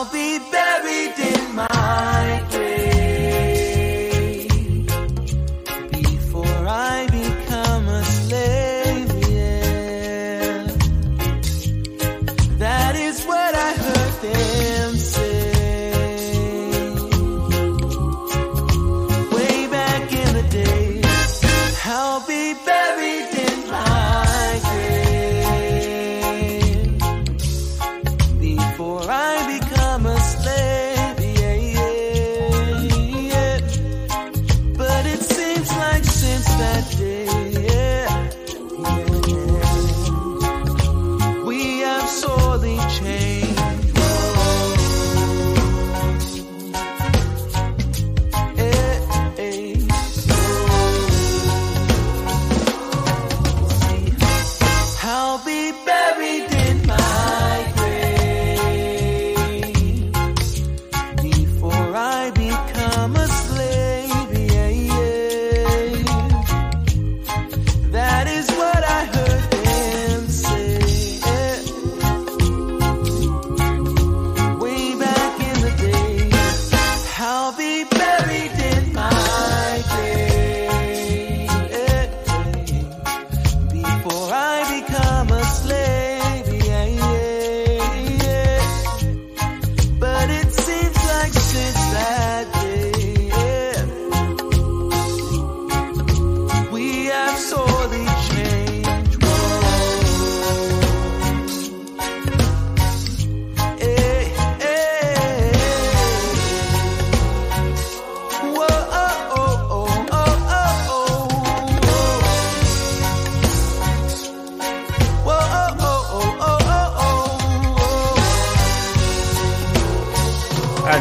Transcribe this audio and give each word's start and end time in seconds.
I'll 0.00 0.06
be 0.10 0.38
buried 0.38 0.79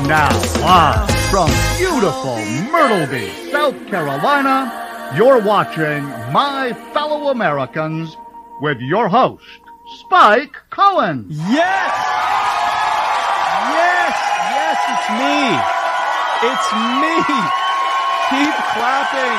now, 0.10 0.34
live 0.66 1.06
from 1.30 1.52
beautiful 1.78 2.42
Myrtle 2.72 3.06
Beach, 3.14 3.52
South 3.52 3.78
Carolina, 3.90 5.14
you're 5.16 5.40
watching 5.40 6.02
My 6.34 6.74
Fellow 6.94 7.30
Americans 7.30 8.18
with 8.60 8.80
your 8.80 9.08
host, 9.08 9.46
Spike 10.00 10.58
Cohen. 10.72 11.28
Yes! 11.30 11.94
Yes! 13.70 14.18
Yes, 14.50 14.78
it's 14.90 15.10
me! 15.14 15.46
It's 16.42 16.70
me! 16.74 17.14
Keep 18.34 18.56
clapping! 18.74 19.38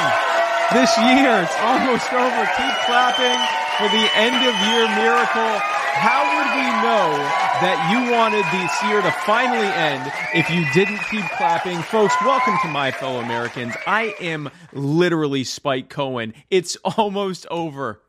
This 0.71 0.95
year, 1.03 1.43
it's 1.43 1.59
almost 1.67 2.13
over. 2.15 2.47
Keep 2.47 2.75
clapping 2.87 3.41
for 3.75 3.89
the 3.91 4.07
end 4.15 4.39
of 4.39 4.55
year 4.71 4.87
miracle. 4.95 5.80
How 5.93 6.23
would 6.23 6.55
we 6.55 6.62
know 6.83 7.19
that 7.61 7.91
you 7.91 8.12
wanted 8.12 8.45
this 8.53 8.83
year 8.84 9.03
to 9.03 9.11
finally 9.27 9.67
end 9.67 10.12
if 10.33 10.49
you 10.49 10.65
didn't 10.73 11.01
keep 11.11 11.25
clapping? 11.37 11.83
Folks, 11.83 12.15
welcome 12.25 12.56
to 12.62 12.69
my 12.69 12.93
fellow 12.93 13.21
Americans. 13.21 13.75
I 13.87 14.15
am 14.21 14.51
literally 14.73 15.43
Spike 15.43 15.89
Cohen. 15.91 16.33
It's 16.49 16.77
almost 16.84 17.47
over. 17.51 18.01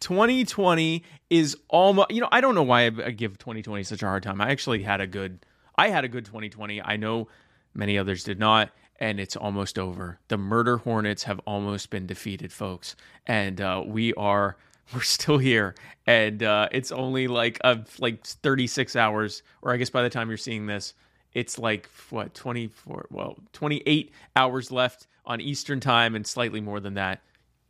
2020 0.00 1.04
is 1.28 1.56
almost 1.68 2.10
you 2.12 2.20
know 2.20 2.28
i 2.30 2.40
don't 2.40 2.54
know 2.54 2.62
why 2.62 2.86
i 2.86 3.10
give 3.10 3.36
2020 3.36 3.82
such 3.82 4.00
a 4.00 4.06
hard 4.06 4.22
time 4.22 4.40
i 4.40 4.48
actually 4.48 4.80
had 4.80 5.00
a 5.00 5.08
good 5.08 5.44
i 5.76 5.88
had 5.88 6.04
a 6.04 6.08
good 6.08 6.24
2020 6.24 6.80
i 6.82 6.96
know 6.96 7.26
many 7.74 7.98
others 7.98 8.22
did 8.22 8.38
not 8.38 8.70
and 9.00 9.18
it's 9.18 9.34
almost 9.34 9.76
over 9.76 10.20
the 10.28 10.38
murder 10.38 10.76
hornets 10.76 11.24
have 11.24 11.40
almost 11.48 11.90
been 11.90 12.06
defeated 12.06 12.52
folks 12.52 12.94
and 13.26 13.60
uh, 13.60 13.82
we 13.84 14.14
are 14.14 14.56
we're 14.94 15.00
still 15.00 15.38
here 15.38 15.74
and 16.06 16.42
uh, 16.42 16.68
it's 16.72 16.92
only 16.92 17.28
like 17.28 17.58
a 17.64 17.78
like 17.98 18.24
36 18.24 18.96
hours 18.96 19.42
or 19.62 19.72
i 19.72 19.76
guess 19.76 19.90
by 19.90 20.02
the 20.02 20.10
time 20.10 20.28
you're 20.28 20.36
seeing 20.36 20.66
this 20.66 20.94
it's 21.34 21.58
like 21.58 21.88
what 22.10 22.34
24 22.34 23.06
well 23.10 23.36
28 23.52 24.12
hours 24.36 24.70
left 24.70 25.06
on 25.24 25.40
eastern 25.40 25.80
time 25.80 26.14
and 26.14 26.26
slightly 26.26 26.60
more 26.60 26.80
than 26.80 26.94
that 26.94 27.20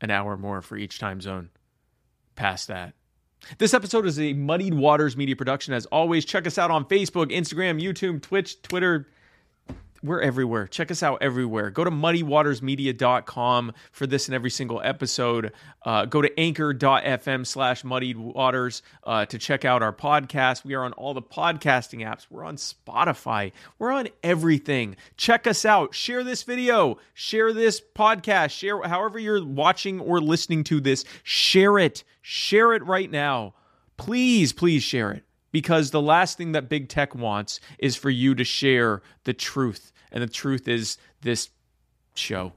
an 0.01 0.11
hour 0.11 0.37
more 0.37 0.63
for 0.63 0.77
each 0.77 0.99
time 0.99 1.21
zone 1.21 1.51
past 2.39 2.69
that. 2.69 2.95
This 3.59 3.75
episode 3.75 4.07
is 4.07 4.19
a 4.19 4.33
Muddied 4.33 4.75
Waters 4.75 5.17
media 5.17 5.37
production. 5.37 5.75
As 5.75 5.87
always, 5.87 6.25
check 6.25 6.47
us 6.47 6.59
out 6.59 6.71
on 6.71 6.85
Facebook, 6.85 7.31
Instagram, 7.31 7.83
YouTube, 7.83 8.23
Twitch, 8.23 8.63
Twitter. 8.63 9.09
We're 10.03 10.21
everywhere. 10.21 10.69
Check 10.69 10.91
us 10.91 11.03
out 11.03 11.19
everywhere. 11.23 11.71
Go 11.71 11.83
to 11.83 11.91
muddywatersmedia.com 11.91 13.73
for 13.91 14.07
this 14.07 14.29
and 14.29 14.35
every 14.35 14.51
single 14.51 14.81
episode. 14.83 15.53
Uh, 15.85 16.05
go 16.05 16.23
to 16.23 16.41
anchor.fm 16.41 17.47
slash 17.47 17.83
muddied 17.83 18.17
waters 18.17 18.83
uh, 19.05 19.27
to 19.27 19.39
check 19.39 19.65
out 19.65 19.83
our 19.83 19.93
podcast. 19.93 20.65
We 20.65 20.75
are 20.75 20.85
on 20.85 20.93
all 20.93 21.15
the 21.15 21.23
podcasting 21.23 22.07
apps. 22.07 22.27
We're 22.31 22.45
on 22.45 22.57
Spotify. 22.57 23.53
We're 23.79 23.93
on 23.93 24.09
everything. 24.23 24.97
Check 25.17 25.47
us 25.47 25.65
out. 25.65 25.95
Share 25.95 26.23
this 26.23 26.45
video. 26.45 26.99
Share 27.15 27.53
this 27.53 27.81
podcast. 27.81 28.51
Share 28.51 28.81
however 28.83 29.19
you're 29.19 29.45
watching 29.45 30.01
or 30.01 30.21
listening 30.21 30.65
to 30.65 30.81
this. 30.81 31.05
Share 31.25 31.79
it. 31.79 32.05
Share 32.23 32.73
it 32.75 32.85
right 32.85 33.11
now. 33.11 33.55
Please, 33.97 34.53
please 34.53 34.85
share 34.85 35.11
it 35.11 35.25
because 35.53 35.91
the 35.91 36.03
last 36.03 36.37
thing 36.37 36.53
that 36.53 36.69
big 36.69 36.89
tech 36.89 37.15
wants 37.15 37.61
is 37.79 37.97
for 37.97 38.11
you 38.11 38.35
to 38.35 38.45
share 38.45 39.03
the 39.25 39.35
truth. 39.35 39.93
And 40.13 40.23
the 40.23 40.29
truth 40.29 40.69
is 40.69 40.99
this 41.23 41.51
show. 42.15 42.53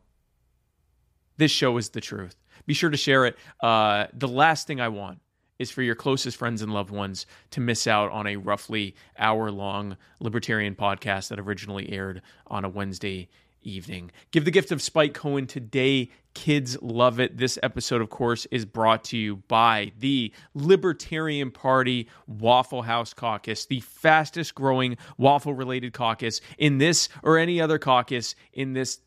This 1.37 1.51
show 1.51 1.77
is 1.77 1.89
the 1.89 2.01
truth. 2.01 2.35
Be 2.65 2.73
sure 2.73 2.89
to 2.89 2.97
share 2.97 3.25
it. 3.25 3.37
Uh, 3.61 4.07
the 4.13 4.27
last 4.27 4.67
thing 4.67 4.79
I 4.79 4.89
want 4.89 5.19
is 5.57 5.69
for 5.69 5.83
your 5.83 5.95
closest 5.95 6.37
friends 6.37 6.61
and 6.61 6.73
loved 6.73 6.89
ones 6.89 7.27
to 7.51 7.61
miss 7.61 7.85
out 7.85 8.11
on 8.11 8.25
a 8.25 8.35
roughly 8.35 8.95
hour 9.17 9.51
long 9.51 9.95
libertarian 10.19 10.73
podcast 10.73 11.29
that 11.29 11.39
originally 11.39 11.91
aired 11.91 12.21
on 12.47 12.65
a 12.65 12.69
Wednesday 12.69 13.29
evening. 13.63 14.11
Give 14.31 14.45
the 14.45 14.51
gift 14.51 14.71
of 14.71 14.81
Spike 14.81 15.13
Cohen 15.13 15.47
today. 15.47 16.09
Kids 16.33 16.81
love 16.81 17.19
it. 17.19 17.37
This 17.37 17.59
episode, 17.61 18.01
of 18.01 18.09
course, 18.09 18.45
is 18.51 18.65
brought 18.65 19.03
to 19.05 19.17
you 19.17 19.37
by 19.47 19.91
the 19.99 20.31
Libertarian 20.53 21.51
Party 21.51 22.07
Waffle 22.27 22.83
House 22.83 23.13
Caucus, 23.13 23.65
the 23.65 23.81
fastest 23.81 24.55
growing 24.55 24.97
waffle 25.17 25.53
related 25.53 25.93
caucus 25.93 26.41
in 26.57 26.77
this 26.77 27.09
or 27.23 27.37
any 27.37 27.59
other 27.59 27.77
caucus 27.77 28.35
in 28.53 28.73
this, 28.73 28.99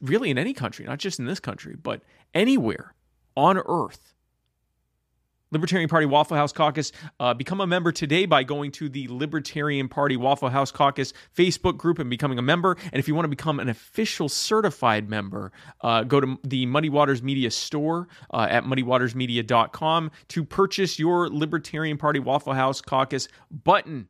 really 0.00 0.30
in 0.30 0.38
any 0.38 0.54
country, 0.54 0.84
not 0.86 0.98
just 0.98 1.18
in 1.18 1.26
this 1.26 1.40
country, 1.40 1.76
but 1.80 2.02
anywhere 2.34 2.94
on 3.36 3.58
earth. 3.58 4.15
Libertarian 5.52 5.88
Party 5.88 6.06
Waffle 6.06 6.36
House 6.36 6.52
Caucus. 6.52 6.92
Uh, 7.20 7.32
become 7.32 7.60
a 7.60 7.66
member 7.66 7.92
today 7.92 8.26
by 8.26 8.42
going 8.42 8.72
to 8.72 8.88
the 8.88 9.06
Libertarian 9.08 9.88
Party 9.88 10.16
Waffle 10.16 10.48
House 10.48 10.72
Caucus 10.72 11.12
Facebook 11.36 11.76
group 11.76 11.98
and 11.98 12.10
becoming 12.10 12.38
a 12.38 12.42
member. 12.42 12.76
And 12.92 12.96
if 12.96 13.06
you 13.06 13.14
want 13.14 13.24
to 13.24 13.30
become 13.30 13.60
an 13.60 13.68
official 13.68 14.28
certified 14.28 15.08
member, 15.08 15.52
uh, 15.82 16.02
go 16.02 16.20
to 16.20 16.38
the 16.42 16.66
Muddy 16.66 16.88
Waters 16.88 17.22
Media 17.22 17.50
store 17.50 18.08
uh, 18.32 18.48
at 18.50 18.64
muddywatersmedia.com 18.64 20.10
to 20.28 20.44
purchase 20.44 20.98
your 20.98 21.28
Libertarian 21.28 21.96
Party 21.96 22.18
Waffle 22.18 22.54
House 22.54 22.80
Caucus 22.80 23.28
button. 23.50 24.08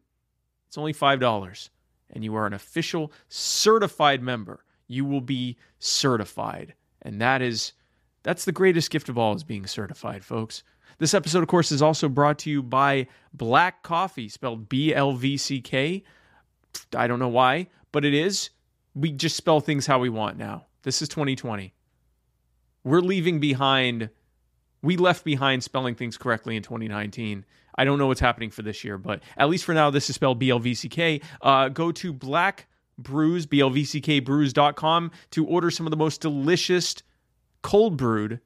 It's 0.67 0.79
only 0.79 0.95
$5, 0.95 1.69
and 2.11 2.25
you 2.25 2.35
are 2.35 2.47
an 2.47 2.55
official 2.55 3.13
certified 3.29 4.23
member. 4.23 4.65
You 4.89 5.05
will 5.05 5.21
be 5.21 5.59
certified. 5.79 6.75
And 7.03 7.21
that 7.21 7.43
is 7.43 7.73
that's 8.23 8.45
the 8.45 8.53
greatest 8.53 8.91
gift 8.91 9.09
of 9.09 9.17
all 9.17 9.37
is 9.37 9.45
being 9.45 9.69
certified, 9.69 10.25
folks. 10.25 10.65
This 10.99 11.13
episode, 11.13 11.43
of 11.43 11.49
course, 11.49 11.73
is 11.73 11.83
also 11.83 12.09
brought 12.09 12.39
to 12.41 12.51
you 12.51 12.63
by 12.63 13.07
Black 13.35 13.83
Coffee, 13.83 14.29
spelled 14.29 14.69
B 14.69 14.95
L 14.95 15.13
V 15.13 15.37
C 15.37 15.61
K. 15.61 16.03
I 16.97 17.07
don't 17.07 17.19
know 17.19 17.29
why, 17.29 17.69
but 17.93 18.05
it 18.05 18.15
is. 18.15 18.51
We 18.95 19.13
just 19.13 19.37
spell 19.37 19.61
things 19.61 19.87
how 19.87 19.99
we 19.99 20.09
want 20.09 20.39
now. 20.39 20.67
This 20.83 21.03
is 21.03 21.09
2020. 21.09 21.75
We're 22.83 23.01
leaving 23.01 23.41
behind, 23.41 24.09
we 24.83 24.97
left 24.97 25.25
behind 25.25 25.65
spelling 25.65 25.97
things 25.97 26.17
correctly 26.17 26.57
in 26.57 26.63
2019. 26.63 27.45
I 27.77 27.85
don't 27.85 27.99
know 27.99 28.07
what's 28.07 28.21
happening 28.21 28.51
for 28.51 28.63
this 28.63 28.85
year, 28.85 28.97
but 28.97 29.23
at 29.37 29.51
least 29.51 29.65
for 29.65 29.75
now, 29.75 29.91
this 29.91 30.09
is 30.09 30.15
spelled 30.15 30.39
B 30.39 30.49
L 30.49 30.61
V 30.61 30.75
C 30.75 30.89
K. 30.89 31.21
Uh, 31.43 31.69
go 31.69 31.93
to 31.93 32.13
Black 32.13 32.69
Brews, 32.99 33.47
blvckbrews.com 33.47 35.11
to 35.33 35.47
order 35.47 35.71
some 35.71 35.87
of 35.87 35.91
the 35.91 35.97
most 35.99 36.23
delicious 36.23 36.95
cold 37.61 37.99
brewed 37.99 38.41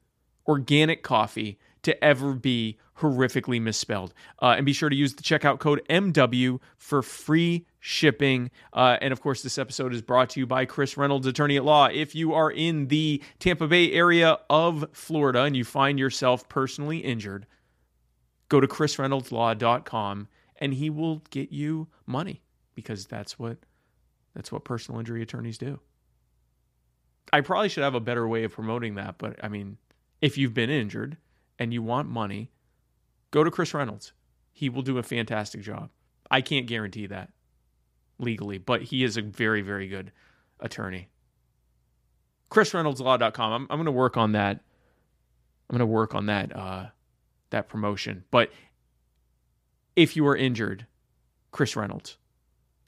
organic 0.47 1.03
coffee 1.03 1.57
to 1.83 2.03
ever 2.03 2.33
be 2.33 2.77
horrifically 2.99 3.61
misspelled. 3.61 4.13
Uh, 4.41 4.53
and 4.57 4.65
be 4.65 4.73
sure 4.73 4.89
to 4.89 4.95
use 4.95 5.15
the 5.15 5.23
checkout 5.23 5.59
code 5.59 5.81
MW 5.89 6.59
for 6.77 7.01
free 7.01 7.65
shipping. 7.79 8.51
Uh, 8.73 8.97
and 9.01 9.11
of 9.11 9.21
course, 9.21 9.41
this 9.41 9.57
episode 9.57 9.93
is 9.93 10.01
brought 10.01 10.29
to 10.31 10.39
you 10.39 10.45
by 10.45 10.65
Chris 10.65 10.97
Reynolds, 10.97 11.27
attorney 11.27 11.57
at 11.57 11.65
law. 11.65 11.87
If 11.87 12.13
you 12.15 12.33
are 12.33 12.51
in 12.51 12.87
the 12.87 13.21
Tampa 13.39 13.67
Bay 13.67 13.91
area 13.91 14.37
of 14.49 14.85
Florida 14.93 15.41
and 15.41 15.57
you 15.57 15.63
find 15.63 15.97
yourself 15.97 16.47
personally 16.47 16.99
injured, 16.99 17.47
go 18.49 18.59
to 18.59 18.67
chrisreynoldslaw.com 18.67 20.27
and 20.57 20.73
he 20.75 20.89
will 20.89 21.23
get 21.31 21.51
you 21.51 21.87
money 22.05 22.43
because 22.75 23.07
that's 23.07 23.39
what 23.39 23.57
that's 24.35 24.51
what 24.51 24.63
personal 24.63 24.99
injury 24.99 25.21
attorneys 25.21 25.57
do. 25.57 25.79
I 27.33 27.41
probably 27.41 27.69
should 27.69 27.83
have 27.83 27.95
a 27.95 27.99
better 27.99 28.27
way 28.27 28.43
of 28.43 28.53
promoting 28.53 28.95
that, 28.95 29.17
but 29.17 29.43
I 29.43 29.47
mean, 29.47 29.77
if 30.21 30.37
you've 30.37 30.53
been 30.53 30.69
injured 30.69 31.17
and 31.59 31.73
you 31.73 31.81
want 31.81 32.07
money, 32.07 32.51
go 33.31 33.43
to 33.43 33.51
Chris 33.51 33.73
Reynolds. 33.73 34.13
He 34.51 34.69
will 34.69 34.81
do 34.81 34.97
a 34.97 35.03
fantastic 35.03 35.61
job. 35.61 35.89
I 36.29 36.41
can't 36.41 36.67
guarantee 36.67 37.07
that 37.07 37.29
legally, 38.19 38.57
but 38.57 38.83
he 38.83 39.03
is 39.03 39.17
a 39.17 39.21
very, 39.21 39.61
very 39.61 39.87
good 39.87 40.11
attorney. 40.59 41.09
ChrisReynoldsLaw.com. 42.51 43.53
I'm, 43.53 43.67
I'm 43.69 43.77
going 43.77 43.85
to 43.85 43.91
work 43.91 44.17
on 44.17 44.33
that. 44.33 44.59
I'm 45.69 45.77
going 45.77 45.79
to 45.79 45.85
work 45.85 46.13
on 46.13 46.25
that 46.25 46.55
uh, 46.55 46.87
that 47.49 47.69
promotion. 47.69 48.25
But 48.29 48.51
if 49.95 50.15
you 50.15 50.27
are 50.27 50.35
injured, 50.35 50.85
Chris 51.51 51.75
Reynolds, 51.75 52.17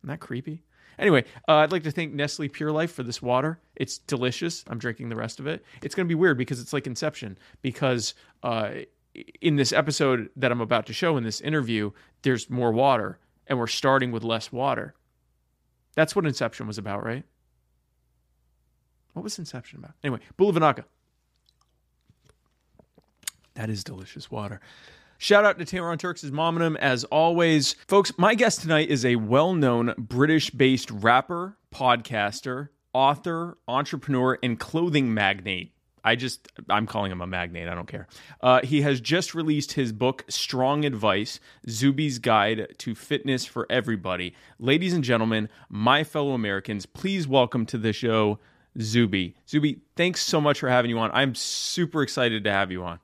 Isn't 0.00 0.10
that 0.10 0.20
creepy? 0.20 0.62
Anyway, 0.98 1.24
uh, 1.48 1.56
I'd 1.56 1.72
like 1.72 1.82
to 1.84 1.90
thank 1.90 2.12
Nestle 2.12 2.48
Pure 2.48 2.72
Life 2.72 2.92
for 2.92 3.02
this 3.02 3.20
water. 3.20 3.60
It's 3.76 3.98
delicious. 3.98 4.64
I'm 4.68 4.78
drinking 4.78 5.08
the 5.08 5.16
rest 5.16 5.40
of 5.40 5.46
it. 5.46 5.64
It's 5.82 5.94
going 5.94 6.06
to 6.06 6.08
be 6.08 6.14
weird 6.14 6.38
because 6.38 6.60
it's 6.60 6.72
like 6.72 6.86
Inception. 6.86 7.38
Because 7.62 8.14
uh, 8.42 8.70
in 9.40 9.56
this 9.56 9.72
episode 9.72 10.30
that 10.36 10.52
I'm 10.52 10.60
about 10.60 10.86
to 10.86 10.92
show 10.92 11.16
in 11.16 11.24
this 11.24 11.40
interview, 11.40 11.90
there's 12.22 12.50
more 12.50 12.72
water, 12.72 13.18
and 13.46 13.58
we're 13.58 13.66
starting 13.66 14.12
with 14.12 14.24
less 14.24 14.52
water. 14.52 14.94
That's 15.94 16.16
what 16.16 16.26
Inception 16.26 16.66
was 16.66 16.78
about, 16.78 17.04
right? 17.04 17.24
What 19.12 19.22
was 19.22 19.38
Inception 19.38 19.78
about? 19.78 19.94
Anyway, 20.02 20.20
Bulavanaka. 20.38 20.84
That 23.54 23.70
is 23.70 23.84
delicious 23.84 24.30
water. 24.30 24.60
Shout 25.24 25.46
out 25.46 25.58
to 25.58 25.64
Tamron 25.64 25.98
Turks' 25.98 26.24
Mominum 26.24 26.76
as 26.76 27.04
always. 27.04 27.76
Folks, 27.88 28.12
my 28.18 28.34
guest 28.34 28.60
tonight 28.60 28.90
is 28.90 29.06
a 29.06 29.16
well 29.16 29.54
known 29.54 29.94
British 29.96 30.50
based 30.50 30.90
rapper, 30.90 31.56
podcaster, 31.74 32.68
author, 32.92 33.56
entrepreneur, 33.66 34.38
and 34.42 34.60
clothing 34.60 35.14
magnate. 35.14 35.72
I 36.04 36.16
just, 36.16 36.52
I'm 36.68 36.86
calling 36.86 37.10
him 37.10 37.22
a 37.22 37.26
magnate. 37.26 37.68
I 37.68 37.74
don't 37.74 37.88
care. 37.88 38.06
Uh, 38.42 38.60
he 38.64 38.82
has 38.82 39.00
just 39.00 39.34
released 39.34 39.72
his 39.72 39.94
book, 39.94 40.26
Strong 40.28 40.84
Advice 40.84 41.40
Zuby's 41.70 42.18
Guide 42.18 42.74
to 42.76 42.94
Fitness 42.94 43.46
for 43.46 43.66
Everybody. 43.70 44.34
Ladies 44.58 44.92
and 44.92 45.02
gentlemen, 45.02 45.48
my 45.70 46.04
fellow 46.04 46.32
Americans, 46.32 46.84
please 46.84 47.26
welcome 47.26 47.64
to 47.64 47.78
the 47.78 47.94
show 47.94 48.40
Zuby. 48.78 49.36
Zuby, 49.48 49.80
thanks 49.96 50.20
so 50.20 50.38
much 50.38 50.60
for 50.60 50.68
having 50.68 50.90
you 50.90 50.98
on. 50.98 51.10
I'm 51.14 51.34
super 51.34 52.02
excited 52.02 52.44
to 52.44 52.52
have 52.52 52.70
you 52.70 52.84
on. 52.84 53.00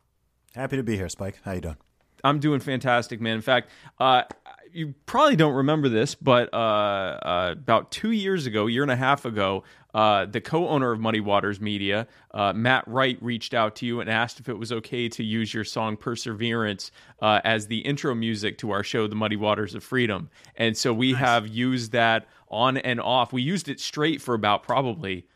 Happy 0.54 0.76
to 0.76 0.82
be 0.82 0.96
here, 0.96 1.08
Spike. 1.08 1.38
How 1.44 1.52
you 1.52 1.62
doing? 1.62 1.76
I'm 2.24 2.38
doing 2.40 2.60
fantastic, 2.60 3.20
man. 3.20 3.36
In 3.36 3.42
fact, 3.42 3.70
uh, 3.98 4.22
you 4.72 4.94
probably 5.06 5.36
don't 5.36 5.54
remember 5.54 5.88
this, 5.88 6.14
but 6.14 6.52
uh, 6.52 6.56
uh, 6.56 7.48
about 7.52 7.90
two 7.90 8.12
years 8.12 8.46
ago, 8.46 8.66
year 8.66 8.82
and 8.82 8.90
a 8.90 8.96
half 8.96 9.24
ago, 9.24 9.64
uh, 9.94 10.26
the 10.26 10.40
co-owner 10.40 10.92
of 10.92 11.00
Muddy 11.00 11.20
Waters 11.20 11.60
Media, 11.60 12.06
uh, 12.32 12.52
Matt 12.52 12.84
Wright, 12.86 13.18
reached 13.20 13.54
out 13.54 13.74
to 13.76 13.86
you 13.86 14.00
and 14.00 14.08
asked 14.08 14.38
if 14.38 14.48
it 14.48 14.58
was 14.58 14.70
okay 14.70 15.08
to 15.08 15.24
use 15.24 15.52
your 15.52 15.64
song 15.64 15.96
"Perseverance" 15.96 16.92
uh, 17.20 17.40
as 17.44 17.66
the 17.66 17.78
intro 17.78 18.14
music 18.14 18.58
to 18.58 18.70
our 18.70 18.84
show, 18.84 19.06
"The 19.08 19.16
Muddy 19.16 19.36
Waters 19.36 19.74
of 19.74 19.82
Freedom." 19.82 20.30
And 20.56 20.76
so 20.76 20.92
we 20.92 21.12
nice. 21.12 21.20
have 21.20 21.48
used 21.48 21.92
that 21.92 22.28
on 22.48 22.76
and 22.76 23.00
off. 23.00 23.32
We 23.32 23.42
used 23.42 23.68
it 23.68 23.80
straight 23.80 24.22
for 24.22 24.34
about 24.34 24.62
probably 24.62 25.26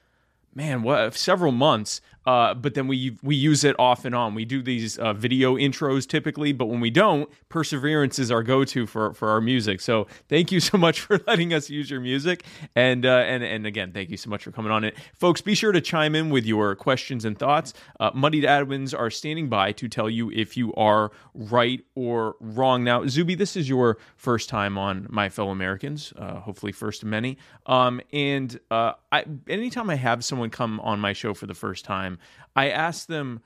man, 0.55 0.83
what 0.83 1.15
several 1.15 1.53
months. 1.53 2.01
Uh, 2.27 2.55
but 2.55 2.75
then 2.75 2.87
we 2.87 3.17
we 3.23 3.37
use 3.37 3.65
it 3.65 3.77
off 3.79 4.05
and 4.05 4.15
on. 4.15 4.35
We 4.35 4.45
do 4.45 4.63
these 4.63 4.99
uh, 4.99 5.13
video 5.13 5.57
intros 5.57 6.07
typically, 6.07 6.53
but 6.53 6.67
when 6.67 6.81
we 6.81 6.91
don't, 6.91 7.29
Perseverance 7.49 8.19
is 8.19 8.31
our 8.31 8.43
go-to 8.43 8.87
for 8.87 9.13
for 9.15 9.29
our 9.29 9.41
music. 9.41 9.81
So 9.81 10.07
thank 10.29 10.51
you 10.51 10.61
so 10.71 10.79
much 10.79 11.01
for 11.01 11.21
letting 11.27 11.53
us 11.53 11.69
use 11.69 11.91
your 11.91 12.01
music, 12.01 12.45
and 12.75 13.05
uh, 13.05 13.19
and 13.27 13.43
and 13.45 13.67
again, 13.67 13.93
thank 13.93 14.11
you 14.11 14.17
so 14.17 14.31
much 14.31 14.45
for 14.45 14.53
coming 14.53 14.73
on 14.73 14.85
it, 14.85 14.95
folks. 15.15 15.41
Be 15.41 15.55
sure 15.55 15.73
to 15.73 15.81
chime 15.81 16.15
in 16.15 16.31
with 16.31 16.47
your 16.47 16.75
questions 16.75 17.25
and 17.25 17.39
thoughts. 17.39 17.75
Uh, 18.01 18.11
Muddied 18.15 18.45
Admins 18.45 18.99
are 18.99 19.11
standing 19.11 19.49
by 19.49 19.73
to 19.73 19.89
tell 19.89 20.09
you 20.09 20.31
if 20.31 20.57
you 20.57 20.73
are 20.75 21.11
right 21.35 21.85
or 21.95 22.37
wrong. 22.41 22.85
Now, 22.85 23.07
Zuby, 23.07 23.35
this 23.35 23.57
is 23.57 23.69
your 23.69 23.99
first 24.17 24.49
time 24.49 24.79
on 24.79 25.07
My 25.11 25.29
Fellow 25.29 25.51
Americans, 25.51 26.13
uh, 26.17 26.41
hopefully 26.41 26.73
first 26.73 27.03
of 27.03 27.09
many. 27.09 27.37
Um, 27.67 28.01
and 28.13 28.59
uh, 28.71 28.93
I, 29.13 29.25
anytime 29.49 29.91
I 29.91 29.97
have 29.97 30.25
someone 30.25 30.51
come 30.51 30.81
on 30.81 31.01
my 31.01 31.13
show 31.13 31.35
for 31.35 31.47
the 31.47 31.55
first 31.55 31.85
time 31.85 32.14
time, 32.17 32.27
I 32.57 32.71
asked 32.71 33.09
them, 33.09 33.43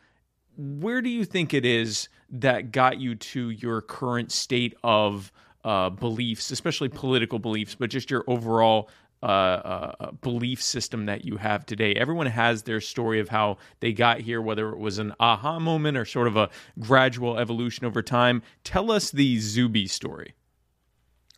where 0.57 1.01
do 1.01 1.09
you 1.09 1.25
think 1.25 1.55
it 1.55 1.65
is 1.65 2.09
that 2.31 2.73
got 2.73 2.99
you 2.99 3.15
to 3.15 3.51
your 3.51 3.81
current 3.81 4.33
state 4.33 4.75
of 4.83 5.33
uh, 5.65 5.91
beliefs, 5.91 6.51
especially 6.51 6.89
political 6.89 7.39
beliefs, 7.39 7.75
but 7.75 7.91
just 7.91 8.11
your 8.11 8.25
overall 8.27 8.89
uh, 9.23 9.27
uh, 9.27 10.11
belief 10.21 10.63
system 10.63 11.07
that 11.07 11.25
you 11.25 11.37
have 11.37 11.67
today. 11.67 11.93
Everyone 11.95 12.27
has 12.27 12.63
their 12.63 12.81
story 12.81 13.19
of 13.19 13.29
how 13.29 13.59
they 13.81 13.93
got 13.93 14.21
here, 14.21 14.41
whether 14.41 14.71
it 14.71 14.79
was 14.79 14.99
an 14.99 15.13
aha 15.19 15.59
moment 15.59 15.97
or 15.97 16.05
sort 16.05 16.29
of 16.29 16.37
a 16.37 16.51
gradual 16.79 17.39
evolution 17.39 17.85
over 17.85 18.03
time. 18.03 18.43
Tell 18.63 18.93
us 18.93 19.11
the 19.11 19.39
Zuby 19.41 19.89
story. 19.89 20.35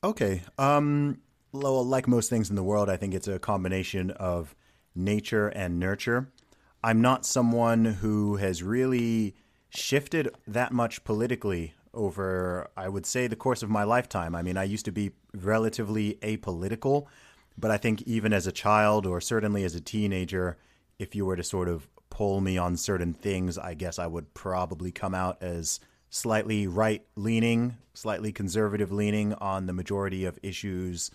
Okay. 0.04 0.42
Um, 0.58 1.18
well, 1.52 1.84
like 1.84 2.06
most 2.06 2.28
things 2.28 2.50
in 2.50 2.56
the 2.56 2.62
world, 2.62 2.90
I 2.90 2.96
think 2.96 3.14
it's 3.14 3.28
a 3.28 3.38
combination 3.38 4.10
of 4.10 4.54
nature 4.94 5.48
and 5.48 5.80
nurture. 5.80 6.30
I'm 6.82 7.00
not 7.02 7.26
someone 7.26 7.84
who 7.84 8.36
has 8.36 8.62
really 8.62 9.34
shifted 9.68 10.30
that 10.46 10.72
much 10.72 11.04
politically 11.04 11.74
over, 11.92 12.70
I 12.76 12.88
would 12.88 13.04
say, 13.04 13.26
the 13.26 13.36
course 13.36 13.62
of 13.62 13.68
my 13.68 13.84
lifetime. 13.84 14.34
I 14.34 14.42
mean, 14.42 14.56
I 14.56 14.64
used 14.64 14.86
to 14.86 14.92
be 14.92 15.10
relatively 15.34 16.14
apolitical, 16.22 17.06
but 17.58 17.70
I 17.70 17.76
think 17.76 18.02
even 18.02 18.32
as 18.32 18.46
a 18.46 18.52
child 18.52 19.06
or 19.06 19.20
certainly 19.20 19.64
as 19.64 19.74
a 19.74 19.80
teenager, 19.80 20.56
if 20.98 21.14
you 21.14 21.26
were 21.26 21.36
to 21.36 21.44
sort 21.44 21.68
of 21.68 21.88
pull 22.08 22.40
me 22.40 22.56
on 22.56 22.76
certain 22.76 23.12
things, 23.12 23.58
I 23.58 23.74
guess 23.74 23.98
I 23.98 24.06
would 24.06 24.32
probably 24.32 24.90
come 24.90 25.14
out 25.14 25.42
as 25.42 25.80
slightly 26.08 26.66
right 26.66 27.04
leaning, 27.14 27.76
slightly 27.94 28.32
conservative 28.32 28.90
leaning 28.90 29.34
on 29.34 29.66
the 29.66 29.72
majority 29.72 30.24
of 30.24 30.38
issues 30.42 31.10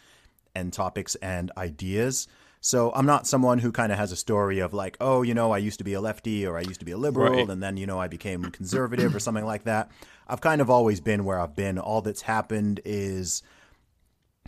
and 0.53 0.71
topics 0.71 1.15
and 1.15 1.51
ideas. 1.57 2.27
So 2.65 2.91
I'm 2.95 3.05
not 3.05 3.27
someone 3.27 3.59
who 3.59 3.71
kind 3.71 3.91
of 3.91 3.99
has 3.99 4.11
a 4.11 4.15
story 4.15 4.57
of 4.57 4.73
like, 4.73 4.97
oh, 4.99 5.21
you 5.21 5.35
know, 5.35 5.51
I 5.51 5.59
used 5.59 5.77
to 5.77 5.83
be 5.83 5.93
a 5.93 6.01
lefty 6.01 6.47
or 6.47 6.57
I 6.57 6.61
used 6.61 6.79
to 6.79 6.85
be 6.85 6.93
a 6.93 6.97
liberal 6.97 7.31
Right. 7.31 7.47
and 7.47 7.61
then, 7.61 7.77
you 7.77 7.85
know, 7.85 7.99
I 7.99 8.07
became 8.07 8.41
conservative 8.45 9.13
or 9.13 9.19
something 9.19 9.45
like 9.45 9.65
that. 9.65 9.91
I've 10.27 10.41
kind 10.41 10.59
of 10.61 10.67
always 10.71 10.99
been 10.99 11.25
where 11.25 11.39
I've 11.39 11.55
been. 11.55 11.77
All 11.77 12.01
that's 12.01 12.23
happened 12.23 12.81
is 12.83 13.43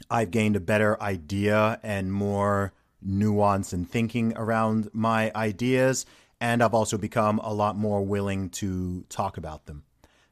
I've 0.10 0.32
gained 0.32 0.56
a 0.56 0.60
better 0.60 1.00
idea 1.00 1.80
and 1.84 2.12
more 2.12 2.74
nuance 3.04 3.72
and 3.72 3.88
thinking 3.88 4.34
around 4.36 4.90
my 4.94 5.32
ideas. 5.36 6.08
And 6.42 6.64
I've 6.64 6.74
also 6.74 6.98
become 6.98 7.38
a 7.44 7.54
lot 7.54 7.78
more 7.78 8.02
willing 8.04 8.50
to 8.50 9.06
talk 9.10 9.38
about 9.38 9.68
them. 9.68 9.84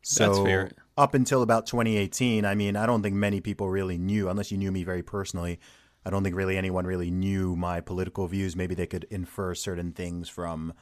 So 0.02 0.26
That's 0.26 0.40
fair. 0.40 0.72
up 0.98 1.14
until 1.14 1.44
about 1.44 1.68
2018, 1.68 2.46
I 2.46 2.56
mean, 2.56 2.76
I 2.78 2.88
don't 2.88 3.04
think 3.04 3.16
many 3.16 3.42
people 3.42 3.70
really 3.70 4.00
knew, 4.00 4.28
unless 4.28 4.52
you 4.52 4.58
knew 4.58 4.72
me 4.72 4.84
very 4.84 5.04
personally. 5.04 5.60
I 6.06 6.10
don't 6.10 6.24
think 6.24 6.36
really 6.36 6.58
anyone 6.58 6.86
really 6.86 7.10
knew 7.10 7.56
my 7.56 7.82
political 7.82 8.28
views. 8.28 8.56
Maybe 8.56 8.76
they 8.76 8.86
could 8.86 9.06
infer 9.10 9.56
certain 9.56 9.92
things 9.92 10.30
from 10.30 10.74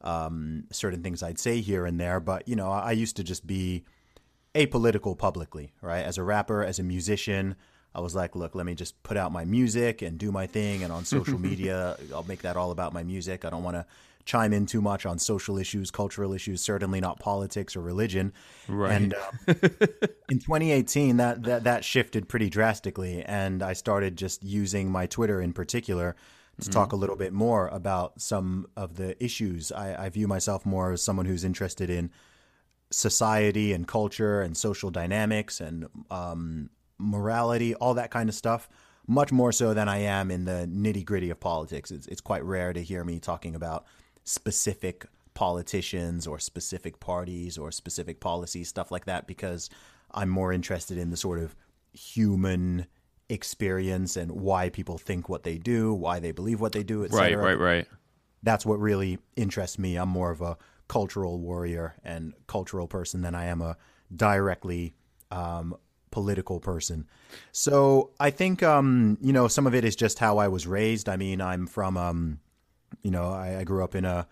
um, 0.00 0.64
certain 0.72 1.02
things 1.02 1.22
I'd 1.22 1.38
say 1.38 1.60
here 1.60 1.86
and 1.86 2.00
there. 2.00 2.18
But, 2.18 2.48
you 2.48 2.56
know, 2.56 2.70
I, 2.70 2.88
I 2.88 2.92
used 2.92 3.16
to 3.16 3.24
just 3.24 3.46
be 3.46 3.84
apolitical 4.54 5.16
publicly, 5.16 5.72
right? 5.80 6.04
As 6.04 6.18
a 6.18 6.22
rapper, 6.24 6.64
as 6.64 6.78
a 6.78 6.82
musician, 6.82 7.54
I 7.94 8.00
was 8.00 8.14
like, 8.14 8.34
look, 8.34 8.54
let 8.54 8.66
me 8.66 8.74
just 8.74 9.00
put 9.02 9.16
out 9.16 9.32
my 9.32 9.44
music 9.44 10.02
and 10.02 10.18
do 10.18 10.32
my 10.32 10.46
thing. 10.46 10.82
And 10.82 10.92
on 10.92 11.04
social 11.04 11.38
media, 11.50 11.96
I'll 12.12 12.24
make 12.24 12.42
that 12.42 12.56
all 12.56 12.70
about 12.70 12.92
my 12.92 13.02
music. 13.02 13.44
I 13.44 13.50
don't 13.50 13.62
want 13.62 13.76
to 13.76 13.86
chime 14.24 14.52
in 14.52 14.66
too 14.66 14.80
much 14.80 15.06
on 15.06 15.18
social 15.18 15.58
issues, 15.58 15.90
cultural 15.90 16.32
issues, 16.32 16.60
certainly 16.62 17.00
not 17.00 17.18
politics 17.18 17.76
or 17.76 17.80
religion. 17.80 18.32
Right. 18.68 18.92
And 18.92 19.14
um, 19.14 19.56
in 20.28 20.38
2018, 20.38 21.16
that, 21.16 21.42
that 21.44 21.64
that 21.64 21.84
shifted 21.84 22.28
pretty 22.28 22.50
drastically, 22.50 23.22
and 23.24 23.62
I 23.62 23.72
started 23.72 24.16
just 24.16 24.42
using 24.42 24.90
my 24.90 25.06
Twitter 25.06 25.40
in 25.40 25.52
particular 25.52 26.16
to 26.60 26.70
talk 26.70 26.92
a 26.92 26.96
little 26.96 27.16
bit 27.16 27.32
more 27.32 27.68
about 27.68 28.20
some 28.20 28.66
of 28.76 28.96
the 28.96 29.22
issues. 29.22 29.72
I, 29.72 30.04
I 30.04 30.08
view 30.10 30.28
myself 30.28 30.64
more 30.64 30.92
as 30.92 31.02
someone 31.02 31.26
who's 31.26 31.44
interested 31.44 31.90
in 31.90 32.10
society 32.90 33.72
and 33.72 33.88
culture 33.88 34.42
and 34.42 34.56
social 34.56 34.90
dynamics 34.90 35.60
and 35.60 35.86
um, 36.10 36.70
morality, 36.98 37.74
all 37.74 37.94
that 37.94 38.10
kind 38.10 38.28
of 38.28 38.34
stuff. 38.34 38.68
Much 39.08 39.32
more 39.32 39.50
so 39.50 39.74
than 39.74 39.88
I 39.88 39.98
am 39.98 40.30
in 40.30 40.44
the 40.44 40.68
nitty 40.72 41.04
gritty 41.04 41.30
of 41.30 41.40
politics. 41.40 41.90
It's, 41.90 42.06
it's 42.06 42.20
quite 42.20 42.44
rare 42.44 42.72
to 42.72 42.82
hear 42.82 43.02
me 43.02 43.18
talking 43.18 43.56
about 43.56 43.84
specific 44.24 45.06
politicians 45.34 46.26
or 46.26 46.38
specific 46.38 47.00
parties 47.00 47.58
or 47.58 47.72
specific 47.72 48.20
policies, 48.20 48.68
stuff 48.68 48.90
like 48.90 49.06
that, 49.06 49.26
because 49.26 49.70
I'm 50.12 50.28
more 50.28 50.52
interested 50.52 50.98
in 50.98 51.10
the 51.10 51.16
sort 51.16 51.38
of 51.38 51.56
human 51.92 52.86
experience 53.28 54.16
and 54.16 54.30
why 54.30 54.68
people 54.68 54.98
think 54.98 55.28
what 55.28 55.42
they 55.42 55.58
do, 55.58 55.92
why 55.94 56.20
they 56.20 56.32
believe 56.32 56.60
what 56.60 56.72
they 56.72 56.82
do, 56.82 57.04
etc. 57.04 57.36
right, 57.36 57.38
right, 57.38 57.58
right. 57.58 57.88
That's 58.42 58.66
what 58.66 58.80
really 58.80 59.18
interests 59.36 59.78
me. 59.78 59.96
I'm 59.96 60.08
more 60.08 60.30
of 60.30 60.40
a 60.40 60.56
cultural 60.88 61.38
warrior 61.38 61.94
and 62.04 62.34
cultural 62.46 62.88
person 62.88 63.22
than 63.22 63.34
I 63.34 63.46
am 63.46 63.62
a 63.62 63.76
directly 64.14 64.94
um, 65.30 65.76
political 66.10 66.60
person. 66.60 67.06
So 67.52 68.10
I 68.20 68.30
think 68.30 68.62
um, 68.62 69.16
you 69.20 69.32
know 69.32 69.48
some 69.48 69.66
of 69.66 69.74
it 69.74 69.84
is 69.84 69.96
just 69.96 70.18
how 70.18 70.38
I 70.38 70.48
was 70.48 70.66
raised. 70.66 71.08
I 71.08 71.16
mean, 71.16 71.40
I'm 71.40 71.66
from 71.66 71.96
um, 71.96 72.40
you 73.02 73.10
know 73.10 73.30
I, 73.30 73.60
I 73.60 73.64
grew 73.64 73.82
up 73.82 73.94
in 73.94 74.04
a 74.04 74.26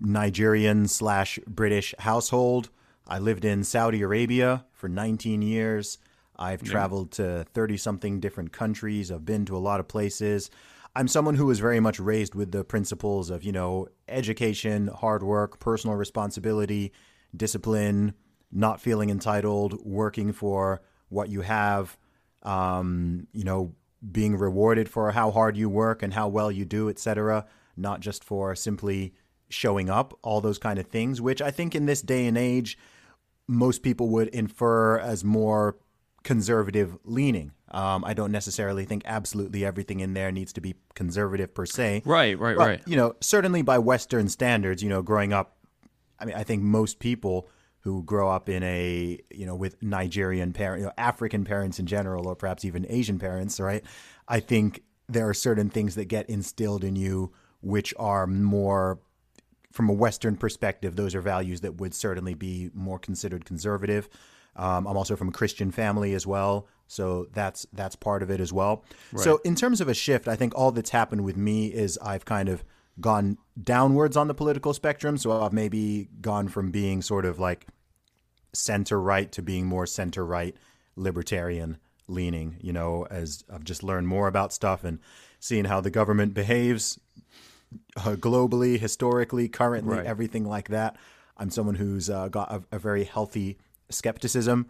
Nigerian 0.00 0.88
slash 0.88 1.38
British 1.46 1.94
household. 1.98 2.70
I 3.06 3.18
lived 3.18 3.44
in 3.44 3.64
Saudi 3.64 4.02
Arabia 4.02 4.64
for 4.72 4.88
19 4.88 5.42
years. 5.42 5.98
I've 6.36 6.62
traveled 6.62 7.12
to 7.12 7.44
30 7.52 7.76
something 7.76 8.20
different 8.20 8.52
countries. 8.52 9.10
I've 9.12 9.26
been 9.26 9.44
to 9.46 9.56
a 9.56 9.58
lot 9.58 9.78
of 9.78 9.88
places. 9.88 10.50
I'm 10.96 11.06
someone 11.06 11.34
who 11.34 11.46
was 11.46 11.60
very 11.60 11.80
much 11.80 12.00
raised 12.00 12.34
with 12.34 12.50
the 12.50 12.64
principles 12.64 13.30
of, 13.30 13.44
you 13.44 13.52
know, 13.52 13.88
education, 14.08 14.88
hard 14.88 15.22
work, 15.22 15.60
personal 15.60 15.96
responsibility, 15.96 16.92
discipline, 17.36 18.14
not 18.50 18.80
feeling 18.80 19.10
entitled, 19.10 19.84
working 19.84 20.32
for 20.32 20.80
what 21.10 21.28
you 21.28 21.42
have, 21.42 21.96
um, 22.42 23.26
you 23.32 23.44
know, 23.44 23.74
being 24.10 24.36
rewarded 24.36 24.88
for 24.88 25.12
how 25.12 25.30
hard 25.30 25.56
you 25.56 25.68
work 25.68 26.02
and 26.02 26.14
how 26.14 26.26
well 26.26 26.50
you 26.50 26.64
do, 26.64 26.88
etc., 26.88 27.44
not 27.80 28.00
just 28.00 28.24
for 28.24 28.54
simply 28.54 29.14
showing 29.48 29.90
up, 29.90 30.16
all 30.22 30.40
those 30.40 30.58
kind 30.58 30.78
of 30.78 30.86
things, 30.86 31.20
which 31.20 31.42
I 31.42 31.50
think 31.50 31.74
in 31.74 31.86
this 31.86 32.02
day 32.02 32.26
and 32.26 32.38
age, 32.38 32.78
most 33.48 33.82
people 33.82 34.08
would 34.10 34.28
infer 34.28 34.98
as 34.98 35.24
more 35.24 35.76
conservative 36.22 36.96
leaning. 37.04 37.52
Um, 37.70 38.04
I 38.04 38.14
don't 38.14 38.32
necessarily 38.32 38.84
think 38.84 39.02
absolutely 39.06 39.64
everything 39.64 40.00
in 40.00 40.14
there 40.14 40.30
needs 40.30 40.52
to 40.54 40.60
be 40.60 40.74
conservative 40.94 41.54
per 41.54 41.66
se. 41.66 42.02
Right, 42.04 42.38
right, 42.38 42.56
But, 42.56 42.66
right. 42.66 42.82
You 42.86 42.96
know, 42.96 43.14
certainly 43.20 43.62
by 43.62 43.78
Western 43.78 44.28
standards, 44.28 44.82
you 44.82 44.88
know, 44.88 45.02
growing 45.02 45.32
up, 45.32 45.56
I 46.18 46.26
mean, 46.26 46.36
I 46.36 46.44
think 46.44 46.62
most 46.62 46.98
people 46.98 47.48
who 47.80 48.02
grow 48.02 48.28
up 48.28 48.48
in 48.48 48.62
a, 48.62 49.18
you 49.30 49.46
know, 49.46 49.54
with 49.54 49.82
Nigerian 49.82 50.52
parents, 50.52 50.80
you 50.80 50.86
know, 50.86 50.92
African 50.98 51.44
parents 51.44 51.78
in 51.78 51.86
general, 51.86 52.26
or 52.28 52.36
perhaps 52.36 52.64
even 52.64 52.84
Asian 52.88 53.18
parents, 53.18 53.58
right? 53.58 53.82
I 54.28 54.40
think 54.40 54.82
there 55.08 55.28
are 55.28 55.34
certain 55.34 55.70
things 55.70 55.94
that 55.94 56.04
get 56.04 56.28
instilled 56.28 56.84
in 56.84 56.94
you 56.94 57.32
which 57.60 57.94
are 57.98 58.26
more 58.26 58.98
from 59.72 59.88
a 59.88 59.92
Western 59.92 60.36
perspective, 60.36 60.96
those 60.96 61.14
are 61.14 61.20
values 61.20 61.60
that 61.60 61.76
would 61.76 61.94
certainly 61.94 62.34
be 62.34 62.70
more 62.74 62.98
considered 62.98 63.44
conservative. 63.44 64.08
Um, 64.56 64.86
I'm 64.86 64.96
also 64.96 65.14
from 65.14 65.28
a 65.28 65.32
Christian 65.32 65.70
family 65.70 66.12
as 66.14 66.26
well, 66.26 66.66
so 66.88 67.28
that's 67.32 67.66
that's 67.72 67.94
part 67.94 68.22
of 68.22 68.30
it 68.30 68.40
as 68.40 68.52
well. 68.52 68.84
So 69.16 69.40
in 69.44 69.54
terms 69.54 69.80
of 69.80 69.88
a 69.88 69.94
shift, 69.94 70.26
I 70.26 70.34
think 70.34 70.54
all 70.56 70.72
that's 70.72 70.90
happened 70.90 71.22
with 71.22 71.36
me 71.36 71.68
is 71.68 71.98
I've 72.02 72.24
kind 72.24 72.48
of 72.48 72.64
gone 73.00 73.38
downwards 73.62 74.16
on 74.16 74.26
the 74.26 74.34
political 74.34 74.74
spectrum. 74.74 75.16
So 75.16 75.40
I've 75.40 75.52
maybe 75.52 76.08
gone 76.20 76.48
from 76.48 76.72
being 76.72 77.00
sort 77.00 77.24
of 77.24 77.38
like 77.38 77.66
center 78.52 79.00
right 79.00 79.30
to 79.32 79.42
being 79.42 79.66
more 79.66 79.86
center 79.86 80.24
right 80.24 80.56
libertarian 80.96 81.78
leaning 82.08 82.56
you 82.60 82.72
know 82.72 83.06
as 83.10 83.44
i've 83.52 83.64
just 83.64 83.82
learned 83.82 84.08
more 84.08 84.26
about 84.26 84.52
stuff 84.52 84.82
and 84.82 84.98
seeing 85.38 85.64
how 85.64 85.80
the 85.80 85.90
government 85.90 86.34
behaves 86.34 86.98
uh, 87.96 88.16
globally 88.16 88.78
historically 88.78 89.48
currently 89.48 89.96
Right. 89.98 90.06
everything 90.06 90.44
like 90.44 90.68
that 90.68 90.96
i'm 91.36 91.50
someone 91.50 91.74
who's 91.76 92.10
uh, 92.10 92.28
got 92.28 92.50
a, 92.52 92.62
a 92.76 92.78
very 92.78 93.04
healthy 93.04 93.58
skepticism 93.90 94.66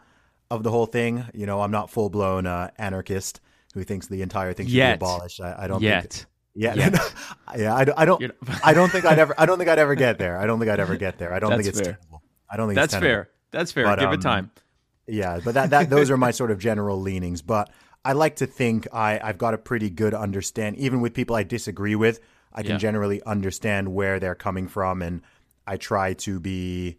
of 0.51 0.63
the 0.63 0.71
whole 0.71 0.87
thing 0.87 1.25
you 1.35 1.47
know 1.47 1.61
i'm 1.63 1.71
not 1.71 1.91
full-blown 1.91 2.47
uh, 2.47 2.71
anarchist 2.79 3.41
who 3.75 3.85
thinks 3.85 4.07
the 4.09 4.23
entire 4.23 4.53
thing 4.53 4.67
should 4.67 4.75
Yet. 4.75 4.99
be 4.99 5.05
abolished 5.07 5.41
i, 5.41 5.55
I 5.61 5.67
don't 5.69 5.83
Yet. 5.83 6.13
think 6.13 6.27
yeah, 6.53 6.75
Yet. 6.75 6.99
yeah. 7.57 7.75
I, 7.77 7.85
don't- 7.85 7.99
I 7.99 8.05
don't. 8.05 8.25
I 8.65 8.75
don't 8.75 8.89
think 8.93 9.05
I'd 9.05 9.21
ever. 9.21 9.33
I 9.39 9.47
don't 9.47 9.57
think 9.57 9.71
I'd 9.71 9.79
ever 9.79 9.95
get 9.95 10.19
there. 10.19 10.37
I 10.37 10.47
don't 10.47 10.59
think 10.59 10.69
I'd 10.69 10.81
ever 10.81 10.97
get 10.97 11.17
there. 11.17 11.33
I 11.33 11.39
don't 11.39 11.53
think 11.53 11.67
it's 11.69 11.79
fair. 11.81 11.93
tenable. 12.01 12.23
I 12.51 12.57
don't 12.57 12.67
think 12.67 12.75
That's 12.75 12.93
it's 12.93 13.01
fair. 13.01 13.31
That's 13.53 13.71
fair. 13.71 13.85
But, 13.85 14.01
Give 14.01 14.09
um, 14.09 14.15
it 14.15 14.21
time. 14.21 14.51
Yeah, 15.07 15.39
but 15.45 15.55
that 15.55 15.71
that 15.71 15.91
those 15.91 16.11
are 16.11 16.17
my 16.17 16.33
sort 16.33 16.51
of 16.51 16.59
general 16.59 17.01
leanings. 17.01 17.41
But 17.41 17.71
I 18.05 18.15
like 18.15 18.35
to 18.37 18.47
think 18.47 18.89
I 18.93 19.21
I've 19.23 19.39
got 19.39 19.55
a 19.55 19.59
pretty 19.59 19.91
good 19.91 20.13
understand. 20.13 20.77
Even 20.79 21.01
with 21.01 21.15
people 21.15 21.37
I 21.37 21.45
disagree 21.45 21.95
with, 21.95 22.19
I 22.53 22.63
can 22.63 22.73
Yeah. 22.73 22.79
generally 22.79 23.23
understand 23.25 23.95
where 23.95 24.19
they're 24.19 24.35
coming 24.35 24.69
from, 24.69 25.03
and 25.03 25.23
I 25.67 25.77
try 25.77 26.15
to 26.15 26.41
be, 26.41 26.99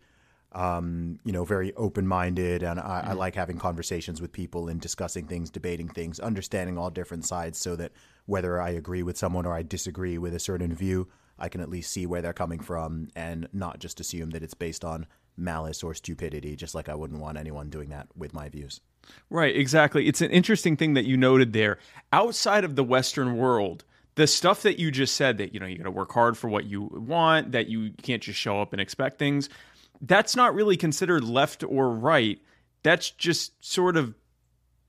um, 0.54 1.20
you 1.24 1.32
know, 1.32 1.44
very 1.44 1.74
open 1.76 2.08
minded, 2.08 2.64
and 2.64 2.80
I, 2.80 3.08
I 3.08 3.14
like 3.14 3.36
having 3.36 3.58
conversations 3.58 4.22
with 4.22 4.32
people 4.32 4.68
and 4.70 4.80
discussing 4.80 5.26
things, 5.28 5.50
debating 5.50 5.90
things, 5.90 6.20
understanding 6.20 6.78
all 6.78 6.90
different 6.90 7.26
sides, 7.26 7.58
so 7.58 7.76
that 7.76 7.92
whether 8.26 8.62
I 8.62 8.70
agree 8.70 9.04
with 9.04 9.18
someone 9.18 9.46
or 9.46 9.54
I 9.54 9.64
disagree 9.64 10.18
with 10.18 10.34
a 10.34 10.40
certain 10.40 10.74
view, 10.74 11.08
I 11.40 11.50
can 11.50 11.60
at 11.62 11.70
least 11.70 11.92
see 11.92 12.06
where 12.06 12.22
they're 12.22 12.34
coming 12.34 12.60
from, 12.60 13.10
and 13.16 13.48
not 13.52 13.80
just 13.80 14.00
assume 14.00 14.30
that 14.32 14.44
it's 14.44 14.54
based 14.54 14.86
on 14.86 15.08
malice 15.38 15.82
or 15.82 15.94
stupidity. 15.94 16.56
Just 16.56 16.76
like 16.76 16.88
I 16.88 16.96
wouldn't 16.96 17.20
want 17.20 17.38
anyone 17.38 17.70
doing 17.70 17.90
that 17.90 18.08
with 18.16 18.34
my 18.34 18.48
views. 18.48 18.80
Right, 19.30 19.56
exactly. 19.56 20.08
It's 20.08 20.22
an 20.22 20.30
interesting 20.30 20.78
thing 20.78 20.94
that 20.94 21.06
you 21.06 21.18
noted 21.18 21.54
there. 21.54 21.80
Outside 22.14 22.64
of 22.64 22.76
the 22.76 22.84
Western 22.84 23.38
world, 23.38 23.84
the 24.16 24.28
stuff 24.28 24.64
that 24.64 24.80
you 24.80 24.92
just 24.92 25.16
said 25.16 25.38
that, 25.38 25.54
you 25.54 25.60
know, 25.60 25.66
you 25.66 25.78
got 25.78 25.86
to 25.86 25.92
work 25.92 26.12
hard 26.12 26.38
for 26.38 26.50
what 26.50 26.66
you 26.66 26.84
want, 26.94 27.54
that 27.54 27.68
you 27.68 27.92
can't 28.02 28.22
just 28.22 28.40
show 28.40 28.62
up 28.62 28.74
and 28.74 28.82
expect 28.82 29.18
things, 29.18 29.50
that's 30.02 30.36
not 30.36 30.54
really 30.54 30.78
considered 30.78 31.24
left 31.24 31.64
or 31.64 31.90
right. 31.90 32.40
That's 32.84 33.12
just 33.12 33.64
sort 33.64 33.96
of 33.96 34.16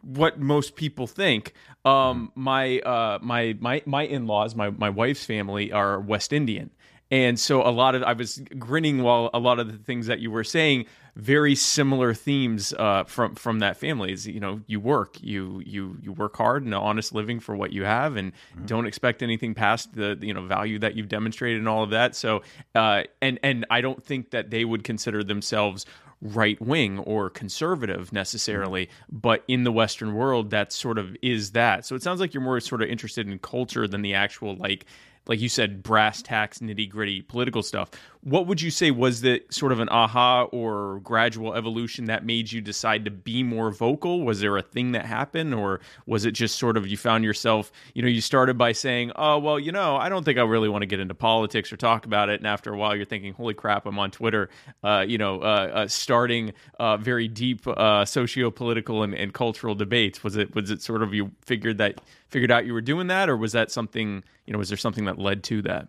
what 0.02 0.41
most 0.41 0.75
people 0.75 1.07
think. 1.07 1.52
Um, 1.85 2.33
my 2.35 2.81
uh, 2.81 3.19
my 3.23 3.57
my 3.61 3.83
my 3.87 4.02
in 4.02 4.26
laws, 4.26 4.55
my 4.55 4.71
my 4.71 4.91
wife's 4.91 5.25
family 5.25 5.73
are 5.73 6.00
West 6.00 6.33
Indian, 6.33 6.71
and 7.11 7.38
so 7.38 7.62
a 7.62 7.71
lot 7.71 7.95
of 7.95 8.02
I 8.02 8.14
was 8.14 8.43
grinning 8.59 9.02
while 9.02 9.31
a 9.35 9.38
lot 9.38 9.59
of 9.59 9.71
the 9.71 9.79
things 9.79 10.07
that 10.07 10.21
you 10.21 10.31
were 10.31 10.45
saying 10.45 10.87
very 11.14 11.54
similar 11.54 12.14
themes 12.14 12.73
uh, 12.78 13.04
from 13.04 13.35
from 13.35 13.59
that 13.59 13.76
family. 13.76 14.12
Is 14.12 14.26
you 14.26 14.40
know 14.40 14.61
you 14.66 14.81
work 14.81 15.16
you 15.21 15.62
you 15.64 15.99
you 16.02 16.12
work 16.12 16.37
hard 16.37 16.64
and 16.64 16.73
an 16.73 16.81
honest 16.81 17.14
living 17.14 17.40
for 17.40 17.54
what 17.54 17.73
you 17.73 17.85
have, 17.85 18.16
and 18.16 18.33
mm-hmm. 18.33 18.66
don't 18.66 18.87
expect 18.87 19.23
anything 19.23 19.54
past 19.54 19.95
the 19.95 20.19
you 20.21 20.33
know 20.33 20.42
value 20.42 20.78
that 20.78 20.97
you've 20.97 21.09
demonstrated 21.09 21.59
and 21.59 21.69
all 21.69 21.83
of 21.83 21.90
that. 21.90 22.14
So 22.16 22.42
uh, 22.75 23.02
and 23.21 23.38
and 23.42 23.66
I 23.71 23.81
don't 23.83 24.02
think 24.02 24.31
that 24.31 24.50
they 24.50 24.64
would 24.64 24.85
consider 24.85 25.23
themselves 25.23 25.85
right 26.23 26.61
wing 26.62 27.00
or 27.00 27.28
conservative 27.28 28.12
necessarily, 28.12 28.87
mm-hmm. 28.87 29.19
but 29.19 29.45
in 29.49 29.64
the 29.64 29.73
Western 29.73 30.14
world, 30.14 30.50
that 30.50 30.73
sort 30.73 30.97
of 30.97 31.16
is 31.21 31.50
that. 31.50 31.85
So 31.85 31.95
it 31.95 32.02
sounds 32.02 32.21
like 32.21 32.33
you're 32.33 32.42
more 32.42 32.61
sort 32.61 32.83
of 32.83 32.88
interested 32.88 33.28
in 33.28 33.38
culture 33.38 33.87
than 33.87 34.02
the 34.02 34.14
actual 34.14 34.57
like 34.57 34.87
like 35.26 35.40
you 35.40 35.49
said, 35.49 35.83
brass 35.83 36.23
tacks, 36.23 36.59
nitty 36.59 36.90
gritty 36.90 37.23
political 37.23 37.62
stuff. 37.62 37.90
What 38.25 38.47
would 38.47 38.62
you 38.62 38.71
say 38.71 38.93
was 38.93 39.21
the 39.23 39.43
sort 39.50 39.73
of 39.73 39.81
an 39.81 39.88
aha 39.88 40.45
or 40.45 41.00
gradual 41.00 41.55
evolution 41.55 42.05
that 42.05 42.25
made 42.25 42.52
you 42.52 42.61
decide 42.61 43.05
to 43.05 43.11
be 43.11 43.43
more 43.43 43.73
vocal? 43.73 44.23
Was 44.23 44.38
there 44.38 44.57
a 44.57 44.62
thing 44.62 44.93
that 44.93 45.05
happened, 45.05 45.52
or 45.52 45.81
was 46.07 46.25
it 46.25 46.31
just 46.31 46.57
sort 46.57 46.76
of 46.76 46.87
you 46.87 46.97
found 46.97 47.25
yourself, 47.25 47.73
you 47.95 48.02
know, 48.02 48.07
you 48.07 48.21
started 48.21 48.57
by 48.57 48.71
saying, 48.71 49.11
oh, 49.17 49.41
well, 49.41 49.59
you 49.59 49.73
know, 49.73 49.97
I 49.97 50.09
don't 50.09 50.23
think 50.23 50.38
I 50.38 50.43
really 50.43 50.69
want 50.69 50.83
to 50.83 50.87
get 50.87 51.00
into 51.00 51.17
politics 51.17 51.73
or 51.73 51.76
talk 51.76 52.07
about 52.07 52.29
it. 52.29 52.38
And 52.38 52.47
after 52.47 52.73
a 52.73 52.79
while, 52.79 52.95
you're 52.95 53.07
thinking, 53.07 53.33
holy 53.33 53.55
crap, 53.55 53.87
I'm 53.87 53.99
on 53.99 54.12
Twitter, 54.12 54.50
uh, 54.85 55.05
you 55.05 55.19
know, 55.19 55.41
uh, 55.43 55.71
uh, 55.75 55.88
starting 55.88 56.52
uh, 56.79 56.99
very 56.99 57.26
deep 57.26 57.67
uh, 57.67 58.05
socio 58.05 58.52
political 58.52 59.02
and, 59.02 59.14
and 59.14 59.35
cultural 59.35 59.75
debates. 59.75 60.23
Was 60.23 60.37
it, 60.37 60.55
was 60.55 60.71
it 60.71 60.81
sort 60.81 61.02
of 61.02 61.12
you 61.12 61.33
figured 61.41 61.79
that, 61.79 62.00
figured 62.29 62.52
out 62.52 62.67
you 62.67 62.73
were 62.73 62.81
doing 62.81 63.09
that, 63.09 63.29
or 63.29 63.37
was 63.37 63.50
that 63.50 63.73
something, 63.73 64.23
you 64.47 64.52
know, 64.52 64.61
was 64.61 64.69
there 64.69 64.79
something 64.79 65.07
that 65.07 65.19
led 65.19 65.43
to 65.43 65.61
that? 65.62 65.88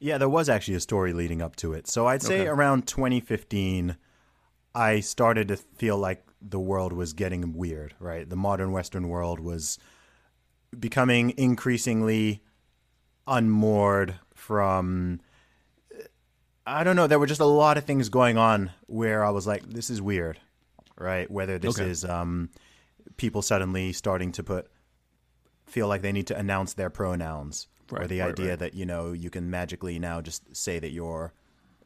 Yeah, 0.00 0.16
there 0.16 0.30
was 0.30 0.48
actually 0.48 0.74
a 0.74 0.80
story 0.80 1.12
leading 1.12 1.42
up 1.42 1.56
to 1.56 1.74
it. 1.74 1.86
So 1.86 2.06
I'd 2.06 2.22
say 2.22 2.40
okay. 2.40 2.48
around 2.48 2.86
2015, 2.88 3.96
I 4.74 5.00
started 5.00 5.48
to 5.48 5.56
feel 5.56 5.98
like 5.98 6.24
the 6.40 6.58
world 6.58 6.94
was 6.94 7.12
getting 7.12 7.52
weird, 7.52 7.94
right? 8.00 8.28
The 8.28 8.36
modern 8.36 8.72
Western 8.72 9.08
world 9.08 9.40
was 9.40 9.78
becoming 10.78 11.34
increasingly 11.36 12.42
unmoored 13.26 14.14
from. 14.34 15.20
I 16.66 16.82
don't 16.82 16.96
know. 16.96 17.06
There 17.06 17.18
were 17.18 17.26
just 17.26 17.40
a 17.40 17.46
lot 17.46 17.76
of 17.76 17.84
things 17.84 18.08
going 18.08 18.38
on 18.38 18.70
where 18.86 19.22
I 19.22 19.30
was 19.30 19.46
like, 19.46 19.68
this 19.68 19.90
is 19.90 20.00
weird, 20.00 20.38
right? 20.96 21.30
Whether 21.30 21.58
this 21.58 21.78
okay. 21.78 21.90
is 21.90 22.06
um, 22.06 22.48
people 23.18 23.42
suddenly 23.42 23.92
starting 23.92 24.32
to 24.32 24.42
put, 24.42 24.70
feel 25.66 25.88
like 25.88 26.00
they 26.00 26.12
need 26.12 26.28
to 26.28 26.38
announce 26.38 26.72
their 26.72 26.88
pronouns 26.88 27.66
right, 27.92 28.04
or 28.04 28.06
the 28.06 28.20
right, 28.20 28.30
idea 28.30 28.50
right. 28.50 28.58
that 28.58 28.74
you 28.74 28.86
know 28.86 29.12
you 29.12 29.30
can 29.30 29.50
magically 29.50 29.98
now 29.98 30.20
just 30.20 30.54
say 30.54 30.78
that 30.78 30.90
you're 30.90 31.32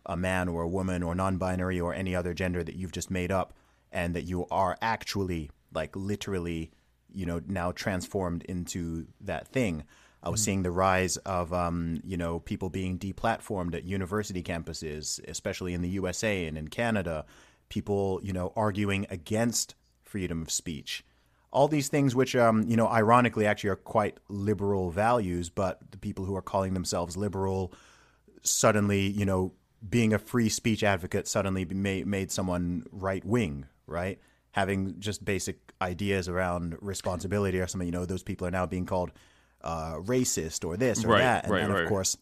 a 0.06 0.16
man 0.16 0.48
or 0.48 0.62
a 0.62 0.68
woman 0.68 1.02
or 1.02 1.14
non-binary 1.14 1.80
or 1.80 1.94
any 1.94 2.14
other 2.14 2.34
gender 2.34 2.62
that 2.62 2.76
you've 2.76 2.92
just 2.92 3.10
made 3.10 3.32
up 3.32 3.54
and 3.90 4.14
that 4.14 4.22
you 4.22 4.46
are 4.50 4.76
actually 4.82 5.50
like 5.72 5.94
literally 5.96 6.70
you 7.12 7.24
know 7.24 7.40
now 7.46 7.72
transformed 7.72 8.42
into 8.44 9.06
that 9.20 9.48
thing 9.48 9.84
i 10.22 10.28
was 10.28 10.40
mm-hmm. 10.40 10.44
seeing 10.44 10.62
the 10.62 10.70
rise 10.70 11.16
of 11.18 11.52
um, 11.52 12.00
you 12.04 12.16
know 12.16 12.40
people 12.40 12.68
being 12.68 12.98
deplatformed 12.98 13.74
at 13.74 13.84
university 13.84 14.42
campuses 14.42 15.20
especially 15.28 15.72
in 15.72 15.80
the 15.80 15.88
usa 15.88 16.46
and 16.46 16.58
in 16.58 16.68
canada 16.68 17.24
people 17.68 18.20
you 18.22 18.32
know 18.32 18.52
arguing 18.56 19.06
against 19.10 19.74
freedom 20.02 20.42
of 20.42 20.50
speech 20.50 21.04
all 21.54 21.68
these 21.68 21.88
things 21.88 22.14
which 22.14 22.36
um, 22.36 22.64
you 22.68 22.76
know 22.76 22.88
ironically 22.88 23.46
actually 23.46 23.70
are 23.70 23.76
quite 23.76 24.18
liberal 24.28 24.90
values 24.90 25.48
but 25.50 25.78
the 25.90 25.98
people 25.98 26.24
who 26.24 26.36
are 26.36 26.42
calling 26.42 26.74
themselves 26.74 27.16
liberal 27.16 27.72
suddenly 28.42 29.06
you 29.06 29.24
know 29.24 29.52
being 29.88 30.12
a 30.12 30.18
free 30.18 30.48
speech 30.48 30.82
advocate 30.82 31.28
suddenly 31.28 31.64
made, 31.66 32.06
made 32.06 32.30
someone 32.30 32.84
right 32.90 33.24
wing 33.24 33.66
right? 33.86 34.18
Having 34.52 35.00
just 35.00 35.24
basic 35.24 35.58
ideas 35.82 36.28
around 36.28 36.76
responsibility 36.80 37.58
or 37.60 37.66
something 37.66 37.86
you 37.86 37.92
know 37.92 38.06
those 38.06 38.22
people 38.22 38.46
are 38.46 38.50
now 38.50 38.66
being 38.66 38.86
called 38.86 39.10
uh, 39.62 39.94
racist 39.96 40.64
or 40.64 40.76
this 40.76 41.04
or 41.04 41.08
right, 41.08 41.18
that. 41.18 41.44
And 41.44 41.52
right, 41.52 41.60
then 41.62 41.70
of 41.70 41.78
right. 41.80 41.88
course 41.88 42.16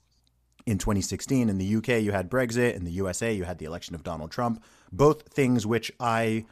in 0.65 0.79
2016 0.79 1.49
in 1.49 1.59
the 1.59 1.77
UK 1.77 1.89
you 2.03 2.13
had 2.13 2.31
Brexit 2.31 2.75
in 2.75 2.85
the 2.85 2.93
USA 2.93 3.33
you 3.33 3.45
had 3.45 3.59
the 3.59 3.67
election 3.67 3.95
of 3.95 4.03
Donald 4.03 4.31
Trump. 4.31 4.63
Both 4.91 5.29
things 5.29 5.67
which 5.67 5.93
I 6.01 6.47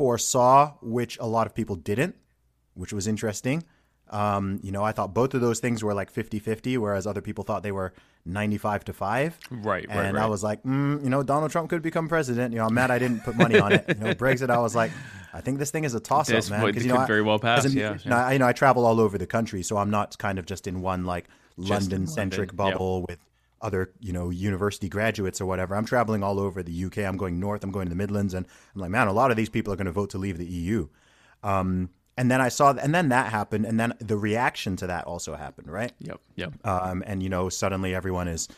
foresaw, 0.00 0.72
which 0.80 1.18
a 1.18 1.26
lot 1.26 1.46
of 1.46 1.54
people 1.54 1.76
didn't, 1.76 2.16
which 2.72 2.90
was 2.90 3.06
interesting. 3.06 3.62
Um, 4.08 4.58
you 4.62 4.72
know, 4.72 4.82
I 4.82 4.92
thought 4.92 5.12
both 5.12 5.34
of 5.34 5.42
those 5.42 5.60
things 5.60 5.84
were 5.84 5.92
like 5.92 6.10
50 6.10 6.38
50, 6.38 6.78
whereas 6.78 7.06
other 7.06 7.20
people 7.20 7.44
thought 7.44 7.62
they 7.62 7.70
were 7.70 7.92
95 8.24 8.86
to 8.86 8.92
5. 8.94 9.38
Right, 9.50 9.84
and 9.90 9.98
right, 9.98 10.14
right. 10.14 10.22
I 10.22 10.26
was 10.26 10.42
like, 10.42 10.62
mm, 10.62 11.04
you 11.04 11.10
know, 11.10 11.22
Donald 11.22 11.50
Trump 11.50 11.68
could 11.68 11.82
become 11.82 12.08
president. 12.08 12.54
You 12.54 12.60
know, 12.60 12.66
I'm 12.66 12.72
mad 12.72 12.90
I 12.90 12.98
didn't 12.98 13.24
put 13.24 13.36
money 13.36 13.60
on 13.60 13.72
it. 13.72 13.84
You 13.88 13.94
know, 13.96 14.14
Brexit, 14.14 14.48
I 14.48 14.58
was 14.58 14.74
like, 14.74 14.90
I 15.34 15.42
think 15.42 15.58
this 15.58 15.70
thing 15.70 15.84
is 15.84 15.94
a 15.94 16.00
toss 16.00 16.32
up, 16.32 16.48
man. 16.48 16.64
Because, 16.64 16.86
you 16.86 16.94
know, 16.94 17.04
very 17.04 17.20
well 17.20 17.38
pass. 17.38 17.70
Yeah, 17.74 17.98
yeah. 18.02 18.26
I, 18.26 18.32
you 18.32 18.38
know, 18.38 18.46
I 18.46 18.54
travel 18.54 18.86
all 18.86 19.00
over 19.00 19.18
the 19.18 19.26
country, 19.26 19.62
so 19.62 19.76
I'm 19.76 19.90
not 19.90 20.16
kind 20.16 20.38
of 20.38 20.46
just 20.46 20.66
in 20.66 20.80
one 20.80 21.04
like 21.04 21.28
London 21.58 22.06
centric 22.06 22.56
bubble 22.56 23.00
yep. 23.00 23.10
with 23.10 23.18
other 23.62 23.92
you 24.00 24.12
know 24.12 24.30
university 24.30 24.88
graduates 24.88 25.40
or 25.40 25.46
whatever. 25.46 25.76
I'm 25.76 25.84
traveling 25.84 26.22
all 26.22 26.40
over 26.40 26.62
the 26.62 26.84
uk 26.84 26.98
i'm 26.98 27.16
going 27.16 27.38
north. 27.38 27.62
I'm 27.64 27.70
going 27.70 27.86
to 27.86 27.90
the 27.90 27.96
midlands. 27.96 28.34
And 28.34 28.46
i'm 28.74 28.80
like 28.80 28.90
man 28.90 29.08
a 29.08 29.12
lot 29.12 29.30
of 29.30 29.36
these 29.36 29.50
people 29.50 29.72
are 29.72 29.76
going 29.76 29.86
to 29.86 29.92
vote 29.92 30.10
to 30.10 30.18
leave 30.18 30.38
the 30.38 30.46
eu 30.46 30.88
um, 31.42 31.90
and 32.16 32.30
then 32.30 32.40
I 32.40 32.48
saw, 32.48 32.74
and 32.74 32.94
then 32.94 33.08
that 33.08 33.30
happened, 33.30 33.64
and 33.64 33.80
then 33.80 33.94
the 33.98 34.18
reaction 34.18 34.76
to 34.76 34.86
that 34.88 35.04
also 35.04 35.34
happened, 35.36 35.70
right? 35.70 35.92
Yep, 36.00 36.20
yep. 36.36 36.66
Um, 36.66 37.02
and 37.06 37.22
you 37.22 37.28
know, 37.28 37.48
suddenly 37.48 37.94
everyone 37.94 38.28
is 38.28 38.48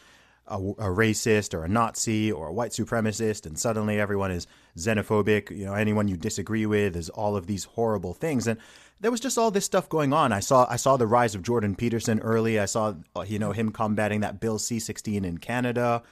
a, 0.49 0.57
a, 0.57 0.89
racist 0.89 1.55
or 1.55 1.65
a 1.65 1.69
Nazi 1.69 2.33
or 2.33 2.49
a 2.49 2.53
white 2.53 2.73
supremacist, 2.73 3.47
and 3.47 3.57
suddenly 3.57 4.01
everyone 4.01 4.33
is 4.33 4.49
xenophobic. 4.77 5.57
You 5.57 5.67
know, 5.67 5.75
anyone 5.75 6.09
you 6.09 6.17
disagree 6.17 6.67
with 6.67 6.97
is 6.97 7.09
all 7.11 7.37
of 7.37 7.47
these 7.47 7.65
horrible 7.65 8.15
things, 8.15 8.49
and 8.49 8.59
there 9.03 9.11
was 9.11 9.21
just 9.21 9.37
all 9.37 9.51
this 9.51 9.67
stuff 9.67 9.89
going 9.89 10.15
on. 10.15 10.33
I 10.33 10.41
saw, 10.41 10.67
I 10.71 10.77
saw 10.77 10.97
the 10.97 11.07
rise 11.07 11.35
of 11.35 11.43
Jordan 11.43 11.77
Peterson 11.77 12.21
early. 12.21 12.59
I 12.59 12.65
saw, 12.65 12.95
you 13.27 13.39
know, 13.39 13.53
him 13.53 13.71
combating 13.71 14.21
that 14.21 14.41
Bill 14.41 14.59
C-16 14.59 15.25
in 15.25 15.39
Canada. 15.39 16.03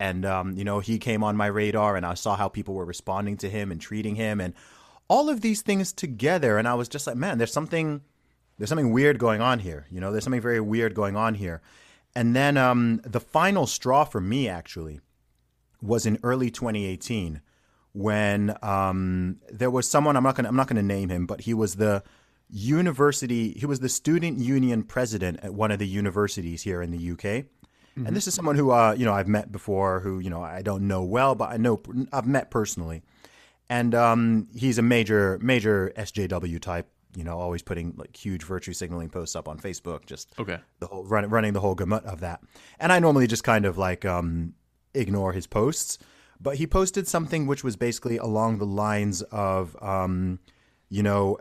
And 0.00 0.24
um, 0.24 0.56
you 0.56 0.64
know 0.64 0.78
he 0.78 0.98
came 0.98 1.24
on 1.24 1.36
my 1.36 1.46
radar, 1.46 1.96
and 1.96 2.06
I 2.06 2.14
saw 2.14 2.36
how 2.36 2.48
people 2.48 2.74
were 2.74 2.84
responding 2.84 3.36
to 3.38 3.50
him 3.50 3.72
and 3.72 3.80
treating 3.80 4.14
him, 4.14 4.40
and 4.40 4.54
all 5.08 5.28
of 5.28 5.40
these 5.40 5.62
things 5.62 5.92
together 5.92 6.58
and 6.58 6.68
i 6.68 6.74
was 6.74 6.88
just 6.88 7.06
like 7.06 7.16
man 7.16 7.38
there's 7.38 7.52
something 7.52 8.02
there's 8.58 8.68
something 8.68 8.92
weird 8.92 9.18
going 9.18 9.40
on 9.40 9.58
here 9.58 9.86
you 9.90 10.00
know 10.00 10.12
there's 10.12 10.24
something 10.24 10.40
very 10.40 10.60
weird 10.60 10.94
going 10.94 11.16
on 11.16 11.34
here 11.34 11.60
and 12.14 12.34
then 12.34 12.56
um, 12.56 13.00
the 13.04 13.20
final 13.20 13.66
straw 13.66 14.04
for 14.04 14.20
me 14.20 14.48
actually 14.48 15.00
was 15.80 16.06
in 16.06 16.18
early 16.22 16.50
2018 16.50 17.40
when 17.92 18.56
um, 18.62 19.38
there 19.50 19.70
was 19.70 19.88
someone 19.88 20.16
I'm 20.16 20.22
not 20.22 20.36
gonna 20.36 20.48
I'm 20.48 20.56
not 20.56 20.68
gonna 20.68 20.82
name 20.82 21.08
him, 21.08 21.26
but 21.26 21.42
he 21.42 21.54
was 21.54 21.76
the 21.76 22.02
university 22.50 23.52
he 23.52 23.66
was 23.66 23.80
the 23.80 23.88
student 23.88 24.38
union 24.38 24.82
president 24.82 25.40
at 25.42 25.52
one 25.52 25.70
of 25.70 25.78
the 25.78 25.86
universities 25.86 26.62
here 26.62 26.82
in 26.82 26.90
the 26.90 27.10
UK. 27.12 27.18
Mm-hmm. 27.20 28.06
And 28.06 28.16
this 28.16 28.26
is 28.26 28.34
someone 28.34 28.56
who 28.56 28.70
uh, 28.70 28.94
you 28.96 29.04
know 29.04 29.12
I've 29.12 29.28
met 29.28 29.52
before, 29.52 30.00
who 30.00 30.18
you 30.18 30.30
know 30.30 30.42
I 30.42 30.62
don't 30.62 30.88
know 30.88 31.02
well, 31.02 31.34
but 31.34 31.50
I 31.50 31.56
know 31.56 31.80
I've 32.12 32.26
met 32.26 32.50
personally 32.50 33.02
and 33.70 33.94
um, 33.94 34.48
he's 34.54 34.78
a 34.78 34.82
major 34.82 35.38
major 35.42 35.92
SJW 35.96 36.60
type. 36.60 36.88
You 37.16 37.24
know, 37.24 37.38
always 37.38 37.62
putting 37.62 37.94
like 37.96 38.14
huge 38.16 38.44
virtue 38.44 38.72
signaling 38.72 39.08
posts 39.08 39.34
up 39.34 39.48
on 39.48 39.58
Facebook. 39.58 40.06
Just 40.06 40.32
okay, 40.38 40.58
the 40.78 40.86
whole 40.86 41.04
run, 41.04 41.28
running 41.28 41.52
the 41.52 41.60
whole 41.60 41.74
gamut 41.74 42.04
of 42.04 42.20
that. 42.20 42.40
And 42.78 42.92
I 42.92 42.98
normally 42.98 43.26
just 43.26 43.44
kind 43.44 43.64
of 43.64 43.78
like 43.78 44.04
um, 44.04 44.54
ignore 44.94 45.32
his 45.32 45.46
posts, 45.46 45.98
but 46.40 46.56
he 46.56 46.66
posted 46.66 47.08
something 47.08 47.46
which 47.46 47.64
was 47.64 47.76
basically 47.76 48.18
along 48.18 48.58
the 48.58 48.66
lines 48.66 49.22
of, 49.22 49.76
um, 49.82 50.38
you 50.90 51.02
know, 51.02 51.38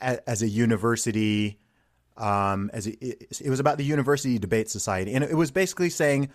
as 0.00 0.42
a 0.42 0.48
university. 0.48 1.58
Um, 2.16 2.70
as 2.72 2.86
it, 2.86 3.26
it 3.42 3.50
was 3.50 3.60
about 3.60 3.76
the 3.76 3.84
University 3.84 4.38
Debate 4.38 4.70
Society, 4.70 5.12
and 5.12 5.22
it 5.22 5.36
was 5.36 5.50
basically 5.50 5.90
saying 5.90 6.30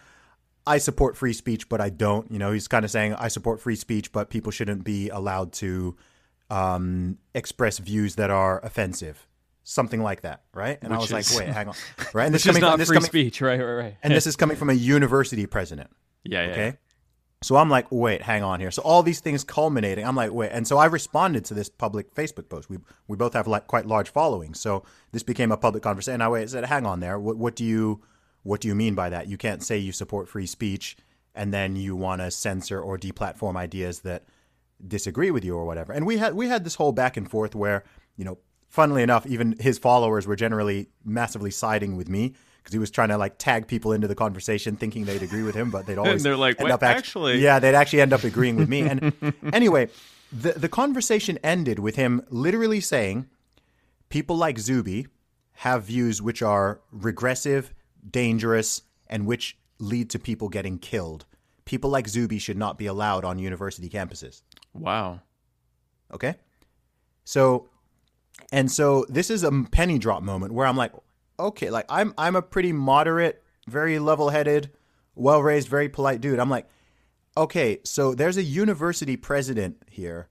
I 0.65 0.77
support 0.77 1.17
free 1.17 1.33
speech, 1.33 1.69
but 1.69 1.81
I 1.81 1.89
don't. 1.89 2.31
You 2.31 2.39
know, 2.39 2.51
he's 2.51 2.67
kind 2.67 2.85
of 2.85 2.91
saying 2.91 3.15
I 3.15 3.29
support 3.29 3.59
free 3.59 3.75
speech, 3.75 4.11
but 4.11 4.29
people 4.29 4.51
shouldn't 4.51 4.83
be 4.83 5.09
allowed 5.09 5.53
to 5.53 5.95
um, 6.51 7.17
express 7.33 7.79
views 7.79 8.15
that 8.15 8.29
are 8.29 8.59
offensive, 8.63 9.27
something 9.63 10.03
like 10.03 10.21
that, 10.21 10.43
right? 10.53 10.77
And 10.81 10.91
Which 10.91 10.97
I 10.97 11.15
was 11.15 11.31
is, 11.31 11.35
like, 11.35 11.47
wait, 11.47 11.53
hang 11.53 11.69
on, 11.69 11.75
right? 12.13 12.25
And 12.25 12.35
this 12.35 12.45
is 12.45 12.59
not 12.59 12.77
from, 12.77 12.85
free 12.85 12.95
coming, 12.97 13.07
speech, 13.07 13.41
right? 13.41 13.59
Right, 13.59 13.73
right. 13.73 13.97
And 14.03 14.13
this 14.13 14.27
is 14.27 14.35
coming 14.35 14.57
from 14.57 14.69
a 14.69 14.73
university 14.73 15.45
president. 15.45 15.89
Yeah, 16.23 16.45
yeah. 16.45 16.51
Okay. 16.51 16.65
Yeah. 16.65 16.73
So 17.43 17.55
I'm 17.55 17.69
like, 17.69 17.87
wait, 17.89 18.21
hang 18.21 18.43
on 18.43 18.59
here. 18.59 18.69
So 18.69 18.83
all 18.83 19.01
these 19.01 19.19
things 19.19 19.43
culminating, 19.43 20.05
I'm 20.05 20.15
like, 20.15 20.31
wait, 20.31 20.51
and 20.51 20.67
so 20.67 20.77
I 20.77 20.85
responded 20.85 21.43
to 21.45 21.55
this 21.55 21.69
public 21.69 22.13
Facebook 22.13 22.49
post. 22.49 22.69
We 22.69 22.77
we 23.07 23.17
both 23.17 23.33
have 23.33 23.47
like 23.47 23.67
quite 23.67 23.87
large 23.87 24.09
followings, 24.09 24.59
so 24.59 24.83
this 25.11 25.23
became 25.23 25.51
a 25.51 25.57
public 25.57 25.81
conversation. 25.81 26.21
I 26.21 26.45
said, 26.45 26.65
hang 26.65 26.85
on 26.85 26.99
there. 26.99 27.19
What 27.19 27.37
what 27.37 27.55
do 27.55 27.65
you 27.65 28.01
what 28.43 28.61
do 28.61 28.67
you 28.67 28.75
mean 28.75 28.93
by 28.93 29.09
that? 29.09 29.27
You 29.27 29.37
can't 29.37 29.63
say 29.63 29.77
you 29.77 29.91
support 29.91 30.29
free 30.29 30.45
speech 30.45 30.97
and 31.33 31.53
then 31.53 31.75
you 31.75 31.95
want 31.95 32.21
to 32.21 32.29
censor 32.29 32.79
or 32.79 32.97
deplatform 32.97 33.55
ideas 33.55 34.01
that 34.01 34.25
disagree 34.87 35.31
with 35.31 35.45
you 35.45 35.55
or 35.55 35.65
whatever. 35.65 35.93
And 35.93 36.05
we 36.05 36.17
had 36.17 36.35
we 36.35 36.47
had 36.47 36.63
this 36.63 36.75
whole 36.75 36.91
back 36.91 37.17
and 37.17 37.29
forth 37.29 37.55
where, 37.55 37.83
you 38.17 38.25
know, 38.25 38.37
funnily 38.69 39.01
enough, 39.01 39.25
even 39.25 39.55
his 39.59 39.79
followers 39.79 40.27
were 40.27 40.35
generally 40.35 40.89
massively 41.03 41.51
siding 41.51 41.97
with 41.97 42.09
me 42.09 42.33
because 42.61 42.73
he 42.73 42.79
was 42.79 42.91
trying 42.91 43.09
to 43.09 43.17
like 43.17 43.37
tag 43.37 43.67
people 43.67 43.91
into 43.91 44.07
the 44.07 44.15
conversation, 44.15 44.75
thinking 44.75 45.05
they'd 45.05 45.23
agree 45.23 45.43
with 45.43 45.55
him, 45.55 45.71
but 45.71 45.85
they'd 45.85 45.97
always 45.97 46.23
they're 46.23 46.37
like, 46.37 46.59
end 46.59 46.65
"Wait, 46.65 46.71
up 46.71 46.83
act- 46.83 46.99
actually." 46.99 47.39
yeah, 47.39 47.59
they'd 47.59 47.75
actually 47.75 48.01
end 48.01 48.13
up 48.13 48.23
agreeing 48.23 48.55
with 48.55 48.69
me. 48.69 48.81
And 48.81 49.13
anyway, 49.53 49.89
the 50.31 50.53
the 50.53 50.69
conversation 50.69 51.39
ended 51.43 51.79
with 51.79 51.95
him 51.95 52.23
literally 52.29 52.79
saying, 52.79 53.27
"People 54.09 54.37
like 54.37 54.59
Zuby 54.59 55.07
have 55.53 55.83
views 55.83 56.21
which 56.21 56.41
are 56.41 56.81
regressive, 56.91 57.73
dangerous, 58.09 58.83
and 59.07 59.25
which 59.25 59.57
lead 59.79 60.09
to 60.11 60.19
people 60.19 60.49
getting 60.49 60.77
killed. 60.77 61.25
People 61.65 61.89
like 61.89 62.07
Zuby 62.07 62.39
should 62.39 62.57
not 62.57 62.77
be 62.77 62.85
allowed 62.85 63.25
on 63.25 63.39
university 63.39 63.89
campuses." 63.89 64.41
Wow. 64.73 65.21
Okay. 66.13 66.35
So, 67.23 67.69
and 68.51 68.71
so 68.71 69.05
this 69.09 69.29
is 69.29 69.43
a 69.43 69.51
penny 69.71 69.97
drop 69.97 70.23
moment 70.23 70.53
where 70.53 70.65
I'm 70.67 70.75
like, 70.75 70.91
okay, 71.47 71.69
like 71.69 71.85
I'm 71.89 72.13
I'm 72.17 72.35
a 72.35 72.41
pretty 72.41 72.73
moderate, 72.73 73.43
very 73.67 73.99
level-headed, 73.99 74.71
well-raised, 75.15 75.67
very 75.67 75.89
polite 75.89 76.21
dude. 76.21 76.39
I'm 76.39 76.49
like, 76.49 76.67
okay, 77.35 77.79
so 77.83 78.13
there's 78.13 78.37
a 78.37 78.43
university 78.43 79.17
president 79.17 79.77
here, 79.89 80.27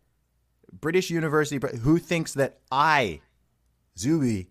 British 0.72 1.10
university 1.10 1.64
who 1.78 1.98
thinks 1.98 2.34
that 2.34 2.58
I, 2.70 3.20
Zuby, 3.98 4.48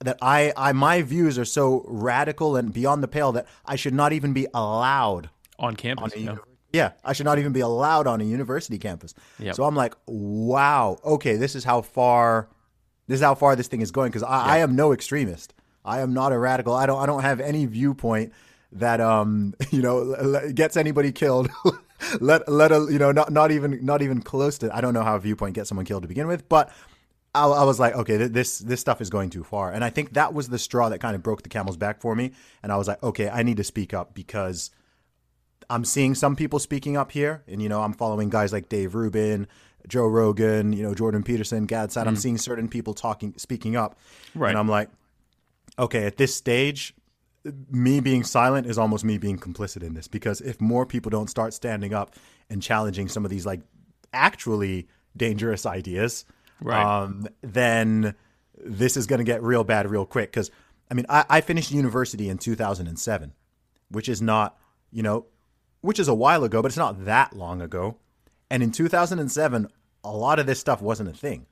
that 0.00 0.18
I, 0.20 0.52
I 0.56 0.72
my 0.72 1.02
views 1.02 1.38
are 1.38 1.44
so 1.44 1.84
radical 1.86 2.56
and 2.56 2.72
beyond 2.72 3.02
the 3.02 3.08
pale 3.08 3.32
that 3.32 3.46
I 3.64 3.76
should 3.76 3.94
not 3.94 4.12
even 4.12 4.32
be 4.32 4.46
allowed 4.52 5.30
On 5.58 5.74
campus. 5.74 6.14
a 6.14 6.20
yeah. 6.20 6.36
yeah, 6.72 6.92
I 7.04 7.12
should 7.14 7.24
not 7.24 7.38
even 7.38 7.52
be 7.52 7.60
allowed 7.60 8.06
on 8.06 8.20
a 8.20 8.24
university 8.24 8.78
campus. 8.78 9.14
Yep. 9.38 9.54
So 9.54 9.64
I'm 9.64 9.74
like, 9.74 9.94
wow, 10.06 10.98
okay, 11.04 11.36
this 11.36 11.54
is 11.54 11.64
how 11.64 11.80
far, 11.80 12.50
this 13.06 13.16
is 13.20 13.24
how 13.24 13.34
far 13.34 13.56
this 13.56 13.68
thing 13.68 13.80
is 13.80 13.90
going. 13.90 14.10
Because 14.10 14.22
I, 14.22 14.56
I 14.56 14.58
am 14.58 14.76
no 14.76 14.92
extremist. 14.92 15.54
I 15.86 16.00
am 16.00 16.12
not 16.12 16.32
a 16.32 16.38
radical. 16.38 16.74
I 16.74 16.84
don't. 16.86 17.00
I 17.00 17.06
don't 17.06 17.22
have 17.22 17.40
any 17.40 17.64
viewpoint 17.66 18.32
that 18.72 19.00
um 19.00 19.54
you 19.70 19.80
know 19.80 20.50
gets 20.54 20.76
anybody 20.76 21.12
killed. 21.12 21.48
let 22.20 22.46
let 22.48 22.72
a 22.72 22.86
you 22.90 22.98
know 22.98 23.12
not 23.12 23.32
not 23.32 23.50
even 23.52 23.84
not 23.84 24.02
even 24.02 24.20
close 24.20 24.58
to. 24.58 24.76
I 24.76 24.80
don't 24.80 24.92
know 24.94 25.02
how 25.02 25.16
a 25.16 25.20
viewpoint 25.20 25.54
gets 25.54 25.68
someone 25.68 25.86
killed 25.86 26.02
to 26.02 26.08
begin 26.08 26.26
with, 26.26 26.48
but. 26.48 26.70
I, 27.34 27.44
I 27.46 27.64
was 27.64 27.78
like, 27.78 27.94
okay, 27.94 28.16
this 28.28 28.60
this 28.60 28.80
stuff 28.80 29.02
is 29.02 29.10
going 29.10 29.28
too 29.28 29.44
far, 29.44 29.70
and 29.70 29.84
I 29.84 29.90
think 29.90 30.14
that 30.14 30.32
was 30.32 30.48
the 30.48 30.58
straw 30.58 30.88
that 30.88 31.00
kind 31.00 31.14
of 31.14 31.22
broke 31.22 31.42
the 31.42 31.50
camel's 31.50 31.76
back 31.76 32.00
for 32.00 32.14
me. 32.16 32.30
And 32.62 32.72
I 32.72 32.78
was 32.78 32.88
like, 32.88 33.02
okay, 33.02 33.28
I 33.28 33.42
need 33.42 33.58
to 33.58 33.64
speak 33.64 33.92
up 33.92 34.14
because 34.14 34.70
I'm 35.68 35.84
seeing 35.84 36.14
some 36.14 36.34
people 36.34 36.58
speaking 36.58 36.96
up 36.96 37.12
here, 37.12 37.42
and 37.46 37.60
you 37.60 37.68
know, 37.68 37.82
I'm 37.82 37.92
following 37.92 38.30
guys 38.30 38.54
like 38.54 38.70
Dave 38.70 38.94
Rubin, 38.94 39.48
Joe 39.86 40.06
Rogan, 40.06 40.72
you 40.72 40.82
know, 40.82 40.94
Jordan 40.94 41.22
Peterson, 41.22 41.66
Gad 41.66 41.92
Saad. 41.92 42.06
I'm 42.06 42.16
seeing 42.16 42.38
certain 42.38 42.68
people 42.68 42.94
talking, 42.94 43.34
speaking 43.36 43.76
up, 43.76 43.98
Right. 44.34 44.48
and 44.48 44.58
I'm 44.58 44.68
like, 44.68 44.88
okay, 45.78 46.04
at 46.06 46.16
this 46.16 46.34
stage, 46.34 46.94
me 47.70 48.00
being 48.00 48.24
silent 48.24 48.66
is 48.66 48.78
almost 48.78 49.04
me 49.04 49.18
being 49.18 49.38
complicit 49.38 49.82
in 49.82 49.94
this 49.94 50.08
because 50.08 50.40
if 50.40 50.60
more 50.60 50.84
people 50.84 51.10
don't 51.10 51.30
start 51.30 51.54
standing 51.54 51.94
up 51.94 52.14
and 52.50 52.62
challenging 52.62 53.08
some 53.08 53.24
of 53.24 53.30
these 53.30 53.46
like 53.46 53.60
actually 54.12 54.88
dangerous 55.16 55.66
ideas, 55.66 56.24
Right. 56.60 56.82
um, 56.82 57.28
then 57.42 58.14
this 58.56 58.96
is 58.96 59.06
going 59.06 59.18
to 59.18 59.24
get 59.24 59.42
real 59.42 59.62
bad 59.62 59.90
real 59.90 60.06
quick. 60.06 60.30
Because 60.30 60.50
I 60.90 60.94
mean, 60.94 61.06
I, 61.08 61.24
I 61.28 61.40
finished 61.40 61.70
university 61.70 62.28
in 62.28 62.38
2007, 62.38 63.32
which 63.90 64.08
is 64.08 64.22
not, 64.22 64.58
you 64.90 65.02
know, 65.02 65.26
which 65.82 65.98
is 65.98 66.08
a 66.08 66.14
while 66.14 66.42
ago, 66.44 66.62
but 66.62 66.68
it's 66.68 66.76
not 66.78 67.04
that 67.04 67.36
long 67.36 67.60
ago. 67.60 67.98
And 68.50 68.62
in 68.62 68.72
2007, 68.72 69.68
a 70.02 70.10
lot 70.10 70.38
of 70.38 70.46
this 70.46 70.58
stuff 70.58 70.80
wasn't 70.80 71.10
a 71.10 71.12
thing 71.12 71.46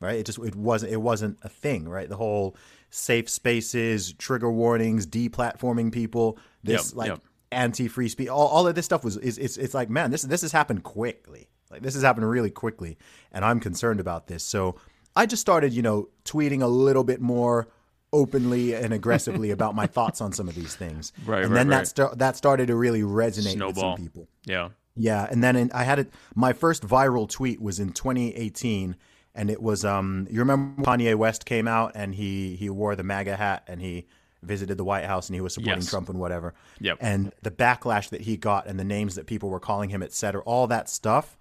right? 0.00 0.16
It 0.16 0.26
just 0.26 0.38
it 0.38 0.54
wasn't 0.54 0.92
it 0.92 1.00
wasn't 1.00 1.38
a 1.42 1.48
thing, 1.48 1.88
right? 1.88 2.08
The 2.08 2.16
whole 2.16 2.56
safe 2.94 3.28
spaces, 3.28 4.12
trigger 4.12 4.50
warnings, 4.50 5.04
deplatforming 5.04 5.90
people, 5.90 6.38
this 6.62 6.90
Yep, 6.90 6.96
like 6.96 7.08
yep. 7.08 7.20
anti-free 7.50 8.08
speech, 8.08 8.28
all, 8.28 8.46
all 8.46 8.68
of 8.68 8.74
this 8.76 8.84
stuff 8.84 9.02
was 9.02 9.16
is 9.16 9.36
it's 9.36 9.56
it's 9.56 9.74
like 9.74 9.90
man, 9.90 10.10
this 10.10 10.22
this 10.22 10.42
has 10.42 10.52
happened 10.52 10.84
quickly. 10.84 11.48
Like 11.70 11.82
this 11.82 11.94
has 11.94 12.04
happened 12.04 12.28
really 12.28 12.50
quickly, 12.50 12.96
and 13.32 13.44
I'm 13.44 13.58
concerned 13.58 13.98
about 13.98 14.28
this. 14.28 14.44
So 14.44 14.76
I 15.16 15.26
just 15.26 15.40
started, 15.40 15.72
you 15.72 15.82
know, 15.82 16.08
tweeting 16.24 16.62
a 16.62 16.68
little 16.68 17.02
bit 17.02 17.20
more 17.20 17.68
openly 18.12 18.74
and 18.74 18.92
aggressively 18.94 19.50
about 19.50 19.74
my 19.74 19.86
thoughts 19.96 20.20
on 20.20 20.32
some 20.32 20.48
of 20.48 20.54
these 20.54 20.76
things. 20.76 21.12
Right, 21.26 21.42
and 21.42 21.50
right, 21.52 21.58
then 21.58 21.68
right. 21.68 21.78
that 21.78 21.88
sta- 21.88 22.14
that 22.14 22.36
started 22.36 22.68
to 22.68 22.76
really 22.76 23.02
resonate 23.02 23.60
with 23.66 23.76
some 23.76 23.96
people. 23.96 24.28
Yeah. 24.44 24.68
Yeah, 24.96 25.26
and 25.28 25.42
then 25.42 25.56
in, 25.56 25.72
I 25.72 25.82
had 25.82 25.98
it. 25.98 26.12
My 26.36 26.52
first 26.52 26.86
viral 26.86 27.28
tweet 27.28 27.60
was 27.60 27.80
in 27.80 27.92
2018, 27.92 28.94
and 29.34 29.50
it 29.50 29.62
was 29.62 29.84
um. 29.84 30.26
You 30.30 30.40
remember 30.40 30.82
Kanye 30.82 31.14
West 31.14 31.44
came 31.46 31.68
out 31.68 31.92
and 31.94 32.14
he 32.14 32.56
he 32.56 32.70
wore 32.70 32.96
the 32.96 33.02
MAGA 33.02 33.36
hat 33.36 33.64
and 33.66 33.80
he 33.80 34.06
visited 34.42 34.76
the 34.76 34.84
White 34.84 35.04
House 35.04 35.28
and 35.28 35.34
he 35.34 35.40
was 35.40 35.54
supporting 35.54 35.80
Yes. 35.82 35.90
Trump 35.90 36.08
and 36.08 36.18
whatever. 36.20 36.54
Yep. 36.80 36.98
And 37.00 37.32
the 37.42 37.50
backlash 37.50 38.10
that 38.10 38.20
he 38.20 38.36
got 38.36 38.66
and 38.66 38.78
the 38.78 38.84
names 38.84 39.14
that 39.14 39.26
people 39.26 39.48
were 39.48 39.60
calling 39.60 39.90
him, 39.90 40.02
et 40.02 40.12
cetera, 40.12 40.42
all 40.42 40.66
that 40.66 40.88
stuff. 40.88 41.38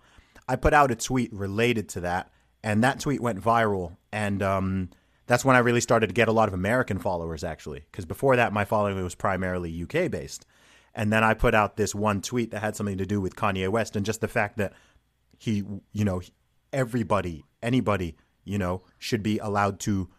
I 0.47 0.55
put 0.55 0.73
out 0.73 0.91
a 0.91 0.95
tweet 0.95 1.31
related 1.33 1.89
to 1.89 2.01
that, 2.01 2.31
and 2.63 2.83
that 2.83 2.99
tweet 2.99 3.21
went 3.21 3.41
viral, 3.41 3.97
and 4.11 4.41
um. 4.43 4.89
That's 5.25 5.45
when 5.45 5.55
I 5.55 5.59
really 5.59 5.79
started 5.79 6.07
to 6.07 6.13
get 6.13 6.27
a 6.27 6.33
lot 6.33 6.49
of 6.49 6.53
American 6.53 6.99
followers, 6.99 7.45
actually, 7.45 7.79
because 7.89 8.03
before 8.03 8.35
that, 8.35 8.51
my 8.51 8.65
following 8.65 9.01
was 9.01 9.15
primarily 9.15 9.81
UK 9.81 10.11
based. 10.11 10.45
And 10.93 11.13
then 11.13 11.23
I 11.23 11.33
put 11.33 11.55
out 11.55 11.77
this 11.77 11.95
one 11.95 12.21
tweet 12.21 12.51
that 12.51 12.59
had 12.59 12.75
something 12.75 12.97
to 12.97 13.05
do 13.05 13.21
with 13.21 13.33
Kanye 13.33 13.69
West 13.69 13.95
and 13.95 14.05
just 14.05 14.19
the 14.19 14.27
fact 14.27 14.57
that 14.57 14.73
he, 15.39 15.63
you 15.93 16.03
know, 16.03 16.21
everybody, 16.73 17.45
anybody, 17.63 18.15
you 18.43 18.57
know, 18.57 18.83
should 18.99 19.23
be 19.23 19.39
allowed 19.39 19.79
to 19.81 20.09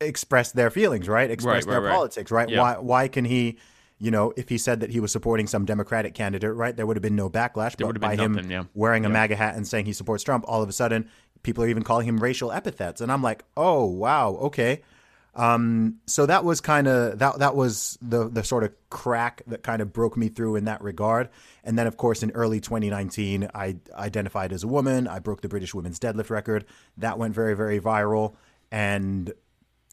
express 0.00 0.52
their 0.52 0.70
feelings, 0.70 1.08
right? 1.08 1.30
Express 1.30 1.64
Right, 1.66 1.72
their 1.72 1.80
right, 1.82 1.94
politics, 1.94 2.30
right? 2.30 2.48
Yeah. 2.48 2.60
Why 2.60 2.78
why 2.78 3.08
can 3.08 3.24
he, 3.24 3.58
you 3.98 4.10
know, 4.10 4.32
if 4.36 4.48
he 4.48 4.58
said 4.58 4.80
that 4.80 4.90
he 4.90 5.00
was 5.00 5.12
supporting 5.12 5.46
some 5.46 5.64
Democratic 5.64 6.14
candidate, 6.14 6.54
right, 6.54 6.76
there 6.76 6.86
would 6.86 6.96
have 6.96 7.02
been 7.02 7.16
no 7.16 7.30
backlash. 7.30 7.76
There 7.76 7.86
but 7.86 8.00
by 8.00 8.16
been 8.16 8.38
him 8.38 8.50
yeah. 8.50 8.64
wearing 8.74 9.04
a 9.04 9.08
MAGA 9.08 9.36
hat 9.36 9.56
and 9.56 9.66
saying 9.66 9.86
he 9.86 9.92
supports 9.92 10.22
Trump, 10.22 10.44
all 10.48 10.62
of 10.62 10.68
a 10.68 10.72
sudden 10.72 11.08
people 11.42 11.62
are 11.62 11.68
even 11.68 11.82
calling 11.82 12.08
him 12.08 12.18
racial 12.18 12.50
epithets. 12.50 13.00
And 13.00 13.12
I'm 13.12 13.22
like, 13.22 13.44
oh 13.56 13.84
wow, 13.84 14.30
okay. 14.42 14.82
Um, 15.36 15.96
so 16.06 16.26
that 16.26 16.44
was 16.44 16.60
kind 16.60 16.86
of 16.86 17.18
that 17.18 17.38
that 17.40 17.56
was 17.56 17.98
the 18.00 18.28
the 18.28 18.44
sort 18.44 18.62
of 18.64 18.72
crack 18.90 19.42
that 19.48 19.62
kind 19.62 19.82
of 19.82 19.92
broke 19.92 20.16
me 20.16 20.28
through 20.28 20.56
in 20.56 20.64
that 20.66 20.80
regard. 20.80 21.28
And 21.64 21.78
then 21.78 21.86
of 21.86 21.96
course 21.96 22.22
in 22.22 22.30
early 22.32 22.60
2019, 22.60 23.48
I 23.54 23.76
identified 23.94 24.52
as 24.52 24.62
a 24.62 24.68
woman. 24.68 25.08
I 25.08 25.18
broke 25.18 25.40
the 25.40 25.48
British 25.48 25.74
women's 25.74 25.98
deadlift 25.98 26.30
record. 26.30 26.64
That 26.98 27.18
went 27.18 27.34
very 27.34 27.54
very 27.54 27.80
viral, 27.80 28.34
and 28.70 29.32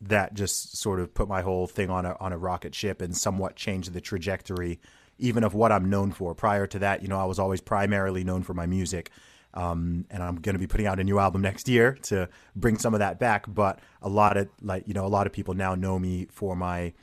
that 0.02 0.34
just 0.34 0.78
sort 0.78 1.00
of 1.00 1.14
put 1.14 1.28
my 1.28 1.42
whole 1.42 1.66
thing 1.66 1.90
on 1.90 2.06
a 2.06 2.16
on 2.20 2.34
a 2.34 2.38
rocket 2.38 2.76
ship 2.76 3.02
and 3.02 3.18
somewhat 3.18 3.56
changed 3.56 3.94
the 3.94 4.02
trajectory 4.02 4.80
even 5.22 5.44
of 5.44 5.54
what 5.54 5.72
I'm 5.72 5.90
known 5.90 6.12
for. 6.12 6.34
Prior 6.34 6.68
to 6.68 6.80
that, 6.80 7.02
you 7.02 7.08
know, 7.08 7.20
I 7.20 7.26
was 7.26 7.40
always 7.40 7.62
primarily 7.62 8.24
known 8.24 8.44
for 8.44 8.54
my 8.54 8.66
music. 8.66 9.12
Um, 9.54 10.06
and 10.10 10.24
I'm 10.24 10.36
going 10.36 10.54
to 10.54 10.60
be 10.60 10.68
putting 10.68 10.88
out 10.88 11.00
a 11.00 11.04
new 11.04 11.20
album 11.20 11.42
next 11.42 11.68
year 11.68 11.98
to 12.04 12.30
bring 12.56 12.78
some 12.78 12.94
of 12.94 13.00
that 13.00 13.20
back. 13.20 13.46
But 13.48 13.80
a 14.02 14.10
lot 14.10 14.38
of 14.38 14.50
like, 14.62 14.88
you 14.88 14.94
know, 14.94 15.06
a 15.06 15.10
lot 15.10 15.28
of 15.28 15.34
people 15.34 15.54
now 15.54 15.76
know 15.76 16.00
me 16.00 16.28
for 16.32 16.56
my 16.56 16.94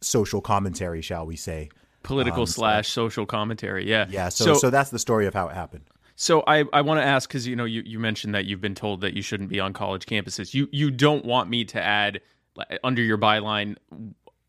social 0.00 0.40
commentary, 0.40 1.02
shall 1.02 1.26
we 1.26 1.36
say? 1.36 1.70
Political 2.02 2.46
slash 2.46 2.88
social 2.88 3.26
commentary. 3.26 3.88
Yeah. 3.88 4.06
Yeah. 4.10 4.28
So, 4.28 4.54
so, 4.54 4.70
that's 4.70 4.90
the 4.90 4.98
story 4.98 5.26
of 5.26 5.34
how 5.34 5.48
it 5.48 5.54
happened. 5.54 5.84
So 6.16 6.42
I, 6.46 6.64
I 6.72 6.82
want 6.82 6.98
to 7.00 7.04
ask 7.04 7.28
because 7.28 7.46
you 7.46 7.56
know 7.56 7.64
you, 7.64 7.82
you 7.84 7.98
mentioned 7.98 8.34
that 8.34 8.44
you've 8.44 8.60
been 8.60 8.74
told 8.74 9.00
that 9.00 9.14
you 9.14 9.22
shouldn't 9.22 9.48
be 9.48 9.60
on 9.60 9.72
college 9.72 10.06
campuses. 10.06 10.52
You 10.52 10.68
you 10.70 10.90
don't 10.90 11.24
want 11.24 11.48
me 11.48 11.64
to 11.66 11.82
add 11.82 12.20
under 12.84 13.02
your 13.02 13.18
byline 13.18 13.76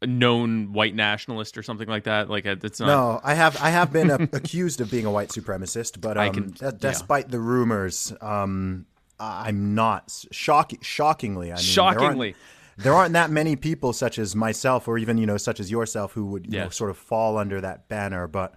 known 0.05 0.73
white 0.73 0.95
nationalist 0.95 1.57
or 1.57 1.63
something 1.63 1.87
like 1.87 2.05
that. 2.05 2.29
Like 2.29 2.45
it's 2.45 2.79
not. 2.79 2.87
No, 2.87 3.21
I 3.23 3.33
have 3.33 3.61
I 3.61 3.69
have 3.69 3.91
been 3.91 4.09
a, 4.09 4.15
accused 4.33 4.81
of 4.81 4.89
being 4.91 5.05
a 5.05 5.11
white 5.11 5.29
supremacist, 5.29 6.01
but 6.01 6.17
I 6.17 6.27
um, 6.27 6.33
can- 6.33 6.55
yeah. 6.61 6.71
despite 6.77 7.29
the 7.29 7.39
rumors, 7.39 8.13
um, 8.21 8.85
I'm 9.19 9.75
not. 9.75 10.25
Shock, 10.31 10.73
shockingly, 10.81 11.51
I 11.51 11.55
mean, 11.55 11.63
Shockingly. 11.63 12.31
there 12.31 12.35
aren't, 12.35 12.83
there 12.83 12.93
aren't 12.93 13.13
that 13.13 13.29
many 13.29 13.55
people 13.55 13.93
such 13.93 14.19
as 14.19 14.35
myself, 14.35 14.87
or 14.87 14.97
even 14.97 15.17
you 15.17 15.25
know, 15.25 15.37
such 15.37 15.59
as 15.59 15.71
yourself, 15.71 16.13
who 16.13 16.25
would 16.27 16.45
you 16.45 16.59
know, 16.59 16.69
sort 16.69 16.89
of 16.89 16.97
fall 16.97 17.37
under 17.37 17.61
that 17.61 17.87
banner. 17.87 18.27
But 18.27 18.55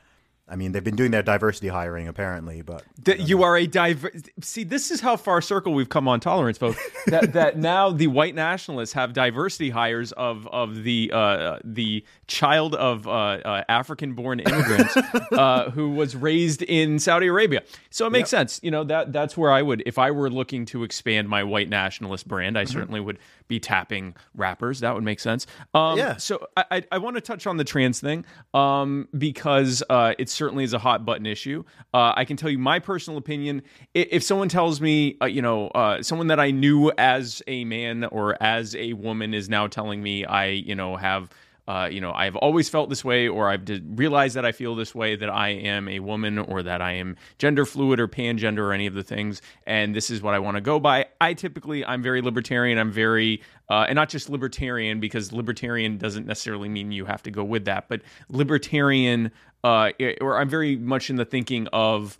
I 0.48 0.54
mean, 0.54 0.70
they've 0.70 0.85
been 0.85 0.94
doing 0.94 1.11
their 1.11 1.24
diversity 1.24 1.66
hiring 1.66 2.06
apparently, 2.06 2.62
but 2.62 2.85
you 3.18 3.42
are 3.42 3.56
a 3.56 3.66
diver. 3.66 4.12
See, 4.40 4.62
this 4.62 4.92
is 4.92 5.00
how 5.00 5.16
far 5.16 5.40
circle 5.40 5.74
we've 5.74 5.88
come 5.88 6.06
on 6.06 6.20
tolerance, 6.20 6.56
folks. 6.56 6.78
that 7.06 7.32
that 7.32 7.59
now 7.59 7.90
the 7.90 8.06
white 8.06 8.37
nationalists 8.37 8.92
have 8.92 9.12
diversity 9.12 9.70
hires 9.70 10.12
of 10.12 10.46
of 10.46 10.85
the 10.85 11.11
uh, 11.12 11.59
the 11.64 12.04
child 12.28 12.76
of 12.76 13.09
uh, 13.09 13.11
uh, 13.11 13.64
African 13.68 14.14
born 14.14 14.38
immigrants 14.38 14.96
uh, 15.32 15.70
who 15.70 15.90
was 15.90 16.14
raised 16.14 16.62
in 16.62 17.00
Saudi 17.00 17.26
Arabia. 17.26 17.62
So 17.90 18.06
it 18.06 18.11
makes 18.11 18.30
sense. 18.30 18.61
You 18.62 18.70
know 18.70 18.85
that 18.85 19.12
that's 19.12 19.37
where 19.37 19.50
I 19.50 19.62
would 19.62 19.82
if 19.85 19.98
I 19.98 20.12
were 20.12 20.30
looking 20.30 20.64
to 20.66 20.85
expand 20.85 21.28
my 21.28 21.42
white 21.42 21.68
nationalist 21.68 22.28
brand. 22.28 22.56
I 22.56 22.64
certainly 22.64 23.00
would 23.00 23.18
be 23.48 23.61
tapping 23.61 24.14
rappers. 24.35 24.80
That 24.80 24.94
would 24.94 25.04
make 25.04 25.20
sense. 25.20 25.46
Um, 25.74 25.98
Yeah. 25.98 26.16
So 26.16 26.46
I 26.56 26.64
I, 26.70 26.82
I 26.92 26.98
want 26.98 27.16
to 27.16 27.20
touch 27.20 27.46
on 27.46 27.56
the 27.56 27.64
trans 27.64 28.00
thing 28.00 28.24
um, 28.54 29.09
because 29.16 29.82
uh, 29.88 30.14
it's 30.18 30.32
certainly 30.32 30.64
is 30.64 30.72
a 30.72 30.78
hot 30.78 31.04
button 31.04 31.26
issue. 31.26 31.64
Uh, 31.94 32.12
I 32.16 32.24
can 32.24 32.37
tell 32.37 32.50
you 32.50 32.59
my 32.59 32.78
personal 32.78 33.18
opinion. 33.18 33.62
If, 33.94 34.09
if 34.11 34.22
someone 34.22 34.48
tells 34.48 34.80
me, 34.80 35.16
uh, 35.22 35.26
you 35.26 35.42
know, 35.42 35.68
uh, 35.68 36.02
someone 36.02 36.26
that 36.28 36.40
I 36.40 36.50
knew 36.50 36.92
as 36.98 37.42
a 37.46 37.64
man 37.64 38.04
or 38.04 38.40
as 38.42 38.74
a 38.76 38.92
woman 38.94 39.35
is 39.35 39.48
now 39.48 39.66
telling 39.66 40.02
me 40.02 40.24
I, 40.24 40.46
you 40.46 40.74
know, 40.74 40.96
have 40.96 41.30
uh, 41.68 41.88
you 41.90 42.00
know, 42.00 42.12
I've 42.12 42.37
always 42.37 42.68
felt 42.68 42.88
this 42.90 43.05
way, 43.05 43.26
or 43.26 43.48
I've 43.48 43.62
realized 43.87 44.37
that 44.37 44.44
I 44.44 44.52
feel 44.52 44.76
this 44.76 44.94
way, 44.94 45.16
that 45.16 45.29
I 45.29 45.48
am 45.48 45.88
a 45.88 45.98
woman, 45.98 46.38
or 46.38 46.62
that 46.62 46.81
I 46.81 46.92
am 46.92 47.16
gender 47.38 47.66
fluid 47.66 47.98
or 47.98 48.07
pangender, 48.09 48.59
or 48.59 48.72
any 48.72 48.87
of 48.87 48.94
the 48.94 49.02
things, 49.02 49.42
and 49.66 49.94
this 49.94 50.11
is 50.11 50.22
what 50.22 50.35
I 50.35 50.38
want 50.38 50.57
to 50.57 50.61
go 50.61 50.79
by. 50.79 51.07
I 51.20 51.35
typically, 51.35 51.85
I'm 51.85 52.02
very 52.02 52.22
libertarian. 52.22 52.79
I'm 52.79 52.92
very, 52.92 53.42
uh, 53.68 53.87
and 53.88 53.96
not 53.96 54.09
just 54.09 54.31
libertarian, 54.31 55.00
because 55.00 55.33
libertarian 55.33 55.98
doesn't 55.98 56.26
necessarily 56.26 56.68
mean 56.68 56.92
you 56.92 57.05
have 57.05 57.22
to 57.24 57.31
go 57.31 57.42
with 57.42 57.64
that, 57.64 57.88
but 57.88 58.02
libertarian, 58.29 59.33
uh, 59.64 59.90
or 60.20 60.38
I'm 60.38 60.48
very 60.48 60.76
much 60.76 61.11
in 61.11 61.16
the 61.16 61.24
thinking 61.24 61.66
of, 61.72 62.18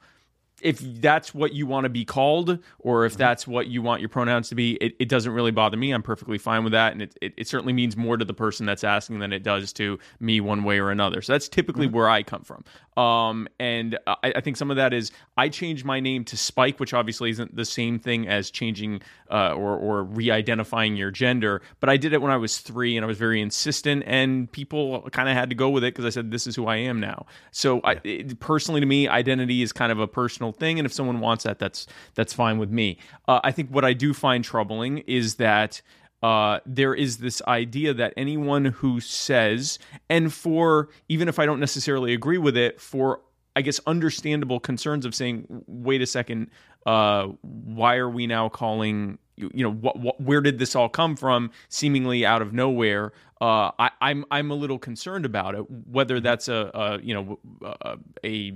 if 0.63 0.79
that's 0.79 1.35
what 1.35 1.53
you 1.53 1.67
want 1.67 1.85
to 1.85 1.89
be 1.89 2.05
called 2.05 2.59
or 2.79 3.05
if 3.05 3.13
mm-hmm. 3.13 3.19
that's 3.19 3.47
what 3.47 3.67
you 3.67 3.83
want 3.83 4.01
your 4.01 4.09
pronouns 4.09 4.49
to 4.49 4.55
be 4.55 4.73
it, 4.75 4.97
it 4.99 5.09
doesn't 5.09 5.33
really 5.33 5.51
bother 5.51 5.77
me. 5.77 5.93
I'm 5.93 6.03
perfectly 6.03 6.39
fine 6.39 6.65
with 6.65 6.73
that 6.73 6.93
and 6.93 7.03
it, 7.03 7.17
it, 7.21 7.35
it, 7.37 7.49
certainly 7.49 7.73
means 7.73 7.97
more 7.97 8.17
to 8.17 8.25
the 8.25 8.35
person 8.35 8.67
that's 8.67 8.85
asking 8.85 9.19
than 9.19 9.33
it 9.33 9.43
does 9.43 9.73
to 9.75 9.99
me 10.19 10.41
one 10.41 10.65
way 10.65 10.79
or 10.79 10.91
another. 10.91 11.21
So 11.23 11.33
that's 11.33 11.49
typically 11.49 11.87
mm-hmm. 11.87 11.97
where 11.97 12.09
i 12.09 12.23
come 12.23 12.43
from. 12.43 12.65
Um, 12.97 13.49
and 13.61 13.99
I, 14.07 14.33
I, 14.37 14.41
think 14.41 14.57
some 14.57 14.71
of 14.71 14.79
that 14.79 14.95
is 14.95 15.11
i 15.37 15.51
changed 15.51 15.85
my 15.85 16.01
name 16.01 16.25
to 16.25 16.37
spike 16.37 16.81
which 16.81 16.95
obviously 16.95 17.29
isn't 17.29 17.55
the 17.55 17.67
same 17.67 17.99
thing 17.99 18.27
as 18.27 18.51
changing 18.51 19.03
uh, 19.31 19.53
or, 19.53 19.77
or 19.77 20.05
re-identifying 20.05 20.97
your 20.97 21.11
gender 21.11 21.61
but 21.81 21.91
i 21.91 21.99
did 21.99 22.15
it 22.15 22.23
when 22.23 22.31
i 22.31 22.37
was 22.39 22.59
three 22.59 22.97
and 22.97 23.05
i 23.05 23.07
was 23.07 23.19
very 23.19 23.43
insistent 23.43 24.03
and 24.07 24.51
people 24.51 25.07
kind 25.13 25.29
of 25.29 25.35
had 25.35 25.51
to 25.51 25.55
go 25.55 25.69
with 25.69 25.85
it 25.85 25.93
because 25.93 26.07
i 26.07 26.11
said 26.11 26.31
this 26.31 26.47
is 26.47 26.57
who 26.57 26.67
i 26.67 26.77
am 26.77 27.01
now. 27.01 27.27
So 27.51 27.81
I, 27.85 27.97
personally 28.41 28.81
to 28.81 28.87
me 28.87 29.09
identity 29.09 29.63
is 29.63 29.73
kind 29.73 29.93
of 29.93 29.99
a 29.99 30.07
personal 30.07 30.46
personal 30.47 30.53
thing, 30.53 30.79
and 30.79 30.87
if 30.87 30.93
someone 30.93 31.21
wants 31.21 31.45
that, 31.45 31.59
that's 31.59 31.87
that's 32.15 32.33
fine 32.33 32.59
with 32.59 32.71
me. 32.71 32.99
Uh, 33.29 33.41
I 33.43 33.53
think 33.53 33.71
what 33.71 33.85
I 33.85 33.93
do 33.93 34.15
find 34.15 34.45
troubling 34.45 34.99
is 35.07 35.37
that. 35.37 35.83
Uh, 36.23 36.61
there 36.65 36.95
is 36.95 37.19
this 37.19 37.43
idea 37.47 37.93
that 37.93 38.13
anyone 38.17 38.65
who 38.65 39.01
says, 39.01 39.79
and 40.09 40.33
for 40.33 40.89
even 41.11 41.29
if 41.29 41.39
I 41.39 41.45
don't 41.45 41.61
necessarily 41.61 42.15
agree 42.15 42.39
with 42.39 42.57
it, 42.57 42.81
for 42.81 43.21
I 43.55 43.61
guess 43.61 43.81
understandable 43.87 44.59
concerns 44.59 45.05
of 45.05 45.15
saying, 45.15 45.45
wait 45.67 46.01
a 46.01 46.07
second, 46.07 46.51
uh, 46.87 47.27
why 47.43 47.97
are 47.97 48.09
we 48.09 48.27
now 48.27 48.49
calling 48.49 49.19
you, 49.37 49.51
you 49.53 49.63
know 49.63 49.73
what, 49.73 49.99
what, 50.01 50.19
where 50.21 50.41
did 50.41 50.59
this 50.59 50.75
all 50.75 50.89
come 50.89 51.17
from 51.17 51.51
seemingly 51.69 52.25
out 52.25 52.41
of 52.41 52.55
nowhere 52.55 53.13
uh, 53.43 53.71
I, 53.79 53.87
am 53.87 53.91
I'm, 54.01 54.25
I'm 54.31 54.51
a 54.51 54.55
little 54.55 54.79
concerned 54.79 55.27
about 55.27 55.55
it 55.55 55.71
whether 55.87 56.19
that's 56.19 56.49
a, 56.49 56.71
a 56.73 56.99
you 57.03 57.13
know 57.13 57.39
a, 57.63 57.99
a 58.25 58.53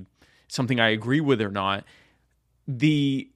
something 0.50 0.80
I 0.80 0.88
agree 0.88 1.20
with 1.20 1.40
or 1.40 1.50
not, 1.50 1.84
the 2.66 3.30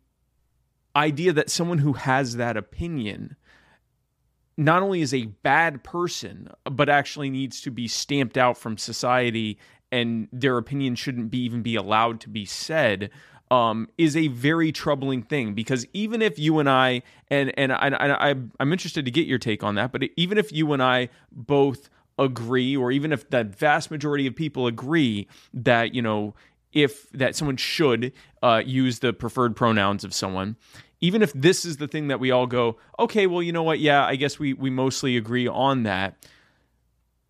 idea 0.96 1.32
that 1.32 1.50
someone 1.50 1.78
who 1.78 1.94
has 1.94 2.36
that 2.36 2.56
opinion 2.56 3.36
not 4.56 4.82
only 4.82 5.00
is 5.00 5.12
a 5.12 5.24
bad 5.24 5.82
person, 5.82 6.48
but 6.64 6.88
actually 6.88 7.28
needs 7.28 7.60
to 7.62 7.70
be 7.70 7.88
stamped 7.88 8.38
out 8.38 8.56
from 8.56 8.78
society 8.78 9.58
and 9.90 10.28
their 10.32 10.58
opinion 10.58 10.94
shouldn't 10.94 11.30
be 11.30 11.38
even 11.38 11.62
be 11.62 11.76
allowed 11.76 12.20
to 12.20 12.28
be 12.28 12.44
said 12.44 13.10
um, 13.50 13.88
is 13.98 14.16
a 14.16 14.28
very 14.28 14.72
troubling 14.72 15.22
thing. 15.22 15.54
Because 15.54 15.86
even 15.92 16.22
if 16.22 16.38
you 16.38 16.58
and 16.58 16.68
I 16.68 17.02
and 17.28 17.56
and 17.58 17.72
I, 17.72 17.90
I, 17.90 18.34
I'm 18.58 18.72
interested 18.72 19.04
to 19.04 19.10
get 19.10 19.26
your 19.26 19.38
take 19.38 19.62
on 19.62 19.74
that, 19.76 19.92
but 19.92 20.02
even 20.16 20.38
if 20.38 20.52
you 20.52 20.72
and 20.72 20.82
I 20.82 21.10
both 21.30 21.88
agree, 22.18 22.76
or 22.76 22.90
even 22.90 23.12
if 23.12 23.28
the 23.30 23.44
vast 23.44 23.90
majority 23.90 24.26
of 24.26 24.34
people 24.34 24.66
agree 24.66 25.28
that 25.52 25.94
you 25.94 26.02
know 26.02 26.34
if 26.74 27.08
that 27.12 27.34
someone 27.36 27.56
should 27.56 28.12
uh, 28.42 28.62
use 28.64 28.98
the 28.98 29.12
preferred 29.12 29.56
pronouns 29.56 30.04
of 30.04 30.12
someone. 30.12 30.56
Even 31.00 31.22
if 31.22 31.32
this 31.32 31.64
is 31.64 31.78
the 31.78 31.88
thing 31.88 32.08
that 32.08 32.18
we 32.20 32.30
all 32.30 32.46
go 32.46 32.76
okay 32.98 33.26
well 33.26 33.42
you 33.42 33.52
know 33.52 33.62
what? 33.62 33.78
Yeah 33.78 34.04
i 34.06 34.16
guess 34.16 34.38
we 34.38 34.52
we 34.54 34.70
mostly 34.70 35.16
agree 35.16 35.46
on 35.46 35.82
that 35.82 36.16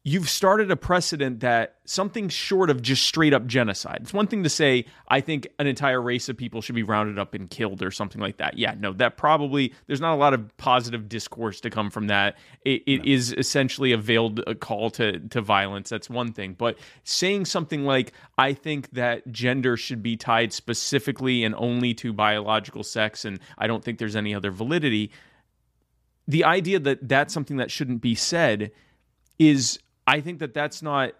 you've 0.07 0.29
started 0.29 0.71
a 0.71 0.77
precedent 0.77 1.40
that 1.40 1.77
something 1.87 2.29
short 2.29 2.69
of 2.69 2.83
just 2.83 3.05
straight 3.05 3.33
up 3.33 3.47
genocide. 3.47 4.01
It's 4.03 4.12
one 4.12 4.27
thing 4.27 4.43
to 4.43 4.51
say, 4.51 4.85
I 5.09 5.23
think 5.23 5.49
an 5.59 5.67
entire 5.67 6.01
race 6.01 6.29
of 6.29 6.37
people 6.37 6.61
should 6.61 6.75
be 6.75 6.83
rounded 6.83 7.19
up 7.19 7.33
and 7.33 7.49
killed 7.49 7.83
or 7.83 7.90
something 7.90 8.21
like 8.21 8.37
that. 8.37 8.59
Yeah, 8.59 8.75
no, 8.79 8.93
that 8.93 9.17
probably, 9.17 9.73
there's 9.87 10.03
not 10.03 10.12
a 10.12 10.17
lot 10.17 10.35
of 10.35 10.55
positive 10.59 11.09
discourse 11.09 11.59
to 11.62 11.71
come 11.71 11.88
from 11.88 12.09
that. 12.09 12.37
It, 12.67 12.83
it 12.87 12.99
no. 12.99 13.12
is 13.12 13.33
essentially 13.33 13.93
a 13.93 13.97
veiled 13.97 14.43
uh, 14.47 14.53
call 14.53 14.90
to, 14.90 15.21
to 15.21 15.40
violence. 15.40 15.88
That's 15.88 16.11
one 16.11 16.35
thing. 16.35 16.53
But 16.53 16.79
saying 17.05 17.47
something 17.47 17.87
like, 17.87 18.12
I 18.37 18.53
think 18.53 18.90
that 18.90 19.33
gender 19.33 19.79
should 19.79 20.03
be 20.03 20.19
tied 20.19 20.53
specifically 20.53 21.45
and 21.45 21.55
only 21.55 21.95
to 21.95 22.12
biological 22.12 22.85
sex, 22.85 23.25
and 23.25 23.40
I 23.57 23.67
don't 23.67 23.83
think 23.83 23.99
there's 23.99 24.17
any 24.17 24.35
other 24.35 24.51
validity. 24.51 25.12
The 26.29 26.45
idea 26.45 26.79
that 26.81 27.09
that's 27.09 27.33
something 27.33 27.57
that 27.57 27.71
shouldn't 27.71 28.03
be 28.03 28.14
said 28.14 28.71
is 29.38 29.79
I 30.07 30.21
think 30.21 30.38
that 30.40 30.55
that's 30.55 30.83
not. 30.83 31.12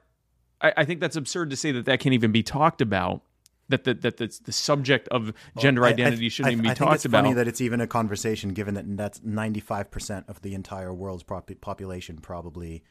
I, 0.61 0.73
I, 0.79 0.85
think 0.85 1.01
that's 1.01 1.17
absurd 1.17 1.51
to 1.51 1.57
say 1.57 1.73
that 1.73 1.87
that 1.87 2.01
can't 2.01 2.15
even 2.15 2.33
be 2.33 2.43
talked 2.43 2.81
about. 2.81 3.23
That 3.71 3.85
the, 3.85 3.95
that 3.95 4.19
the, 4.19 4.39
the 4.45 4.53
subject 4.53 5.09
of 5.09 5.33
gender 5.59 5.81
well, 5.81 5.89
I, 5.89 5.95
identity 5.95 6.29
shouldn't 6.29 6.51
I, 6.51 6.53
even 6.53 6.65
be 6.65 6.71
I 6.71 6.75
talked 6.75 6.89
think 6.89 6.95
it's 6.97 7.05
about. 7.07 7.25
Funny 7.25 7.35
that 7.35 7.49
it's 7.49 7.63
even 7.63 7.81
a 7.81 7.87
conversation, 7.87 8.51
given 8.51 8.75
that 8.75 8.97
that's 8.97 9.23
ninety 9.23 9.61
five 9.61 9.91
percent 9.91 10.27
of 10.29 10.43
the 10.43 10.55
entire 10.55 10.93
world's 10.93 11.23
population 11.23 12.19
probably 12.19 12.83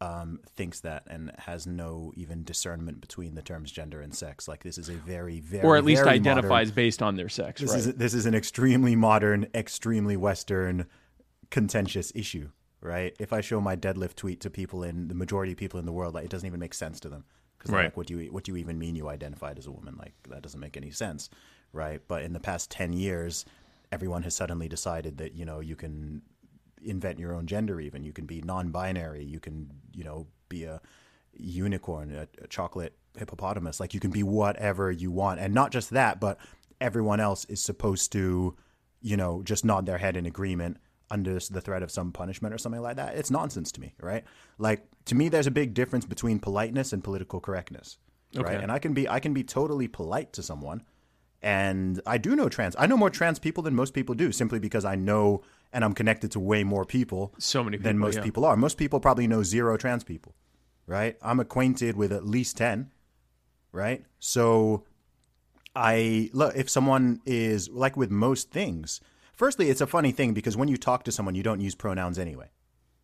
um, 0.00 0.40
thinks 0.56 0.80
that 0.80 1.04
and 1.06 1.32
has 1.38 1.66
no 1.66 2.12
even 2.16 2.44
discernment 2.44 3.00
between 3.00 3.34
the 3.34 3.42
terms 3.42 3.70
gender 3.70 4.00
and 4.00 4.14
sex. 4.14 4.48
Like 4.48 4.62
this 4.62 4.78
is 4.78 4.88
a 4.88 4.94
very, 4.94 5.40
very, 5.40 5.62
or 5.62 5.76
at 5.76 5.84
least 5.84 6.04
identifies 6.04 6.68
modern, 6.68 6.74
based 6.74 7.02
on 7.02 7.16
their 7.16 7.28
sex. 7.28 7.60
This 7.60 7.70
right? 7.70 7.78
is 7.80 7.94
this 7.94 8.14
is 8.14 8.24
an 8.24 8.34
extremely 8.34 8.96
modern, 8.96 9.48
extremely 9.54 10.16
Western, 10.16 10.86
contentious 11.50 12.10
issue 12.14 12.50
right? 12.86 13.14
If 13.18 13.32
I 13.32 13.40
show 13.40 13.60
my 13.60 13.76
deadlift 13.76 14.14
tweet 14.14 14.40
to 14.42 14.50
people 14.50 14.82
in 14.82 15.08
the 15.08 15.14
majority 15.14 15.52
of 15.52 15.58
people 15.58 15.80
in 15.80 15.86
the 15.86 15.92
world, 15.92 16.14
like 16.14 16.24
it 16.24 16.30
doesn't 16.30 16.46
even 16.46 16.60
make 16.60 16.74
sense 16.74 17.00
to 17.00 17.08
them 17.08 17.24
because 17.58 17.72
right. 17.72 17.84
like, 17.84 17.96
what 17.96 18.06
do 18.06 18.18
you 18.18 18.32
what 18.32 18.44
do 18.44 18.52
you 18.52 18.58
even 18.58 18.78
mean 18.78 18.96
you 18.96 19.08
identified 19.08 19.58
as 19.58 19.66
a 19.66 19.70
woman? 19.70 19.96
Like 19.98 20.14
that 20.28 20.42
doesn't 20.42 20.60
make 20.60 20.76
any 20.76 20.90
sense, 20.90 21.28
right? 21.72 22.00
But 22.06 22.22
in 22.22 22.32
the 22.32 22.40
past 22.40 22.70
ten 22.70 22.92
years, 22.92 23.44
everyone 23.92 24.22
has 24.22 24.34
suddenly 24.34 24.68
decided 24.68 25.18
that 25.18 25.34
you 25.34 25.44
know 25.44 25.60
you 25.60 25.76
can 25.76 26.22
invent 26.82 27.18
your 27.18 27.34
own 27.34 27.46
gender. 27.46 27.80
Even 27.80 28.04
you 28.04 28.12
can 28.12 28.26
be 28.26 28.40
non-binary. 28.42 29.24
You 29.24 29.40
can 29.40 29.70
you 29.92 30.04
know 30.04 30.28
be 30.48 30.64
a 30.64 30.80
unicorn, 31.32 32.14
a, 32.14 32.28
a 32.42 32.46
chocolate 32.46 32.96
hippopotamus. 33.18 33.80
Like 33.80 33.94
you 33.94 34.00
can 34.00 34.10
be 34.10 34.22
whatever 34.22 34.90
you 34.90 35.10
want, 35.10 35.40
and 35.40 35.52
not 35.52 35.72
just 35.72 35.90
that, 35.90 36.20
but 36.20 36.38
everyone 36.80 37.20
else 37.20 37.44
is 37.46 37.62
supposed 37.62 38.12
to 38.12 38.56
you 39.02 39.16
know 39.16 39.42
just 39.42 39.64
nod 39.64 39.86
their 39.86 39.98
head 39.98 40.16
in 40.16 40.26
agreement 40.26 40.78
under 41.10 41.38
the 41.38 41.60
threat 41.60 41.82
of 41.82 41.90
some 41.90 42.12
punishment 42.12 42.54
or 42.54 42.58
something 42.58 42.82
like 42.82 42.96
that. 42.96 43.16
It's 43.16 43.30
nonsense 43.30 43.70
to 43.72 43.80
me, 43.80 43.94
right? 44.00 44.24
Like 44.58 44.84
to 45.06 45.14
me, 45.14 45.28
there's 45.28 45.46
a 45.46 45.52
big 45.52 45.74
difference 45.74 46.04
between 46.04 46.38
politeness 46.38 46.92
and 46.92 47.02
political 47.02 47.40
correctness, 47.40 47.98
okay. 48.36 48.44
right? 48.44 48.60
And 48.60 48.72
I 48.72 48.78
can 48.78 48.92
be 48.92 49.08
I 49.08 49.20
can 49.20 49.32
be 49.32 49.44
totally 49.44 49.88
polite 49.88 50.32
to 50.34 50.42
someone, 50.42 50.82
and 51.42 52.00
I 52.06 52.18
do 52.18 52.34
know 52.34 52.48
trans. 52.48 52.74
I 52.78 52.86
know 52.86 52.96
more 52.96 53.10
trans 53.10 53.38
people 53.38 53.62
than 53.62 53.74
most 53.74 53.94
people 53.94 54.14
do, 54.14 54.32
simply 54.32 54.58
because 54.58 54.84
I 54.84 54.96
know 54.96 55.42
and 55.72 55.84
I'm 55.84 55.92
connected 55.92 56.30
to 56.32 56.40
way 56.40 56.64
more 56.64 56.84
people. 56.84 57.34
So 57.38 57.62
many 57.62 57.76
people, 57.76 57.88
than 57.88 57.98
most 57.98 58.16
yeah. 58.16 58.22
people 58.22 58.44
are. 58.44 58.56
Most 58.56 58.76
people 58.76 59.00
probably 59.00 59.26
know 59.26 59.42
zero 59.42 59.76
trans 59.76 60.04
people, 60.04 60.34
right? 60.86 61.16
I'm 61.22 61.40
acquainted 61.40 61.96
with 61.96 62.12
at 62.12 62.26
least 62.26 62.56
ten, 62.56 62.92
right? 63.72 64.04
So. 64.18 64.84
I 65.78 66.30
look 66.32 66.56
if 66.56 66.70
someone 66.70 67.20
is 67.26 67.68
like 67.68 67.98
with 67.98 68.10
most 68.10 68.50
things, 68.50 68.98
Firstly, 69.36 69.68
it's 69.68 69.82
a 69.82 69.86
funny 69.86 70.12
thing 70.12 70.32
because 70.32 70.56
when 70.56 70.68
you 70.68 70.78
talk 70.78 71.04
to 71.04 71.12
someone, 71.12 71.34
you 71.34 71.42
don't 71.42 71.60
use 71.60 71.74
pronouns 71.74 72.18
anyway. 72.18 72.48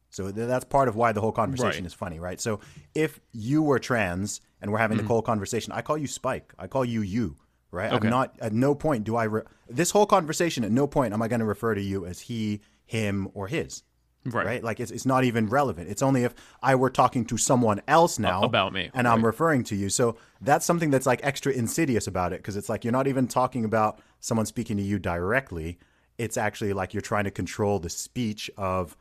So 0.08 0.30
that's 0.30 0.64
part 0.64 0.88
of 0.88 0.96
why 0.96 1.12
the 1.12 1.20
whole 1.20 1.32
conversation 1.32 1.84
right. 1.84 1.86
is 1.86 1.94
funny, 1.94 2.18
right? 2.20 2.40
So 2.40 2.60
if 2.94 3.20
you 3.32 3.62
were 3.62 3.78
trans 3.78 4.40
and 4.60 4.70
we're 4.70 4.78
having 4.78 4.98
mm-hmm. 4.98 5.06
the 5.06 5.12
whole 5.12 5.22
conversation, 5.22 5.72
I 5.72 5.80
call 5.80 5.96
you 5.96 6.06
Spike. 6.06 6.52
I 6.58 6.66
call 6.66 6.84
you 6.84 7.00
you, 7.00 7.36
right? 7.70 7.92
Okay. 7.92 8.06
I'm 8.06 8.10
not 8.10 8.34
at 8.40 8.52
no 8.52 8.74
point 8.74 9.04
do 9.04 9.16
I 9.16 9.24
re- 9.24 9.42
this 9.68 9.90
whole 9.90 10.04
conversation 10.04 10.64
at 10.64 10.70
no 10.70 10.86
point 10.86 11.14
am 11.14 11.22
I 11.22 11.28
going 11.28 11.40
to 11.40 11.46
refer 11.46 11.74
to 11.74 11.80
you 11.80 12.04
as 12.04 12.20
he, 12.20 12.60
him, 12.84 13.28
or 13.32 13.48
his. 13.48 13.84
Right. 14.24 14.46
right. 14.46 14.64
Like 14.64 14.80
it's, 14.80 14.90
it's 14.90 15.06
not 15.06 15.24
even 15.24 15.48
relevant. 15.48 15.88
It's 15.88 16.02
only 16.02 16.24
if 16.24 16.34
I 16.62 16.74
were 16.74 16.90
talking 16.90 17.24
to 17.26 17.38
someone 17.38 17.80
else 17.88 18.18
now 18.18 18.42
about 18.42 18.74
me 18.74 18.90
and 18.92 19.06
right. 19.06 19.12
I'm 19.12 19.24
referring 19.24 19.64
to 19.64 19.76
you. 19.76 19.88
So 19.88 20.16
that's 20.42 20.66
something 20.66 20.90
that's 20.90 21.06
like 21.06 21.20
extra 21.22 21.52
insidious 21.52 22.06
about 22.06 22.34
it 22.34 22.40
because 22.40 22.56
it's 22.56 22.68
like 22.68 22.84
you're 22.84 22.92
not 22.92 23.06
even 23.06 23.28
talking 23.28 23.64
about 23.64 23.98
someone 24.20 24.46
speaking 24.46 24.76
to 24.76 24.82
you 24.82 24.98
directly 24.98 25.78
it's 26.22 26.36
actually 26.36 26.72
like 26.72 26.94
you're 26.94 27.00
trying 27.00 27.24
to 27.24 27.32
control 27.32 27.80
the 27.80 27.90
speech 27.90 28.48
of 28.56 28.96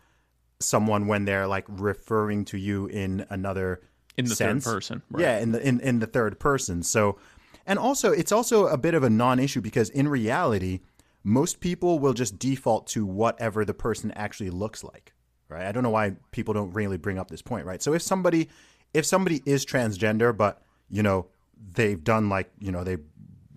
someone 0.60 1.06
when 1.06 1.26
they're 1.26 1.46
like 1.46 1.66
referring 1.68 2.46
to 2.46 2.58
you 2.58 2.88
in 2.88 3.28
another 3.30 3.82
in 4.18 4.26
the 4.26 4.36
sense. 4.36 4.64
third 4.64 4.74
person. 4.74 5.02
Right. 5.12 5.22
Yeah, 5.22 5.38
in 5.38 5.52
the 5.52 5.62
in, 5.62 5.80
in 5.82 6.00
the 6.00 6.08
third 6.08 6.40
person. 6.40 6.82
So 6.82 7.20
and 7.68 7.78
also 7.78 8.12
it's 8.12 8.32
also 8.32 8.66
a 8.66 8.78
bit 8.78 8.96
of 8.96 9.04
a 9.04 9.10
non-issue 9.10 9.62
because 9.62 9.92
in 9.92 10.08
reality 10.08 10.80
most 11.24 11.60
people 11.60 12.00
will 12.00 12.14
just 12.14 12.40
default 12.40 12.88
to 12.88 13.06
whatever 13.06 13.64
the 13.66 13.76
person 13.76 14.10
actually 14.14 14.50
looks 14.50 14.84
like, 14.84 15.14
right? 15.48 15.68
I 15.68 15.72
don't 15.72 15.84
know 15.84 15.92
why 15.92 16.16
people 16.32 16.56
don't 16.56 16.72
really 16.72 16.98
bring 16.98 17.20
up 17.20 17.30
this 17.30 17.44
point, 17.44 17.68
right? 17.68 17.84
So 17.84 17.94
if 17.94 18.02
somebody 18.02 18.50
if 18.96 19.06
somebody 19.06 19.44
is 19.46 19.64
transgender 19.64 20.36
but, 20.36 20.64
you 20.90 21.04
know, 21.04 21.28
they've 21.76 22.04
done 22.04 22.30
like 22.30 22.52
you 22.60 22.72
know 22.72 22.84
they've 22.84 23.06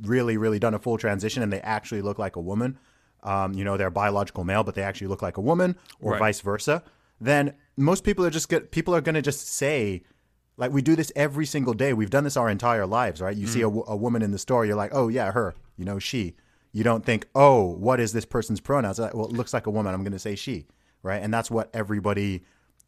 really 0.02 0.36
really 0.36 0.58
done 0.58 0.74
a 0.74 0.78
full 0.78 0.98
transition 0.98 1.42
and 1.42 1.50
they 1.50 1.62
actually 1.62 2.02
look 2.02 2.18
like 2.18 2.36
a 2.36 2.42
woman. 2.42 2.78
Um, 3.24 3.54
you 3.54 3.64
know, 3.64 3.76
they're 3.76 3.90
biological 3.90 4.44
male, 4.44 4.62
but 4.62 4.74
they 4.74 4.82
actually 4.82 5.06
look 5.08 5.22
like 5.22 5.36
a 5.38 5.40
woman, 5.40 5.76
or 6.00 6.12
Right. 6.12 6.18
vice 6.18 6.40
versa. 6.40 6.82
Then 7.20 7.54
most 7.76 8.04
people 8.04 8.24
are 8.24 8.30
just 8.30 8.48
get 8.48 8.70
people 8.70 8.94
are 8.94 9.00
going 9.00 9.14
to 9.16 9.22
just 9.22 9.48
say. 9.48 10.02
Like 10.56 10.70
we 10.72 10.82
do 10.82 10.94
this 10.94 11.10
every 11.16 11.46
single 11.46 11.74
day. 11.74 11.92
We've 11.94 12.10
done 12.10 12.22
this 12.22 12.36
our 12.36 12.48
entire 12.48 12.86
lives, 12.86 13.20
right? 13.20 13.36
You 13.36 13.48
see 13.48 13.62
a, 13.62 13.66
a 13.66 13.96
woman 13.96 14.22
in 14.22 14.30
the 14.30 14.38
store, 14.38 14.64
you're 14.64 14.76
like, 14.76 14.92
oh 14.94 15.08
yeah, 15.08 15.32
her. 15.32 15.52
You 15.76 15.84
know, 15.84 15.98
she. 15.98 16.36
You 16.70 16.84
don't 16.84 17.04
think, 17.04 17.26
oh, 17.34 17.62
what 17.74 17.98
is 17.98 18.12
this 18.12 18.24
person's 18.24 18.60
pronouns? 18.60 19.00
Like, 19.00 19.14
well, 19.14 19.26
it 19.26 19.32
looks 19.32 19.52
like 19.52 19.66
a 19.66 19.70
woman. 19.70 19.92
I'm 19.94 20.02
going 20.02 20.12
to 20.12 20.18
say 20.20 20.36
she, 20.36 20.66
right? 21.02 21.20
And 21.22 21.34
that's 21.34 21.50
what 21.50 21.70
everybody 21.74 22.42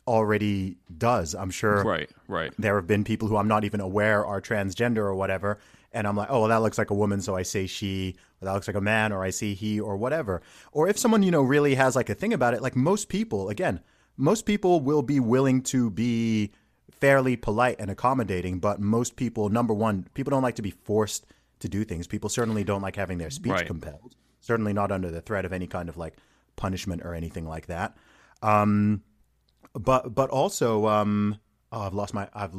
already 0.07 0.77
does. 0.97 1.35
I'm 1.35 1.51
sure 1.51 1.83
Right, 1.83 2.11
right. 2.29 2.53
there 2.59 2.77
have 2.77 2.87
been 2.87 3.05
people 3.05 3.29
who 3.29 3.37
I'm 3.37 3.49
not 3.49 3.65
even 3.65 3.81
aware 3.81 4.25
are 4.25 4.41
transgender 4.41 4.99
or 4.99 5.15
whatever, 5.15 5.59
and 5.97 6.07
I'm 6.07 6.17
like, 6.17 6.29
oh, 6.31 6.41
well, 6.41 6.49
that 6.49 6.63
looks 6.63 6.79
like 6.79 6.91
a 6.91 6.95
woman, 6.95 7.21
so 7.21 7.35
I 7.35 7.43
say 7.43 7.67
she, 7.67 8.15
or 8.41 8.47
that 8.47 8.53
looks 8.53 8.69
like 8.69 8.77
a 8.77 8.81
man, 8.81 9.13
or 9.13 9.25
I 9.25 9.31
say 9.31 9.55
he, 9.55 9.81
or 9.81 9.97
whatever. 9.97 10.43
Or 10.73 10.89
if 10.89 10.99
someone, 10.99 11.23
you 11.23 11.31
know, 11.31 11.43
really 11.43 11.75
has 11.75 11.97
like 11.97 12.11
a 12.11 12.15
thing 12.15 12.33
about 12.33 12.55
it, 12.55 12.63
like 12.63 12.77
most 12.77 13.09
people, 13.09 13.49
again, 13.49 13.81
most 14.17 14.47
people 14.47 14.81
will 14.81 15.03
be 15.03 15.19
willing 15.21 15.63
to 15.63 15.91
be 15.91 16.53
fairly 16.91 17.37
polite 17.37 17.77
and 17.79 17.91
accommodating, 17.91 18.59
but 18.61 18.81
most 18.81 19.17
people, 19.17 19.49
number 19.49 19.75
one, 19.75 20.07
people 20.15 20.31
don't 20.31 20.43
like 20.43 20.57
to 20.57 20.63
be 20.63 20.71
forced 20.71 21.27
to 21.61 21.69
do 21.69 21.85
things. 21.85 22.07
People 22.07 22.29
certainly 22.31 22.65
don't 22.65 22.83
like 22.83 22.97
having 22.97 23.19
their 23.19 23.31
speech 23.31 23.53
Right. 23.53 23.67
compelled. 23.67 24.15
Certainly 24.41 24.75
not 24.75 24.93
under 24.93 25.11
the 25.11 25.21
threat 25.21 25.45
of 25.45 25.53
any 25.53 25.67
kind 25.67 25.89
of 25.89 25.97
like 25.97 26.15
punishment 26.57 27.03
or 27.03 27.15
anything 27.15 27.47
like 27.47 27.67
that. 27.67 27.97
Um, 28.43 29.03
but 29.75 30.15
but 30.15 30.31
also 30.31 30.87
um 30.87 31.39
oh 31.71 31.83
i've 31.83 31.93
lost 31.93 32.15
my 32.15 32.27
i've 32.33 32.55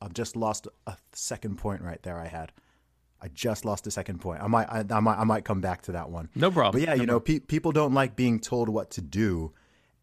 I've 0.00 0.14
just 0.14 0.36
lost 0.36 0.68
a 0.86 0.96
second 1.12 1.58
point 1.58 1.82
right 1.82 2.00
there 2.04 2.18
i 2.18 2.28
had 2.28 2.52
i 3.22 3.28
just 3.28 3.64
lost 3.64 3.86
a 3.86 3.90
second 3.90 4.20
point. 4.20 4.42
I 4.42 4.46
might 4.48 4.68
i, 4.68 4.84
I 4.90 5.00
might 5.00 5.18
i 5.18 5.24
might 5.24 5.44
come 5.44 5.60
back 5.60 5.82
to 5.82 5.92
that 5.92 6.10
one. 6.10 6.28
No 6.34 6.50
problem. 6.50 6.72
but 6.72 6.86
yeah 6.86 6.94
you 6.94 7.06
know 7.06 7.20
pe- 7.20 7.38
people 7.38 7.72
don't 7.72 7.94
like 7.94 8.16
being 8.16 8.40
told 8.40 8.68
what 8.68 8.90
to 8.92 9.00
do. 9.00 9.52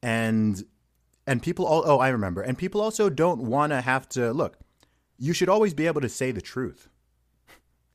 And 0.02 0.64
and 1.28 1.44
people 1.44 1.66
all 1.66 1.84
oh 1.86 2.00
i 2.00 2.10
remember. 2.10 2.42
And 2.42 2.58
people 2.58 2.82
also 2.82 3.10
don't 3.10 3.42
want 3.44 3.72
to 3.72 3.82
have 3.82 4.08
to 4.10 4.32
look 4.32 4.58
you 5.18 5.34
should 5.34 5.50
always 5.50 5.74
be 5.74 5.86
able 5.86 6.02
to 6.02 6.10
say 6.10 6.32
the 6.32 6.42
truth 6.42 6.88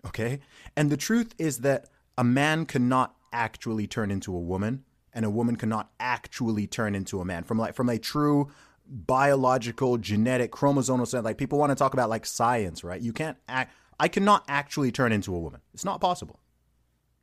okay? 0.07 0.41
And 0.77 0.91
the 0.91 0.97
truth 0.97 1.35
is 1.39 1.59
that 1.59 1.87
a 2.17 2.25
man 2.25 2.67
cannot 2.67 3.15
actually 3.33 3.87
turn 3.87 4.11
into 4.11 4.35
a 4.35 4.39
woman 4.41 4.85
and 5.13 5.25
a 5.25 5.31
woman 5.31 5.57
cannot 5.57 5.91
actually 5.99 6.67
turn 6.67 6.95
into 6.95 7.21
a 7.21 7.25
man. 7.25 7.45
From 7.45 7.59
like 7.59 7.75
from 7.75 7.89
a 7.89 7.99
true 7.99 8.51
biological 8.87 9.97
genetic 9.97 10.53
chromosomal 10.53 11.07
sense 11.07 11.25
like 11.25 11.39
people 11.39 11.59
want 11.59 11.71
to 11.71 11.75
talk 11.75 11.95
about 11.95 12.11
like 12.11 12.27
science 12.27 12.85
right? 12.85 13.01
You 13.01 13.13
can't 13.13 13.39
act 13.49 13.73
i 13.99 14.09
cannot 14.09 14.45
actually 14.49 14.93
turn 14.93 15.13
into 15.13 15.35
a 15.35 15.39
woman 15.39 15.61
it's 15.73 15.85
not 15.85 16.01
possible 16.01 16.41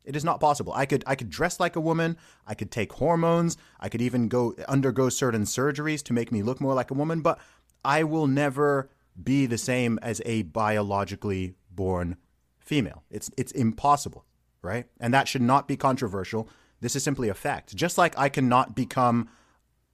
it 0.04 0.16
is 0.16 0.26
not 0.26 0.40
possible. 0.40 0.74
I 0.74 0.86
could 0.86 1.04
I 1.06 1.16
could 1.16 1.30
dress 1.30 1.60
like 1.60 1.76
a 1.76 1.82
woman. 1.82 2.18
I 2.48 2.56
could 2.56 2.72
take 2.72 2.92
hormones. 2.94 3.58
I 3.80 3.90
could 3.90 4.02
even 4.02 4.30
go 4.30 4.56
undergo 4.68 5.10
certain 5.10 5.44
surgeries 5.44 6.02
to 6.04 6.14
make 6.14 6.32
me 6.32 6.42
look 6.42 6.60
more 6.60 6.74
like 6.74 6.92
a 6.92 6.96
woman, 6.96 7.22
but 7.22 7.40
I 7.86 8.04
will 8.04 8.28
never 8.28 8.90
be 9.22 9.46
the 9.46 9.58
same 9.58 10.00
as 10.02 10.22
a 10.26 10.44
biologically 10.44 11.56
born 11.70 12.18
female. 12.60 13.04
It's 13.10 13.30
it's 13.38 13.52
impossible, 13.52 14.26
right? 14.62 14.86
And 15.00 15.14
that 15.14 15.28
should 15.28 15.42
not 15.42 15.68
be 15.68 15.78
controversial. 15.78 16.50
This 16.80 16.96
is 16.96 17.04
simply 17.04 17.30
a 17.30 17.34
fact. 17.34 17.76
Just 17.76 17.98
like 17.98 18.18
I 18.18 18.30
cannot 18.30 18.76
become, 18.76 19.30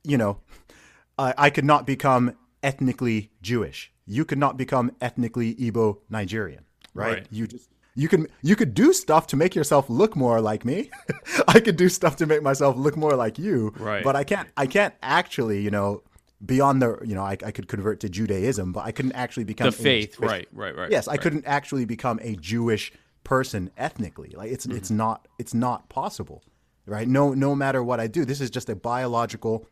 you 0.03 0.17
know, 0.17 0.39
I, 1.17 1.33
I 1.37 1.49
could 1.49 1.65
not 1.65 1.85
become 1.85 2.35
ethnically 2.63 3.31
Jewish. 3.41 3.91
You 4.05 4.23
could 4.23 4.37
not 4.37 4.55
become 4.55 4.91
ethnically 5.01 5.53
Igbo 5.55 5.99
Nigerian, 6.09 6.63
right? 6.97 7.13
Right. 7.19 7.27
You 7.31 7.47
just 7.47 7.69
you 7.95 8.07
can 8.07 8.27
you 8.41 8.55
could 8.55 8.73
do 8.73 8.93
stuff 8.93 9.27
to 9.27 9.35
make 9.37 9.55
yourself 9.55 9.89
look 9.89 10.15
more 10.15 10.41
like 10.41 10.65
me. 10.65 10.89
I 11.47 11.59
could 11.59 11.77
do 11.77 11.89
stuff 11.89 12.15
to 12.17 12.25
make 12.25 12.43
myself 12.43 12.75
look 12.77 12.95
more 12.97 13.15
like 13.15 13.39
you. 13.39 13.73
Right. 13.77 14.03
But 14.03 14.15
I 14.15 14.23
can't 14.23 14.49
I 14.57 14.67
can't 14.67 14.93
actually, 15.01 15.61
you 15.61 15.71
know, 15.71 16.03
beyond 16.45 16.81
the 16.81 16.99
you 17.03 17.15
know, 17.15 17.23
I, 17.23 17.37
I 17.43 17.51
could 17.51 17.67
convert 17.67 17.99
to 18.01 18.09
Judaism, 18.09 18.71
but 18.73 18.85
I 18.85 18.91
couldn't 18.91 19.13
actually 19.13 19.45
become 19.45 19.65
the 19.67 19.71
faith, 19.71 20.17
Jewish- 20.17 20.29
right, 20.29 20.47
right, 20.53 20.75
right. 20.75 20.91
Yes, 20.91 21.07
I 21.07 21.11
right. 21.11 21.21
couldn't 21.21 21.45
actually 21.47 21.85
become 21.85 22.19
a 22.21 22.35
Jewish 22.35 22.91
person 23.23 23.71
ethnically. 23.77 24.33
Like 24.35 24.51
it's 24.51 24.65
it's 24.65 24.89
Mm-hmm. 24.89 24.97
not 24.97 25.27
it's 25.39 25.53
not 25.53 25.89
possible. 25.89 26.43
Right? 26.85 27.07
No 27.07 27.33
no 27.33 27.55
matter 27.55 27.83
what 27.83 27.99
I 27.99 28.07
do, 28.07 28.23
this 28.25 28.39
is 28.41 28.49
just 28.49 28.69
a 28.69 28.75
biological 28.75 29.67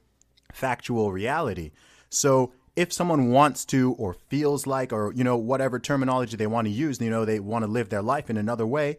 factual 0.53 1.11
reality. 1.11 1.71
So 2.09 2.53
if 2.75 2.91
someone 2.91 3.29
wants 3.29 3.65
to 3.65 3.93
or 3.93 4.13
feels 4.13 4.67
like 4.67 4.91
or 4.91 5.13
you 5.13 5.23
know 5.23 5.37
whatever 5.37 5.79
terminology 5.79 6.35
they 6.35 6.47
want 6.47 6.67
to 6.67 6.71
use, 6.71 6.99
you 6.99 7.09
know 7.09 7.25
they 7.25 7.39
want 7.39 7.63
to 7.63 7.71
live 7.71 7.89
their 7.89 8.01
life 8.01 8.29
in 8.29 8.37
another 8.37 8.67
way, 8.67 8.97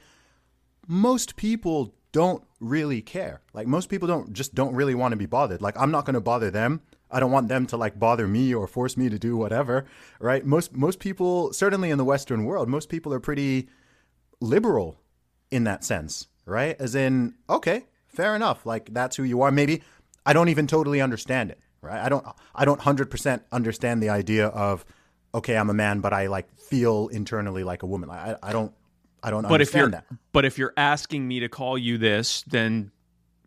most 0.86 1.36
people 1.36 1.94
don't 2.12 2.44
really 2.60 3.02
care. 3.02 3.42
Like 3.52 3.66
most 3.66 3.88
people 3.88 4.08
don't 4.08 4.32
just 4.32 4.54
don't 4.54 4.74
really 4.74 4.94
want 4.94 5.12
to 5.12 5.16
be 5.16 5.26
bothered. 5.26 5.60
Like 5.60 5.78
I'm 5.78 5.90
not 5.90 6.06
going 6.06 6.14
to 6.14 6.20
bother 6.20 6.50
them. 6.50 6.80
I 7.10 7.20
don't 7.20 7.30
want 7.30 7.48
them 7.48 7.66
to 7.66 7.76
like 7.76 7.98
bother 7.98 8.26
me 8.26 8.54
or 8.54 8.66
force 8.66 8.96
me 8.96 9.08
to 9.08 9.18
do 9.18 9.36
whatever, 9.36 9.84
right? 10.18 10.44
Most 10.44 10.74
most 10.74 10.98
people 10.98 11.52
certainly 11.52 11.90
in 11.90 11.98
the 11.98 12.04
western 12.04 12.44
world, 12.44 12.68
most 12.68 12.88
people 12.88 13.12
are 13.12 13.20
pretty 13.20 13.68
liberal 14.40 14.98
in 15.50 15.64
that 15.64 15.84
sense, 15.84 16.28
right? 16.44 16.76
As 16.78 16.94
in, 16.94 17.34
okay, 17.48 17.84
fair 18.06 18.34
enough. 18.34 18.64
Like 18.64 18.92
that's 18.92 19.16
who 19.16 19.22
you 19.22 19.42
are. 19.42 19.50
Maybe 19.50 19.82
I 20.24 20.32
don't 20.32 20.48
even 20.48 20.66
totally 20.66 21.00
understand 21.00 21.50
it, 21.50 21.60
right? 21.86 22.04
I 22.04 22.08
don't 22.08 22.24
I 22.54 22.64
don't 22.64 22.80
100% 22.80 23.42
understand 23.52 24.02
the 24.02 24.08
idea 24.10 24.46
of 24.48 24.84
okay, 25.34 25.56
I'm 25.56 25.70
a 25.70 25.74
man 25.74 26.00
but 26.00 26.12
I 26.12 26.26
like 26.26 26.46
feel 26.58 27.08
internally 27.08 27.64
like 27.64 27.82
a 27.82 27.86
woman. 27.86 28.10
I 28.10 28.36
I 28.42 28.52
don't 28.52 28.72
I 29.22 29.30
don't 29.30 29.42
But 29.48 29.60
if 29.60 29.74
you're 29.74 29.90
that. 29.90 30.04
but 30.32 30.44
if 30.44 30.58
you're 30.58 30.74
asking 30.76 31.26
me 31.26 31.40
to 31.40 31.48
call 31.48 31.76
you 31.78 31.98
this, 31.98 32.42
then 32.42 32.90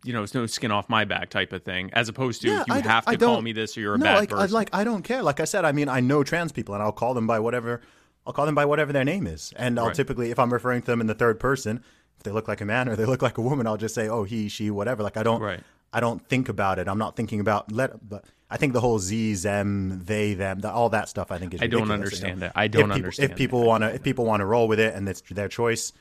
you 0.04 0.12
know 0.12 0.22
it's 0.22 0.34
no 0.34 0.46
skin 0.46 0.70
off 0.70 0.88
my 0.88 1.04
back 1.04 1.30
type 1.30 1.52
of 1.52 1.62
thing, 1.62 1.90
as 1.92 2.08
opposed 2.08 2.42
to 2.42 2.48
Yeah, 2.48 2.64
you 2.66 2.74
I- 2.74 2.80
have 2.80 3.06
to 3.06 3.16
call 3.18 3.40
me 3.42 3.52
this 3.52 3.76
or 3.76 3.80
you're 3.80 3.94
a 3.94 3.98
no, 3.98 4.04
bad 4.04 4.14
like, 4.18 4.32
I, 4.32 4.36
person. 4.36 4.54
like 4.54 4.70
I 4.74 4.84
don't 4.84 5.02
care. 5.02 5.22
Like 5.22 5.40
I 5.40 5.44
said, 5.44 5.64
I 5.64 5.72
mean, 5.72 5.88
I 5.88 6.00
know 6.00 6.22
trans 6.24 6.52
people, 6.52 6.74
and 6.74 6.82
I'll 6.82 6.92
call 6.92 7.14
them 7.14 7.26
by 7.26 7.38
whatever 7.38 7.80
I'll 8.26 8.32
call 8.34 8.46
them 8.46 8.54
by 8.54 8.64
whatever 8.66 8.92
their 8.92 9.04
name 9.04 9.26
is, 9.26 9.52
and 9.56 9.78
I'll 9.78 9.86
Right. 9.86 9.94
typically, 9.94 10.30
if 10.30 10.38
I'm 10.38 10.52
referring 10.52 10.82
to 10.82 10.86
them 10.86 11.00
in 11.00 11.06
the 11.06 11.14
third 11.14 11.40
person, 11.40 11.82
if 12.18 12.22
they 12.24 12.30
look 12.30 12.48
like 12.48 12.60
a 12.60 12.66
man 12.66 12.88
or 12.88 12.94
they 12.96 13.06
look 13.06 13.22
like 13.22 13.38
a 13.38 13.40
woman, 13.40 13.66
I'll 13.66 13.78
just 13.78 13.94
say, 13.94 14.08
oh, 14.08 14.24
he, 14.24 14.48
she, 14.50 14.70
whatever. 14.70 15.02
Like 15.02 15.16
I 15.16 15.22
don't, 15.22 15.40
Right. 15.40 15.60
I 15.92 16.00
don't 16.00 16.24
think 16.28 16.48
about 16.48 16.78
it. 16.78 16.88
I'm 16.88 16.98
not 16.98 17.16
thinking 17.16 17.40
about 17.40 17.72
let, 17.72 18.08
but 18.08 18.24
I 18.48 18.56
think 18.56 18.72
the 18.72 18.80
whole 18.80 18.98
z, 18.98 19.34
them, 19.34 20.02
they, 20.04 20.34
them, 20.34 20.60
the, 20.60 20.70
all 20.70 20.88
that 20.90 21.08
stuff. 21.08 21.30
I 21.30 21.38
think 21.38 21.54
is 21.54 21.62
I 21.62 21.66
don't 21.66 21.82
ridiculous, 21.82 21.88
you 21.88 22.04
understand 22.04 22.40
know? 22.40 22.46
that. 22.46 22.52
I 22.56 22.68
don't 22.68 22.90
if 22.90 22.94
people, 22.94 22.94
understand 22.94 23.30
If 23.30 23.36
people 23.36 23.64
want 23.64 23.82
to, 23.82 23.94
if 23.94 24.02
people 24.02 24.24
want 24.24 24.40
to 24.40 24.46
roll 24.46 24.68
with 24.68 24.80
it 24.80 24.94
and 24.94 25.08
it's 25.08 25.20
their 25.22 25.48
choice, 25.48 25.92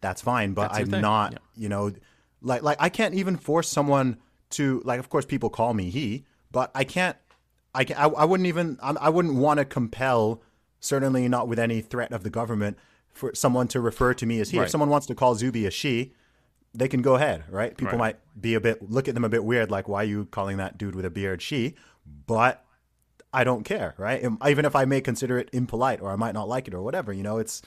that's 0.00 0.22
fine. 0.22 0.52
But 0.52 0.72
That's 0.72 0.92
I'm 0.92 1.00
not, 1.00 1.32
yeah. 1.32 1.38
you 1.56 1.68
know, 1.68 1.92
like 2.42 2.62
like 2.62 2.76
I 2.80 2.88
can't 2.88 3.14
even 3.14 3.36
force 3.36 3.68
someone 3.68 4.18
to 4.50 4.82
like. 4.84 5.00
Of 5.00 5.08
course, 5.08 5.24
people 5.24 5.50
call 5.50 5.74
me 5.74 5.90
he, 5.90 6.24
but 6.50 6.70
I 6.74 6.84
can't. 6.84 7.16
I 7.74 7.84
can, 7.84 7.96
I, 7.96 8.04
I 8.04 8.24
wouldn't 8.24 8.46
even. 8.46 8.78
I, 8.82 8.94
I 9.00 9.08
wouldn't 9.08 9.34
want 9.34 9.58
to 9.58 9.64
compel. 9.64 10.42
Certainly 10.80 11.28
not 11.28 11.48
with 11.48 11.58
any 11.58 11.80
threat 11.80 12.12
of 12.12 12.22
the 12.22 12.30
government 12.30 12.78
for 13.12 13.34
someone 13.34 13.66
to 13.68 13.80
refer 13.80 14.14
to 14.14 14.26
me 14.26 14.40
as 14.40 14.50
he. 14.50 14.58
Right. 14.58 14.64
If 14.64 14.70
someone 14.70 14.90
wants 14.90 15.06
to 15.06 15.14
call 15.14 15.34
Zuby 15.34 15.66
a 15.66 15.70
she, 15.70 16.12
they 16.74 16.88
can 16.88 17.02
go 17.02 17.14
ahead, 17.14 17.44
right? 17.50 17.76
People 17.76 17.92
Right. 17.98 18.16
might 18.16 18.40
be 18.40 18.54
a 18.54 18.60
bit 18.60 18.90
look 18.90 19.08
at 19.08 19.14
them 19.14 19.24
a 19.24 19.28
bit 19.28 19.44
weird, 19.44 19.70
like 19.70 19.88
why 19.88 20.02
are 20.02 20.04
you 20.04 20.26
calling 20.26 20.56
that 20.58 20.76
dude 20.78 20.94
with 20.94 21.04
a 21.04 21.10
beard 21.10 21.40
she? 21.42 21.74
But 22.26 22.64
I 23.32 23.44
don't 23.44 23.64
care, 23.64 23.94
right? 23.98 24.22
Even 24.46 24.64
if 24.64 24.74
I 24.76 24.84
may 24.84 25.00
consider 25.00 25.38
it 25.38 25.50
impolite 25.52 26.00
or 26.00 26.10
I 26.10 26.16
might 26.16 26.34
not 26.34 26.48
like 26.48 26.68
it 26.68 26.74
or 26.74 26.82
whatever, 26.82 27.12
you 27.12 27.22
know, 27.22 27.38
it's 27.38 27.62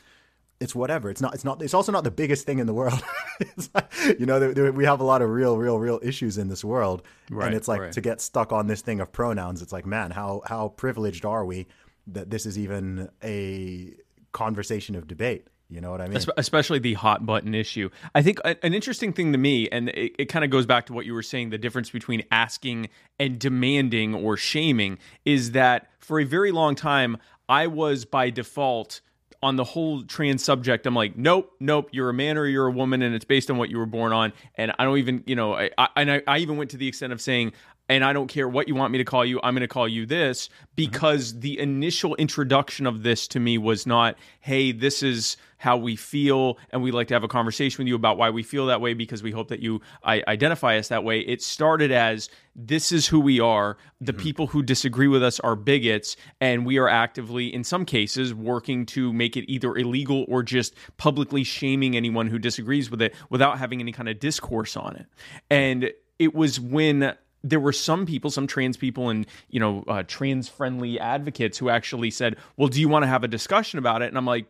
it's 0.59 0.75
whatever. 0.75 1.09
It's 1.09 1.21
not. 1.21 1.33
It's 1.33 1.45
not. 1.45 1.61
It's 1.61 1.73
also 1.73 1.91
not 1.91 2.03
the 2.03 2.11
biggest 2.11 2.45
thing 2.45 2.59
in 2.59 2.67
the 2.67 2.73
world. 2.73 3.01
It's 3.41 3.69
like, 3.73 3.89
you 4.19 4.25
know, 4.25 4.37
there, 4.37 4.53
there, 4.53 4.71
we 4.73 4.83
have 4.83 4.99
a 4.99 5.05
lot 5.05 5.21
of 5.21 5.29
real, 5.29 5.57
real, 5.57 5.79
real 5.79 5.97
issues 6.03 6.37
in 6.37 6.49
this 6.49 6.61
world, 6.61 7.03
Right, 7.29 7.47
and 7.47 7.55
it's 7.55 7.69
like 7.69 7.79
right. 7.79 7.91
to 7.93 8.01
get 8.01 8.19
stuck 8.19 8.51
on 8.51 8.67
this 8.67 8.81
thing 8.81 8.99
of 8.99 9.13
pronouns. 9.13 9.61
It's 9.61 9.71
like, 9.71 9.85
man, 9.85 10.11
how 10.11 10.41
how 10.45 10.69
privileged 10.75 11.23
are 11.23 11.45
we 11.45 11.65
that 12.07 12.29
this 12.29 12.45
is 12.45 12.59
even 12.59 13.09
a 13.23 13.93
conversation 14.33 14.95
of 14.95 15.07
debate? 15.07 15.47
You 15.69 15.81
know 15.81 15.91
what 15.91 16.01
I 16.01 16.07
mean? 16.07 16.19
Especially 16.35 16.79
the 16.79 16.95
hot 16.95 17.27
button 17.27 17.53
issue. 17.53 17.89
I 18.15 18.23
think 18.23 18.39
an 18.43 18.73
interesting 18.73 19.13
thing 19.13 19.33
to 19.33 19.37
me, 19.37 19.69
and 19.69 19.89
it, 19.89 20.15
it 20.17 20.25
kind 20.25 20.43
of 20.43 20.49
goes 20.49 20.65
back 20.65 20.87
to 20.87 20.93
what 20.93 21.05
you 21.05 21.13
were 21.13 21.21
saying 21.21 21.51
the 21.51 21.59
difference 21.59 21.91
between 21.91 22.23
asking 22.31 22.89
and 23.19 23.37
demanding 23.37 24.15
or 24.15 24.35
shaming 24.35 24.97
is 25.25 25.51
that 25.51 25.89
for 25.99 26.19
a 26.19 26.23
very 26.23 26.51
long 26.51 26.73
time, 26.73 27.17
I 27.47 27.67
was 27.67 28.03
by 28.05 28.31
default 28.31 29.01
on 29.41 29.55
the 29.55 29.63
whole 29.63 30.03
trans 30.03 30.43
subject. 30.43 30.85
I'm 30.85 30.95
like, 30.95 31.15
nope, 31.15 31.53
nope, 31.59 31.89
you're 31.91 32.09
a 32.09 32.13
man 32.13 32.37
or 32.37 32.45
you're 32.45 32.67
a 32.67 32.71
woman, 32.71 33.01
and 33.01 33.13
it's 33.15 33.25
based 33.25 33.49
on 33.51 33.57
what 33.57 33.69
you 33.69 33.77
were 33.77 33.85
born 33.85 34.11
on. 34.11 34.33
And 34.55 34.73
I 34.77 34.83
don't 34.83 34.97
even, 34.97 35.23
you 35.27 35.35
know, 35.35 35.53
I, 35.53 35.69
I, 35.77 36.21
I 36.27 36.39
even 36.39 36.57
went 36.57 36.71
to 36.71 36.77
the 36.77 36.87
extent 36.87 37.13
of 37.13 37.21
saying, 37.21 37.53
and 37.89 38.03
I 38.05 38.13
don't 38.13 38.27
care 38.27 38.47
what 38.47 38.67
you 38.67 38.75
want 38.75 38.91
me 38.91 38.99
to 38.99 39.03
call 39.03 39.25
you. 39.25 39.39
I'm 39.43 39.53
going 39.55 39.61
to 39.61 39.67
call 39.67 39.87
you 39.87 40.05
this 40.05 40.49
because 40.75 41.31
Mm-hmm. 41.33 41.39
the 41.41 41.59
initial 41.59 42.15
introduction 42.15 42.85
of 42.85 43.03
this 43.03 43.27
to 43.29 43.39
me 43.39 43.57
was 43.57 43.85
not, 43.85 44.15
hey, 44.39 44.71
this 44.71 45.03
is 45.03 45.35
how 45.57 45.75
we 45.75 45.95
feel, 45.97 46.57
and 46.69 46.81
we'd 46.81 46.93
like 46.93 47.09
to 47.09 47.13
have 47.13 47.23
a 47.23 47.27
conversation 47.27 47.79
with 47.83 47.87
you 47.89 47.95
about 47.95 48.17
why 48.17 48.29
we 48.29 48.43
feel 48.43 48.67
that 48.67 48.79
way 48.79 48.93
because 48.93 49.21
we 49.21 49.31
hope 49.31 49.49
that 49.49 49.59
you 49.59 49.81
I, 50.03 50.23
identify 50.27 50.77
us 50.77 50.87
that 50.87 51.03
way. 51.03 51.19
It 51.19 51.41
started 51.41 51.91
as 51.91 52.29
this 52.55 52.93
is 52.93 53.07
who 53.07 53.19
we 53.19 53.41
are. 53.41 53.75
The 53.99 54.13
Mm-hmm. 54.13 54.21
people 54.21 54.47
who 54.47 54.63
disagree 54.63 55.09
with 55.09 55.21
us 55.21 55.39
are 55.41 55.55
bigots, 55.57 56.15
and 56.39 56.65
we 56.65 56.77
are 56.77 56.87
actively, 56.87 57.53
in 57.53 57.65
some 57.65 57.83
cases, 57.83 58.33
working 58.33 58.85
to 58.87 59.11
make 59.11 59.35
it 59.35 59.51
either 59.51 59.75
illegal 59.75 60.25
or 60.29 60.43
just 60.43 60.75
publicly 60.95 61.43
shaming 61.43 61.97
anyone 61.97 62.27
who 62.27 62.39
disagrees 62.39 62.89
with 62.89 63.01
it 63.01 63.13
without 63.29 63.57
having 63.59 63.81
any 63.81 63.91
kind 63.91 64.07
of 64.07 64.19
discourse 64.19 64.77
on 64.77 64.95
it. 64.95 65.07
And 65.49 65.91
it 66.19 66.33
was 66.33 66.57
when 66.59 67.15
there 67.43 67.59
were 67.59 67.73
some 67.73 68.05
people, 68.05 68.29
some 68.31 68.47
trans 68.47 68.77
people, 68.77 69.09
and 69.09 69.25
you 69.49 69.59
know, 69.59 69.83
uh, 69.87 70.03
trans-friendly 70.07 70.99
advocates 70.99 71.57
who 71.57 71.69
actually 71.69 72.11
said, 72.11 72.35
"Well, 72.57 72.67
do 72.67 72.81
you 72.81 72.89
want 72.89 73.03
to 73.03 73.07
have 73.07 73.23
a 73.23 73.27
discussion 73.27 73.79
about 73.79 74.01
it?" 74.01 74.07
And 74.07 74.17
I'm 74.17 74.25
like, 74.25 74.45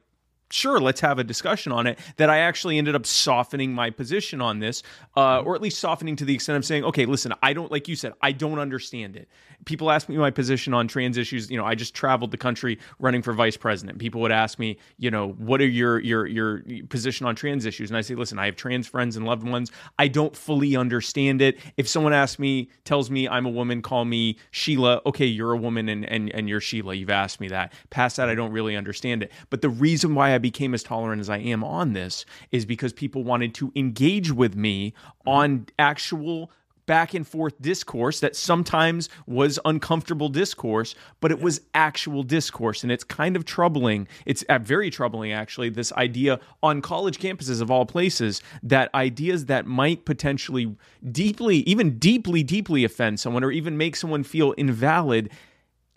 sure, 0.51 0.79
let's 0.79 1.01
have 1.01 1.19
a 1.19 1.23
discussion 1.23 1.71
on 1.71 1.87
it. 1.87 1.99
That 2.17 2.29
I 2.29 2.39
actually 2.39 2.77
ended 2.77 2.95
up 2.95 3.05
softening 3.05 3.73
my 3.73 3.89
position 3.89 4.41
on 4.41 4.59
this, 4.59 4.83
uh, 5.15 5.41
or 5.41 5.55
at 5.55 5.61
least 5.61 5.79
softening 5.79 6.15
to 6.17 6.25
the 6.25 6.33
extent 6.33 6.57
of 6.57 6.65
saying, 6.65 6.83
okay, 6.85 7.05
listen, 7.05 7.33
I 7.41 7.53
don't, 7.53 7.71
like 7.71 7.87
you 7.87 7.95
said, 7.95 8.13
I 8.21 8.31
don't 8.31 8.59
understand 8.59 9.15
it. 9.15 9.29
People 9.65 9.91
ask 9.91 10.07
me 10.07 10.17
my 10.17 10.31
position 10.31 10.73
on 10.73 10.87
trans 10.87 11.17
issues. 11.17 11.51
You 11.51 11.57
know, 11.57 11.65
I 11.65 11.75
just 11.75 11.93
traveled 11.93 12.31
the 12.31 12.37
country 12.37 12.79
running 12.97 13.21
for 13.21 13.33
vice 13.33 13.57
president. 13.57 13.99
People 13.99 14.21
would 14.21 14.31
ask 14.31 14.57
me, 14.57 14.77
you 14.97 15.11
know, 15.11 15.31
what 15.33 15.59
are 15.59 15.67
your 15.67 15.99
your 15.99 16.25
your 16.27 16.63
position 16.87 17.25
on 17.25 17.35
trans 17.35 17.65
issues? 17.65 17.89
And 17.89 17.97
I 17.97 18.01
say, 18.01 18.15
listen, 18.15 18.39
I 18.39 18.45
have 18.45 18.55
trans 18.55 18.87
friends 18.87 19.17
and 19.17 19.25
loved 19.25 19.45
ones. 19.45 19.69
I 19.99 20.07
don't 20.07 20.33
fully 20.33 20.77
understand 20.77 21.41
it. 21.41 21.59
If 21.75 21.89
someone 21.89 22.13
asks 22.13 22.39
me, 22.39 22.69
tells 22.85 23.11
me 23.11 23.27
I'm 23.27 23.45
a 23.45 23.49
woman, 23.49 23.81
call 23.81 24.05
me 24.05 24.37
Sheila. 24.51 25.01
Okay, 25.05 25.25
you're 25.25 25.51
a 25.51 25.57
woman 25.57 25.89
and 25.89 26.05
and 26.05 26.33
and 26.33 26.47
you're 26.47 26.61
Sheila. 26.61 26.93
You've 26.93 27.09
asked 27.09 27.41
me 27.41 27.49
that. 27.49 27.73
Past 27.89 28.15
that, 28.15 28.29
I 28.29 28.35
don't 28.35 28.53
really 28.53 28.77
understand 28.77 29.23
it. 29.23 29.31
But 29.49 29.61
the 29.61 29.69
reason 29.69 30.15
why 30.15 30.33
I 30.33 30.37
became 30.39 30.73
as 30.73 30.83
tolerant 30.83 31.19
as 31.19 31.29
I 31.29 31.37
am 31.37 31.63
on 31.63 31.93
this 31.93 32.25
is 32.51 32.65
because 32.65 32.93
people 32.93 33.23
wanted 33.23 33.53
to 33.55 33.71
engage 33.75 34.31
with 34.31 34.55
me 34.55 34.93
on 35.25 35.67
actual 35.77 36.51
back 36.89 37.13
and 37.13 37.27
forth 37.27 37.53
discourse 37.61 38.19
that 38.19 38.35
sometimes 38.35 39.09
was 39.27 39.59
uncomfortable 39.63 40.27
discourse, 40.27 40.95
but 41.19 41.29
it 41.29 41.39
was 41.39 41.61
actual 41.75 42.23
discourse. 42.23 42.81
And 42.81 42.91
it's 42.91 43.03
kind 43.03 43.35
of 43.35 43.45
troubling. 43.45 44.07
It's 44.25 44.41
uh, 44.49 44.57
very 44.57 44.89
troubling, 44.89 45.31
actually, 45.31 45.69
this 45.69 45.93
idea 45.93 46.39
on 46.63 46.81
college 46.81 47.19
campuses 47.19 47.61
of 47.61 47.69
all 47.69 47.85
places 47.85 48.41
that 48.63 48.89
ideas 48.95 49.45
that 49.45 49.67
might 49.67 50.03
potentially 50.03 50.75
deeply, 51.11 51.57
even 51.57 51.99
deeply, 51.99 52.41
deeply 52.41 52.83
offend 52.83 53.19
someone 53.19 53.43
or 53.43 53.51
even 53.51 53.77
make 53.77 53.95
someone 53.95 54.23
feel 54.23 54.53
invalid 54.53 55.29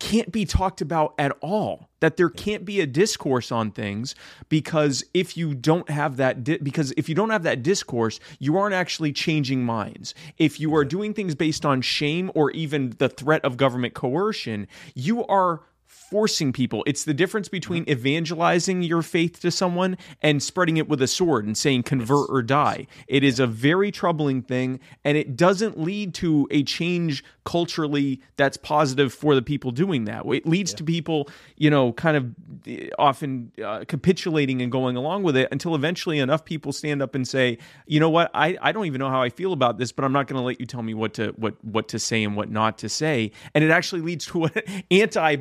can't 0.03 0.33
be 0.33 0.43
talked 0.43 0.81
about 0.81 1.13
at 1.17 1.31
all 1.39 1.87
that 2.01 2.17
there 2.17 2.29
can't 2.29 2.65
be 2.65 2.81
a 2.81 2.85
discourse 2.85 3.53
on 3.53 3.71
things 3.71 4.15
because 4.49 5.01
if 5.13 5.37
you 5.37 5.55
don't 5.55 5.89
have 5.89 6.17
that 6.17 6.43
di- 6.43 6.57
because 6.57 6.93
if 6.97 7.07
you 7.07 7.15
don't 7.15 7.29
have 7.29 7.43
that 7.43 7.63
discourse 7.63 8.19
you 8.37 8.57
aren't 8.57 8.75
actually 8.75 9.13
changing 9.13 9.63
minds. 9.63 10.13
If 10.37 10.59
you 10.59 10.75
are 10.75 10.83
doing 10.83 11.13
things 11.13 11.35
based 11.35 11.65
on 11.65 11.81
shame 11.81 12.29
or 12.35 12.51
even 12.51 12.95
the 12.97 13.07
threat 13.07 13.45
of 13.45 13.55
government 13.55 13.93
coercion 13.93 14.67
you 14.93 15.25
are 15.27 15.61
forcing 16.13 16.53
people. 16.53 16.83
It's 16.85 17.05
the 17.05 17.13
difference 17.15 17.49
between 17.49 17.89
evangelizing 17.89 18.83
your 18.83 19.01
faith 19.01 19.39
to 19.39 19.49
someone 19.49 19.97
and 20.21 20.43
spreading 20.43 20.77
it 20.77 20.87
with 20.87 21.01
a 21.01 21.07
sword 21.07 21.43
and 21.43 21.57
saying 21.57 21.83
convert 21.83 22.29
or 22.29 22.43
die. 22.43 22.85
It 23.07 23.23
is 23.23 23.39
a 23.39 23.47
very 23.47 23.91
troubling 23.91 24.43
thing 24.43 24.79
and 25.03 25.17
it 25.17 25.35
doesn't 25.35 25.79
lead 25.79 26.13
to 26.13 26.47
a 26.51 26.61
change 26.61 27.23
culturally 27.45 28.21
that's 28.37 28.57
positive 28.57 29.13
for 29.13 29.35
the 29.35 29.41
people 29.41 29.71
doing 29.71 30.05
that. 30.05 30.25
It 30.27 30.45
leads 30.45 30.73
to 30.75 30.83
people, 30.83 31.29
you 31.57 31.69
know, 31.69 31.93
kind 31.93 32.17
of 32.17 32.35
uh, 32.67 32.89
often 32.97 33.51
uh, 33.63 33.85
capitulating 33.87 34.61
and 34.61 34.71
going 34.71 34.95
along 34.95 35.23
with 35.23 35.35
it 35.35 35.49
until 35.51 35.75
eventually 35.75 36.19
enough 36.19 36.45
people 36.45 36.71
stand 36.71 37.01
up 37.01 37.15
and 37.15 37.27
say, 37.27 37.57
"You 37.85 37.99
know 37.99 38.09
what? 38.09 38.31
I, 38.33 38.57
I 38.61 38.71
don't 38.71 38.85
even 38.85 38.99
know 38.99 39.09
how 39.09 39.21
I 39.21 39.29
feel 39.29 39.53
about 39.53 39.77
this, 39.77 39.91
but 39.91 40.05
I'm 40.05 40.13
not 40.13 40.27
going 40.27 40.39
to 40.39 40.45
let 40.45 40.59
you 40.59 40.65
tell 40.65 40.83
me 40.83 40.93
what 40.93 41.13
to 41.15 41.29
what 41.37 41.55
what 41.63 41.87
to 41.89 41.99
say 41.99 42.23
and 42.23 42.35
what 42.35 42.49
not 42.49 42.77
to 42.79 42.89
say." 42.89 43.31
And 43.53 43.63
it 43.63 43.71
actually 43.71 44.01
leads 44.01 44.25
to 44.27 44.45
an 44.55 44.83
anti 44.91 45.35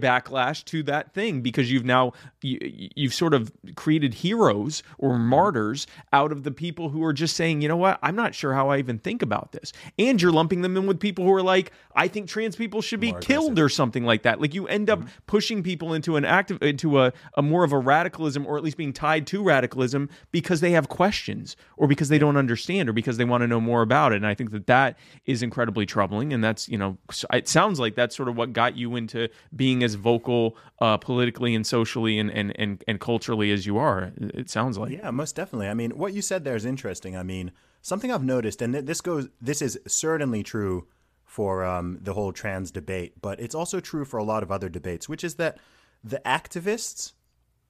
backlash 0.63 0.65
to 0.65 0.83
that 0.85 1.13
thing 1.13 1.41
because 1.41 1.71
you've 1.71 1.85
now 1.85 2.13
you, 2.43 2.59
you've 2.97 3.15
sort 3.15 3.35
of 3.35 3.53
created 3.77 4.15
heroes 4.15 4.83
or 4.99 5.19
martyrs 5.19 5.87
out 6.13 6.33
of 6.33 6.43
the 6.43 6.51
people 6.51 6.89
who 6.89 7.05
are 7.05 7.13
just 7.13 7.37
saying, 7.37 7.63
"You 7.63 7.69
know 7.69 7.77
what? 7.77 7.99
I'm 8.03 8.17
not 8.17 8.35
sure 8.35 8.55
how 8.55 8.71
I 8.71 8.79
even 8.79 8.99
think 8.99 9.23
about 9.23 9.53
this." 9.53 9.73
And 9.99 10.21
you're 10.21 10.33
lumping 10.33 10.63
them 10.63 10.77
in 10.77 10.87
with 10.87 11.01
people 11.01 11.25
who 11.25 11.33
are 11.33 11.43
like, 11.43 11.73
"I 11.95 12.09
think 12.09 12.29
trans 12.29 12.57
people 12.57 12.83
should 12.83 13.01
be 13.01 13.15
killed 13.21 13.59
or 13.59 13.69
something 13.69 14.05
like 14.05 14.23
that." 14.23 14.41
Like 14.41 14.55
you 14.55 14.67
end 14.67 14.91
up 14.91 15.01
mm-hmm. 15.01 15.09
pushing 15.27 15.63
people 15.63 15.95
into 15.95 16.17
an 16.17 16.25
active 16.25 16.63
into 16.63 17.01
a, 17.01 17.13
a 17.35 17.43
more 17.43 17.65
of 17.65 17.73
a 17.73 17.79
radicalism 17.79 18.47
or 18.47 18.57
at 18.57 18.65
least 18.65 18.77
being 18.77 18.93
tied 18.93 19.27
to 19.29 19.43
radicalism 19.43 20.09
because 20.31 20.61
they 20.61 20.73
have 20.73 20.89
questions 20.89 21.57
or 21.77 21.87
because 21.87 22.09
they 22.09 22.19
don't 22.19 22.37
understand 22.37 22.89
or 22.89 22.93
because 22.93 23.17
they 23.17 23.25
want 23.25 23.43
to 23.43 23.47
know 23.47 23.61
more 23.61 23.83
about 23.83 24.13
it. 24.13 24.17
And 24.17 24.27
I 24.27 24.35
think 24.35 24.51
that 24.53 24.67
that 24.67 24.99
is 25.27 25.43
incredibly 25.43 25.87
troubling. 25.87 26.33
And 26.33 26.43
that's 26.43 26.69
you 26.69 26.79
know 26.79 26.99
it 27.33 27.49
sounds 27.49 27.79
like 27.79 27.95
that's 27.95 28.17
sort 28.17 28.29
of 28.29 28.37
what 28.37 28.53
got 28.53 28.77
you 28.77 28.97
into 28.97 29.29
being 29.55 29.83
as 29.83 29.95
vocal 29.95 30.42
uh, 30.81 30.97
politically 30.97 31.55
and 31.55 31.67
socially 31.67 32.19
and, 32.19 32.31
and 32.31 32.53
and 32.59 32.85
and 32.89 33.01
culturally 33.01 33.51
as 33.53 33.67
you 33.67 33.79
are. 33.79 34.13
It 34.17 34.49
sounds 34.51 34.79
like 34.79 34.93
Yeah, 34.93 35.11
most 35.11 35.37
definitely. 35.37 35.69
I 35.69 35.75
mean, 35.75 35.91
what 35.93 36.13
you 36.13 36.23
said 36.23 36.45
there 36.45 36.57
is 36.57 36.65
interesting. 36.65 37.17
I 37.17 37.23
mean, 37.23 37.53
something 37.81 38.11
I've 38.13 38.25
noticed, 38.25 38.63
and 38.63 38.73
th- 38.75 38.87
this 38.87 39.01
goes, 39.01 39.29
this 39.41 39.61
is 39.63 39.79
certainly 39.87 40.43
true 40.43 40.87
for 41.25 41.65
um, 41.65 41.99
the 42.03 42.13
whole 42.13 42.33
trans 42.33 42.71
debate, 42.71 43.21
but 43.23 43.41
it's 43.41 43.55
also 43.55 43.81
true 43.81 44.05
for 44.05 44.19
a 44.19 44.25
lot 44.25 44.43
of 44.43 44.53
other 44.53 44.69
debates, 44.69 45.09
which 45.09 45.25
is 45.25 45.37
that 45.37 45.59
the 46.05 46.21
activists 46.27 47.13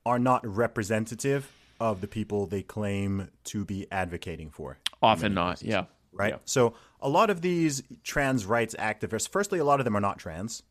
are 0.04 0.18
not 0.18 0.44
representative 0.46 1.50
of 1.78 2.00
the 2.00 2.08
people 2.08 2.46
they 2.46 2.62
claim 2.62 3.28
to 3.44 3.64
be 3.64 3.86
advocating 3.90 4.50
for. 4.50 4.78
often 5.02 5.34
not. 5.34 5.62
Yeah. 5.62 5.84
Right. 6.12 6.34
So 6.44 6.74
a 7.00 7.08
lot 7.08 7.30
of 7.30 7.40
these 7.40 7.82
trans 8.04 8.44
rights 8.46 8.74
activists, 8.78 9.28
firstly, 9.28 9.58
a 9.58 9.64
lot 9.64 9.80
of 9.80 9.84
them 9.84 9.96
are 9.96 10.00
not 10.00 10.18
trans. 10.18 10.62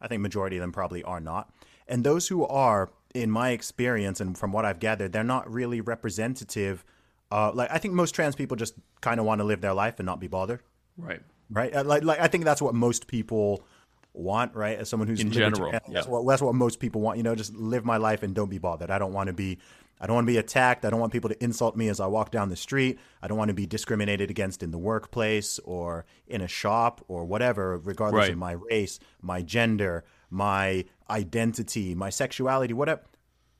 I 0.00 0.08
think 0.08 0.22
majority 0.22 0.56
of 0.56 0.60
them 0.62 0.72
probably 0.72 1.02
are 1.04 1.20
not. 1.20 1.52
And 1.88 2.04
those 2.04 2.28
who 2.28 2.46
are, 2.46 2.90
in 3.14 3.30
my 3.30 3.50
experience 3.50 4.20
and 4.20 4.36
from 4.38 4.52
what 4.52 4.64
I've 4.64 4.78
gathered, 4.78 5.12
they're 5.12 5.24
not 5.24 5.50
really 5.50 5.80
representative. 5.80 6.84
Uh, 7.32 7.50
like 7.52 7.70
I 7.70 7.78
think 7.78 7.94
most 7.94 8.12
trans 8.14 8.34
people 8.36 8.56
just 8.56 8.74
kind 9.00 9.20
of 9.20 9.26
want 9.26 9.40
to 9.40 9.44
live 9.44 9.60
their 9.60 9.74
life 9.74 9.98
and 9.98 10.06
not 10.06 10.20
be 10.20 10.28
bothered, 10.28 10.60
Right. 10.96 11.20
right? 11.50 11.74
Uh, 11.74 11.84
Like, 11.84 12.04
like 12.04 12.20
I 12.20 12.28
think 12.28 12.44
that's 12.44 12.62
what 12.62 12.74
most 12.74 13.06
people 13.06 13.64
want, 14.12 14.54
right? 14.54 14.78
As 14.78 14.88
someone 14.88 15.08
who's 15.08 15.20
In 15.20 15.30
general, 15.30 15.70
that's, 15.72 15.88
yeah. 15.88 16.02
what, 16.06 16.26
that's 16.26 16.42
what 16.42 16.54
most 16.54 16.80
people 16.80 17.00
want. 17.00 17.16
You 17.18 17.22
know, 17.22 17.34
just 17.34 17.54
live 17.54 17.84
my 17.84 17.96
life 17.96 18.22
and 18.22 18.34
don't 18.34 18.50
be 18.50 18.58
bothered. 18.58 18.90
I 18.90 18.98
don't 18.98 19.12
want 19.12 19.28
to 19.28 19.32
be. 19.32 19.58
I 20.00 20.06
don't 20.06 20.14
want 20.14 20.26
to 20.26 20.32
be 20.32 20.38
attacked. 20.38 20.84
I 20.84 20.90
don't 20.90 20.98
want 21.00 21.12
people 21.12 21.28
to 21.28 21.44
insult 21.44 21.76
me 21.76 21.88
as 21.88 22.00
I 22.00 22.06
walk 22.06 22.30
down 22.30 22.48
the 22.48 22.56
street. 22.56 22.98
I 23.22 23.28
don't 23.28 23.36
want 23.36 23.48
to 23.48 23.54
be 23.54 23.66
discriminated 23.66 24.30
against 24.30 24.62
in 24.62 24.70
the 24.70 24.78
workplace 24.78 25.58
or 25.64 26.06
in 26.26 26.40
a 26.40 26.48
shop 26.48 27.04
or 27.06 27.24
whatever, 27.26 27.76
regardless 27.76 28.22
Right. 28.22 28.32
of 28.32 28.38
my 28.38 28.52
race, 28.52 28.98
my 29.20 29.42
gender, 29.42 30.04
my 30.30 30.84
identity, 31.10 31.94
my 31.94 32.08
sexuality, 32.08 32.72
whatever. 32.72 33.02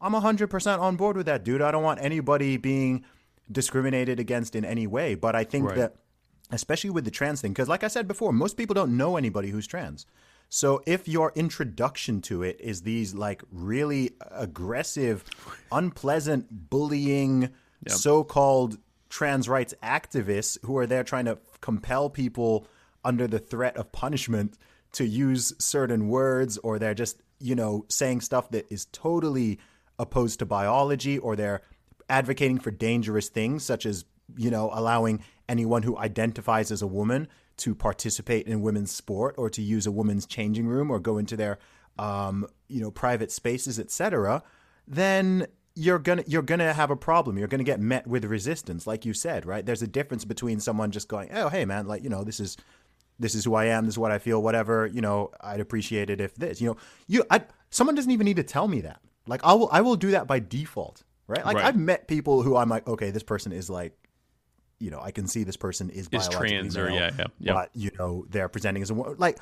I'm 0.01 0.15
100% 0.15 0.79
on 0.81 0.97
board 0.97 1.17
with 1.17 1.27
that, 1.27 1.45
dude. 1.45 1.61
I 1.61 1.71
don't 1.71 1.83
want 1.83 2.01
anybody 2.03 2.57
being 2.57 3.05
discriminated 3.53 4.19
against 4.19 4.57
in 4.57 4.65
any 4.65 4.87
way. 4.87 5.15
But 5.15 5.37
I 5.37 5.45
think 5.45 5.67
Right. 5.67 5.77
that, 5.77 5.97
especially 6.51 6.91
with 6.91 7.05
the 7.05 7.11
trans 7.11 7.43
thing, 7.43 7.53
because 7.53 7.69
like 7.69 7.85
I 7.85 7.89
said 7.89 8.09
before, 8.09 8.33
most 8.33 8.57
people 8.57 8.73
don't 8.75 8.97
know 8.97 9.17
anybody 9.17 9.51
who's 9.51 9.67
trans. 9.67 10.07
So 10.53 10.83
if 10.85 11.07
your 11.07 11.33
introduction 11.37 12.21
to 12.23 12.43
it 12.43 12.61
is 12.61 12.83
these 12.83 13.15
like 13.15 13.43
really 13.53 14.11
aggressive, 14.33 15.25
unpleasant, 15.73 16.69
bullying, 16.69 17.51
so-called 17.87 18.77
trans 19.09 19.49
rights 19.49 19.75
activists 19.83 20.59
who 20.65 20.77
are 20.77 20.87
there 20.87 21.05
trying 21.05 21.27
to 21.27 21.39
compel 21.61 22.11
people 22.11 22.67
under 23.05 23.29
the 23.29 23.39
threat 23.39 23.77
of 23.77 23.93
punishment 23.93 24.59
to 24.93 25.07
use 25.07 25.55
certain 25.59 26.09
words 26.09 26.59
or 26.59 26.81
they're 26.81 26.95
just, 26.95 27.23
you 27.39 27.55
know, 27.55 27.85
saying 27.89 28.21
stuff 28.21 28.51
that 28.51 28.67
is 28.71 28.87
totally 28.87 29.59
opposed 30.01 30.41
to 30.41 30.47
biology 30.47 31.17
or 31.17 31.37
they're 31.37 31.63
advocating 32.09 32.59
for 32.59 32.73
dangerous 32.73 33.29
things 33.29 33.65
such 33.65 33.87
as, 33.87 34.05
you 34.37 34.51
know, 34.51 34.69
allowing 34.75 35.23
anyone 35.49 35.85
who 35.85 35.97
identifies 35.97 36.73
as 36.73 36.83
a 36.83 36.87
woman 36.89 37.29
to 37.61 37.75
participate 37.75 38.47
in 38.47 38.63
women's 38.63 38.93
sport 38.93 39.35
or 39.39 39.49
to 39.51 39.63
use 39.63 39.87
a 39.87 39.91
woman's 39.91 40.27
changing 40.27 40.67
room 40.67 40.91
or 40.91 40.99
go 40.99 41.19
into 41.19 41.37
their 41.37 41.59
um, 41.99 42.47
you 42.69 42.81
know 42.81 42.91
private 42.91 43.31
spaces 43.31 43.79
etc 43.79 44.43
then 44.87 45.47
you're 45.75 45.99
gonna 45.99 46.25
you're 46.27 46.43
gonna 46.43 46.73
have 46.73 46.91
a 46.91 46.97
problem. 46.97 47.39
You're 47.39 47.49
gonna 47.49 47.65
get 47.65 47.81
met 47.81 48.07
with 48.07 48.25
resistance 48.25 48.87
like 48.87 49.07
you 49.07 49.15
said 49.15 49.47
right? 49.47 49.65
There's 49.65 49.83
a 49.83 49.87
difference 49.87 50.25
between 50.25 50.61
someone 50.61 50.91
just 50.91 51.09
going 51.09 51.31
oh 51.33 51.49
hey 51.49 51.65
man 51.65 51.87
like 51.87 52.03
you 52.03 52.11
know 52.11 52.25
this 52.25 52.41
is 52.41 52.57
this 53.19 53.35
is 53.35 53.45
who 53.45 53.55
I 53.55 53.67
am 53.67 53.87
this 53.87 53.95
is 53.95 53.99
what 53.99 54.11
I 54.11 54.19
feel 54.19 54.43
whatever 54.43 54.87
you 54.87 55.01
know 55.01 55.31
I'd 55.41 55.61
appreciate 55.61 56.11
it 56.11 56.21
if 56.21 56.35
this 56.35 56.61
you 56.61 56.69
know? 56.69 56.77
You 57.07 57.25
I 57.31 57.43
someone 57.71 57.95
doesn't 57.95 58.11
even 58.11 58.25
need 58.25 58.37
to 58.37 58.43
tell 58.43 58.69
me 58.69 58.81
that. 58.83 59.01
Like 59.27 59.43
I 59.45 59.55
will 59.55 59.69
I 59.71 59.81
will 59.81 59.97
do 59.97 60.11
that 60.11 60.27
by 60.27 60.41
default 60.41 61.03
right? 61.29 61.45
Like 61.45 61.57
Right. 61.57 61.67
I've 61.67 61.79
met 61.79 62.09
people 62.09 62.43
who 62.43 62.57
I'm 62.57 62.69
like 62.69 62.87
okay 62.89 63.11
this 63.11 63.23
person 63.23 63.53
is 63.53 63.71
like 63.71 63.97
you 64.81 64.91
know, 64.91 65.01
I 65.01 65.13
can 65.13 65.27
see 65.29 65.45
this 65.45 65.57
person 65.57 65.89
is 65.91 66.09
Is 66.11 66.29
trans 66.29 66.77
or- 66.77 66.87
male, 66.87 66.95
yeah, 66.97 67.11
yeah, 67.19 67.27
yeah. 67.39 67.53
but 67.53 67.71
you 67.75 67.91
know, 67.99 68.27
they're 68.29 68.49
presenting 68.49 68.83
as 68.83 68.91
a 68.91 68.95
wo- 68.95 69.15
like. 69.19 69.39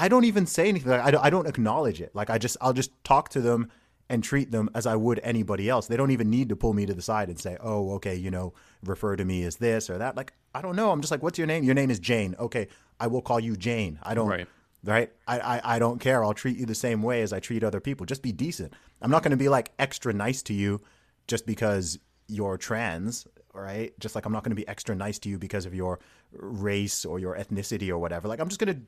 I 0.00 0.06
don't 0.06 0.22
even 0.26 0.46
say 0.46 0.68
anything. 0.68 0.92
Like, 0.92 1.00
I 1.00 1.10
don't, 1.10 1.24
I 1.24 1.28
don't 1.28 1.48
acknowledge 1.48 2.00
it. 2.00 2.14
Like 2.14 2.30
I 2.30 2.38
just 2.38 2.56
I'll 2.60 2.72
just 2.72 2.92
talk 3.02 3.30
to 3.30 3.40
them 3.40 3.68
and 4.08 4.22
treat 4.22 4.52
them 4.52 4.70
as 4.72 4.86
I 4.86 4.94
would 4.94 5.18
anybody 5.24 5.68
else. 5.68 5.88
They 5.88 5.96
don't 5.96 6.12
even 6.12 6.30
need 6.30 6.50
to 6.50 6.56
pull 6.56 6.72
me 6.72 6.86
to 6.86 6.94
the 6.94 7.02
side 7.02 7.28
and 7.28 7.36
say, 7.36 7.56
"Oh, 7.60 7.94
okay, 7.94 8.14
you 8.14 8.30
know, 8.30 8.52
refer 8.84 9.16
to 9.16 9.24
me 9.24 9.42
as 9.42 9.56
this 9.56 9.90
or 9.90 9.98
that." 9.98 10.14
Like 10.14 10.34
I 10.54 10.62
don't 10.62 10.76
know. 10.76 10.92
I'm 10.92 11.00
just 11.00 11.10
like, 11.10 11.20
"What's 11.24 11.36
your 11.36 11.48
name?" 11.48 11.64
Your 11.64 11.74
name 11.74 11.90
is 11.90 11.98
Jane. 11.98 12.36
Okay, 12.38 12.68
I 13.00 13.08
will 13.08 13.22
call 13.22 13.40
you 13.40 13.56
Jane. 13.56 13.98
I 14.04 14.14
don't 14.14 14.28
Right. 14.28 14.46
right? 14.84 15.10
I, 15.26 15.40
I, 15.40 15.60
I 15.74 15.78
don't 15.80 15.98
care. 16.00 16.22
I'll 16.22 16.32
treat 16.32 16.58
you 16.58 16.64
the 16.66 16.76
same 16.76 17.02
way 17.02 17.22
as 17.22 17.32
I 17.32 17.40
treat 17.40 17.64
other 17.64 17.80
people. 17.80 18.06
Just 18.06 18.22
be 18.22 18.30
decent. 18.30 18.74
I'm 19.02 19.10
not 19.10 19.24
going 19.24 19.32
to 19.32 19.36
be 19.36 19.48
like 19.48 19.72
extra 19.80 20.12
nice 20.12 20.42
to 20.44 20.54
you 20.54 20.80
just 21.26 21.44
because 21.44 21.98
you're 22.28 22.56
trans, 22.56 23.26
right? 23.54 23.98
Just 23.98 24.14
like 24.14 24.24
I'm 24.26 24.32
not 24.32 24.44
going 24.44 24.50
to 24.50 24.56
be 24.56 24.68
extra 24.68 24.94
nice 24.94 25.18
to 25.20 25.28
you 25.28 25.38
because 25.38 25.66
of 25.66 25.74
your 25.74 25.98
race 26.32 27.04
or 27.04 27.18
your 27.18 27.36
ethnicity 27.36 27.88
or 27.88 27.98
whatever. 27.98 28.28
Like 28.28 28.40
I'm 28.40 28.48
just 28.48 28.60
going 28.60 28.74
to 28.74 28.80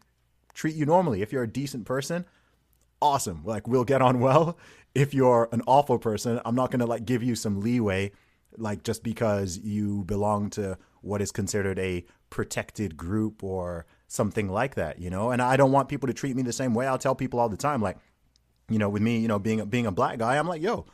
treat 0.54 0.74
you 0.74 0.86
normally. 0.86 1.22
If 1.22 1.32
you're 1.32 1.42
a 1.42 1.48
decent 1.48 1.86
person, 1.86 2.24
awesome. 3.00 3.42
Like 3.44 3.66
we'll 3.66 3.84
get 3.84 4.02
on 4.02 4.20
well. 4.26 4.58
If 4.94 5.14
you're 5.14 5.48
an 5.52 5.62
awful 5.66 5.98
person, 5.98 6.40
I'm 6.44 6.54
not 6.54 6.70
going 6.70 6.80
to 6.80 6.86
like 6.86 7.04
give 7.04 7.22
you 7.22 7.34
some 7.34 7.60
leeway 7.60 8.12
like 8.56 8.82
just 8.82 9.02
because 9.02 9.58
you 9.58 10.02
belong 10.04 10.50
to 10.50 10.76
what 11.02 11.22
is 11.22 11.30
considered 11.30 11.78
a 11.78 12.04
protected 12.30 12.96
group 12.96 13.42
or 13.42 13.86
something 14.08 14.48
like 14.48 14.74
that, 14.74 14.98
you 14.98 15.08
know? 15.08 15.30
And 15.30 15.40
I 15.40 15.56
don't 15.56 15.72
want 15.72 15.88
people 15.88 16.08
to 16.08 16.12
treat 16.12 16.36
me 16.36 16.42
the 16.42 16.52
same 16.52 16.74
way. 16.74 16.86
I'll 16.86 16.98
tell 16.98 17.14
people 17.14 17.38
all 17.38 17.48
the 17.48 17.56
time 17.56 17.80
like, 17.80 17.96
you 18.68 18.78
know, 18.78 18.88
with 18.88 19.02
me, 19.02 19.18
you 19.18 19.28
know, 19.28 19.38
being 19.38 19.60
a, 19.60 19.66
being 19.66 19.86
a 19.86 19.92
black 19.92 20.18
guy, 20.18 20.36
I'm 20.36 20.48
like, 20.48 20.62
yo, 20.62 20.86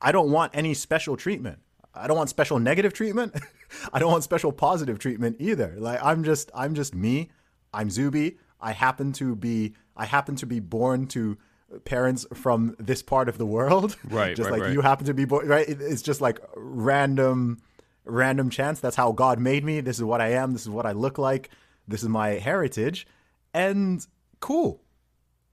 I 0.00 0.12
don't 0.12 0.30
want 0.30 0.52
any 0.54 0.74
special 0.74 1.16
treatment. 1.16 1.60
I 1.94 2.06
don't 2.06 2.16
want 2.16 2.30
special 2.30 2.58
negative 2.58 2.92
treatment. 2.92 3.34
I 3.92 3.98
don't 3.98 4.10
want 4.10 4.24
special 4.24 4.52
positive 4.52 4.98
treatment 4.98 5.36
either. 5.38 5.74
Like 5.78 6.00
I'm 6.02 6.24
just 6.24 6.50
I'm 6.54 6.74
just 6.74 6.94
me. 6.94 7.30
I'm 7.72 7.90
Zuby. 7.90 8.38
I 8.60 8.72
happen 8.72 9.12
to 9.14 9.34
be 9.36 9.74
I 9.96 10.06
happen 10.06 10.36
to 10.36 10.46
be 10.46 10.60
born 10.60 11.06
to 11.08 11.36
parents 11.84 12.26
from 12.34 12.76
this 12.78 13.02
part 13.02 13.28
of 13.28 13.38
the 13.38 13.46
world. 13.46 13.96
Right, 14.08 14.36
just 14.36 14.48
right, 14.50 14.52
like 14.58 14.62
right. 14.68 14.72
you 14.72 14.80
happen 14.82 15.06
to 15.06 15.14
be 15.14 15.24
born 15.24 15.48
right. 15.48 15.68
It- 15.68 15.80
It's 15.80 16.02
just 16.02 16.20
like 16.20 16.38
random 16.56 17.58
random 18.04 18.50
chance. 18.50 18.80
That's 18.80 18.96
how 18.96 19.12
God 19.12 19.38
made 19.38 19.64
me. 19.64 19.80
This 19.80 19.98
is 19.98 20.04
what 20.04 20.20
I 20.20 20.30
am. 20.32 20.52
This 20.52 20.62
is 20.62 20.68
what 20.70 20.86
I 20.86 20.92
look 20.92 21.18
like. 21.18 21.50
This 21.86 22.02
is 22.02 22.08
my 22.08 22.30
heritage. 22.30 23.06
And 23.54 24.04
cool. 24.40 24.80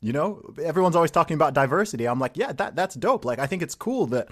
You 0.02 0.14
know, 0.14 0.42
everyone's 0.64 0.96
always 0.96 1.12
talking 1.12 1.36
about 1.36 1.54
diversity. 1.54 2.08
I'm 2.08 2.20
like, 2.20 2.38
yeah, 2.38 2.54
that 2.54 2.76
that's 2.76 2.96
dope. 2.96 3.26
Like 3.26 3.40
I 3.40 3.46
think 3.48 3.62
it's 3.62 3.76
cool 3.76 4.06
that 4.08 4.30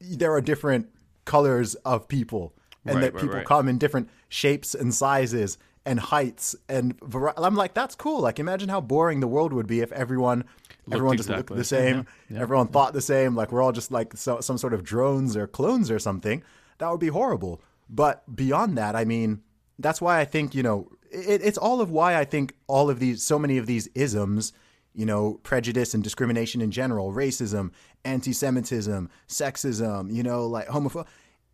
there 0.00 0.32
are 0.32 0.40
different 0.40 0.88
colors 1.24 1.74
of 1.76 2.08
people 2.08 2.54
and 2.84 2.96
Right, 2.96 3.00
that 3.02 3.14
right, 3.14 3.20
people 3.22 3.36
right. 3.36 3.46
come 3.46 3.68
in 3.68 3.78
different 3.78 4.08
shapes 4.28 4.74
and 4.74 4.92
sizes 4.94 5.58
and 5.86 6.00
heights 6.00 6.56
and 6.68 6.98
vari- 7.02 7.32
I'm 7.36 7.54
like 7.54 7.74
that's 7.74 7.94
cool 7.94 8.20
like 8.20 8.38
imagine 8.38 8.68
how 8.68 8.80
boring 8.80 9.20
the 9.20 9.26
world 9.28 9.52
would 9.52 9.66
be 9.66 9.80
if 9.80 9.92
everyone 9.92 10.44
everyone 10.90 11.16
just 11.16 11.28
looked 11.28 11.54
the 11.54 11.64
same. 11.64 12.06
same 12.30 12.38
everyone 12.40 12.68
thought 12.68 12.92
the 12.92 13.00
same 13.02 13.34
like 13.36 13.52
we're 13.52 13.62
all 13.62 13.72
just 13.72 13.90
like 13.90 14.16
so, 14.16 14.40
some 14.40 14.58
sort 14.58 14.72
of 14.74 14.82
drones 14.82 15.36
or 15.36 15.46
clones 15.46 15.90
or 15.90 15.98
something 15.98 16.42
that 16.78 16.90
would 16.90 17.00
be 17.00 17.08
horrible 17.08 17.60
but 17.90 18.22
beyond 18.34 18.76
that 18.78 18.96
I 18.96 19.04
mean 19.04 19.42
that's 19.78 20.00
why 20.00 20.20
I 20.20 20.24
think 20.24 20.54
you 20.54 20.62
know 20.62 20.88
it, 21.10 21.42
it's 21.42 21.58
all 21.58 21.80
of 21.80 21.90
why 21.90 22.16
I 22.16 22.24
think 22.24 22.54
all 22.66 22.88
of 22.90 22.98
these 22.98 23.22
so 23.22 23.38
many 23.38 23.58
of 23.58 23.66
these 23.66 23.88
isms 23.94 24.52
you 24.94 25.04
know, 25.06 25.40
prejudice 25.42 25.92
and 25.94 26.02
discrimination 26.04 26.60
in 26.60 26.70
general, 26.70 27.12
racism, 27.12 27.72
anti-Semitism, 28.04 29.08
sexism, 29.28 30.12
you 30.12 30.22
know, 30.22 30.46
like 30.46 30.68
homophobia. 30.68 31.06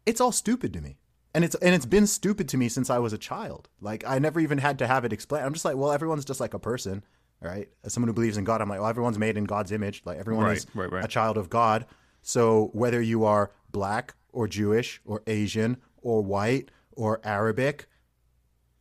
It's 0.07 0.21
all 0.21 0.33
stupid 0.33 0.73
to 0.75 0.81
me. 0.81 0.97
And 1.33 1.45
it's 1.45 1.55
and 1.57 1.75
it's 1.75 1.87
been 1.87 2.07
stupid 2.09 2.49
to 2.49 2.57
me 2.57 2.69
since 2.69 2.91
I 2.91 2.99
was 2.99 3.13
a 3.13 3.19
child. 3.19 3.69
Like 3.81 4.05
I 4.07 4.19
never 4.19 4.41
even 4.41 4.59
had 4.59 4.79
to 4.81 4.87
have 4.87 5.05
it 5.05 5.13
explained. 5.13 5.47
I'm 5.47 5.53
just 5.53 5.65
like, 5.65 5.77
well, 5.77 5.93
everyone's 5.93 6.25
just 6.25 6.41
like 6.41 6.55
a 6.55 6.59
person, 6.59 7.05
right? 7.41 7.69
As 7.85 7.93
someone 7.93 8.09
who 8.09 8.15
believes 8.15 8.37
in 8.37 8.43
God, 8.45 8.61
I'm 8.61 8.69
like, 8.69 8.81
well, 8.81 8.89
everyone's 8.89 9.19
made 9.19 9.37
in 9.37 9.45
God's 9.45 9.71
image. 9.71 10.03
Like 10.05 10.19
everyone 10.19 10.45
Right, 10.47 10.57
is 10.57 10.67
right, 10.75 10.91
right. 10.91 11.05
a 11.05 11.09
child 11.09 11.37
of 11.39 11.49
God. 11.49 11.87
So 12.23 12.71
whether 12.73 13.01
you 13.01 13.25
are 13.25 13.53
black 13.71 14.15
or 14.33 14.49
Jewish 14.49 15.01
or 15.05 15.23
Asian 15.29 15.77
or 16.03 16.21
white 16.21 16.71
or 16.93 17.21
Arabic, 17.23 17.87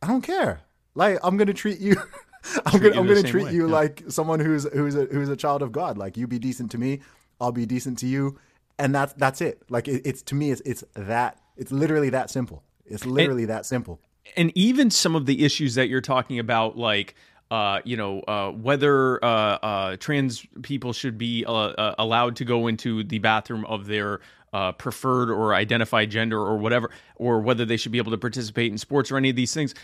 I 0.02 0.08
don't 0.08 0.22
care. 0.22 0.60
Like 0.96 1.18
I'm 1.22 1.36
gonna 1.36 1.54
treat 1.54 1.78
you. 1.78 1.94
I'm 2.66 2.80
gonna 2.80 2.98
I'm 2.98 3.06
gonna 3.06 3.22
treat 3.22 3.46
way, 3.46 3.52
you 3.52 3.66
yeah. 3.66 3.72
like 3.72 4.02
someone 4.08 4.40
who's 4.40 4.64
who's 4.72 4.94
a 4.94 5.04
who's 5.06 5.28
a 5.28 5.36
child 5.36 5.62
of 5.62 5.72
God. 5.72 5.98
Like 5.98 6.16
you 6.16 6.26
be 6.26 6.38
decent 6.38 6.70
to 6.72 6.78
me, 6.78 7.00
I'll 7.40 7.52
be 7.52 7.66
decent 7.66 7.98
to 7.98 8.06
you, 8.06 8.38
and 8.78 8.94
that's 8.94 9.12
that's 9.14 9.40
it. 9.40 9.62
Like 9.68 9.88
it, 9.88 10.02
it's 10.04 10.22
to 10.22 10.34
me, 10.34 10.50
it's 10.50 10.62
it's 10.64 10.84
that 10.94 11.38
it's 11.56 11.72
literally 11.72 12.10
that 12.10 12.30
simple. 12.30 12.62
It's 12.86 13.06
literally 13.06 13.44
that 13.46 13.66
simple. 13.66 14.00
and 14.36 14.52
even 14.54 14.90
some 14.90 15.14
of 15.14 15.26
the 15.26 15.44
issues 15.44 15.74
that 15.76 15.88
you're 15.88 16.00
talking 16.00 16.38
about, 16.38 16.76
like 16.76 17.14
uh, 17.50 17.80
you 17.84 17.96
know 17.96 18.20
uh, 18.20 18.50
whether 18.50 19.22
uh, 19.24 19.28
uh, 19.28 19.96
trans 19.98 20.46
people 20.62 20.92
should 20.92 21.18
be 21.18 21.44
uh, 21.44 21.52
uh, 21.52 21.94
allowed 21.98 22.36
to 22.36 22.44
go 22.44 22.66
into 22.66 23.04
the 23.04 23.18
bathroom 23.18 23.64
of 23.66 23.86
their 23.86 24.20
uh, 24.52 24.72
preferred 24.72 25.30
or 25.30 25.54
identified 25.54 26.10
gender 26.10 26.38
or 26.38 26.56
whatever, 26.56 26.90
or 27.16 27.40
whether 27.40 27.64
they 27.64 27.76
should 27.76 27.92
be 27.92 27.98
able 27.98 28.10
to 28.10 28.18
participate 28.18 28.70
in 28.70 28.78
sports 28.78 29.10
or 29.10 29.16
any 29.16 29.30
of 29.30 29.36
these 29.36 29.54
things. 29.54 29.74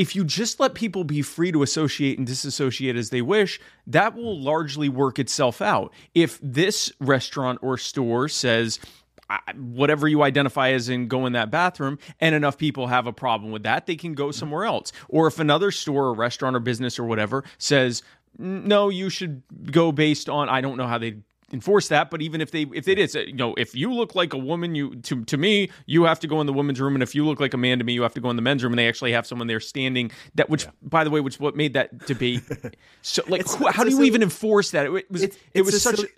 If 0.00 0.16
you 0.16 0.24
just 0.24 0.58
let 0.58 0.72
people 0.72 1.04
be 1.04 1.20
free 1.20 1.52
to 1.52 1.62
associate 1.62 2.16
and 2.16 2.26
disassociate 2.26 2.96
as 2.96 3.10
they 3.10 3.20
wish, 3.20 3.60
that 3.86 4.14
will 4.14 4.40
largely 4.40 4.88
work 4.88 5.18
itself 5.18 5.60
out. 5.60 5.92
If 6.14 6.40
this 6.42 6.90
restaurant 7.00 7.58
or 7.60 7.76
store 7.76 8.26
says, 8.26 8.80
whatever 9.54 10.08
you 10.08 10.22
identify 10.22 10.70
as 10.70 10.88
in 10.88 11.06
go 11.06 11.26
in 11.26 11.34
that 11.34 11.50
bathroom 11.50 11.98
and 12.18 12.34
enough 12.34 12.56
people 12.56 12.86
have 12.86 13.06
a 13.06 13.12
problem 13.12 13.52
with 13.52 13.62
that 13.64 13.84
they 13.84 13.94
can 13.94 14.14
go 14.14 14.30
somewhere 14.30 14.64
else 14.64 14.90
or 15.08 15.26
if 15.26 15.38
another 15.38 15.70
store 15.70 16.06
or 16.06 16.14
restaurant 16.14 16.56
or 16.56 16.60
business 16.60 16.98
or 16.98 17.04
whatever 17.04 17.44
says 17.56 18.02
no 18.38 18.88
you 18.88 19.08
should 19.08 19.40
go 19.70 19.92
based 19.92 20.28
on 20.28 20.48
i 20.48 20.60
don't 20.60 20.76
know 20.76 20.86
how 20.88 20.98
they 20.98 21.14
enforce 21.52 21.88
that 21.88 22.10
but 22.10 22.22
even 22.22 22.40
if 22.40 22.50
they 22.50 22.62
if 22.74 22.84
they 22.84 22.94
did 22.94 23.10
say 23.10 23.26
you 23.26 23.32
know 23.32 23.54
if 23.56 23.74
you 23.74 23.92
look 23.92 24.14
like 24.14 24.32
a 24.32 24.38
woman 24.38 24.74
you 24.74 24.94
to, 24.96 25.24
to 25.24 25.36
me 25.36 25.68
you 25.86 26.04
have 26.04 26.20
to 26.20 26.26
go 26.26 26.40
in 26.40 26.46
the 26.46 26.52
women's 26.52 26.80
room 26.80 26.94
and 26.94 27.02
if 27.02 27.14
you 27.14 27.24
look 27.24 27.40
like 27.40 27.54
a 27.54 27.56
man 27.56 27.78
to 27.78 27.84
me 27.84 27.92
you 27.92 28.02
have 28.02 28.14
to 28.14 28.20
go 28.20 28.30
in 28.30 28.36
the 28.36 28.42
men's 28.42 28.62
room 28.62 28.72
and 28.72 28.78
they 28.78 28.88
actually 28.88 29.12
have 29.12 29.26
someone 29.26 29.46
there 29.48 29.60
standing 29.60 30.10
that 30.36 30.48
which 30.48 30.66
by 30.82 31.02
the 31.04 31.10
way 31.10 31.20
which 31.20 31.40
what 31.40 31.56
made 31.56 31.74
that 31.74 31.96
debate 32.06 32.42
so 33.02 33.22
like 33.28 33.40
It's- 33.40 33.54
who- 33.56 33.66
how 33.68 33.82
do 33.84 33.90
you 33.90 33.96
silly- 33.96 34.06
even 34.08 34.22
enforce 34.22 34.70
that? 34.70 34.86
It 34.86 35.10
was 35.10 35.22
It's- 35.22 35.38
it 35.54 35.62
was 35.62 35.74
a 35.74 35.80
such 35.80 35.96
silly- 35.96 36.08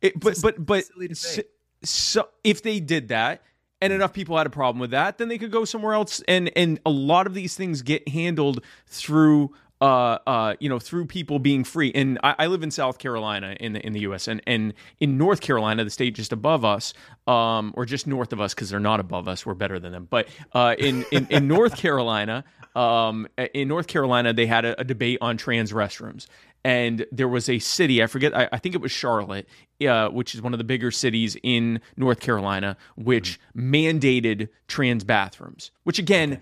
it, 0.00 0.18
but 0.20 0.38
but 0.42 0.64
but 0.66 0.84
so, 1.14 1.42
so 1.82 2.28
if 2.44 2.62
they 2.62 2.80
did 2.80 3.08
that 3.08 3.42
and 3.80 3.92
mm. 3.92 3.96
enough 3.96 4.12
people 4.12 4.36
had 4.36 4.46
a 4.46 4.50
problem 4.50 4.80
with 4.80 4.90
that, 4.90 5.18
then 5.18 5.28
they 5.28 5.38
could 5.38 5.50
go 5.52 5.64
somewhere 5.64 5.94
else. 5.94 6.22
And 6.28 6.50
and 6.56 6.80
a 6.84 6.90
lot 6.90 7.26
of 7.26 7.34
these 7.34 7.56
things 7.56 7.82
get 7.82 8.08
handled 8.08 8.62
through 8.86 9.52
uh 9.82 10.18
uh 10.26 10.54
you 10.60 10.68
know 10.68 10.78
through 10.78 11.06
people 11.06 11.38
being 11.38 11.64
free. 11.64 11.92
And 11.94 12.18
I, 12.22 12.34
I 12.40 12.46
live 12.46 12.62
in 12.62 12.70
South 12.70 12.98
Carolina 12.98 13.56
in 13.60 13.72
the 13.74 13.84
in 13.86 13.92
the 13.92 14.00
U.S. 14.00 14.28
and 14.28 14.40
and 14.46 14.72
in 15.00 15.18
North 15.18 15.40
Carolina, 15.40 15.84
the 15.84 15.90
state 15.90 16.14
just 16.14 16.32
above 16.32 16.64
us, 16.64 16.94
um 17.26 17.74
or 17.76 17.84
just 17.84 18.06
north 18.06 18.32
of 18.32 18.40
us 18.40 18.54
because 18.54 18.70
they're 18.70 18.80
not 18.80 19.00
above 19.00 19.28
us, 19.28 19.44
we're 19.44 19.54
better 19.54 19.78
than 19.78 19.92
them. 19.92 20.06
But 20.08 20.28
uh 20.52 20.76
in 20.78 21.04
in, 21.12 21.26
in 21.30 21.48
North 21.48 21.76
Carolina, 21.76 22.44
um 22.76 23.26
in 23.54 23.68
North 23.68 23.88
Carolina, 23.88 24.32
they 24.32 24.46
had 24.46 24.64
a, 24.64 24.80
a 24.80 24.84
debate 24.84 25.18
on 25.20 25.36
trans 25.36 25.72
restrooms 25.72 26.26
and 26.64 27.06
there 27.10 27.28
was 27.28 27.48
a 27.48 27.58
city 27.58 28.02
i 28.02 28.06
forget 28.06 28.36
i, 28.36 28.48
I 28.52 28.58
think 28.58 28.74
it 28.74 28.80
was 28.80 28.92
charlotte 28.92 29.48
uh, 29.86 30.08
which 30.10 30.34
is 30.34 30.40
one 30.40 30.54
of 30.54 30.58
the 30.58 30.64
bigger 30.64 30.92
cities 30.92 31.36
in 31.42 31.80
north 31.96 32.20
carolina 32.20 32.76
which 32.96 33.40
mandated 33.56 34.48
trans 34.68 35.04
bathrooms 35.04 35.70
which 35.84 35.98
again 35.98 36.34
n- 36.34 36.40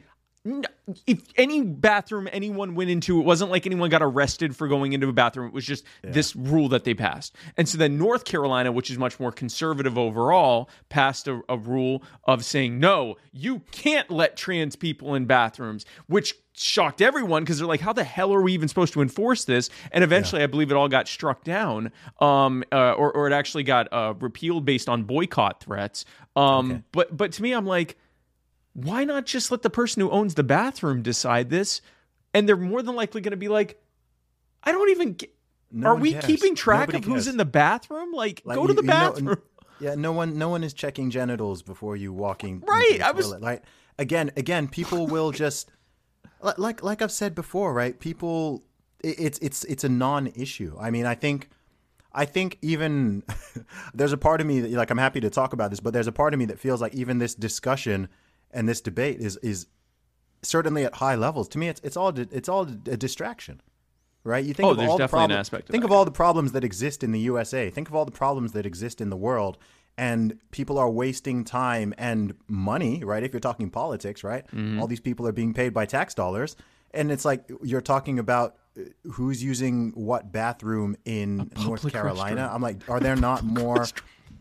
if 1.07 1.22
any 1.36 1.62
bathroom 1.62 2.26
anyone 2.32 2.74
went 2.74 2.88
into 2.88 3.20
it 3.20 3.24
wasn't 3.24 3.51
like 3.51 3.66
anyone 3.66 3.91
got 3.91 4.03
arrested 4.03 4.57
for 4.57 4.68
going 4.68 4.95
into 4.95 5.09
a 5.09 5.12
bathroom. 5.12 5.49
It 5.49 5.53
was 5.53 5.66
just 5.66 5.84
this 6.03 6.34
rule 6.34 6.68
that 6.70 6.84
they 6.84 6.95
passed. 6.95 7.36
And 7.57 7.68
so 7.68 7.76
then 7.76 7.99
north 7.99 8.24
carolina 8.24 8.72
which 8.72 8.91
is 8.91 8.97
much 8.97 9.20
more 9.20 9.32
conservative 9.32 9.99
overall 9.99 10.70
passed 10.88 11.28
a, 11.28 11.43
a 11.49 11.59
rule 11.59 12.03
of 12.24 12.45
saying 12.45 12.78
no 12.78 13.16
you 13.32 13.61
can't 13.70 14.11
let 14.11 14.36
trans 14.36 14.76
people 14.76 15.14
in 15.14 15.26
bathrooms 15.26 15.84
which 16.07 16.34
shocked 16.61 17.01
everyone 17.01 17.43
because 17.43 17.59
they're 17.59 17.66
like, 17.66 17.80
how 17.80 17.93
the 17.93 18.05
hell 18.05 18.32
are 18.34 18.43
we 18.43 18.53
even 18.53 18.68
supposed 18.68 18.93
to 18.93 19.01
enforce 19.01 19.45
this? 19.45 19.70
And 19.93 20.05
eventually, 20.05 20.43
I 20.43 20.47
believe 20.47 20.70
it 20.70 20.74
all 20.74 20.88
got 20.88 21.09
struck 21.09 21.43
down, 21.43 21.91
um, 22.20 22.64
uh, 22.70 22.93
or 22.93 23.12
or 23.12 23.26
it 23.26 23.32
actually 23.32 23.62
got 23.62 23.88
uh, 23.93 24.14
repealed 24.20 24.64
based 24.64 24.88
on 24.88 25.05
boycott 25.05 25.61
threats. 25.61 26.05
Um, 26.36 26.84
but 26.93 27.16
but 27.16 27.32
to 27.32 27.43
me, 27.43 27.53
I'm 27.53 27.66
like, 27.66 27.97
why 28.72 29.04
not 29.04 29.26
just 29.26 29.50
let 29.50 29.62
the 29.62 29.70
person 29.70 30.00
who 30.00 30.10
owns 30.10 30.34
the 30.34 30.42
bathroom 30.44 31.02
decide 31.02 31.50
this? 31.50 31.80
And 32.32 32.48
they're 32.48 32.56
more 32.56 32.82
than 32.82 32.94
likely 32.94 33.20
going 33.20 33.32
to 33.32 33.36
be 33.36 33.48
like, 33.48 33.82
I 34.62 34.72
don't 34.72 34.90
even. 34.90 35.14
Get, 35.14 35.34
No 35.72 35.88
are 35.90 35.96
we 35.96 36.12
cares. 36.12 36.24
keeping 36.26 36.54
track 36.54 36.88
Nobody 36.88 36.98
of 36.98 37.04
who's 37.04 37.26
in 37.26 37.36
the 37.36 37.44
bathroom? 37.44 38.12
Like, 38.12 38.42
Like, 38.44 38.56
go 38.56 38.66
to 38.66 38.72
the 38.74 38.82
you 38.82 38.86
know- 38.86 38.92
bathroom. 38.92 39.42
yeah, 39.80 39.94
no 39.96 40.12
one, 40.12 40.38
no 40.38 40.48
one 40.48 40.62
is 40.62 40.72
checking 40.72 41.10
genitals 41.10 41.62
before 41.62 41.96
you 41.96 42.12
walking. 42.12 42.54
into 42.56 42.66
Right, 42.66 42.98
the 42.98 43.06
I 43.06 43.10
was- 43.10 43.30
like 43.30 43.64
again, 43.98 44.30
again, 44.36 44.68
people 44.68 45.06
will 45.08 45.30
just 45.44 45.70
like 46.40 46.82
like 46.82 47.02
I've 47.02 47.12
said 47.12 47.34
before, 47.34 47.72
right? 47.74 47.98
People, 47.98 48.62
it- 49.02 49.16
it's 49.18 49.38
it's 49.40 49.64
it's 49.64 49.82
a 49.84 49.88
non-issue. 49.88 50.76
I 50.80 50.90
mean, 50.90 51.06
I 51.06 51.14
think. 51.14 51.48
I 52.12 52.24
think 52.24 52.58
even 52.60 53.22
there's 53.94 54.12
a 54.12 54.16
part 54.16 54.40
of 54.40 54.46
me 54.48 54.58
that 54.60 54.70
like 54.72 54.90
I'm 54.90 54.98
happy 54.98 55.20
to 55.20 55.30
talk 55.30 55.52
about 55.52 55.70
this, 55.70 55.78
but 55.78 55.92
there's 55.92 56.08
a 56.08 56.12
part 56.12 56.34
of 56.34 56.38
me 56.40 56.44
that 56.46 56.58
feels 56.58 56.80
like 56.80 56.92
even 56.92 57.18
this 57.18 57.36
discussion 57.36 58.08
and 58.53 58.68
this 58.68 58.80
debate 58.80 59.20
is 59.20 59.36
is 59.38 59.66
certainly 60.42 60.84
at 60.84 60.94
high 60.96 61.14
levels. 61.14 61.48
To 61.48 61.59
me, 61.59 61.68
it's 61.68 61.80
it's 61.84 61.96
all 61.96 62.09
it's 62.18 62.48
all 62.48 62.62
a 62.62 62.96
distraction, 62.96 63.61
right? 64.24 64.44
You 64.44 64.55
think 64.55 64.66
Oh, 64.66 64.70
of 64.72 64.76
there's 64.78 64.90
all 64.90 64.96
the 64.98 65.05
definitely 65.05 65.34
an 65.34 65.40
aspect 65.40 65.68
of 65.68 65.72
Think 65.72 65.82
that, 65.82 65.88
of 65.88 65.92
all 65.92 66.05
the 66.05 66.11
problems 66.11 66.53
that 66.53 66.64
exist 66.64 67.03
in 67.05 67.12
the 67.12 67.20
USA. 67.20 67.70
Think 67.70 67.88
of 67.88 67.94
all 67.94 68.05
the 68.05 68.11
problems 68.12 68.53
that 68.53 68.66
exist 68.66 69.01
in 69.01 69.11
the 69.11 69.16
world, 69.16 69.59
and 69.98 70.38
people 70.51 70.78
are 70.78 70.88
wasting 70.90 71.44
time 71.44 71.92
and 71.98 72.34
money, 72.48 73.05
right? 73.05 73.22
If 73.22 73.32
you're 73.32 73.40
talking 73.40 73.70
politics, 73.70 74.24
right? 74.24 74.46
Mm-hmm. 74.48 74.80
All 74.80 74.86
these 74.86 75.01
people 75.01 75.26
are 75.26 75.32
being 75.32 75.53
paid 75.55 75.74
by 75.74 75.84
tax 75.86 76.14
dollars, 76.14 76.57
and 76.92 77.12
it's 77.12 77.24
like 77.24 77.51
you're 77.62 77.80
talking 77.82 78.18
about 78.18 78.57
uh, 78.78 78.82
who's 79.12 79.42
using 79.44 79.90
what 79.92 80.32
bathroom 80.32 80.96
in 81.05 81.51
North 81.64 81.90
Carolina. 81.92 82.42
restroom. 82.48 82.55
I'm 82.55 82.62
like, 82.62 82.88
are 82.88 83.01
there 83.01 83.16
not 83.16 83.44
more 83.61 83.86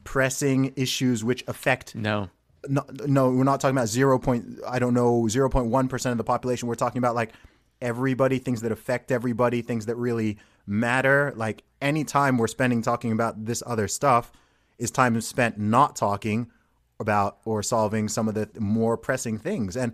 pressing 0.03 0.73
issues 0.75 1.23
which 1.23 1.43
affect 1.47 1.93
No. 1.95 2.29
No, 2.67 2.85
no, 3.05 3.29
we're 3.29 3.43
not 3.43 3.61
talking 3.61 3.77
about 3.77 3.87
zero 3.87 4.19
point. 4.19 4.59
I 4.67 4.79
don't 4.79 4.93
know, 4.93 5.27
zero 5.27 5.49
point 5.49 5.67
one 5.67 5.87
percent 5.87 6.11
of 6.11 6.17
the 6.17 6.23
population. 6.23 6.67
We're 6.67 6.75
talking 6.75 6.99
about 6.99 7.15
like 7.15 7.33
everybody, 7.81 8.39
things 8.39 8.61
that 8.61 8.71
affect 8.71 9.11
everybody, 9.11 9.61
things 9.61 9.85
that 9.85 9.95
really 9.95 10.37
matter. 10.67 11.33
Like 11.35 11.63
any 11.81 12.03
time 12.03 12.37
we're 12.37 12.47
spending 12.47 12.81
talking 12.81 13.11
about 13.11 13.45
this 13.45 13.63
other 13.65 13.87
stuff 13.87 14.31
is 14.77 14.91
time 14.91 15.19
spent 15.21 15.57
not 15.57 15.95
talking 15.95 16.51
about 16.99 17.37
or 17.45 17.63
solving 17.63 18.09
some 18.09 18.27
of 18.27 18.33
the 18.33 18.49
more 18.59 18.97
pressing 18.97 19.37
things. 19.37 19.77
And 19.77 19.93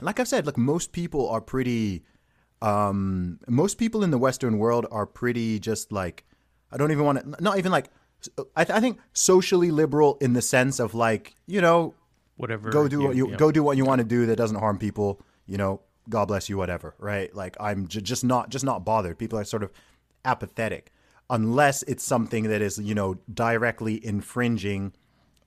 like 0.00 0.18
I've 0.18 0.28
said, 0.28 0.46
look, 0.46 0.58
most 0.58 0.92
people 0.92 1.28
are 1.28 1.40
pretty. 1.40 2.02
Um, 2.62 3.38
most 3.48 3.76
people 3.76 4.02
in 4.02 4.10
the 4.10 4.18
Western 4.18 4.58
world 4.58 4.86
are 4.90 5.06
pretty 5.06 5.60
just 5.60 5.92
like 5.92 6.24
I 6.72 6.76
don't 6.76 6.90
even 6.90 7.04
want 7.04 7.20
to. 7.20 7.42
Not 7.42 7.58
even 7.58 7.70
like. 7.70 7.90
I, 8.56 8.64
th- 8.64 8.76
I 8.76 8.80
think 8.80 8.98
socially 9.12 9.70
liberal 9.70 10.18
in 10.20 10.32
the 10.32 10.42
sense 10.42 10.80
of 10.80 10.94
like 10.94 11.34
you 11.46 11.60
know 11.60 11.94
Whatever. 12.36 12.70
go 12.70 12.88
do 12.88 13.00
what 13.00 13.16
you 13.16 13.30
yeah. 13.30 13.36
go 13.36 13.50
do 13.50 13.62
what 13.62 13.76
you 13.76 13.84
want 13.84 14.00
to 14.00 14.04
do 14.04 14.26
that 14.26 14.36
doesn't 14.36 14.58
harm 14.58 14.78
people. 14.78 15.22
You 15.46 15.56
know, 15.56 15.80
God 16.08 16.26
bless 16.26 16.48
you, 16.48 16.56
whatever. 16.58 16.94
Right? 16.98 17.34
Like 17.34 17.56
I'm 17.60 17.86
j- 17.86 18.00
just 18.00 18.24
not 18.24 18.50
just 18.50 18.64
not 18.64 18.84
bothered. 18.84 19.18
People 19.18 19.38
are 19.38 19.44
sort 19.44 19.62
of 19.62 19.70
apathetic 20.24 20.92
unless 21.30 21.82
it's 21.84 22.04
something 22.04 22.44
that 22.44 22.60
is 22.60 22.78
you 22.78 22.94
know 22.94 23.18
directly 23.32 24.04
infringing 24.04 24.92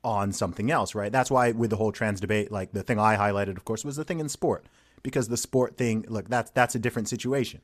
on 0.04 0.32
something 0.32 0.72
else. 0.72 0.96
Right? 0.96 1.12
That's 1.12 1.30
why 1.30 1.52
with 1.52 1.70
the 1.70 1.78
whole 1.78 1.92
trans 1.92 2.20
debate, 2.20 2.52
like 2.52 2.72
the 2.72 2.84
thing 2.84 3.00
I 3.00 3.16
highlighted, 3.16 3.58
of 3.58 3.66
course, 3.66 3.86
was 3.86 3.98
the 3.98 4.04
thing 4.04 4.20
in 4.20 4.30
sport 4.30 4.66
because 5.04 5.28
the 5.28 5.38
sport 5.38 5.78
thing. 5.78 6.06
Look, 6.08 6.30
that's 6.30 6.50
that's 6.52 6.76
a 6.76 6.80
different 6.80 7.10
situation 7.10 7.62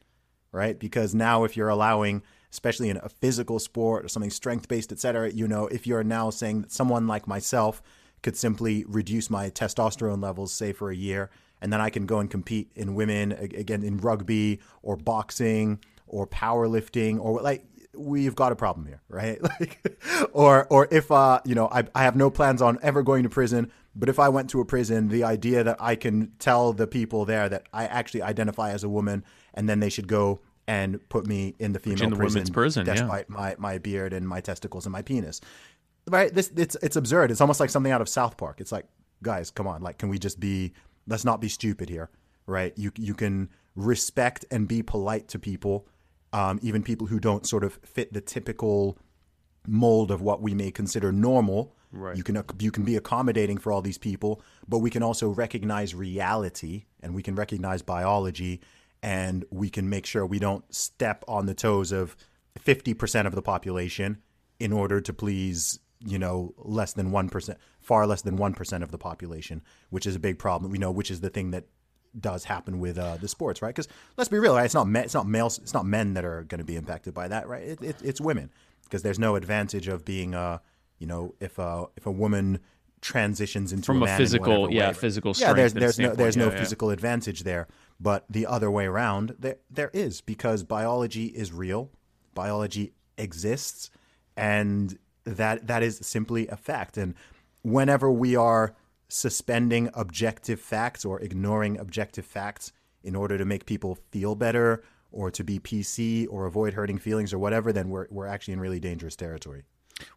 right? 0.55 0.79
Because 0.79 1.13
now 1.13 1.43
if 1.43 1.57
you're 1.57 1.69
allowing, 1.69 2.23
especially 2.55 2.89
in 2.89 2.95
a 3.03 3.09
physical 3.09 3.59
sport 3.59 4.05
or 4.05 4.07
something 4.07 4.29
strength 4.31 4.69
based, 4.69 4.93
et 4.93 4.99
cetera, 4.99 5.29
you 5.29 5.45
know, 5.45 5.67
if 5.67 5.85
you're 5.85 6.05
now 6.05 6.29
saying 6.29 6.61
that 6.61 6.71
someone 6.71 7.05
like 7.05 7.27
myself 7.27 7.83
could 8.23 8.37
simply 8.37 8.85
reduce 8.87 9.29
my 9.29 9.49
testosterone 9.49 10.23
levels, 10.23 10.53
say 10.53 10.71
for 10.71 10.89
a 10.89 10.95
year, 10.95 11.29
and 11.61 11.73
then 11.73 11.81
I 11.81 11.89
can 11.89 12.05
go 12.05 12.19
and 12.19 12.31
compete 12.31 12.71
in 12.73 12.95
women 12.95 13.33
again 13.33 13.83
in 13.83 13.97
rugby 13.97 14.61
or 14.81 14.95
boxing 14.95 15.79
or 16.07 16.25
powerlifting 16.25 17.19
or 17.19 17.41
like 17.41 17.65
we've 17.93 18.35
got 18.35 18.53
a 18.53 18.55
problem 18.55 18.85
here, 18.85 19.01
right? 19.09 19.39
Like, 19.59 19.99
or 20.31 20.65
or 20.69 20.87
if 20.91 21.11
uh, 21.11 21.41
you 21.43 21.55
know, 21.55 21.67
I 21.69 21.83
I 21.93 22.03
have 22.03 22.15
no 22.15 22.29
plans 22.29 22.61
on 22.61 22.79
ever 22.81 23.03
going 23.03 23.23
to 23.23 23.29
prison, 23.29 23.69
but 23.95 24.07
if 24.07 24.17
I 24.17 24.29
went 24.29 24.49
to 24.51 24.61
a 24.61 24.65
prison, 24.65 25.09
the 25.09 25.25
idea 25.25 25.63
that 25.63 25.77
I 25.79 25.95
can 25.95 26.31
tell 26.39 26.71
the 26.71 26.87
people 26.87 27.25
there 27.25 27.49
that 27.49 27.67
I 27.73 27.85
actually 27.85 28.21
identify 28.21 28.71
as 28.71 28.83
a 28.83 28.89
woman, 28.89 29.25
and 29.53 29.67
then 29.67 29.81
they 29.81 29.89
should 29.89 30.07
go 30.07 30.39
and 30.67 31.07
put 31.09 31.27
me 31.27 31.55
in 31.59 31.73
the 31.73 31.79
female 31.79 32.03
in 32.03 32.09
the 32.09 32.15
prison, 32.15 32.39
women's 32.39 32.49
prison, 32.49 32.85
yeah. 32.85 32.93
despite 32.93 33.29
my 33.29 33.55
my 33.57 33.77
beard 33.77 34.13
and 34.13 34.27
my 34.27 34.41
testicles 34.41 34.85
and 34.85 34.93
my 34.93 35.01
penis. 35.01 35.41
Right? 36.07 36.33
This 36.33 36.51
it's 36.55 36.75
it's 36.81 36.95
absurd. 36.95 37.31
It's 37.31 37.41
almost 37.41 37.59
like 37.59 37.69
something 37.69 37.91
out 37.91 38.01
of 38.01 38.09
South 38.09 38.37
Park. 38.37 38.61
It's 38.61 38.71
like, 38.71 38.85
guys, 39.21 39.51
come 39.51 39.67
on, 39.67 39.81
like, 39.81 39.97
can 39.97 40.09
we 40.09 40.19
just 40.19 40.39
be? 40.39 40.73
Let's 41.07 41.25
not 41.25 41.39
be 41.39 41.49
stupid 41.49 41.89
here, 41.89 42.09
right? 42.47 42.73
You 42.75 42.91
you 42.95 43.13
can 43.13 43.49
respect 43.75 44.45
and 44.49 44.67
be 44.67 44.81
polite 44.81 45.27
to 45.29 45.39
people, 45.39 45.87
um, 46.33 46.59
even 46.61 46.81
people 46.81 47.07
who 47.07 47.19
don't 47.19 47.45
sort 47.45 47.63
of 47.63 47.79
fit 47.83 48.13
the 48.13 48.21
typical 48.21 48.97
mold 49.67 50.11
of 50.11 50.21
what 50.21 50.41
we 50.41 50.53
may 50.53 50.71
consider 50.71 51.11
normal. 51.11 51.75
Right. 51.91 52.17
You 52.17 52.23
can 52.23 52.43
you 52.59 52.71
can 52.71 52.83
be 52.83 52.95
accommodating 52.95 53.57
for 53.57 53.71
all 53.71 53.81
these 53.81 53.97
people, 53.97 54.41
but 54.67 54.79
we 54.79 54.89
can 54.89 55.03
also 55.03 55.29
recognize 55.29 55.95
reality 55.95 56.85
and 57.01 57.13
we 57.13 57.23
can 57.23 57.35
recognize 57.35 57.81
biology 57.81 58.61
and 59.05 59.45
we 59.51 59.69
can 59.69 59.87
make 59.87 60.03
sure 60.03 60.25
we 60.25 60.39
don't 60.39 60.65
step 60.73 61.23
on 61.27 61.45
the 61.45 61.53
toes 61.53 61.91
of 61.91 62.17
50% 62.59 63.27
of 63.27 63.35
the 63.35 63.41
population 63.43 64.17
in 64.59 64.73
order 64.73 64.99
to 64.99 65.13
please, 65.13 65.77
you 66.03 66.17
know, 66.17 66.55
less 66.57 66.93
than 66.93 67.11
1%, 67.11 67.55
far 67.79 68.07
less 68.07 68.23
than 68.23 68.35
1% 68.35 68.81
of 68.81 68.89
the 68.89 68.97
population, 68.97 69.61
which 69.91 70.07
is 70.07 70.15
a 70.15 70.19
big 70.19 70.39
problem. 70.39 70.71
We 70.71 70.79
know 70.79 70.89
which 70.89 71.11
is 71.11 71.21
the 71.21 71.29
thing 71.29 71.51
that 71.51 71.65
does 72.19 72.45
happen 72.45 72.79
with 72.79 72.97
uh, 72.97 73.17
the 73.17 73.27
sports, 73.27 73.61
right? 73.61 73.69
Because 73.75 73.87
let's 74.17 74.29
be 74.29 74.39
real, 74.39 74.55
right? 74.55 74.65
It's 74.65 74.73
not 74.73 74.87
men, 74.87 75.03
it's 75.03 75.13
not 75.13 75.27
males, 75.27 75.59
it's 75.59 75.73
not 75.75 75.85
men 75.85 76.15
that 76.15 76.25
are 76.25 76.41
going 76.41 76.59
to 76.59 76.65
be 76.65 76.75
impacted 76.75 77.13
by 77.13 77.27
that, 77.27 77.47
right? 77.47 77.61
It, 77.61 77.83
it, 77.83 77.95
it's 78.03 78.19
women 78.19 78.49
because 78.85 79.03
there's 79.03 79.19
no 79.19 79.35
advantage 79.35 79.87
of 79.87 80.03
being, 80.03 80.33
uh, 80.33 80.57
you 80.97 81.05
know, 81.05 81.35
if 81.39 81.59
a 81.59 81.85
if 81.95 82.07
a 82.07 82.11
woman 82.11 82.59
transitions 83.01 83.71
into 83.71 83.85
From 83.85 84.01
a 84.01 84.05
man 84.05 84.15
in 84.15 84.17
physical- 84.17 84.71
yeah, 84.71 84.87
way. 84.87 84.93
physical 84.93 85.33
yeah, 85.37 85.53
there's 85.53 85.73
there's 85.73 85.99
no 85.99 86.15
there's 86.15 86.35
no 86.35 86.47
yeah, 86.47 86.53
yeah. 86.53 86.59
physical 86.59 86.89
advantage 86.89 87.43
there, 87.43 87.67
but 87.99 88.25
the 88.29 88.45
other 88.45 88.69
way 88.69 88.85
around, 88.85 89.35
there 89.39 89.57
there 89.69 89.91
is 89.93 90.21
because 90.21 90.63
biology 90.63 91.25
is 91.27 91.51
real, 91.51 91.89
biology 92.33 92.93
exists, 93.17 93.89
and 94.35 94.97
that 95.23 95.67
that 95.67 95.83
is 95.83 95.99
simply 96.01 96.47
a 96.47 96.57
fact. 96.57 96.97
And 96.97 97.15
whenever 97.63 98.11
we 98.11 98.35
are 98.35 98.75
suspending 99.07 99.89
objective 99.93 100.59
facts 100.59 101.05
or 101.05 101.19
ignoring 101.21 101.77
objective 101.77 102.25
facts 102.25 102.71
in 103.03 103.15
order 103.15 103.37
to 103.37 103.45
make 103.45 103.65
people 103.65 103.97
feel 104.11 104.35
better 104.35 104.83
or 105.11 105.31
to 105.31 105.43
be 105.43 105.59
PC 105.59 106.27
or 106.29 106.45
avoid 106.45 106.73
hurting 106.73 106.97
feelings 106.97 107.33
or 107.33 107.39
whatever, 107.39 107.71
then 107.71 107.89
we're 107.89 108.07
we're 108.09 108.27
actually 108.27 108.53
in 108.53 108.59
really 108.59 108.79
dangerous 108.79 109.15
territory. 109.15 109.63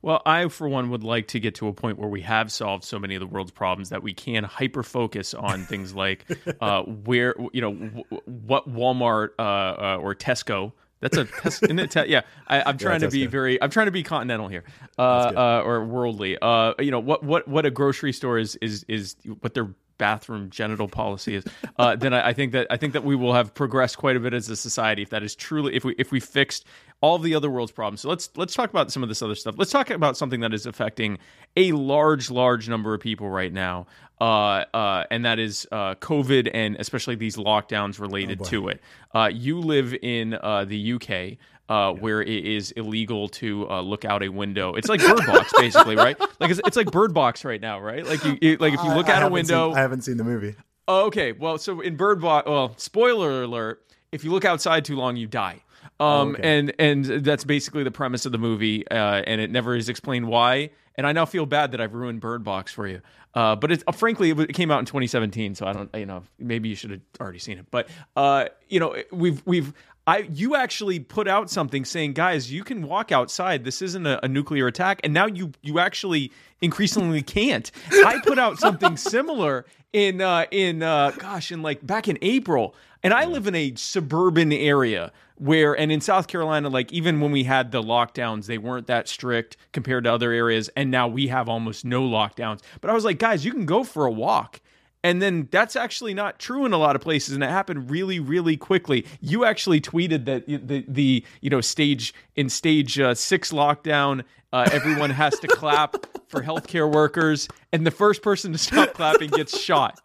Well, 0.02 0.22
I, 0.26 0.48
for 0.48 0.68
one, 0.68 0.90
would 0.90 1.04
like 1.04 1.28
to 1.28 1.40
get 1.40 1.54
to 1.56 1.68
a 1.68 1.72
point 1.72 1.98
where 1.98 2.08
we 2.08 2.22
have 2.22 2.50
solved 2.50 2.84
so 2.84 2.98
many 2.98 3.14
of 3.14 3.20
the 3.20 3.26
world's 3.26 3.52
problems 3.52 3.90
that 3.90 4.02
we 4.02 4.12
can 4.12 4.44
hyper 4.44 4.82
focus 4.82 5.34
on 5.34 5.64
things 5.64 5.94
like 5.94 6.24
uh, 6.60 6.82
where, 6.82 7.34
you 7.52 7.60
know, 7.60 7.72
w- 7.72 8.04
what 8.24 8.68
Walmart 8.68 9.30
uh, 9.38 9.42
uh, 9.42 9.98
or 10.00 10.14
Tesco. 10.14 10.72
That's 11.00 11.16
a 11.16 11.26
tes- 11.26 11.62
isn't 11.62 11.78
it 11.78 11.90
te- 11.92 12.06
yeah. 12.08 12.22
I, 12.48 12.62
I'm 12.62 12.76
trying 12.76 13.00
to 13.02 13.08
be 13.08 13.26
Tesco. 13.26 13.30
very. 13.30 13.62
I'm 13.62 13.70
trying 13.70 13.86
to 13.86 13.92
be 13.92 14.02
continental 14.02 14.48
here, 14.48 14.64
uh, 14.98 15.02
uh, 15.02 15.62
or 15.64 15.84
worldly. 15.84 16.36
Uh, 16.42 16.74
you 16.80 16.90
know 16.90 16.98
what? 16.98 17.22
What? 17.22 17.46
What 17.46 17.64
a 17.64 17.70
grocery 17.70 18.12
store 18.12 18.36
is 18.36 18.56
is 18.56 18.84
is 18.88 19.14
what 19.40 19.54
their 19.54 19.68
bathroom 19.98 20.48
genital 20.50 20.88
policy 20.88 21.36
is. 21.36 21.44
Uh, 21.76 21.94
then 21.96 22.14
I, 22.14 22.28
I 22.28 22.32
think 22.32 22.50
that 22.52 22.66
I 22.70 22.76
think 22.78 22.94
that 22.94 23.04
we 23.04 23.14
will 23.14 23.34
have 23.34 23.54
progressed 23.54 23.98
quite 23.98 24.16
a 24.16 24.20
bit 24.20 24.32
as 24.34 24.48
a 24.48 24.56
society 24.56 25.02
if 25.02 25.10
that 25.10 25.22
is 25.22 25.36
truly 25.36 25.74
if 25.76 25.84
we 25.84 25.94
if 25.98 26.10
we 26.10 26.18
fixed 26.20 26.64
all 27.00 27.14
of 27.16 27.22
the 27.22 27.34
other 27.34 27.50
world's 27.50 27.72
problems. 27.72 28.00
So 28.00 28.08
let's 28.08 28.30
let's 28.36 28.54
talk 28.54 28.70
about 28.70 28.90
some 28.90 29.02
of 29.02 29.08
this 29.08 29.22
other 29.22 29.34
stuff. 29.34 29.54
Let's 29.58 29.70
talk 29.70 29.90
about 29.90 30.16
something 30.16 30.40
that 30.40 30.52
is 30.52 30.66
affecting 30.66 31.18
a 31.56 31.72
large 31.72 32.30
large 32.30 32.68
number 32.68 32.94
of 32.94 33.00
people 33.00 33.28
right 33.30 33.52
now. 33.52 33.86
Uh, 34.20 34.64
uh, 34.74 35.04
and 35.12 35.24
that 35.24 35.38
is 35.38 35.66
uh, 35.70 35.94
COVID 35.96 36.50
and 36.52 36.76
especially 36.80 37.14
these 37.14 37.36
lockdowns 37.36 38.00
related 38.00 38.42
to 38.46 38.68
it. 38.68 38.80
Uh, 39.14 39.30
you 39.32 39.60
live 39.60 39.94
in 40.02 40.34
uh, 40.34 40.64
the 40.64 40.94
UK. 40.94 41.38
Uh, 41.70 41.92
Where 41.92 42.22
it 42.22 42.46
is 42.46 42.70
illegal 42.70 43.28
to 43.28 43.68
uh, 43.68 43.82
look 43.82 44.06
out 44.06 44.22
a 44.22 44.30
window. 44.30 44.72
It's 44.72 44.88
like 44.88 45.00
Bird 45.02 45.26
Box, 45.26 45.52
basically, 45.54 45.96
right? 45.96 46.16
Like 46.40 46.50
it's, 46.50 46.60
it's 46.64 46.78
like 46.78 46.90
Bird 46.90 47.12
Box 47.12 47.44
right 47.44 47.60
now, 47.60 47.78
right? 47.78 48.06
Like 48.06 48.24
you, 48.24 48.38
you 48.40 48.56
like 48.56 48.72
if 48.72 48.82
you 48.82 48.94
look 48.94 49.10
I 49.10 49.16
out 49.16 49.22
a 49.24 49.28
window. 49.28 49.68
seen- 49.68 49.76
I 49.76 49.80
haven't 49.82 50.00
seen 50.00 50.16
the 50.16 50.24
movie. 50.24 50.54
Oh, 50.88 51.04
okay. 51.08 51.32
Well, 51.32 51.58
so 51.58 51.82
in 51.82 51.96
Bird 51.96 52.22
Box, 52.22 52.48
well, 52.48 52.72
spoiler 52.78 53.42
alert: 53.42 53.84
if 54.12 54.24
you 54.24 54.30
look 54.30 54.46
outside 54.46 54.86
too 54.86 54.96
long, 54.96 55.16
you 55.16 55.26
die. 55.26 55.62
Um, 56.00 56.34
okay. 56.34 56.58
and 56.58 56.72
and 56.78 57.04
that's 57.24 57.44
basically 57.44 57.82
the 57.82 57.90
premise 57.90 58.24
of 58.24 58.32
the 58.32 58.38
movie, 58.38 58.86
uh, 58.88 59.22
and 59.26 59.40
it 59.40 59.50
never 59.50 59.74
is 59.74 59.88
explained 59.88 60.28
why. 60.28 60.70
And 60.94 61.06
I 61.06 61.12
now 61.12 61.26
feel 61.26 61.46
bad 61.46 61.72
that 61.72 61.80
I've 61.80 61.94
ruined 61.94 62.20
Bird 62.20 62.42
Box 62.42 62.72
for 62.72 62.86
you. 62.86 63.00
Uh, 63.34 63.54
but 63.56 63.70
it's 63.70 63.84
uh, 63.86 63.92
frankly, 63.92 64.30
it 64.30 64.54
came 64.54 64.70
out 64.70 64.80
in 64.80 64.84
2017, 64.84 65.54
so 65.54 65.66
I 65.66 65.72
don't, 65.72 65.94
you 65.94 66.06
know, 66.06 66.24
maybe 66.38 66.68
you 66.68 66.74
should 66.74 66.90
have 66.90 67.00
already 67.20 67.38
seen 67.38 67.58
it. 67.58 67.66
But 67.70 67.88
uh, 68.16 68.46
you 68.68 68.80
know, 68.80 68.96
we've 69.12 69.42
we've. 69.44 69.72
I, 70.06 70.26
you 70.32 70.56
actually 70.56 71.00
put 71.00 71.28
out 71.28 71.50
something 71.50 71.84
saying, 71.84 72.14
guys, 72.14 72.50
you 72.50 72.64
can 72.64 72.80
walk 72.80 73.12
outside. 73.12 73.64
This 73.64 73.82
isn't 73.82 74.06
a, 74.06 74.24
a 74.24 74.28
nuclear 74.28 74.66
attack, 74.66 75.00
and 75.04 75.12
now 75.12 75.26
you 75.26 75.52
you 75.62 75.78
actually 75.78 76.32
increasingly 76.60 77.22
can't. 77.22 77.70
I 77.90 78.20
put 78.24 78.38
out 78.38 78.58
something 78.58 78.96
similar 78.96 79.66
in 79.92 80.20
uh, 80.20 80.46
in 80.50 80.82
uh, 80.82 81.12
gosh, 81.12 81.52
in 81.52 81.62
like 81.62 81.86
back 81.86 82.08
in 82.08 82.18
April, 82.22 82.74
and 83.02 83.14
I 83.14 83.24
live 83.24 83.46
in 83.46 83.54
a 83.54 83.74
suburban 83.76 84.52
area 84.52 85.12
where, 85.36 85.72
and 85.78 85.92
in 85.92 86.00
South 86.00 86.26
Carolina, 86.26 86.68
like 86.68 86.92
even 86.92 87.20
when 87.20 87.30
we 87.30 87.44
had 87.44 87.70
the 87.70 87.82
lockdowns, 87.82 88.46
they 88.46 88.58
weren't 88.58 88.88
that 88.88 89.08
strict 89.08 89.56
compared 89.72 90.04
to 90.04 90.12
other 90.12 90.32
areas, 90.32 90.68
and 90.76 90.90
now 90.90 91.06
we 91.08 91.28
have 91.28 91.48
almost 91.48 91.84
no 91.84 92.02
lockdowns. 92.02 92.60
But 92.80 92.90
I 92.90 92.94
was 92.94 93.04
like, 93.04 93.18
guys, 93.18 93.44
you 93.44 93.52
can 93.52 93.66
go 93.66 93.84
for 93.84 94.04
a 94.06 94.10
walk. 94.10 94.60
And 95.04 95.22
then 95.22 95.48
that's 95.52 95.76
actually 95.76 96.12
not 96.12 96.40
true 96.40 96.66
in 96.66 96.72
a 96.72 96.76
lot 96.76 96.96
of 96.96 97.02
places, 97.02 97.34
and 97.34 97.44
it 97.44 97.50
happened 97.50 97.88
really, 97.88 98.18
really 98.18 98.56
quickly. 98.56 99.06
You 99.20 99.44
actually 99.44 99.80
tweeted 99.80 100.24
that 100.24 100.46
the 100.46 100.84
the 100.88 101.24
you 101.40 101.50
know 101.50 101.60
stage 101.60 102.12
in 102.34 102.48
stage 102.48 102.98
uh, 102.98 103.14
six 103.14 103.52
lockdown, 103.52 104.24
uh, 104.52 104.68
everyone 104.72 105.10
has 105.10 105.38
to 105.38 105.46
clap 105.46 105.94
for 106.28 106.42
healthcare 106.42 106.92
workers, 106.92 107.46
and 107.72 107.86
the 107.86 107.92
first 107.92 108.22
person 108.22 108.50
to 108.52 108.58
stop 108.58 108.94
clapping 108.94 109.30
gets 109.30 109.58
shot. 109.58 110.00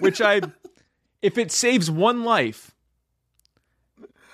Which 0.00 0.20
I, 0.20 0.40
if 1.22 1.38
it 1.38 1.52
saves 1.52 1.88
one 1.90 2.24
life, 2.24 2.74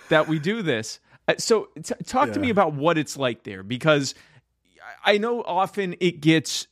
that 0.09 0.29
we 0.29 0.39
do 0.39 0.63
this. 0.63 0.99
Uh, 1.29 1.35
So, 1.39 1.69
t- 1.83 1.95
talk 2.07 2.33
to 2.33 2.39
me 2.41 2.51
about 2.51 2.73
what 2.75 2.97
it's 2.99 3.17
like 3.17 3.43
there 3.43 3.63
because 3.63 4.15
I 5.05 5.19
know 5.19 5.43
often 5.43 5.95
it 6.01 6.21
gets 6.21 6.69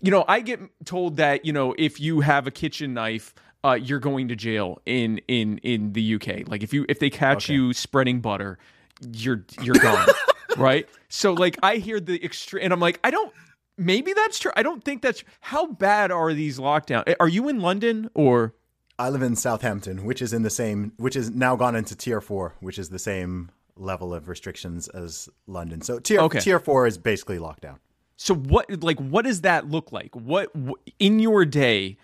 you 0.00 0.10
know, 0.10 0.24
I 0.28 0.40
get 0.40 0.60
told 0.84 1.16
that 1.16 1.44
you 1.44 1.52
know 1.52 1.74
if 1.78 2.00
you 2.00 2.20
have 2.20 2.46
a 2.46 2.50
kitchen 2.50 2.94
knife, 2.94 3.34
uh, 3.64 3.72
you're 3.72 4.00
going 4.00 4.28
to 4.28 4.36
jail 4.36 4.80
in 4.86 5.20
in 5.28 5.58
in 5.58 5.92
the 5.92 6.14
UK. 6.16 6.48
Like 6.48 6.62
if 6.62 6.72
you 6.72 6.84
if 6.88 6.98
they 6.98 7.10
catch 7.10 7.46
Okay. 7.46 7.54
you 7.54 7.72
spreading 7.72 8.20
butter, 8.20 8.58
you're 9.12 9.44
you're 9.60 9.74
gone, 9.76 10.08
right? 10.56 10.88
So 11.08 11.32
like 11.32 11.58
I 11.62 11.76
hear 11.76 12.00
the 12.00 12.22
extreme, 12.24 12.64
and 12.64 12.72
I'm 12.72 12.80
like, 12.80 13.00
I 13.04 13.10
don't. 13.10 13.32
Maybe 13.76 14.12
that's 14.12 14.38
true. 14.38 14.52
I 14.54 14.62
don't 14.62 14.84
think 14.84 15.02
that's. 15.02 15.24
How 15.40 15.66
bad 15.66 16.12
are 16.12 16.32
these 16.32 16.58
lockdowns? 16.58 17.12
Are 17.18 17.28
you 17.28 17.48
in 17.48 17.60
London 17.60 18.08
or? 18.14 18.54
I 18.96 19.08
live 19.08 19.22
in 19.22 19.34
Southampton, 19.34 20.04
which 20.04 20.22
is 20.22 20.32
in 20.32 20.42
the 20.42 20.50
same, 20.50 20.92
which 20.98 21.16
is 21.16 21.28
now 21.30 21.56
gone 21.56 21.74
into 21.74 21.96
tier 21.96 22.20
four, 22.20 22.54
which 22.60 22.78
is 22.78 22.90
the 22.90 23.00
same 23.00 23.50
level 23.76 24.14
of 24.14 24.28
restrictions 24.28 24.86
as 24.86 25.28
London. 25.48 25.80
So 25.80 25.98
tier 25.98 26.20
Okay. 26.20 26.38
tier 26.38 26.60
four 26.60 26.86
is 26.86 26.96
basically 26.96 27.38
lockdown. 27.38 27.78
So 28.16 28.34
what 28.34 28.82
like 28.82 28.98
what 28.98 29.24
does 29.24 29.40
that 29.42 29.68
look 29.68 29.92
like? 29.92 30.14
What 30.14 30.50
in 30.98 31.18
your 31.20 31.44
day? 31.44 31.96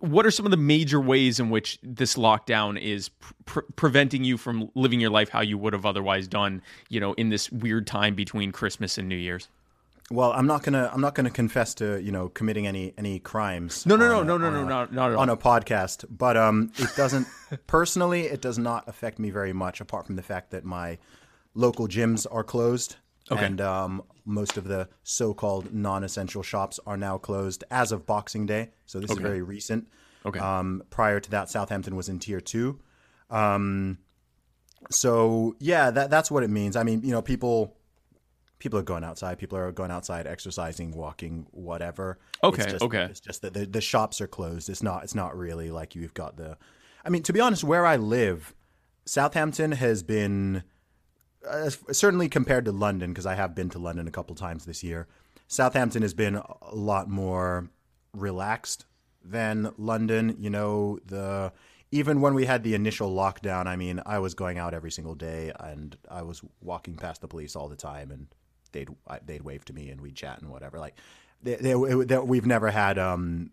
What 0.00 0.24
are 0.24 0.30
some 0.30 0.46
of 0.46 0.50
the 0.52 0.56
major 0.56 1.00
ways 1.00 1.40
in 1.40 1.50
which 1.50 1.78
this 1.82 2.14
lockdown 2.14 2.80
is 2.80 3.08
pr- 3.46 3.62
preventing 3.74 4.22
you 4.22 4.36
from 4.38 4.70
living 4.76 5.00
your 5.00 5.10
life 5.10 5.28
how 5.28 5.40
you 5.40 5.58
would 5.58 5.72
have 5.72 5.84
otherwise 5.84 6.28
done? 6.28 6.62
You 6.88 7.00
know, 7.00 7.14
in 7.14 7.30
this 7.30 7.50
weird 7.50 7.86
time 7.86 8.14
between 8.14 8.52
Christmas 8.52 8.96
and 8.96 9.08
New 9.08 9.16
Year's. 9.16 9.48
Well, 10.10 10.32
I'm 10.32 10.46
not 10.46 10.62
gonna 10.62 10.88
I'm 10.94 11.00
not 11.00 11.14
gonna 11.16 11.30
confess 11.30 11.74
to 11.74 12.00
you 12.00 12.12
know 12.12 12.28
committing 12.28 12.66
any 12.66 12.94
any 12.96 13.18
crimes. 13.18 13.84
No, 13.86 13.96
no, 13.96 14.08
no, 14.08 14.20
a- 14.20 14.24
no, 14.24 14.38
no, 14.38 14.50
no, 14.50 14.62
a- 14.62 14.64
not, 14.64 14.92
not 14.94 15.10
at 15.10 15.16
all. 15.16 15.20
on 15.22 15.28
a 15.30 15.36
podcast, 15.36 16.04
but 16.08 16.36
um, 16.36 16.72
it 16.78 16.90
doesn't 16.96 17.26
personally. 17.66 18.22
It 18.22 18.40
does 18.40 18.56
not 18.58 18.88
affect 18.88 19.18
me 19.18 19.30
very 19.30 19.52
much, 19.52 19.80
apart 19.80 20.06
from 20.06 20.14
the 20.16 20.22
fact 20.22 20.50
that 20.52 20.64
my 20.64 20.96
local 21.54 21.88
gyms 21.88 22.24
are 22.30 22.44
closed, 22.44 22.96
Okay. 23.30 23.44
and 23.44 23.60
um, 23.60 24.02
most 24.24 24.56
of 24.56 24.64
the 24.64 24.88
so-called 25.02 25.72
non-essential 25.74 26.42
shops 26.42 26.80
are 26.86 26.96
now 26.96 27.18
closed 27.18 27.64
as 27.70 27.92
of 27.92 28.06
Boxing 28.06 28.46
Day. 28.46 28.70
So 28.86 29.00
this 29.00 29.10
is 29.10 29.18
very 29.18 29.42
recent. 29.42 29.88
Okay. 30.24 30.38
Um, 30.38 30.82
prior 30.90 31.20
to 31.20 31.30
that, 31.30 31.48
Southampton 31.48 31.96
was 31.96 32.08
in 32.08 32.18
tier 32.18 32.40
two. 32.40 32.80
Um, 33.30 33.98
so 34.90 35.56
yeah, 35.58 35.90
that 35.90 36.10
that's 36.10 36.30
what 36.30 36.42
it 36.42 36.50
means. 36.50 36.76
I 36.76 36.82
mean, 36.82 37.02
you 37.02 37.12
know, 37.12 37.22
people 37.22 37.76
people 38.58 38.78
are 38.78 38.84
going 38.84 39.04
outside. 39.04 39.38
People 39.38 39.58
are 39.58 39.70
going 39.72 39.90
outside, 39.90 40.26
exercising, 40.26 40.92
walking, 40.92 41.46
whatever. 41.50 42.18
Okay, 42.42 42.62
It's 42.62 42.72
just, 42.72 42.84
okay. 42.84 43.04
It's 43.04 43.20
just 43.20 43.42
that 43.42 43.54
the, 43.54 43.66
the 43.66 43.80
shops 43.80 44.20
are 44.20 44.26
closed. 44.26 44.68
It's 44.68 44.82
not. 44.82 45.04
It's 45.04 45.14
not 45.14 45.36
really 45.36 45.70
like 45.70 45.94
you've 45.94 46.14
got 46.14 46.36
the. 46.36 46.56
I 47.04 47.10
mean, 47.10 47.22
to 47.24 47.32
be 47.32 47.40
honest, 47.40 47.64
where 47.64 47.86
I 47.86 47.96
live, 47.96 48.54
Southampton 49.04 49.72
has 49.72 50.02
been 50.02 50.64
uh, 51.46 51.70
certainly 51.92 52.28
compared 52.28 52.64
to 52.64 52.72
London 52.72 53.10
because 53.10 53.26
I 53.26 53.34
have 53.34 53.54
been 53.54 53.70
to 53.70 53.78
London 53.78 54.08
a 54.08 54.10
couple 54.10 54.34
times 54.34 54.64
this 54.64 54.82
year. 54.82 55.06
Southampton 55.46 56.02
has 56.02 56.14
been 56.14 56.36
a 56.36 56.74
lot 56.74 57.08
more 57.08 57.70
relaxed 58.12 58.84
than 59.24 59.72
London. 59.76 60.36
You 60.38 60.50
know, 60.50 60.98
the 61.06 61.52
even 61.90 62.20
when 62.20 62.34
we 62.34 62.44
had 62.44 62.62
the 62.62 62.74
initial 62.74 63.14
lockdown, 63.14 63.66
I 63.66 63.76
mean, 63.76 64.02
I 64.04 64.18
was 64.18 64.34
going 64.34 64.58
out 64.58 64.74
every 64.74 64.90
single 64.90 65.14
day 65.14 65.52
and 65.58 65.96
I 66.10 66.22
was 66.22 66.42
walking 66.60 66.96
past 66.96 67.20
the 67.20 67.28
police 67.28 67.56
all 67.56 67.68
the 67.68 67.76
time, 67.76 68.10
and 68.10 68.26
they'd 68.72 68.88
they'd 69.24 69.42
wave 69.42 69.64
to 69.66 69.72
me 69.72 69.90
and 69.90 70.00
we'd 70.00 70.16
chat 70.16 70.40
and 70.40 70.50
whatever. 70.50 70.78
Like, 70.78 70.96
they, 71.42 71.54
they, 71.56 71.74
they, 72.04 72.18
we've 72.18 72.46
never 72.46 72.70
had 72.70 72.98
um, 72.98 73.52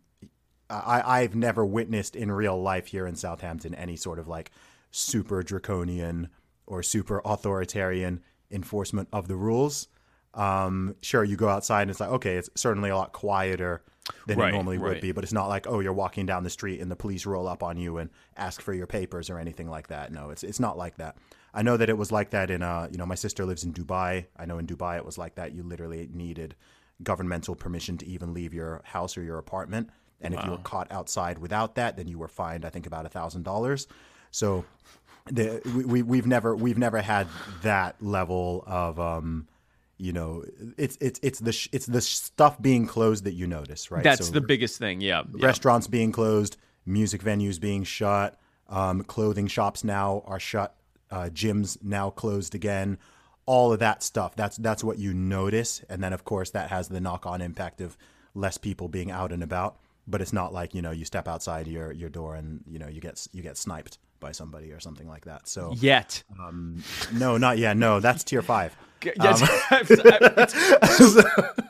I, 0.70 1.22
I've 1.22 1.36
never 1.36 1.66
witnessed 1.66 2.16
in 2.16 2.32
real 2.32 2.62
life 2.62 2.88
here 2.88 3.06
in 3.06 3.16
Southampton 3.16 3.76
any 3.76 3.96
sort 3.96 4.20
of 4.20 4.28
like 4.28 4.52
super 4.92 5.44
draconian 5.44 6.30
or 6.68 6.84
super 6.84 7.22
authoritarian 7.26 8.22
enforcement 8.52 9.08
of 9.12 9.28
the 9.28 9.36
rules. 9.36 9.88
Um, 10.34 10.96
sure, 11.02 11.24
you 11.24 11.38
go 11.38 11.48
outside 11.48 11.84
and 11.84 11.92
it's 11.92 12.00
like, 12.00 12.10
okay, 12.10 12.36
it's 12.36 12.50
certainly 12.56 12.90
a 12.90 12.96
lot 12.96 13.14
quieter 13.14 13.84
than 14.28 14.38
Right, 14.38 14.50
it 14.50 14.52
normally 14.52 14.78
right. 14.78 14.90
would 14.90 15.02
be, 15.02 15.12
but 15.12 15.24
it's 15.24 15.34
not 15.34 15.48
like, 15.48 15.66
oh, 15.68 15.80
you're 15.80 15.94
walking 15.94 16.26
down 16.26 16.44
the 16.44 16.50
street 16.50 16.82
and 16.82 16.92
the 16.92 16.96
police 16.96 17.26
roll 17.26 17.48
up 17.48 17.64
on 17.64 17.78
you 17.78 17.98
and 17.98 18.10
ask 18.38 18.62
for 18.62 18.74
your 18.74 18.86
papers 18.86 19.30
or 19.30 19.40
anything 19.40 19.70
like 19.70 19.88
that. 19.88 20.12
No, 20.12 20.30
it's 20.30 20.44
it's 20.44 20.60
not 20.60 20.78
like 20.78 20.98
that. 20.98 21.18
I 21.54 21.62
know 21.62 21.78
that 21.78 21.90
it 21.90 21.98
was 21.98 22.12
like 22.12 22.32
that 22.32 22.52
in 22.52 22.62
uh, 22.62 22.90
you 22.92 22.98
know, 22.98 23.06
my 23.06 23.16
sister 23.16 23.46
lives 23.46 23.64
in 23.64 23.74
Dubai. 23.74 24.26
I 24.38 24.46
know 24.46 24.58
in 24.58 24.68
Dubai 24.68 24.98
it 24.98 25.06
was 25.06 25.18
like 25.18 25.36
that. 25.36 25.54
You 25.54 25.64
literally 25.64 26.10
needed 26.14 26.56
governmental 27.02 27.56
permission 27.56 27.98
to 27.98 28.06
even 28.06 28.34
leave 28.34 28.54
your 28.54 28.82
house 28.84 29.18
or 29.18 29.24
your 29.24 29.38
apartment. 29.38 29.90
And 30.22 30.34
if 30.34 30.44
you 30.44 30.52
were 30.52 30.58
caught 30.58 30.92
outside 30.92 31.38
without 31.38 31.76
that, 31.76 31.98
then 31.98 32.08
you 32.08 32.18
were 32.18 32.28
fined, 32.28 32.66
I 32.66 32.70
think, 32.70 32.88
about 32.88 33.06
a 33.06 33.10
thousand 33.10 33.44
dollars. 33.44 33.88
So 34.32 34.66
the, 35.32 35.62
we, 35.76 35.84
we 35.86 36.02
we've 36.04 36.28
never 36.28 36.56
we've 36.56 36.78
never 36.78 37.02
had 37.02 37.28
that 37.64 37.96
level 38.02 38.64
of 38.68 39.00
um, 39.00 39.48
you 39.98 40.12
know, 40.12 40.44
it's 40.78 40.98
it's 41.00 41.20
it's 41.24 41.40
the 41.40 41.54
sh- 41.54 41.70
it's 41.72 41.86
the 41.86 42.02
stuff 42.02 42.62
being 42.62 42.86
closed 42.86 43.24
that 43.24 43.34
you 43.34 43.48
notice, 43.48 43.92
right? 43.92 44.04
That's 44.04 44.28
So 44.28 44.34
the 44.34 44.42
biggest 44.42 44.78
thing. 44.78 45.02
Yeah. 45.02 45.24
yeah. 45.36 45.46
restaurants 45.46 45.88
being 45.88 46.12
closed, 46.12 46.58
music 46.86 47.24
venues 47.24 47.60
being 47.60 47.84
shut, 47.84 48.38
um, 48.70 49.04
clothing 49.04 49.48
shops 49.48 49.84
now 49.84 50.24
are 50.26 50.40
shut, 50.40 50.76
uh, 51.12 51.30
gyms 51.32 51.82
now 51.82 52.10
closed 52.10 52.56
again. 52.56 52.98
All 53.46 53.72
of 53.72 53.80
that 53.80 54.04
stuff. 54.04 54.36
That's 54.36 54.58
that's 54.58 54.84
what 54.84 54.98
you 55.00 55.14
notice, 55.14 55.84
and 55.90 56.04
then 56.04 56.14
of 56.14 56.26
course 56.26 56.50
that 56.52 56.70
has 56.70 56.90
the 56.90 57.00
knock-on 57.00 57.42
impact 57.42 57.80
of 57.80 57.96
less 58.34 58.58
people 58.58 58.90
being 58.90 59.12
out 59.12 59.32
and 59.32 59.42
about. 59.44 59.78
But 60.08 60.22
it's 60.22 60.34
not 60.34 60.52
like 60.52 60.76
you 60.76 60.82
know 60.82 60.92
you 60.92 61.06
step 61.06 61.28
outside 61.28 61.68
your 61.68 61.92
your 61.92 62.10
door 62.10 62.36
and 62.36 62.64
you 62.68 62.80
know 62.80 62.88
you 62.88 63.02
get 63.02 63.28
you 63.32 63.42
get 63.42 63.58
sniped 63.58 63.98
by 64.20 64.32
somebody 64.32 64.72
or 64.72 64.80
something 64.80 65.08
like 65.08 65.26
that. 65.26 65.48
So 65.48 65.74
Yet. 65.78 66.24
Um, 66.40 66.84
no, 67.14 67.38
not 67.38 67.58
yet. 67.58 67.78
no, 67.78 68.00
that's 68.00 68.24
tier 68.24 68.42
five. 68.42 68.76
Yes, 69.04 69.42
um, 69.42 69.50
it's- 69.82 71.26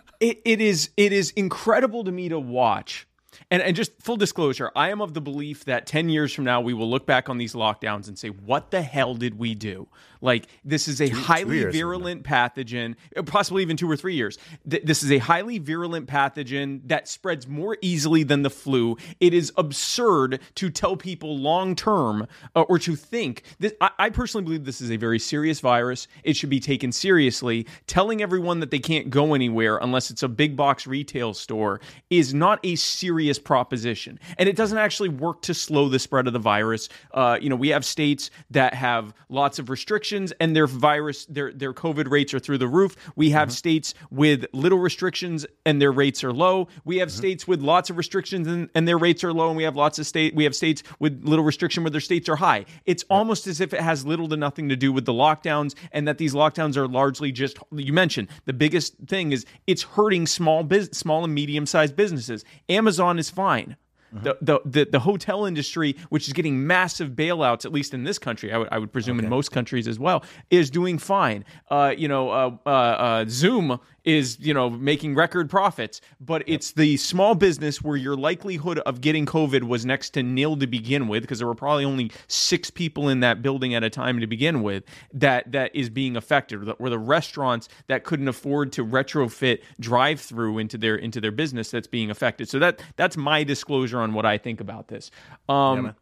it, 0.19 0.41
it 0.45 0.61
is 0.61 0.89
it 0.95 1.11
is 1.11 1.31
incredible 1.31 2.03
to 2.05 2.11
me 2.11 2.29
to 2.29 2.39
watch. 2.39 3.07
And, 3.51 3.61
and 3.61 3.75
just 3.75 3.91
full 4.01 4.17
disclosure, 4.17 4.71
I 4.75 4.89
am 4.89 5.01
of 5.01 5.13
the 5.13 5.21
belief 5.21 5.65
that 5.65 5.86
10 5.86 6.09
years 6.09 6.33
from 6.33 6.43
now, 6.45 6.61
we 6.61 6.73
will 6.73 6.89
look 6.89 7.05
back 7.05 7.29
on 7.29 7.38
these 7.38 7.53
lockdowns 7.53 8.07
and 8.07 8.17
say, 8.17 8.29
what 8.29 8.71
the 8.71 8.81
hell 8.81 9.15
did 9.15 9.38
we 9.38 9.55
do? 9.55 9.88
Like, 10.21 10.47
this 10.63 10.88
is 10.88 11.01
a 11.01 11.09
highly 11.09 11.57
years 11.57 11.73
from 11.73 11.79
virulent 11.79 12.23
pathogen, 12.23 12.95
uh, 13.15 13.21
possibly 13.23 13.61
even 13.61 13.77
two 13.77 13.89
or 13.89 13.95
three 13.95 14.15
years. 14.15 14.38
Th- 14.67 14.83
this 14.83 15.03
is 15.03 15.11
a 15.11 15.19
highly 15.19 15.59
virulent 15.59 16.07
pathogen 16.07 16.81
that 16.86 17.07
spreads 17.07 17.47
more 17.47 17.77
easily 17.81 18.23
than 18.23 18.41
the 18.41 18.49
flu. 18.49 18.97
It 19.19 19.33
is 19.33 19.53
absurd 19.57 20.39
to 20.55 20.69
tell 20.69 20.97
people 20.97 21.38
long 21.38 21.75
term 21.75 22.27
uh, 22.55 22.61
or 22.61 22.79
to 22.79 22.95
think 22.95 23.43
that 23.59 23.77
I, 23.81 23.91
I 23.99 24.09
personally 24.09 24.45
believe 24.45 24.65
this 24.65 24.81
is 24.81 24.91
a 24.91 24.97
very 24.97 25.19
serious 25.19 25.59
virus. 25.59 26.07
It 26.23 26.36
should 26.36 26.49
be 26.49 26.59
taken 26.59 26.91
seriously. 26.91 27.67
Telling 27.86 28.21
everyone 28.21 28.59
that 28.61 28.71
they 28.71 28.79
can't 28.79 29.09
go 29.09 29.33
anywhere 29.33 29.77
unless 29.77 30.09
it's 30.09 30.23
a 30.23 30.27
big 30.27 30.55
box 30.55 30.88
retail 30.88 31.33
store 31.33 31.81
is 32.09 32.33
not 32.33 32.59
a 32.63 32.75
serious 32.75 33.24
proposition. 33.39 34.19
And 34.38 34.47
it 34.47 34.55
doesn't 34.55 34.78
actually 34.78 35.09
work 35.09 35.41
to 35.43 35.53
slow 35.53 35.89
the 35.89 35.99
spread 35.99 36.28
of 36.28 36.34
the 36.34 36.39
virus. 36.39 36.89
Uh, 37.13 37.38
you 37.41 37.49
know, 37.49 37.55
we 37.55 37.69
have 37.69 37.86
states 37.86 38.32
that 38.51 38.73
have 38.73 39.13
lots 39.30 39.59
of 39.59 39.69
restrictions 39.69 40.34
and 40.39 40.55
their 40.55 40.67
virus, 40.67 41.26
their, 41.26 41.51
their 41.51 41.73
COVID 41.73 42.09
rates 42.09 42.34
are 42.34 42.39
through 42.39 42.57
the 42.57 42.67
roof. 42.67 42.95
We 43.15 43.30
have 43.32 43.51
states 43.51 43.93
with 44.11 44.45
little 44.53 44.80
restrictions 44.80 45.45
and 45.65 45.82
their 45.82 45.91
rates 45.91 46.23
are 46.23 46.34
low. 46.34 46.67
We 46.84 46.97
have 46.97 47.11
states 47.11 47.47
with 47.47 47.61
lots 47.61 47.89
of 47.89 47.97
restrictions 47.97 48.47
and, 48.47 48.69
and 48.76 48.88
their 48.88 48.97
rates 48.97 49.23
are 49.23 49.34
low. 49.34 49.47
And 49.49 49.57
we 49.57 49.63
have 49.63 49.76
lots 49.76 49.99
of 49.99 50.07
state, 50.07 50.36
we 50.36 50.43
have 50.43 50.55
states 50.55 50.84
with 50.99 51.23
little 51.23 51.45
restriction 51.45 51.84
where 51.84 51.91
their 51.91 52.01
states 52.01 52.30
are 52.30 52.36
high. 52.36 52.65
It's 52.86 53.03
almost 53.09 53.47
as 53.47 53.61
if 53.61 53.73
it 53.73 53.82
has 53.82 54.05
little 54.05 54.28
to 54.30 54.38
nothing 54.38 54.69
to 54.69 54.76
do 54.76 54.91
with 54.91 55.05
the 55.05 55.13
lockdowns 55.13 55.76
and 55.91 56.07
that 56.07 56.17
these 56.17 56.34
lockdowns 56.34 56.78
are 56.78 56.88
largely 56.88 57.32
just, 57.32 57.57
you 57.71 57.93
mentioned, 57.93 58.28
the 58.45 58.53
biggest 58.53 58.95
thing 59.07 59.32
is 59.32 59.45
it's 59.67 59.84
hurting 59.84 60.28
small 60.28 60.63
business, 60.63 60.97
small 60.97 61.23
and 61.23 61.34
medium 61.34 61.65
sized 61.65 61.95
businesses. 61.95 62.45
Amazon 62.69 63.14
is 63.20 63.30
fine. 63.30 63.78
The, 64.24 64.38
the, 64.39 64.59
the 64.63 64.86
the 64.86 64.99
hotel 64.99 65.45
industry, 65.45 65.97
which 66.07 66.28
is 66.28 66.34
getting 66.34 66.66
massive 66.66 67.11
bailouts, 67.11 67.66
at 67.66 67.74
least 67.74 67.93
in 67.93 68.05
this 68.05 68.18
country, 68.18 68.53
I 68.53 68.57
would, 68.57 68.70
I 68.72 68.78
would 68.78 68.93
presume 68.93 69.20
in 69.20 69.28
most 69.28 69.51
countries 69.51 69.89
as 69.89 69.99
well, 69.99 70.24
is 70.49 70.70
doing 70.70 70.97
fine. 70.97 71.43
Uh, 71.70 71.93
you 71.97 72.07
know, 72.07 72.30
uh, 72.30 72.51
uh, 72.66 72.70
uh, 72.70 73.26
Zoom 73.28 73.78
is 74.06 74.38
you 74.39 74.53
know 74.53 74.70
making 74.70 75.16
record 75.16 75.49
profits, 75.49 75.99
but 76.20 76.43
it's 76.47 76.72
the 76.72 76.97
small 76.97 77.36
business 77.36 77.82
where 77.82 77.97
your 77.97 78.16
likelihood 78.16 78.80
of 78.80 79.01
getting 79.01 79.26
COVID 79.26 79.64
was 79.64 79.86
next 79.86 80.12
to 80.12 80.24
nil 80.24 80.56
to 80.58 80.68
begin 80.68 81.08
with, 81.08 81.24
because 81.24 81.39
there 81.39 81.47
were 81.47 81.56
probably 81.56 81.84
only 81.84 82.12
six 82.28 82.70
people 82.70 83.10
in 83.10 83.20
that 83.20 83.41
building 83.41 83.74
at 83.76 83.84
a 83.84 83.89
time 83.89 84.20
to 84.20 84.28
begin 84.28 84.62
with 84.62 84.84
that 85.14 85.51
that 85.51 85.76
is 85.76 85.89
being 85.89 86.16
affected, 86.16 86.68
or 86.80 86.89
the, 86.89 86.99
restaurants 86.99 87.68
that 87.88 88.03
couldn't 88.03 88.28
afford 88.28 88.72
to 88.72 88.86
retrofit 88.86 89.62
drive 89.80 90.22
through 90.22 90.60
into 90.60 90.78
their 90.78 90.95
into 90.95 91.20
their 91.20 91.32
business 91.32 91.72
that's 91.72 91.88
being 91.88 92.10
affected. 92.10 92.47
So 92.47 92.60
that 92.60 92.82
that's 92.95 93.18
my 93.18 93.43
disclosure 93.43 93.99
on 93.99 94.14
what 94.14 94.26
I 94.26 94.38
think 94.38 94.62
about 94.62 94.88
this. 94.88 95.12
Um, 95.49 95.95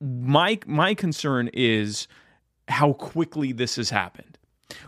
my 0.00 0.58
my 0.66 0.94
concern 0.94 1.50
is 1.52 2.08
how 2.68 2.92
quickly 2.92 3.52
this 3.52 3.76
has 3.76 3.90
happened. 3.90 4.38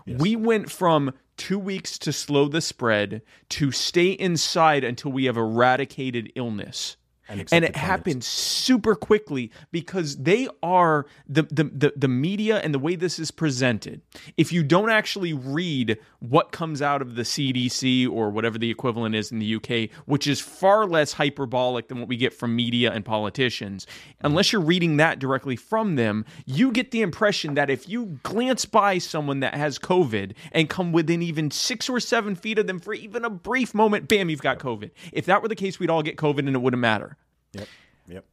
We 0.07 0.37
went 0.37 0.71
from 0.71 1.13
two 1.37 1.59
weeks 1.59 1.99
to 2.01 2.13
slow 2.13 2.49
the 2.49 2.61
spread 2.61 3.23
to 3.51 3.73
stay 3.73 4.11
inside 4.11 4.85
until 4.85 5.11
we 5.13 5.25
have 5.25 5.37
eradicated 5.37 6.33
illness. 6.35 6.97
And 7.31 7.41
And, 7.53 7.65
it 7.65 7.77
happened 7.77 8.25
super 8.25 8.95
quickly 8.95 9.53
because 9.71 10.17
they 10.17 10.49
are 10.63 11.07
the, 11.29 11.43
the, 11.45 11.65
the, 11.65 11.93
the 11.97 12.09
media 12.09 12.59
and 12.59 12.75
the 12.75 12.79
way 12.79 12.97
this 12.97 13.19
is 13.19 13.31
presented. 13.31 14.01
If 14.37 14.53
you 14.53 14.65
don't 14.65 14.91
actually 14.91 15.33
read 15.33 15.99
what 16.19 16.51
comes 16.51 16.83
out 16.83 17.01
of 17.01 17.15
the 17.15 17.23
CDC 17.23 18.11
or 18.11 18.31
whatever 18.31 18.59
the 18.59 18.71
equivalent 18.71 19.15
is 19.15 19.31
in 19.31 19.39
the 19.39 19.55
UK, 19.55 19.91
which 20.07 20.27
is 20.27 20.41
far 20.41 20.87
less 20.87 21.13
hyperbolic 21.13 21.89
than 21.89 22.01
what 22.01 22.09
we 22.09 22.17
get 22.17 22.35
from 22.35 22.57
media 22.57 22.91
and 22.91 23.05
politicians, 23.05 23.87
unless 24.23 24.53
you're 24.53 24.61
reading 24.61 24.97
that 24.97 25.19
directly 25.21 25.57
from 25.57 25.95
them, 25.95 26.25
you 26.47 26.73
get 26.73 26.91
the 26.91 27.01
impression 27.01 27.55
that 27.55 27.71
if 27.71 27.89
you 27.89 28.19
glance 28.25 28.65
by 28.65 28.99
someone 28.99 29.41
that 29.41 29.55
has 29.55 29.79
COVID 29.79 30.35
and 30.53 30.69
come 30.69 30.91
within 30.91 31.23
even 31.23 31.51
six 31.51 31.89
or 31.89 32.01
seven 32.01 32.35
feet 32.35 32.59
of 32.59 32.67
them 32.67 32.81
for 32.81 32.93
even 32.93 33.25
a 33.25 33.31
brief 33.31 33.73
moment, 33.73 34.09
bam, 34.09 34.29
you've 34.29 34.43
got 34.43 34.59
COVID. 34.59 34.91
If 35.13 35.27
that 35.27 35.43
were 35.43 35.49
the 35.49 35.55
case, 35.55 35.79
we'd 35.79 35.91
all 35.91 36.03
get 36.03 36.17
COVID 36.17 36.41
and 36.41 36.55
it 36.55 36.61
wouldn't 36.61 36.81
matter 36.81 37.17
Yep. 37.53 37.69
Yep. 38.09 38.25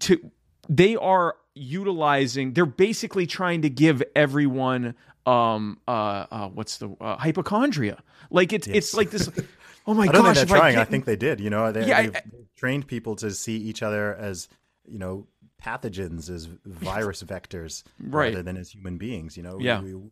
to 0.00 0.30
they 0.68 0.96
are 0.96 1.36
utilizing 1.54 2.52
they're 2.54 2.64
basically 2.66 3.26
trying 3.26 3.62
to 3.62 3.70
give 3.70 4.02
everyone 4.14 4.94
um 5.26 5.78
uh, 5.86 6.26
uh 6.30 6.48
what's 6.48 6.78
the 6.78 6.88
uh, 7.00 7.16
hypochondria 7.16 8.02
like 8.30 8.52
it's 8.52 8.66
it's 8.66 8.94
like 8.94 9.10
this 9.10 9.28
oh 9.86 9.94
my 9.94 10.04
I 10.04 10.12
don't 10.12 10.24
gosh 10.24 10.36
think 10.36 10.48
they're 10.48 10.58
trying. 10.58 10.74
I, 10.74 10.78
can't- 10.80 10.88
think 10.90 11.04
they 11.04 11.16
did. 11.16 11.40
You 11.40 11.50
know, 11.50 11.72
they, 11.72 11.86
yeah, 11.86 12.02
they've 12.02 12.16
trained 12.56 12.86
people 12.86 13.16
to 13.16 13.30
see 13.32 13.56
each 13.56 13.82
other 13.82 14.14
as 14.14 14.48
you 14.86 14.98
know 14.98 15.26
pathogens, 15.62 16.30
as 16.30 16.46
virus 16.64 17.22
vectors, 17.22 17.82
Right. 18.00 18.30
rather 18.30 18.42
than 18.42 18.56
as 18.56 18.70
human 18.70 18.96
beings. 18.98 19.36
You 19.36 19.42
know, 19.42 19.58
Yeah. 19.58 19.80
we, 19.82 19.94
we're 19.94 20.10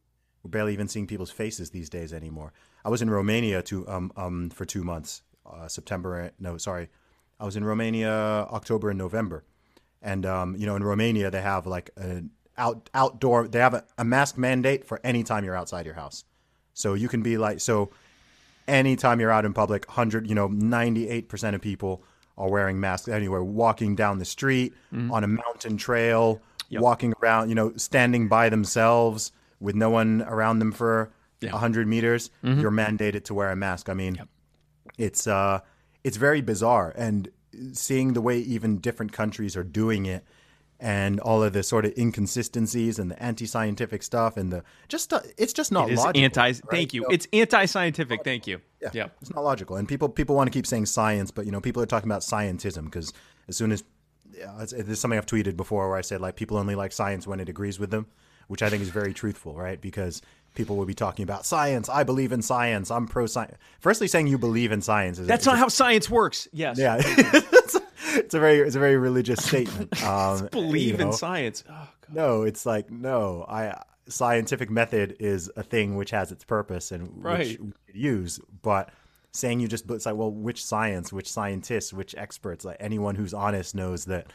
barely 0.51 0.73
even 0.73 0.89
seeing 0.89 1.07
people's 1.07 1.31
faces 1.31 1.71
these 1.71 1.89
days 1.89 2.13
anymore. 2.13 2.53
I 2.85 2.89
was 2.91 3.03
in 3.03 3.09
Romania 3.11 3.63
to 3.63 3.87
um 3.89 4.13
um 4.17 4.51
for 4.51 4.65
two 4.65 4.83
months, 4.85 5.23
uh, 5.47 5.69
September. 5.69 6.33
No, 6.41 6.57
sorry, 6.59 6.89
I 7.41 7.45
was 7.45 7.57
in 7.57 7.65
Romania 7.65 8.11
October 8.11 8.91
and 8.91 8.99
November, 8.99 9.45
and 10.03 10.25
um 10.27 10.57
you 10.57 10.67
know 10.67 10.77
in 10.77 10.83
Romania 10.85 11.31
they 11.31 11.43
have 11.43 11.67
like 11.67 11.91
an 11.97 12.31
out 12.57 12.91
outdoor 12.95 13.47
they 13.49 13.61
have 13.61 13.75
a, 13.75 13.85
a 13.99 14.05
mask 14.05 14.37
mandate 14.39 14.85
for 14.85 15.01
any 15.05 15.23
time 15.23 15.45
you're 15.45 15.57
outside 15.57 15.87
your 15.87 15.95
house, 15.95 16.25
so 16.75 16.95
you 16.95 17.09
can 17.09 17.23
be 17.23 17.37
like 17.39 17.61
so 17.61 17.91
anytime 18.67 19.21
you're 19.21 19.31
out 19.31 19.45
in 19.47 19.55
public, 19.55 19.87
100, 19.89 20.29
you 20.29 20.35
know, 20.35 20.49
98% 20.49 21.55
of 21.55 21.61
people 21.63 22.03
are 22.37 22.51
wearing 22.51 22.79
masks 22.79 23.09
anywhere, 23.09 23.43
walking 23.43 23.95
down 23.97 24.19
the 24.19 24.25
street, 24.25 24.75
Mm-hmm. 24.93 25.11
on 25.13 25.25
a 25.25 25.27
mountain 25.29 25.77
trail, 25.79 26.41
walking 26.83 27.15
around, 27.23 27.49
you 27.49 27.55
know, 27.55 27.73
standing 27.77 28.29
by 28.29 28.49
themselves 28.51 29.33
with 29.61 29.75
no 29.75 29.89
one 29.91 30.23
around 30.23 30.59
them 30.59 30.71
for 30.73 31.11
a 31.43 31.47
100 31.47 31.87
meters, 31.87 32.31
Mm-hmm. 32.45 32.61
you're 32.61 32.71
mandated 32.71 33.25
to 33.25 33.35
wear 33.35 33.51
a 33.51 33.57
mask. 33.57 33.89
I 33.89 33.95
mean, 33.95 34.21
it's 34.99 35.27
uh 35.27 35.61
it's 36.09 36.17
very 36.17 36.41
bizarre 36.41 36.93
and 36.97 37.29
seeing 37.73 38.13
the 38.15 38.21
way 38.21 38.39
even 38.39 38.79
different 38.79 39.13
countries 39.13 39.57
are 39.57 39.65
doing 39.65 40.07
it 40.07 40.25
and 40.81 41.19
all 41.21 41.43
of 41.43 41.53
the 41.53 41.63
sort 41.63 41.85
of 41.85 41.93
inconsistencies 41.99 42.99
and 43.01 43.11
the 43.11 43.21
anti-scientific 43.23 44.03
stuff 44.03 44.37
and 44.37 44.53
the 44.53 44.63
just 44.89 45.13
uh, 45.13 45.21
it's 45.37 45.53
just 45.53 45.73
not 45.73 45.89
it 45.89 45.95
is 45.95 45.99
logical. 45.99 46.25
anti 46.25 46.47
right? 46.47 46.61
thank 46.71 46.95
you 46.95 47.03
So- 47.03 47.15
it's 47.15 47.27
anti-scientific 47.33 48.23
thank 48.25 48.47
you 48.47 48.61
yeah, 48.81 48.91
yeah 48.93 49.09
it's 49.21 49.35
not 49.35 49.43
logical. 49.45 49.77
And 49.77 49.89
people 49.89 50.09
people 50.09 50.37
want 50.37 50.47
to 50.51 50.57
keep 50.57 50.67
saying 50.67 50.87
science, 50.87 51.31
but 51.31 51.47
you 51.47 51.53
know, 51.53 51.61
people 51.61 51.83
are 51.83 51.87
talking 51.87 52.09
about 52.09 52.23
scientism 52.23 52.85
because 52.85 53.13
as 53.49 53.57
soon 53.57 53.73
as 53.73 53.83
it's, 54.61 54.73
there's 54.73 55.01
something 55.01 55.19
I've 55.19 55.27
tweeted 55.27 55.57
before 55.57 55.89
where 55.89 55.99
I 55.99 56.03
said 56.03 56.21
like 56.21 56.37
people 56.37 56.57
only 56.57 56.75
like 56.75 56.93
science 56.93 57.27
when 57.27 57.41
it 57.41 57.49
agrees 57.49 57.79
with 57.79 57.91
them, 57.91 58.07
which 58.47 58.63
I 58.63 58.71
think 58.71 58.83
is 58.83 58.91
very 58.91 59.13
truthful, 59.13 59.55
right? 59.57 59.81
Because 59.81 60.23
people 60.59 60.77
will 60.77 60.85
be 60.85 60.95
talking 60.95 61.23
about 61.23 61.47
science. 61.47 61.89
I 61.89 62.03
believe 62.03 62.33
in 62.33 62.43
science. 62.43 62.91
I'm 62.91 63.07
pro 63.07 63.27
science. 63.27 63.57
Firstly, 63.79 64.09
saying 64.09 64.27
you 64.27 64.39
believe 64.39 64.73
in 64.73 64.83
science 64.83 65.21
is 65.21 65.27
that's 65.29 65.47
not 65.47 65.57
how 65.57 65.69
science 65.69 66.11
works 66.11 66.49
yes 66.53 66.77
yeah. 66.79 66.97
it's, 67.01 68.35
a, 68.35 68.41
very 68.41 68.59
it's 68.59 68.75
a 68.75 68.81
very 68.81 68.97
religious 68.97 69.43
statement. 69.45 70.03
Um, 70.05 70.49
believe 70.49 70.99
you 70.99 71.07
in 71.07 71.13
science 71.13 71.63
oh, 71.69 71.73
God. 71.73 71.89
No, 72.13 72.43
it's 72.43 72.67
like 72.67 72.91
no. 72.91 73.47
I 73.49 73.81
scientific 74.09 74.69
method 74.69 75.17
is 75.21 75.51
a 75.57 75.63
thing 75.63 75.95
which 75.95 76.11
has 76.11 76.33
its 76.33 76.43
purpose 76.43 76.91
and 76.91 77.09
Right. 77.23 77.39
which 77.39 77.61
we 77.61 77.73
could 77.87 77.97
use, 77.97 78.41
but 78.63 78.91
saying 79.31 79.61
you 79.61 79.69
just 79.69 79.89
it's 79.91 80.07
like 80.07 80.17
well, 80.17 80.33
which 80.33 80.65
science, 80.65 81.13
which 81.13 81.31
scientists, 81.31 81.93
which 81.93 82.17
experts? 82.17 82.65
Like 82.65 82.79
anyone 82.81 83.15
who's 83.15 83.33
honest 83.33 83.75
knows 83.77 84.07
that. 84.07 84.27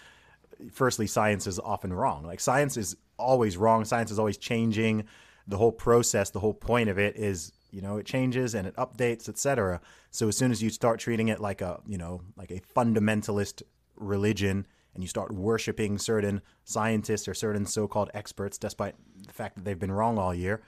Firstly, 0.71 1.07
science 1.07 1.45
is 1.47 1.59
often 1.59 1.91
wrong. 1.91 2.23
Like 2.23 2.39
science 2.39 2.77
is 2.77 2.95
always 3.17 3.57
wrong. 3.57 3.83
Science 3.83 4.11
is 4.11 4.19
always 4.19 4.37
changing. 4.37 5.05
The 5.47 5.57
whole 5.57 5.71
process, 5.71 6.29
the 6.29 6.39
whole 6.39 6.53
point 6.53 6.89
of 6.89 6.97
it 6.97 7.15
is, 7.17 7.51
you 7.71 7.81
know, 7.81 7.97
it 7.97 8.05
changes 8.05 8.55
and 8.55 8.67
it 8.67 8.75
updates, 8.75 9.27
etc. 9.27 9.81
So 10.11 10.27
as 10.27 10.37
soon 10.37 10.51
as 10.51 10.61
you 10.63 10.69
start 10.69 10.99
treating 10.99 11.27
it 11.27 11.39
like 11.39 11.61
a, 11.61 11.81
you 11.85 11.97
know, 11.97 12.21
like 12.37 12.51
a 12.51 12.61
fundamentalist 12.75 13.63
religion 13.95 14.65
and 14.93 15.03
you 15.03 15.07
start 15.07 15.31
worshiping 15.33 15.97
certain 15.97 16.41
scientists 16.65 17.27
or 17.27 17.33
certain 17.33 17.65
so-called 17.65 18.09
experts 18.13 18.57
despite 18.57 18.95
the 19.25 19.33
fact 19.33 19.55
that 19.55 19.65
they've 19.65 19.79
been 19.79 19.91
wrong 19.91 20.17
all 20.17 20.33
year 20.33 20.61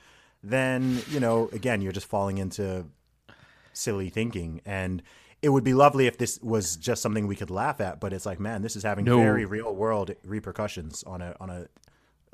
then 0.43 1.01
you 1.09 1.19
know 1.19 1.49
again 1.53 1.81
you're 1.81 1.91
just 1.91 2.05
falling 2.07 2.37
into 2.37 2.85
silly 3.73 4.09
thinking 4.09 4.61
and 4.65 5.01
it 5.41 5.49
would 5.49 5.63
be 5.63 5.73
lovely 5.73 6.07
if 6.07 6.17
this 6.17 6.39
was 6.41 6.75
just 6.75 7.01
something 7.01 7.27
we 7.27 7.35
could 7.35 7.49
laugh 7.49 7.81
at 7.81 7.99
but 7.99 8.13
it's 8.13 8.25
like 8.25 8.39
man 8.39 8.61
this 8.61 8.75
is 8.75 8.83
having 8.83 9.05
No. 9.05 9.17
very 9.17 9.45
real 9.45 9.73
world 9.73 10.11
repercussions 10.23 11.03
on 11.03 11.21
a 11.21 11.35
on 11.39 11.49
a 11.49 11.67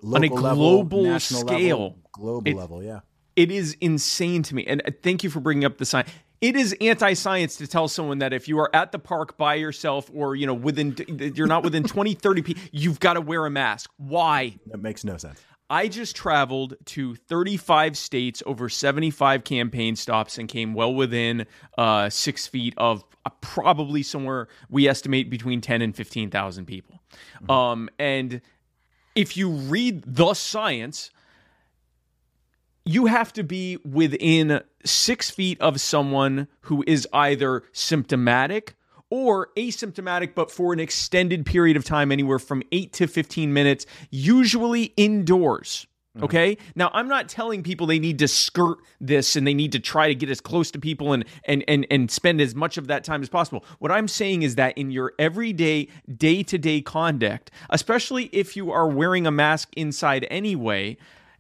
On 0.04 0.24
a 0.24 0.28
level, 0.28 0.40
global 0.84 1.04
national 1.04 1.42
scale. 1.42 1.80
level, 1.80 1.98
global 2.12 2.52
It- 2.52 2.56
level 2.56 2.84
yeah 2.84 3.00
it 3.36 3.50
is 3.52 3.78
insane 3.82 4.44
to 4.44 4.56
me. 4.56 4.66
And 4.66 4.82
uh, 4.86 4.92
thank 5.02 5.24
you 5.24 5.30
for 5.30 5.40
bringing 5.40 5.66
up 5.66 5.78
the 5.78 5.86
science. 5.86 6.10
It 6.42 6.56
is 6.56 6.76
anti-science 6.82 7.56
to 7.58 7.68
tell 7.68 7.88
someone 7.88 8.18
that 8.20 8.34
if 8.34 8.48
you 8.48 8.60
are 8.60 8.70
at 8.76 8.92
the 8.92 9.00
park 9.00 9.38
by 9.38 9.56
yourself 9.56 10.10
or, 10.14 10.36
you 10.36 10.48
know, 10.48 10.54
within 10.54 10.96
you're 11.36 11.48
not 11.48 11.64
within 11.64 11.84
20, 11.86 12.16
30 12.16 12.42
people, 12.42 12.64
you've 12.72 13.00
got 13.00 13.14
to 13.14 13.22
wear 13.22 13.46
a 13.46 13.50
mask. 13.50 13.90
Why? 13.98 14.58
that 14.68 14.82
makes 14.82 15.04
no 15.04 15.18
sense 15.18 15.40
I 15.70 15.88
just 15.88 16.16
traveled 16.18 16.76
to 16.88 17.16
35 17.16 17.98
states 17.98 18.44
over 18.46 18.68
75 18.68 19.46
campaign 19.46 19.96
stops 19.96 20.38
and 20.38 20.50
came 20.50 20.74
well 20.74 20.94
within 20.94 21.46
uh, 21.78 22.10
six 22.10 22.46
feet 22.46 22.74
of 22.76 23.06
uh, 23.26 23.30
probably 23.40 24.04
somewhere 24.04 24.50
we 24.70 24.90
estimate 24.90 25.30
between 25.30 25.62
10 25.62 25.82
and 25.82 25.96
15,000 25.96 26.66
people. 26.66 27.00
Um, 27.48 27.88
and 27.98 28.42
if 29.16 29.38
you 29.38 29.50
read 29.50 30.04
the 30.06 30.34
science, 30.34 31.12
you 32.86 33.06
have 33.06 33.32
to 33.34 33.44
be 33.44 33.78
within 33.78 34.62
six 34.84 35.30
feet 35.30 35.60
of 35.62 35.80
someone 35.80 36.48
who 36.62 36.84
is 36.88 37.08
either 37.14 37.64
symptomatic 37.72 38.76
or 39.10 39.50
asymptomatic, 39.58 40.34
but 40.34 40.50
for 40.50 40.74
an 40.74 40.80
extended 40.80 41.46
period 41.46 41.78
of 41.78 41.84
time, 41.84 42.12
anywhere 42.12 42.40
from 42.40 42.64
eight 42.72 42.94
to 42.94 43.08
15 43.08 43.54
minutes, 43.54 43.86
usually 44.10 44.94
indoors. 44.96 45.86
Okay. 46.20 46.58
Now, 46.76 46.92
I'm 46.94 47.08
not 47.08 47.30
telling 47.30 47.64
people 47.64 47.88
they 47.88 48.00
need 48.00 48.20
to 48.20 48.28
skirt 48.28 48.80
this 49.00 49.38
and 49.38 49.48
they 49.48 49.54
need 49.54 49.72
to 49.72 49.80
try 49.80 50.10
to 50.10 50.16
get 50.16 50.30
as 50.30 50.42
close 50.42 50.70
to 50.72 50.80
people 50.80 51.14
and 51.14 51.24
and 51.46 51.64
and 51.70 51.88
and 51.90 52.12
spend 52.12 52.42
as 52.42 52.54
much 52.54 52.78
of 52.78 52.88
that 52.88 53.06
time 53.06 53.22
as 53.22 53.30
possible. 53.30 53.64
What 53.80 53.92
I'm 53.92 54.10
saying 54.10 54.42
is 54.42 54.56
that 54.56 54.78
in 54.78 54.92
your 54.92 55.14
everyday, 55.18 55.88
day 56.18 56.44
to 56.44 56.58
day 56.58 56.82
conduct, 56.82 57.52
especially 57.70 58.26
if 58.34 58.58
you 58.58 58.72
are 58.72 58.90
wearing 58.90 59.26
a 59.26 59.32
mask 59.32 59.70
inside 59.78 60.28
anyway, 60.30 60.98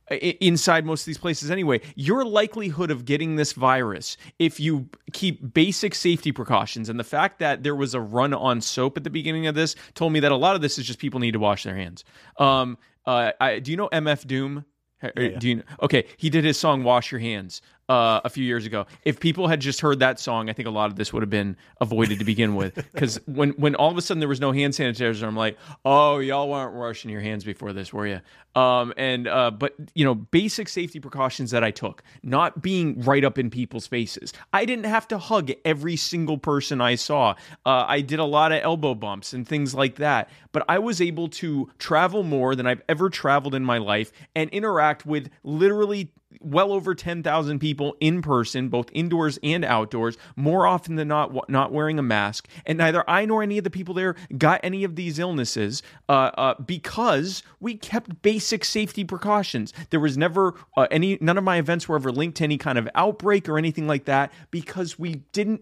inside 0.09 0.85
most 0.85 1.01
of 1.01 1.05
these 1.05 1.17
places 1.17 1.51
anyway, 1.51 1.81
your 1.95 2.23
likelihood 2.25 2.91
of 2.91 3.05
getting 3.05 3.35
this 3.35 3.53
virus, 3.53 4.17
if 4.39 4.59
you 4.59 4.89
keep 5.11 5.53
basic 5.53 5.95
safety 5.95 6.31
precautions, 6.31 6.89
and 6.89 6.99
the 6.99 7.03
fact 7.03 7.39
that 7.39 7.63
there 7.63 7.75
was 7.75 7.93
a 7.93 7.99
run 7.99 8.33
on 8.33 8.61
soap 8.61 8.97
at 8.97 9.03
the 9.03 9.09
beginning 9.09 9.47
of 9.47 9.55
this 9.55 9.75
told 9.95 10.13
me 10.13 10.19
that 10.19 10.31
a 10.31 10.35
lot 10.35 10.55
of 10.55 10.61
this 10.61 10.77
is 10.77 10.85
just 10.85 10.99
people 10.99 11.19
need 11.19 11.31
to 11.31 11.39
wash 11.39 11.63
their 11.63 11.75
hands. 11.75 12.03
Um, 12.37 12.77
uh, 13.05 13.31
I, 13.39 13.59
do 13.59 13.71
you 13.71 13.77
know 13.77 13.89
MF 13.89 14.25
Doom? 14.27 14.65
Uh, 15.03 15.09
Do 15.39 15.49
you? 15.49 15.63
Okay, 15.81 16.05
he 16.17 16.29
did 16.29 16.43
his 16.43 16.59
song 16.59 16.83
"Wash 16.83 17.11
Your 17.11 17.19
Hands" 17.19 17.59
uh, 17.91 18.21
a 18.23 18.29
few 18.29 18.45
years 18.45 18.65
ago. 18.65 18.85
If 19.03 19.19
people 19.19 19.49
had 19.49 19.59
just 19.59 19.81
heard 19.81 19.99
that 19.99 20.17
song, 20.17 20.49
I 20.49 20.53
think 20.53 20.65
a 20.65 20.71
lot 20.71 20.89
of 20.89 20.95
this 20.95 21.11
would 21.11 21.23
have 21.23 21.29
been 21.29 21.57
avoided 21.81 22.19
to 22.19 22.25
begin 22.25 22.55
with. 22.55 22.87
Because 22.91 23.19
when 23.25 23.51
when 23.51 23.73
all 23.75 23.89
of 23.89 23.97
a 23.97 24.01
sudden 24.01 24.19
there 24.19 24.29
was 24.29 24.39
no 24.39 24.51
hand 24.51 24.73
sanitizer, 24.73 25.25
I'm 25.25 25.35
like, 25.35 25.57
oh, 25.85 26.19
y'all 26.19 26.49
weren't 26.49 26.75
washing 26.75 27.09
your 27.09 27.21
hands 27.21 27.43
before 27.43 27.73
this, 27.73 27.91
were 27.91 28.05
you? 28.05 28.21
Um, 28.55 28.93
and 28.95 29.27
uh, 29.27 29.49
but 29.51 29.75
you 29.95 30.05
know, 30.05 30.13
basic 30.13 30.69
safety 30.69 30.99
precautions 30.99 31.51
that 31.51 31.63
I 31.63 31.71
took, 31.71 32.03
not 32.21 32.61
being 32.61 33.01
right 33.01 33.23
up 33.23 33.37
in 33.37 33.49
people's 33.49 33.87
faces. 33.87 34.33
I 34.53 34.65
didn't 34.65 34.85
have 34.85 35.07
to 35.09 35.17
hug 35.17 35.51
every 35.65 35.95
single 35.95 36.37
person 36.37 36.79
I 36.81 36.95
saw. 36.95 37.35
Uh, 37.65 37.85
I 37.87 38.01
did 38.01 38.19
a 38.19 38.25
lot 38.25 38.51
of 38.51 38.61
elbow 38.61 38.93
bumps 38.93 39.33
and 39.33 39.47
things 39.47 39.73
like 39.73 39.95
that. 39.95 40.29
But 40.51 40.65
I 40.67 40.79
was 40.79 41.01
able 41.01 41.29
to 41.29 41.69
travel 41.79 42.23
more 42.23 42.55
than 42.55 42.67
I've 42.67 42.83
ever 42.89 43.09
traveled 43.09 43.55
in 43.55 43.63
my 43.63 43.77
life 43.77 44.11
and 44.35 44.49
interact 44.51 45.05
with 45.05 45.29
literally 45.43 46.11
well 46.39 46.71
over 46.71 46.95
10,000 46.95 47.59
people 47.59 47.95
in 47.99 48.21
person, 48.21 48.69
both 48.69 48.89
indoors 48.93 49.39
and 49.43 49.65
outdoors, 49.65 50.17
more 50.35 50.65
often 50.65 50.95
than 50.95 51.07
not, 51.07 51.49
not 51.49 51.71
wearing 51.71 51.99
a 51.99 52.03
mask. 52.03 52.47
And 52.65 52.77
neither 52.77 53.07
I 53.09 53.25
nor 53.25 53.43
any 53.43 53.57
of 53.57 53.63
the 53.63 53.69
people 53.69 53.93
there 53.93 54.15
got 54.37 54.59
any 54.63 54.83
of 54.83 54.95
these 54.95 55.19
illnesses 55.19 55.83
uh, 56.09 56.31
uh, 56.37 56.61
because 56.61 57.43
we 57.59 57.75
kept 57.75 58.21
basic 58.21 58.65
safety 58.65 59.03
precautions. 59.03 59.73
There 59.89 59.99
was 59.99 60.17
never 60.17 60.55
uh, 60.77 60.87
any, 60.91 61.17
none 61.21 61.37
of 61.37 61.43
my 61.43 61.57
events 61.57 61.87
were 61.87 61.95
ever 61.95 62.11
linked 62.11 62.37
to 62.37 62.43
any 62.43 62.57
kind 62.57 62.77
of 62.77 62.87
outbreak 62.95 63.49
or 63.49 63.57
anything 63.57 63.87
like 63.87 64.05
that 64.05 64.31
because 64.51 64.97
we 64.97 65.15
didn't 65.31 65.61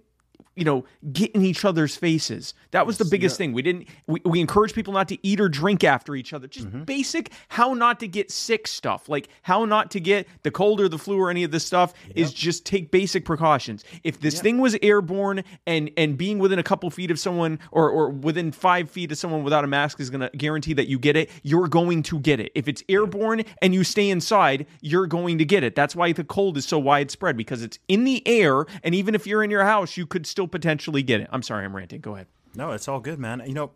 you 0.59 0.65
know, 0.65 0.83
get 1.13 1.31
in 1.31 1.43
each 1.43 1.63
other's 1.65 1.95
faces. 1.95 2.53
That 2.71 2.85
was 2.85 2.97
the 2.97 3.05
biggest 3.05 3.37
thing. 3.37 3.53
We 3.53 3.61
didn't 3.61 3.87
we, 4.07 4.21
we 4.25 4.39
encourage 4.39 4.73
people 4.73 4.93
not 4.93 5.07
to 5.07 5.17
eat 5.25 5.39
or 5.39 5.49
drink 5.49 5.83
after 5.83 6.15
each 6.15 6.33
other. 6.33 6.47
Just 6.47 6.59
Mm-hmm. 6.69 6.83
basic 6.83 7.31
how 7.47 7.73
not 7.73 7.99
to 8.01 8.07
get 8.07 8.29
sick 8.29 8.67
stuff. 8.67 9.07
Like 9.07 9.29
how 9.43 9.63
not 9.65 9.89
to 9.91 9.99
get 9.99 10.27
the 10.43 10.51
cold 10.51 10.81
or 10.81 10.89
the 10.89 10.97
flu 10.97 11.17
or 11.17 11.29
any 11.29 11.43
of 11.45 11.51
this 11.51 11.65
stuff 11.65 11.93
is 12.15 12.33
just 12.33 12.65
take 12.65 12.91
basic 12.91 13.23
precautions. 13.23 13.85
If 14.03 14.19
this 14.19 14.41
thing 14.41 14.57
was 14.57 14.77
airborne 14.81 15.43
and 15.65 15.89
and 15.95 16.17
being 16.17 16.37
within 16.37 16.59
a 16.59 16.63
couple 16.63 16.89
feet 16.89 17.11
of 17.11 17.19
someone 17.19 17.59
or 17.71 17.89
or 17.89 18.09
within 18.09 18.51
5 18.51 18.89
feet 18.89 19.11
of 19.11 19.17
someone 19.17 19.43
without 19.43 19.63
a 19.63 19.67
mask 19.67 19.99
is 20.01 20.09
going 20.09 20.21
to 20.21 20.29
guarantee 20.37 20.73
that 20.73 20.87
you 20.89 20.99
get 20.99 21.15
it, 21.15 21.29
you're 21.43 21.69
going 21.69 22.03
to 22.03 22.19
get 22.19 22.39
it. 22.41 22.51
If 22.55 22.67
it's 22.67 22.83
airborne 22.89 23.43
and 23.61 23.73
you 23.73 23.83
stay 23.85 24.09
inside, 24.09 24.65
you're 24.81 25.07
going 25.07 25.37
to 25.37 25.45
get 25.45 25.63
it. 25.63 25.75
That's 25.75 25.95
why 25.95 26.11
the 26.11 26.25
cold 26.25 26.57
is 26.57 26.65
so 26.65 26.77
widespread 26.77 27.37
because 27.37 27.63
it's 27.63 27.79
in 27.87 28.03
the 28.03 28.21
air 28.27 28.65
and 28.83 28.93
even 28.93 29.15
if 29.15 29.25
you're 29.25 29.43
in 29.43 29.49
your 29.49 29.63
house, 29.63 29.95
you 29.95 30.05
could 30.05 30.27
still 30.27 30.47
potentially 30.49 31.03
get 31.03 31.21
it. 31.21 31.29
I'm 31.31 31.41
sorry, 31.41 31.65
I'm 31.65 31.75
ranting. 31.75 32.01
Go 32.01 32.15
ahead. 32.15 32.27
No, 32.55 32.71
it's 32.71 32.87
all 32.87 32.99
good, 32.99 33.19
man. 33.19 33.43
You 33.45 33.53
know, 33.53 33.71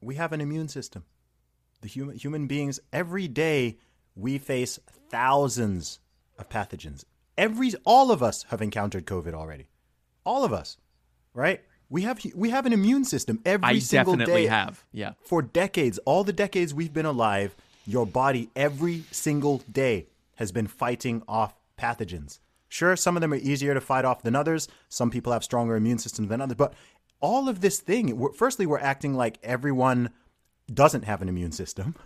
we 0.00 0.14
have 0.16 0.32
an 0.32 0.40
immune 0.40 0.68
system. 0.68 1.04
The 1.80 1.88
human 1.88 2.16
human 2.16 2.46
beings 2.46 2.80
every 2.92 3.28
day 3.28 3.78
we 4.16 4.38
face 4.38 4.78
thousands 5.10 6.00
of 6.38 6.48
pathogens. 6.48 7.04
Every 7.36 7.72
all 7.84 8.10
of 8.10 8.22
us 8.22 8.44
have 8.50 8.60
encountered 8.62 9.06
COVID 9.06 9.32
already. 9.32 9.68
All 10.24 10.44
of 10.44 10.52
us, 10.52 10.76
right? 11.34 11.62
We 11.88 12.02
have 12.02 12.20
we 12.34 12.50
have 12.50 12.66
an 12.66 12.72
immune 12.72 13.04
system 13.04 13.40
every 13.44 13.66
I 13.66 13.78
single 13.78 14.14
definitely 14.14 14.42
day. 14.42 14.48
have. 14.48 14.84
Yeah. 14.92 15.12
For 15.22 15.40
decades, 15.40 15.98
all 16.04 16.24
the 16.24 16.32
decades 16.32 16.74
we've 16.74 16.92
been 16.92 17.06
alive, 17.06 17.56
your 17.86 18.06
body 18.06 18.50
every 18.56 19.04
single 19.10 19.62
day 19.70 20.06
has 20.36 20.52
been 20.52 20.66
fighting 20.66 21.22
off 21.26 21.54
pathogens. 21.78 22.40
Sure, 22.68 22.96
some 22.96 23.16
of 23.16 23.22
them 23.22 23.32
are 23.32 23.36
easier 23.36 23.74
to 23.74 23.80
fight 23.80 24.04
off 24.04 24.22
than 24.22 24.36
others. 24.36 24.68
Some 24.88 25.10
people 25.10 25.32
have 25.32 25.42
stronger 25.42 25.74
immune 25.74 25.98
systems 25.98 26.28
than 26.28 26.40
others. 26.40 26.56
But 26.56 26.74
all 27.20 27.48
of 27.48 27.60
this 27.60 27.80
thing, 27.80 28.28
firstly, 28.34 28.66
we're 28.66 28.78
acting 28.78 29.14
like 29.14 29.38
everyone 29.42 30.10
doesn't 30.72 31.04
have 31.04 31.22
an 31.22 31.28
immune 31.28 31.52
system. 31.52 31.94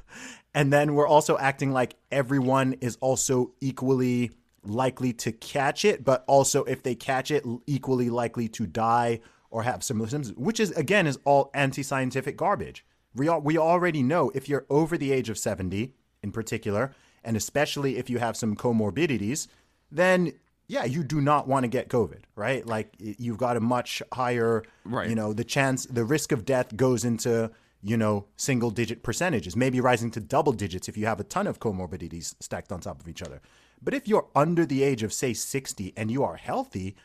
And 0.54 0.70
then 0.70 0.94
we're 0.94 1.08
also 1.08 1.38
acting 1.38 1.72
like 1.72 1.94
everyone 2.10 2.74
is 2.82 2.98
also 3.00 3.52
equally 3.62 4.32
likely 4.62 5.14
to 5.14 5.32
catch 5.32 5.82
it, 5.82 6.04
but 6.04 6.24
also 6.26 6.62
if 6.64 6.82
they 6.82 6.94
catch 6.94 7.30
it, 7.30 7.42
equally 7.66 8.10
likely 8.10 8.48
to 8.48 8.66
die 8.66 9.20
or 9.48 9.62
have 9.62 9.82
similar 9.82 10.10
symptoms, 10.10 10.36
which 10.36 10.60
is, 10.60 10.70
again, 10.72 11.06
is 11.06 11.18
all 11.24 11.50
anti 11.54 11.82
scientific 11.82 12.36
garbage. 12.36 12.84
We, 13.14 13.30
al- 13.30 13.40
we 13.40 13.56
already 13.56 14.02
know 14.02 14.30
if 14.34 14.46
you're 14.46 14.66
over 14.68 14.98
the 14.98 15.10
age 15.10 15.30
of 15.30 15.38
70 15.38 15.94
in 16.22 16.32
particular, 16.32 16.92
and 17.24 17.34
especially 17.34 17.96
if 17.96 18.10
you 18.10 18.18
have 18.18 18.36
some 18.36 18.54
comorbidities, 18.54 19.48
then 19.90 20.34
yeah, 20.72 20.84
you 20.84 21.02
do 21.04 21.20
not 21.20 21.46
want 21.46 21.64
to 21.64 21.68
get 21.68 21.88
COVID, 21.88 22.22
right? 22.34 22.66
Like 22.66 22.88
you've 22.98 23.36
got 23.46 23.56
a 23.56 23.60
much 23.60 24.02
higher, 24.12 24.62
Right. 24.84 25.08
you 25.10 25.14
know, 25.14 25.32
the 25.34 25.44
chance, 25.44 25.84
the 25.98 26.04
risk 26.04 26.32
of 26.32 26.44
death 26.54 26.68
goes 26.76 27.04
into, 27.04 27.50
you 27.82 27.96
know, 28.02 28.26
single 28.36 28.70
digit 28.70 29.02
percentages, 29.02 29.54
maybe 29.54 29.80
rising 29.80 30.10
to 30.12 30.20
double 30.20 30.52
digits 30.52 30.88
if 30.88 30.96
you 30.96 31.04
have 31.06 31.20
a 31.20 31.24
ton 31.24 31.46
of 31.46 31.60
comorbidities 31.60 32.34
stacked 32.40 32.72
on 32.72 32.80
top 32.80 33.00
of 33.02 33.06
each 33.08 33.22
other. 33.22 33.40
But 33.84 33.92
if 33.92 34.08
you're 34.08 34.28
under 34.34 34.64
the 34.64 34.82
age 34.82 35.02
of, 35.02 35.12
say, 35.12 35.34
60 35.34 35.92
and 35.96 36.10
you 36.10 36.24
are 36.24 36.36
healthy, 36.36 36.96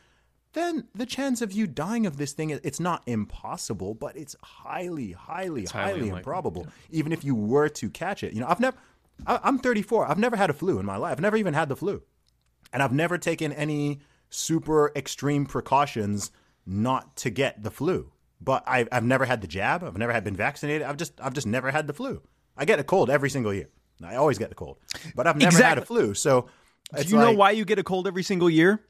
then 0.54 0.86
the 0.94 1.04
chance 1.06 1.42
of 1.42 1.52
you 1.52 1.66
dying 1.66 2.06
of 2.06 2.16
this 2.16 2.32
thing, 2.32 2.48
it's 2.50 2.80
not 2.80 3.02
impossible, 3.06 3.92
but 3.94 4.16
it's 4.16 4.34
highly, 4.42 5.12
highly, 5.12 5.66
highly 5.66 5.66
highly, 5.66 6.00
unlikely, 6.00 6.18
improbable. 6.18 6.66
Even 6.90 7.12
if 7.12 7.22
you 7.22 7.34
were 7.34 7.68
to 7.68 7.90
catch 7.90 8.22
it. 8.22 8.32
You 8.32 8.40
know, 8.40 8.46
I've 8.48 8.60
never, 8.60 8.76
I- 9.26 9.40
I'm 9.42 9.58
34. 9.58 10.08
I've 10.10 10.18
never 10.18 10.36
had 10.36 10.48
a 10.48 10.54
flu 10.54 10.78
in 10.78 10.86
my 10.86 10.96
life. 10.96 11.12
I've 11.12 11.20
never 11.20 11.36
even 11.36 11.52
had 11.52 11.68
the 11.68 11.76
flu. 11.76 12.02
And 12.72 12.82
I've 12.82 12.92
never 12.92 13.18
taken 13.18 13.52
any 13.52 14.00
super 14.30 14.92
extreme 14.94 15.46
precautions 15.46 16.30
not 16.66 17.16
to 17.16 17.30
get 17.30 17.62
the 17.62 17.70
flu. 17.70 18.12
But 18.40 18.62
I've, 18.66 18.88
I've 18.92 19.04
never 19.04 19.24
had 19.24 19.40
the 19.40 19.48
jab. 19.48 19.82
I've 19.82 19.96
never 19.96 20.12
had 20.12 20.22
been 20.22 20.36
vaccinated. 20.36 20.86
I've 20.86 20.96
just 20.96 21.20
I've 21.20 21.32
just 21.32 21.46
never 21.46 21.70
had 21.70 21.86
the 21.86 21.92
flu. 21.92 22.22
I 22.56 22.64
get 22.64 22.78
a 22.78 22.84
cold 22.84 23.10
every 23.10 23.30
single 23.30 23.52
year. 23.52 23.68
I 24.04 24.14
always 24.14 24.38
get 24.38 24.48
the 24.48 24.54
cold, 24.54 24.78
but 25.16 25.26
I've 25.26 25.36
never 25.36 25.60
had 25.60 25.78
a 25.78 25.84
flu. 25.84 26.14
So 26.14 26.48
Do 26.96 27.02
you 27.02 27.16
know 27.16 27.32
why 27.32 27.50
you 27.50 27.64
get 27.64 27.80
a 27.80 27.82
cold 27.82 28.06
every 28.06 28.22
single 28.22 28.48
year? 28.48 28.80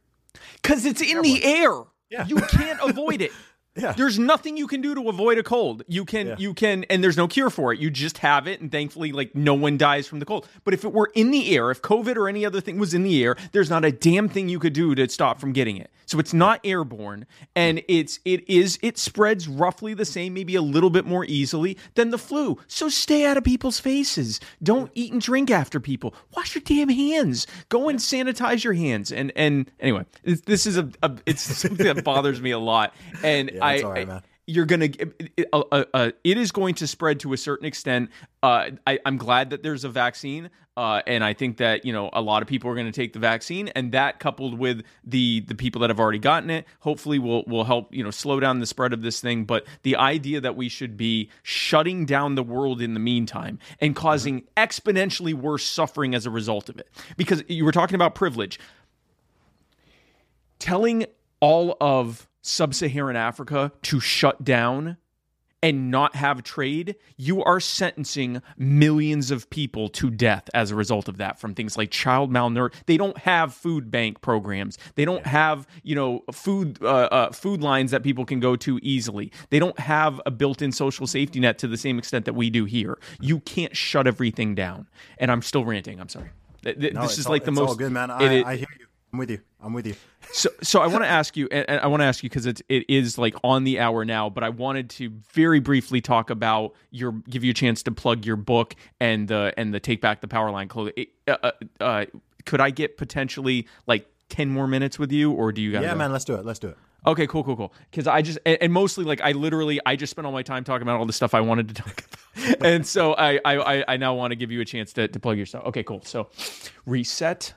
Because 0.63 0.85
it's 0.85 1.01
in 1.01 1.23
the 1.23 1.43
air. 1.45 1.73
Yeah. 2.11 2.27
You 2.27 2.37
can't 2.37 2.81
avoid 2.83 3.23
it. 3.23 3.33
Yeah. 3.79 3.93
There's 3.93 4.19
nothing 4.19 4.57
you 4.57 4.67
can 4.67 4.81
do 4.81 4.95
to 4.95 5.09
avoid 5.09 5.39
a 5.39 5.43
cold. 5.43 5.83
You 5.89 6.05
can 6.05 6.27
Yeah. 6.29 6.35
you 6.39 6.53
can 6.55 6.85
and 6.91 7.03
there's 7.03 7.17
no 7.17 7.29
cure 7.29 7.49
for 7.51 7.73
it. 7.73 7.79
You 7.79 7.91
just 7.91 8.19
have 8.19 8.47
it 8.47 8.61
and 8.61 8.71
thankfully 8.73 9.13
like 9.13 9.35
no 9.35 9.55
one 9.55 9.79
dies 9.79 10.07
from 10.07 10.19
the 10.19 10.25
cold. 10.27 10.47
But 10.65 10.75
if 10.75 10.85
it 10.85 10.93
were 10.93 11.11
in 11.15 11.31
the 11.31 11.55
air, 11.57 11.71
if 11.71 11.81
COVID 11.83 12.17
or 12.17 12.29
any 12.29 12.45
other 12.45 12.61
thing 12.61 12.79
was 12.79 12.93
in 12.95 13.03
the 13.05 13.23
air, 13.25 13.37
there's 13.53 13.71
not 13.71 13.85
a 13.85 13.93
damn 13.93 14.29
thing 14.29 14.49
you 14.49 14.59
could 14.59 14.73
do 14.73 14.95
to 14.95 15.09
stop 15.09 15.41
from 15.41 15.53
getting 15.53 15.77
it. 15.77 15.91
So 16.09 16.19
it's 16.19 16.33
not 16.33 16.61
airborne 16.65 17.27
and 17.55 17.83
it's 17.87 18.19
it 18.25 18.49
is 18.49 18.79
it 18.83 18.97
spreads 18.97 19.47
roughly 19.47 19.93
the 19.93 20.07
same, 20.07 20.33
maybe 20.33 20.55
a 20.55 20.63
little 20.63 20.89
bit 20.89 21.05
more 21.05 21.27
easily 21.27 21.77
than 21.97 22.09
the 22.09 22.17
flu. 22.17 22.57
So 22.67 22.89
stay 22.89 23.27
out 23.27 23.37
of 23.37 23.45
people's 23.45 23.79
faces. 23.79 24.41
Don't 24.63 24.91
eat 24.95 25.13
and 25.13 25.21
drink 25.21 25.51
after 25.51 25.81
people. 25.81 26.15
Wash 26.35 26.55
your 26.55 26.63
damn 26.65 26.89
hands. 26.89 27.47
Go 27.69 27.91
and 27.91 27.99
sanitize 27.99 28.65
your 28.65 28.73
hands. 28.73 29.13
And 29.13 29.33
and 29.37 29.71
anyway, 29.81 30.07
this 30.25 30.41
this 30.41 30.67
is 30.67 30.79
a, 30.79 30.91
a 31.03 31.15
it's 31.27 31.43
something 31.43 31.85
that 31.87 32.03
bothers 32.05 32.41
me 32.41 32.53
a 32.53 32.59
lot. 32.59 32.95
And 33.23 33.51
Yeah, 33.55 33.63
I, 33.65 33.83
right, 33.83 33.99
I- 33.99 34.05
man. 34.07 34.23
You're 34.49 34.65
gonna 34.65 34.87
it, 34.87 35.31
it- 35.37 35.49
uh, 35.53 35.63
uh, 35.71 35.85
uh, 35.95 36.11
it 36.25 36.39
is 36.39 36.51
going 36.51 36.75
to 36.77 36.87
spread 36.87 37.21
to 37.21 37.33
a 37.33 37.37
certain 37.37 37.67
extent. 37.67 38.11
Uh, 38.43 38.71
I, 38.87 38.99
I'm 39.05 39.19
glad 39.19 39.51
that 39.51 39.63
there's 39.63 39.85
a 39.85 39.89
vaccine, 39.91 40.49
uh, 40.77 41.03
and 41.07 41.23
I 41.23 41.35
think 41.35 41.59
that 41.59 41.85
you 41.85 41.93
know 41.93 42.09
a 42.13 42.23
lot 42.23 42.41
of 42.41 42.49
people 42.49 42.71
are 42.71 42.75
going 42.75 42.87
to 42.87 42.93
take 42.93 43.13
the 43.13 43.19
vaccine, 43.19 43.69
and 43.69 43.93
that 43.93 44.21
coupled 44.21 44.59
with 44.59 44.83
the 45.05 45.41
the 45.41 45.55
people 45.55 45.83
that 45.83 45.91
have 45.91 46.01
already 46.01 46.19
gotten 46.19 46.49
it, 46.49 46.65
hopefully 46.81 47.19
will 47.19 47.45
will 47.47 47.65
help 47.65 47.95
you 47.95 48.03
know 48.03 48.11
slow 48.11 48.41
down 48.41 48.59
the 48.59 48.67
spread 48.67 48.95
of 48.95 49.03
this 49.03 49.21
thing. 49.21 49.45
But 49.45 49.67
the 49.83 49.97
idea 49.97 50.41
that 50.41 50.57
we 50.57 50.69
should 50.71 50.97
be 50.97 51.31
shutting 51.43 52.07
down 52.07 52.35
the 52.35 52.43
world 52.43 52.81
in 52.81 52.95
the 52.95 53.01
meantime 53.01 53.59
and 53.81 53.95
causing 53.95 54.45
exponentially 54.57 55.35
worse 55.35 55.65
suffering 55.65 56.15
as 56.15 56.25
a 56.25 56.31
result 56.31 56.71
of 56.71 56.79
it, 56.79 56.89
because 57.19 57.45
you 57.49 57.65
were 57.67 57.73
talking 57.73 57.97
about 57.97 58.15
privilege 58.15 58.59
telling 60.59 61.07
all 61.41 61.77
of 61.81 62.29
sub-Saharan 62.49 63.17
Africa 63.17 63.73
to 63.83 64.01
shut 64.01 64.43
down 64.45 64.97
and 65.61 65.91
not 65.91 66.15
have 66.15 66.45
trade, 66.45 66.95
you 67.17 67.43
are 67.43 67.59
sentencing 67.59 68.41
millions 68.57 69.33
of 69.33 69.51
people 69.51 69.89
to 69.89 70.09
death 70.09 70.49
as 70.55 70.71
a 70.71 70.77
result 70.77 71.09
of 71.09 71.17
that 71.17 71.41
from 71.41 71.53
things 71.53 71.77
like 71.77 71.91
child 71.91 72.31
malnourishment. 72.31 72.75
They 72.87 72.97
don't 72.97 73.19
have 73.19 73.53
food 73.53 73.91
bank 73.91 74.21
programs. 74.21 74.79
They 74.95 75.05
don't 75.05 75.27
have, 75.27 75.67
you 75.83 75.97
know, 75.97 76.23
food 76.33 76.79
uh, 76.81 76.87
uh, 77.11 77.33
food 77.33 77.61
lines 77.61 77.91
that 77.91 78.05
people 78.05 78.25
can 78.25 78.39
go 78.39 78.55
to 78.55 78.79
easily. 78.85 79.33
They 79.51 79.59
don't 79.59 79.79
have 79.81 80.21
a 80.27 80.31
built-in 80.31 80.71
social 80.71 81.09
safety 81.09 81.41
net 81.41 81.59
to 81.59 81.67
the 81.67 81.77
same 81.77 81.99
extent 81.99 82.25
that 82.27 82.35
we 82.35 82.51
do 82.51 82.65
here. 82.65 82.97
You 83.21 83.41
can't 83.41 83.77
shut 83.77 84.07
everything 84.07 84.55
down. 84.55 84.87
And 85.19 85.29
I'm 85.33 85.43
still 85.43 85.65
ranting. 85.65 86.01
I'm 86.01 86.09
sorry. 86.09 86.31
Th- 86.63 86.79
th- 86.79 86.93
No, 86.95 87.03
this 87.03 87.19
is 87.19 87.27
all- 87.27 87.33
like 87.33 87.43
the 87.45 87.51
it's 87.51 87.59
most 87.59 87.69
all 87.71 87.75
good, 87.75 87.91
man. 87.91 88.13
I, 88.13 88.33
is- 88.33 88.45
I 88.45 88.57
hear 88.59 88.67
you. 88.79 88.87
I'm 89.13 89.19
with 89.19 89.31
you. 89.31 89.41
I'm 89.61 89.73
with 89.73 89.87
you. 89.87 89.95
so, 90.33 90.51
so 90.63 90.81
I 90.81 90.87
want 90.87 91.03
to 91.03 91.09
ask 91.09 91.37
you, 91.37 91.49
and 91.51 91.81
I 91.81 91.87
want 91.87 92.03
to 92.03 92.05
ask 92.05 92.23
you 92.23 92.29
because 92.29 92.45
it's 92.47 92.61
it 92.69 92.85
is 92.89 93.17
like 93.17 93.35
on 93.43 93.65
the 93.65 93.81
hour 93.81 94.05
now, 94.05 94.29
but 94.29 94.45
I 94.45 94.51
wanted 94.51 94.91
to 94.91 95.11
very 95.33 95.61
briefly 95.61 96.01
talk 96.01 96.29
about 96.31 96.75
your, 96.91 97.13
give 97.29 97.43
you 97.43 97.51
a 97.53 97.55
chance 97.55 97.83
to 97.85 97.91
plug 97.91 98.27
your 98.27 98.37
book 98.37 98.75
and 99.01 99.27
the 99.27 99.55
and 99.57 99.73
the 99.73 99.81
take 99.81 100.01
back 100.03 100.21
the 100.21 100.29
power 100.29 100.51
line 100.51 100.69
clothing. 100.69 101.07
Uh, 101.27 101.37
uh, 101.43 101.51
uh, 101.81 102.05
could 102.45 102.61
I 102.61 102.69
get 102.71 102.99
potentially 102.99 103.67
like 103.87 104.07
ten 104.29 104.51
more 104.51 104.67
minutes 104.67 104.99
with 104.99 105.11
you, 105.11 105.33
or 105.33 105.53
do 105.53 105.63
you 105.63 105.73
guys? 105.73 105.83
Yeah, 105.83 105.95
man. 105.95 106.13
Let's 106.13 106.27
do 106.27 106.35
it. 106.35 106.45
Let's 106.45 106.59
do 106.59 106.69
it. 106.69 106.77
Okay, 107.07 107.27
cool, 107.27 107.45
cool, 107.45 107.57
cool. 107.57 107.73
Because 107.91 108.07
I 108.07 108.21
just 108.21 108.39
and, 108.45 108.59
and 108.61 108.73
mostly 108.73 109.05
like 109.07 109.23
I 109.23 109.33
literally 109.33 109.81
I 109.87 109.97
just 109.97 110.11
spent 110.11 110.27
all 110.27 110.33
my 110.33 110.43
time 110.43 110.65
talking 110.65 110.83
about 110.83 110.99
all 110.99 111.07
the 111.07 111.13
stuff 111.15 111.33
I 111.33 111.41
wanted 111.41 111.69
to 111.69 111.75
talk 111.75 112.05
about, 112.37 112.67
and 112.67 112.87
so 112.87 113.15
I 113.15 113.41
I 113.45 113.57
I- 113.57 113.85
I 113.89 113.97
now 113.97 114.15
want 114.15 114.33
to 114.33 114.37
give 114.37 114.51
you 114.53 114.61
a 114.61 114.65
chance 114.67 114.93
to 114.95 115.09
to 115.09 115.19
plug 115.19 115.39
your 115.39 115.47
stuff. 115.47 115.65
Okay, 115.67 115.83
cool. 115.83 116.03
So 116.05 116.29
reset, 116.87 117.55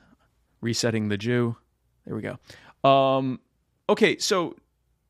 resetting 0.62 1.08
the 1.08 1.18
Jew. 1.18 1.56
There 2.06 2.16
we 2.16 2.22
go. 2.22 2.88
Um, 2.88 3.40
okay, 3.88 4.16
so 4.16 4.56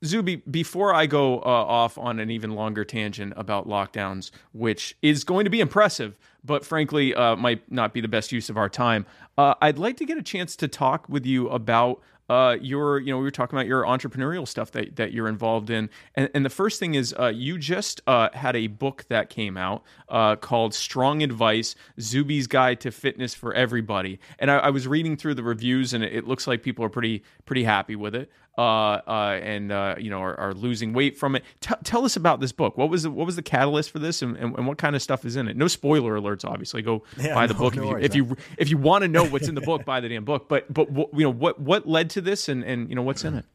Zuby, 0.04 0.36
before 0.36 0.92
I 0.92 1.06
go 1.06 1.38
uh, 1.38 1.42
off 1.42 1.96
on 1.96 2.18
an 2.18 2.28
even 2.30 2.56
longer 2.56 2.84
tangent 2.84 3.34
about 3.36 3.68
lockdowns, 3.68 4.32
which 4.52 4.96
is 5.00 5.22
going 5.22 5.44
to 5.44 5.50
be 5.50 5.60
impressive, 5.60 6.18
but 6.42 6.66
frankly 6.66 7.14
uh, 7.14 7.36
might 7.36 7.70
not 7.70 7.94
be 7.94 8.00
the 8.00 8.08
best 8.08 8.32
use 8.32 8.50
of 8.50 8.56
our 8.56 8.68
time, 8.68 9.06
Uh, 9.38 9.54
I'd 9.62 9.78
like 9.78 9.96
to 9.98 10.04
get 10.04 10.18
a 10.18 10.22
chance 10.22 10.56
to 10.56 10.68
talk 10.68 11.08
with 11.08 11.24
you 11.24 11.48
about 11.48 12.02
uh, 12.28 12.56
your, 12.60 12.98
you 13.00 13.12
know, 13.12 13.18
we 13.18 13.24
were 13.24 13.30
talking 13.30 13.58
about 13.58 13.66
your 13.66 13.84
entrepreneurial 13.84 14.46
stuff 14.46 14.70
that, 14.72 14.96
that 14.96 15.12
you're 15.12 15.28
involved 15.28 15.70
in. 15.70 15.90
And, 16.14 16.30
and 16.34 16.44
the 16.44 16.50
first 16.50 16.78
thing 16.78 16.94
is 16.94 17.14
uh, 17.18 17.26
you 17.26 17.58
just 17.58 18.00
uh, 18.06 18.28
had 18.32 18.56
a 18.56 18.68
book 18.68 19.04
that 19.08 19.28
came 19.28 19.56
out 19.56 19.82
uh, 20.08 20.36
called 20.36 20.74
Strong 20.74 21.22
Advice 21.22 21.74
Zuby's 22.00 22.46
Guide 22.46 22.80
to 22.80 22.90
Fitness 22.90 23.34
for 23.34 23.52
Everybody. 23.54 24.18
And 24.38 24.50
I, 24.50 24.58
I 24.58 24.70
was 24.70 24.86
reading 24.86 25.16
through 25.16 25.34
the 25.34 25.42
reviews 25.42 25.92
and 25.94 26.02
it, 26.04 26.14
it 26.14 26.28
looks 26.28 26.46
like 26.46 26.62
people 26.62 26.84
are 26.84 26.90
pretty, 26.90 27.22
pretty 27.44 27.64
happy 27.64 27.96
with 27.96 28.14
it. 28.14 28.30
Uh, 28.58 29.00
uh, 29.06 29.40
and 29.42 29.72
uh, 29.72 29.94
you 29.98 30.10
know 30.10 30.18
are, 30.18 30.38
are, 30.38 30.52
losing 30.52 30.92
weight 30.92 31.16
from 31.16 31.34
it. 31.34 31.42
T- 31.62 31.74
tell 31.84 32.04
us 32.04 32.16
about 32.16 32.38
this 32.38 32.52
book. 32.52 32.76
What 32.76 32.90
was 32.90 33.04
the, 33.04 33.10
what 33.10 33.24
was 33.24 33.36
the 33.36 33.42
catalyst 33.42 33.90
for 33.90 33.98
this, 33.98 34.20
and, 34.20 34.36
and, 34.36 34.54
and, 34.58 34.66
what 34.66 34.76
kind 34.76 34.94
of 34.94 35.00
stuff 35.00 35.24
is 35.24 35.36
in 35.36 35.48
it? 35.48 35.56
No 35.56 35.68
spoiler 35.68 36.20
alerts, 36.20 36.44
obviously. 36.44 36.82
Go 36.82 37.02
yeah, 37.18 37.32
buy 37.32 37.46
the 37.46 37.54
no, 37.54 37.60
book 37.60 37.76
no 37.76 37.96
if, 37.96 38.14
you, 38.14 38.24
if 38.24 38.30
you 38.30 38.36
if 38.58 38.68
you 38.68 38.76
want 38.76 39.02
to 39.02 39.08
know 39.08 39.24
what's 39.24 39.48
in 39.48 39.54
the 39.54 39.62
book. 39.62 39.84
Buy 39.86 40.00
the 40.00 40.10
damn 40.10 40.26
book. 40.26 40.50
But 40.50 40.70
but 40.72 40.90
you 40.90 41.24
know 41.24 41.30
what 41.30 41.60
what 41.60 41.88
led 41.88 42.10
to 42.10 42.20
this, 42.20 42.50
and 42.50 42.62
and 42.62 42.90
you 42.90 42.94
know 42.94 43.00
what's 43.02 43.24
in 43.24 43.36
it. 43.36 43.46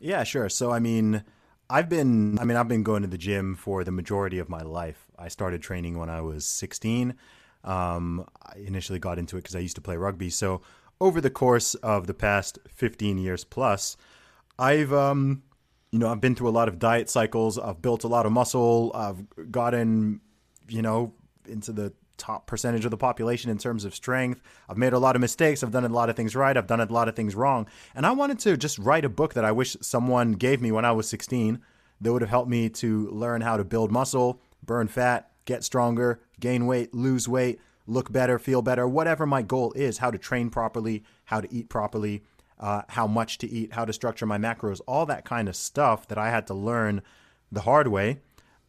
Yeah, 0.00 0.24
sure. 0.24 0.48
So 0.48 0.72
I 0.72 0.80
mean, 0.80 1.22
I've 1.70 1.88
been 1.88 2.36
I 2.40 2.44
mean 2.44 2.56
I've 2.56 2.66
been 2.66 2.82
going 2.82 3.02
to 3.02 3.08
the 3.08 3.18
gym 3.18 3.54
for 3.54 3.84
the 3.84 3.92
majority 3.92 4.40
of 4.40 4.48
my 4.48 4.62
life. 4.62 5.06
I 5.16 5.28
started 5.28 5.62
training 5.62 5.98
when 6.00 6.10
I 6.10 6.20
was 6.20 6.44
16. 6.46 7.14
Um, 7.62 8.26
I 8.42 8.58
initially 8.58 8.98
got 8.98 9.20
into 9.20 9.36
it 9.36 9.42
because 9.42 9.54
I 9.54 9.60
used 9.60 9.76
to 9.76 9.80
play 9.80 9.96
rugby. 9.96 10.30
So 10.30 10.62
over 11.00 11.20
the 11.20 11.30
course 11.30 11.74
of 11.76 12.06
the 12.06 12.14
past 12.14 12.58
15 12.68 13.18
years 13.18 13.44
plus, 13.44 13.96
I've 14.58 14.92
um 14.92 15.42
you 15.92 15.98
know, 15.98 16.10
I've 16.10 16.20
been 16.20 16.34
through 16.34 16.48
a 16.48 16.50
lot 16.50 16.68
of 16.68 16.78
diet 16.78 17.10
cycles. 17.10 17.58
I've 17.58 17.82
built 17.82 18.04
a 18.04 18.08
lot 18.08 18.24
of 18.24 18.32
muscle. 18.32 18.90
I've 18.94 19.50
gotten, 19.50 20.22
you 20.66 20.80
know, 20.80 21.12
into 21.46 21.70
the 21.70 21.92
top 22.16 22.46
percentage 22.46 22.84
of 22.84 22.90
the 22.90 22.96
population 22.96 23.50
in 23.50 23.58
terms 23.58 23.84
of 23.84 23.94
strength. 23.94 24.40
I've 24.68 24.78
made 24.78 24.94
a 24.94 24.98
lot 24.98 25.16
of 25.16 25.20
mistakes. 25.20 25.62
I've 25.62 25.70
done 25.70 25.84
a 25.84 25.88
lot 25.88 26.08
of 26.08 26.16
things 26.16 26.34
right. 26.34 26.56
I've 26.56 26.66
done 26.66 26.80
a 26.80 26.90
lot 26.90 27.08
of 27.08 27.16
things 27.16 27.34
wrong. 27.34 27.66
And 27.94 28.06
I 28.06 28.12
wanted 28.12 28.38
to 28.40 28.56
just 28.56 28.78
write 28.78 29.04
a 29.04 29.10
book 29.10 29.34
that 29.34 29.44
I 29.44 29.52
wish 29.52 29.76
someone 29.82 30.32
gave 30.32 30.62
me 30.62 30.72
when 30.72 30.84
I 30.84 30.92
was 30.92 31.08
16 31.08 31.60
that 32.00 32.12
would 32.12 32.22
have 32.22 32.30
helped 32.30 32.48
me 32.48 32.70
to 32.70 33.08
learn 33.10 33.42
how 33.42 33.58
to 33.58 33.64
build 33.64 33.92
muscle, 33.92 34.40
burn 34.64 34.88
fat, 34.88 35.30
get 35.44 35.62
stronger, 35.62 36.20
gain 36.40 36.66
weight, 36.66 36.94
lose 36.94 37.28
weight, 37.28 37.60
look 37.86 38.10
better, 38.10 38.38
feel 38.38 38.62
better, 38.62 38.88
whatever 38.88 39.26
my 39.26 39.42
goal 39.42 39.72
is, 39.72 39.98
how 39.98 40.10
to 40.10 40.18
train 40.18 40.48
properly, 40.48 41.02
how 41.24 41.40
to 41.40 41.52
eat 41.52 41.68
properly 41.68 42.22
uh, 42.62 42.82
how 42.88 43.08
much 43.08 43.38
to 43.38 43.50
eat, 43.50 43.72
how 43.74 43.84
to 43.84 43.92
structure 43.92 44.24
my 44.24 44.38
macros, 44.38 44.80
all 44.86 45.04
that 45.04 45.24
kind 45.24 45.48
of 45.48 45.56
stuff 45.56 46.06
that 46.08 46.16
I 46.16 46.30
had 46.30 46.46
to 46.46 46.54
learn 46.54 47.02
the 47.50 47.62
hard 47.62 47.88
way. 47.88 48.20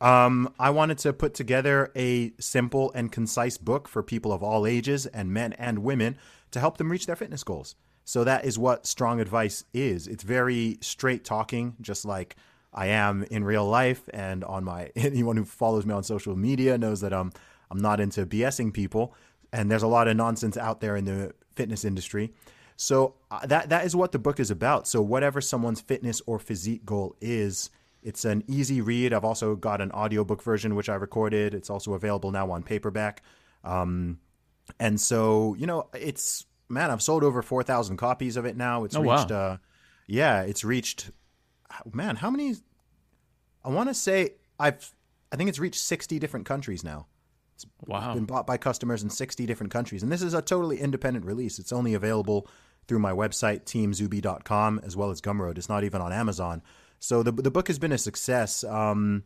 Um, 0.01 0.53
I 0.59 0.71
wanted 0.71 0.97
to 0.99 1.13
put 1.13 1.35
together 1.35 1.91
a 1.95 2.33
simple 2.39 2.91
and 2.93 3.11
concise 3.11 3.57
book 3.57 3.87
for 3.87 4.01
people 4.03 4.33
of 4.33 4.43
all 4.43 4.65
ages 4.65 5.05
and 5.05 5.31
men 5.31 5.53
and 5.53 5.79
women 5.79 6.17
to 6.51 6.59
help 6.59 6.77
them 6.77 6.91
reach 6.91 7.05
their 7.05 7.15
fitness 7.15 7.43
goals. 7.43 7.75
So 8.03 8.23
that 8.23 8.43
is 8.43 8.59
what 8.59 8.85
strong 8.85 9.21
advice 9.21 9.63
is. 9.73 10.07
It's 10.07 10.23
very 10.23 10.79
straight 10.81 11.23
talking, 11.23 11.75
just 11.79 12.03
like 12.03 12.35
I 12.73 12.87
am 12.87 13.23
in 13.29 13.43
real 13.43 13.65
life 13.65 14.01
and 14.11 14.43
on 14.43 14.63
my 14.63 14.91
anyone 14.95 15.37
who 15.37 15.45
follows 15.45 15.85
me 15.85 15.93
on 15.93 16.03
social 16.03 16.35
media 16.35 16.77
knows 16.77 17.01
that 17.01 17.13
um 17.13 17.31
I'm 17.69 17.77
not 17.79 17.99
into 17.99 18.25
BSing 18.25 18.73
people 18.73 19.13
and 19.53 19.69
there's 19.69 19.83
a 19.83 19.87
lot 19.87 20.07
of 20.07 20.17
nonsense 20.17 20.57
out 20.57 20.81
there 20.81 20.95
in 20.95 21.05
the 21.05 21.33
fitness 21.55 21.85
industry. 21.85 22.33
So 22.75 23.15
uh, 23.31 23.45
that 23.45 23.69
that 23.69 23.85
is 23.85 23.95
what 23.95 24.11
the 24.11 24.19
book 24.19 24.39
is 24.39 24.51
about. 24.51 24.87
So 24.87 25.01
whatever 25.01 25.41
someone's 25.41 25.81
fitness 25.81 26.21
or 26.25 26.39
physique 26.39 26.85
goal 26.85 27.15
is, 27.21 27.69
it's 28.01 28.25
an 28.25 28.43
easy 28.47 28.81
read. 28.81 29.13
I've 29.13 29.25
also 29.25 29.55
got 29.55 29.81
an 29.81 29.91
audiobook 29.91 30.41
version 30.41 30.75
which 30.75 30.89
I 30.89 30.95
recorded. 30.95 31.53
It's 31.53 31.69
also 31.69 31.93
available 31.93 32.31
now 32.31 32.51
on 32.51 32.63
paperback. 32.63 33.21
Um, 33.63 34.19
and 34.79 34.99
so, 34.99 35.55
you 35.55 35.67
know, 35.67 35.89
it's 35.93 36.45
man, 36.69 36.91
I've 36.91 37.01
sold 37.01 37.23
over 37.23 37.41
4,000 37.41 37.97
copies 37.97 38.37
of 38.37 38.45
it 38.45 38.57
now. 38.57 38.83
It's 38.83 38.95
oh, 38.95 39.01
reached 39.01 39.31
wow. 39.31 39.37
uh 39.37 39.57
yeah, 40.07 40.41
it's 40.41 40.63
reached 40.63 41.11
man, 41.91 42.17
how 42.17 42.29
many 42.29 42.55
I 43.63 43.69
want 43.69 43.89
to 43.89 43.93
say 43.93 44.35
I've 44.59 44.93
I 45.31 45.35
think 45.35 45.49
it's 45.49 45.59
reached 45.59 45.79
60 45.79 46.19
different 46.19 46.45
countries 46.45 46.83
now. 46.83 47.07
It's 47.55 47.65
wow. 47.85 48.13
been 48.13 48.25
bought 48.25 48.47
by 48.47 48.57
customers 48.57 49.03
in 49.03 49.09
60 49.09 49.45
different 49.45 49.71
countries. 49.71 50.03
And 50.03 50.11
this 50.11 50.21
is 50.21 50.33
a 50.33 50.41
totally 50.41 50.79
independent 50.79 51.25
release. 51.25 51.59
It's 51.59 51.71
only 51.71 51.93
available 51.93 52.47
through 52.87 52.99
my 52.99 53.11
website, 53.11 53.63
teamzuby.com, 53.63 54.81
as 54.83 54.95
well 54.95 55.09
as 55.09 55.21
Gumroad. 55.21 55.57
It's 55.57 55.69
not 55.69 55.83
even 55.83 56.01
on 56.01 56.11
Amazon. 56.11 56.61
So 56.99 57.23
the, 57.23 57.31
the 57.31 57.51
book 57.51 57.67
has 57.67 57.79
been 57.79 57.91
a 57.91 57.97
success. 57.97 58.63
Um, 58.63 59.23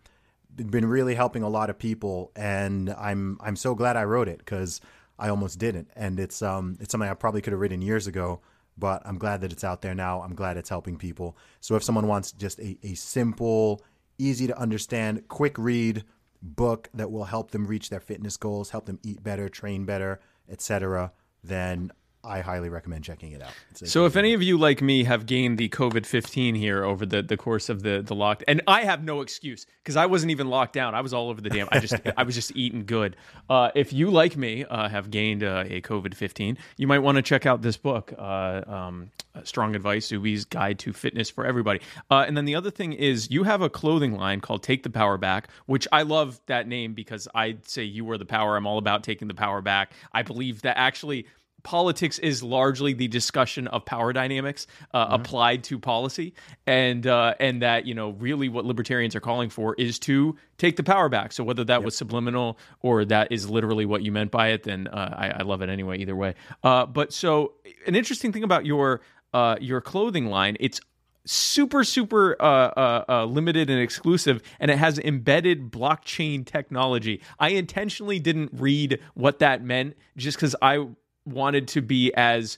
been 0.55 0.85
really 0.85 1.15
helping 1.15 1.43
a 1.43 1.49
lot 1.49 1.69
of 1.69 1.77
people, 1.77 2.31
and 2.35 2.89
I'm 2.89 3.37
I'm 3.41 3.55
so 3.55 3.75
glad 3.75 3.97
I 3.97 4.05
wrote 4.05 4.27
it 4.27 4.39
because 4.39 4.81
I 5.19 5.29
almost 5.29 5.59
didn't, 5.59 5.89
and 5.95 6.19
it's 6.19 6.41
um 6.41 6.77
it's 6.79 6.91
something 6.91 7.09
I 7.09 7.13
probably 7.13 7.41
could 7.41 7.53
have 7.53 7.59
written 7.59 7.81
years 7.81 8.07
ago, 8.07 8.41
but 8.77 9.01
I'm 9.05 9.17
glad 9.17 9.41
that 9.41 9.51
it's 9.51 9.63
out 9.63 9.81
there 9.81 9.93
now. 9.93 10.21
I'm 10.21 10.35
glad 10.35 10.57
it's 10.57 10.69
helping 10.69 10.97
people. 10.97 11.37
So 11.59 11.75
if 11.75 11.83
someone 11.83 12.07
wants 12.07 12.31
just 12.31 12.59
a, 12.59 12.77
a 12.83 12.95
simple, 12.95 13.83
easy 14.17 14.47
to 14.47 14.57
understand, 14.57 15.27
quick 15.27 15.57
read 15.57 16.03
book 16.41 16.89
that 16.93 17.11
will 17.11 17.25
help 17.25 17.51
them 17.51 17.67
reach 17.67 17.89
their 17.89 17.99
fitness 17.99 18.37
goals, 18.37 18.71
help 18.71 18.85
them 18.85 18.99
eat 19.03 19.23
better, 19.23 19.49
train 19.49 19.85
better, 19.85 20.19
etc., 20.49 21.11
then 21.43 21.91
I 22.27 22.41
highly 22.41 22.69
recommend 22.69 23.03
checking 23.05 23.31
it 23.31 23.41
out. 23.41 23.51
So, 23.73 24.05
if 24.05 24.15
any 24.15 24.33
of 24.33 24.43
you 24.43 24.57
like 24.57 24.81
me 24.81 25.05
have 25.05 25.25
gained 25.25 25.57
the 25.57 25.69
COVID 25.69 26.05
fifteen 26.05 26.55
here 26.55 26.83
over 26.83 27.05
the, 27.05 27.21
the 27.21 27.37
course 27.37 27.69
of 27.69 27.83
the 27.83 28.01
the 28.01 28.13
lock, 28.13 28.43
and 28.47 28.61
I 28.67 28.83
have 28.83 29.03
no 29.03 29.21
excuse 29.21 29.65
because 29.81 29.95
I 29.95 30.05
wasn't 30.05 30.31
even 30.31 30.49
locked 30.49 30.73
down. 30.73 30.93
I 30.93 31.01
was 31.01 31.13
all 31.13 31.29
over 31.29 31.39
the 31.39 31.49
damn. 31.49 31.69
I 31.71 31.79
just 31.79 31.95
I 32.17 32.23
was 32.23 32.35
just 32.35 32.55
eating 32.55 32.85
good. 32.85 33.15
Uh, 33.49 33.71
if 33.75 33.93
you 33.93 34.11
like 34.11 34.35
me 34.35 34.65
uh, 34.65 34.89
have 34.89 35.09
gained 35.09 35.43
uh, 35.43 35.63
a 35.67 35.81
COVID 35.81 36.13
fifteen, 36.13 36.57
you 36.75 36.87
might 36.87 36.99
want 36.99 37.15
to 37.15 37.21
check 37.21 37.45
out 37.45 37.61
this 37.61 37.77
book, 37.77 38.13
uh, 38.17 38.61
um, 38.67 39.09
Strong 39.43 39.75
Advice: 39.75 40.09
Zuby's 40.09 40.43
Guide 40.43 40.79
to 40.79 40.91
Fitness 40.91 41.29
for 41.29 41.45
Everybody. 41.45 41.79
Uh, 42.11 42.25
and 42.27 42.35
then 42.35 42.45
the 42.45 42.55
other 42.55 42.71
thing 42.71 42.93
is 42.93 43.31
you 43.31 43.43
have 43.43 43.61
a 43.61 43.69
clothing 43.69 44.17
line 44.17 44.41
called 44.41 44.63
Take 44.63 44.83
the 44.83 44.89
Power 44.89 45.17
Back, 45.17 45.47
which 45.65 45.87
I 45.91 46.01
love 46.01 46.41
that 46.47 46.67
name 46.67 46.93
because 46.93 47.27
I 47.33 47.57
say 47.63 47.83
you 47.83 48.09
are 48.11 48.17
the 48.17 48.25
power. 48.25 48.57
I'm 48.57 48.67
all 48.67 48.77
about 48.77 49.03
taking 49.03 49.27
the 49.27 49.33
power 49.33 49.61
back. 49.61 49.93
I 50.11 50.23
believe 50.23 50.61
that 50.63 50.77
actually 50.77 51.25
politics 51.67 52.17
is 52.19 52.41
largely 52.41 52.93
the 52.93 53.09
discussion 53.09 53.67
of 53.67 53.83
power 53.83 54.13
dynamics 54.13 54.67
uh, 54.93 55.03
mm-hmm. 55.03 55.15
applied 55.15 55.65
to 55.65 55.77
policy, 55.77 56.33
and 56.65 57.05
uh, 57.05 57.33
and 57.41 57.61
that 57.61 57.85
you 57.85 57.93
know 57.93 58.11
really 58.11 58.47
what 58.47 58.63
libertarians 58.63 59.17
are 59.17 59.19
calling 59.19 59.49
for 59.49 59.75
is 59.75 59.99
to 59.99 60.37
take 60.57 60.77
the 60.77 60.83
power 60.83 61.09
back. 61.09 61.33
So 61.33 61.43
whether 61.43 61.65
that 61.65 61.79
yep. 61.79 61.83
was 61.83 61.97
subliminal 61.97 62.57
or 62.79 63.03
that 63.03 63.33
is 63.33 63.49
literally 63.49 63.85
what 63.85 64.01
you 64.01 64.13
meant 64.13 64.31
by 64.31 64.51
it, 64.51 64.63
then 64.63 64.87
uh, 64.87 65.13
I, 65.17 65.29
I, 65.39 65.41
love 65.43 65.61
it 65.61 65.67
anyway. 65.67 65.97
Either 65.97 66.15
way, 66.15 66.35
uh, 66.63 66.85
but 66.85 67.11
so 67.11 67.55
an 67.85 67.95
interesting 67.95 68.31
thing 68.31 68.45
about 68.45 68.65
your 68.65 69.01
uh, 69.33 69.57
your 69.59 69.81
clothing 69.81 70.27
line, 70.27 70.55
it's 70.61 70.79
super 71.25 71.83
super 71.83 72.41
uh, 72.41 72.45
uh, 72.45 73.05
uh, 73.09 73.25
limited 73.25 73.69
and 73.69 73.81
exclusive 73.81 74.41
and 74.61 74.71
it 74.71 74.77
has 74.77 74.97
embedded 74.99 75.69
blockchain 75.69 76.45
technology 76.45 77.21
i 77.37 77.49
intentionally 77.49 78.17
didn't 78.17 78.49
read 78.53 78.97
what 79.13 79.39
that 79.39 79.61
meant 79.61 79.93
just 80.15 80.37
because 80.37 80.55
i 80.61 80.87
wanted 81.27 81.67
to 81.69 81.81
be 81.81 82.13
as 82.13 82.57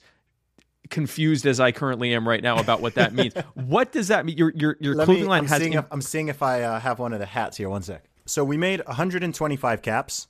confused 0.90 1.46
as 1.46 1.60
I 1.60 1.72
currently 1.72 2.14
am 2.14 2.28
right 2.28 2.42
now 2.42 2.58
about 2.58 2.80
what 2.80 2.94
that 2.94 3.14
means. 3.14 3.34
what 3.54 3.92
does 3.92 4.08
that 4.08 4.26
mean? 4.26 4.36
Your 4.36 4.52
your 4.54 4.76
your 4.80 4.94
Let 4.94 5.04
clothing 5.04 5.24
me, 5.24 5.28
line 5.28 5.42
I'm 5.42 5.48
has. 5.48 5.58
Seeing 5.58 5.72
if, 5.74 5.84
I'm 5.90 6.02
seeing 6.02 6.28
if 6.28 6.42
I 6.42 6.62
uh, 6.62 6.80
have 6.80 6.98
one 6.98 7.12
of 7.12 7.20
the 7.20 7.26
hats 7.26 7.56
here. 7.56 7.68
One 7.68 7.82
sec. 7.82 8.04
So 8.26 8.44
we 8.44 8.56
made 8.56 8.80
125 8.86 9.82
caps, 9.82 10.28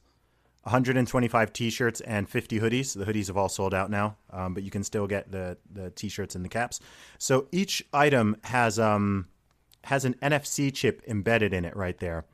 125 0.62 1.52
t-shirts, 1.52 2.00
and 2.00 2.28
50 2.28 2.60
hoodies. 2.60 2.96
The 2.96 3.04
hoodies 3.04 3.26
have 3.26 3.36
all 3.36 3.50
sold 3.50 3.74
out 3.74 3.90
now, 3.90 4.16
um, 4.30 4.54
but 4.54 4.62
you 4.62 4.70
can 4.70 4.84
still 4.84 5.06
get 5.06 5.30
the 5.30 5.56
the 5.70 5.90
t-shirts 5.90 6.34
and 6.34 6.44
the 6.44 6.48
caps. 6.48 6.80
So 7.18 7.46
each 7.52 7.84
item 7.92 8.36
has 8.44 8.78
um 8.78 9.28
has 9.84 10.04
an 10.04 10.14
NFC 10.22 10.72
chip 10.72 11.02
embedded 11.06 11.54
in 11.54 11.64
it 11.64 11.74
right 11.76 11.98
there 11.98 12.24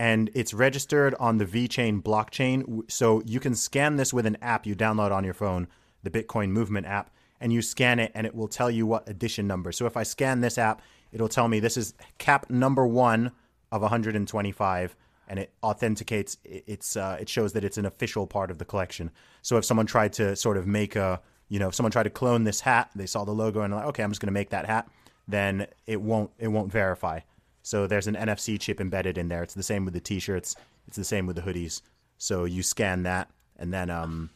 and 0.00 0.30
it's 0.32 0.54
registered 0.54 1.14
on 1.20 1.36
the 1.36 1.44
VeChain 1.44 2.02
blockchain. 2.02 2.90
So 2.90 3.20
you 3.26 3.38
can 3.38 3.54
scan 3.54 3.96
this 3.96 4.14
with 4.14 4.24
an 4.24 4.38
app 4.40 4.64
you 4.64 4.74
download 4.74 5.12
on 5.12 5.24
your 5.24 5.34
phone, 5.34 5.68
the 6.02 6.08
Bitcoin 6.08 6.48
Movement 6.52 6.86
app, 6.86 7.10
and 7.38 7.52
you 7.52 7.60
scan 7.60 7.98
it 7.98 8.10
and 8.14 8.26
it 8.26 8.34
will 8.34 8.48
tell 8.48 8.70
you 8.70 8.86
what 8.86 9.06
edition 9.06 9.46
number. 9.46 9.72
So 9.72 9.84
if 9.84 9.98
I 9.98 10.02
scan 10.04 10.40
this 10.40 10.56
app, 10.56 10.80
it'll 11.12 11.28
tell 11.28 11.48
me 11.48 11.60
this 11.60 11.76
is 11.76 11.92
cap 12.16 12.48
number 12.48 12.86
one 12.86 13.32
of 13.70 13.82
125 13.82 14.96
and 15.28 15.38
it 15.38 15.52
authenticates 15.62 16.38
it's 16.44 16.96
uh, 16.96 17.18
it 17.20 17.28
shows 17.28 17.52
that 17.52 17.62
it's 17.62 17.76
an 17.76 17.84
official 17.84 18.26
part 18.26 18.50
of 18.50 18.56
the 18.56 18.64
collection. 18.64 19.10
So 19.42 19.58
if 19.58 19.66
someone 19.66 19.84
tried 19.84 20.14
to 20.14 20.34
sort 20.34 20.56
of 20.56 20.66
make 20.66 20.96
a 20.96 21.20
you 21.50 21.58
know 21.58 21.68
if 21.68 21.74
someone 21.74 21.92
tried 21.92 22.04
to 22.04 22.10
clone 22.10 22.44
this 22.44 22.60
hat, 22.60 22.90
they 22.96 23.04
saw 23.04 23.26
the 23.26 23.32
logo 23.32 23.60
and 23.60 23.74
like 23.74 23.84
okay, 23.88 24.02
I'm 24.02 24.10
just 24.10 24.22
going 24.22 24.28
to 24.28 24.32
make 24.32 24.48
that 24.48 24.64
hat, 24.64 24.88
then 25.28 25.66
it 25.86 26.00
won't 26.00 26.30
it 26.38 26.48
won't 26.48 26.72
verify. 26.72 27.20
So 27.62 27.86
there's 27.86 28.06
an 28.06 28.14
NFC 28.14 28.58
chip 28.58 28.80
embedded 28.80 29.18
in 29.18 29.28
there. 29.28 29.42
It's 29.42 29.54
the 29.54 29.62
same 29.62 29.84
with 29.84 29.94
the 29.94 30.00
t-shirts. 30.00 30.56
It's 30.86 30.96
the 30.96 31.04
same 31.04 31.26
with 31.26 31.36
the 31.36 31.42
hoodies. 31.42 31.82
So 32.18 32.44
you 32.44 32.62
scan 32.62 33.02
that, 33.04 33.30
and 33.56 33.72
then 33.72 33.90
um, 33.90 34.30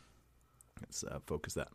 let's 0.80 1.04
uh, 1.04 1.18
focus 1.26 1.54
that. 1.54 1.68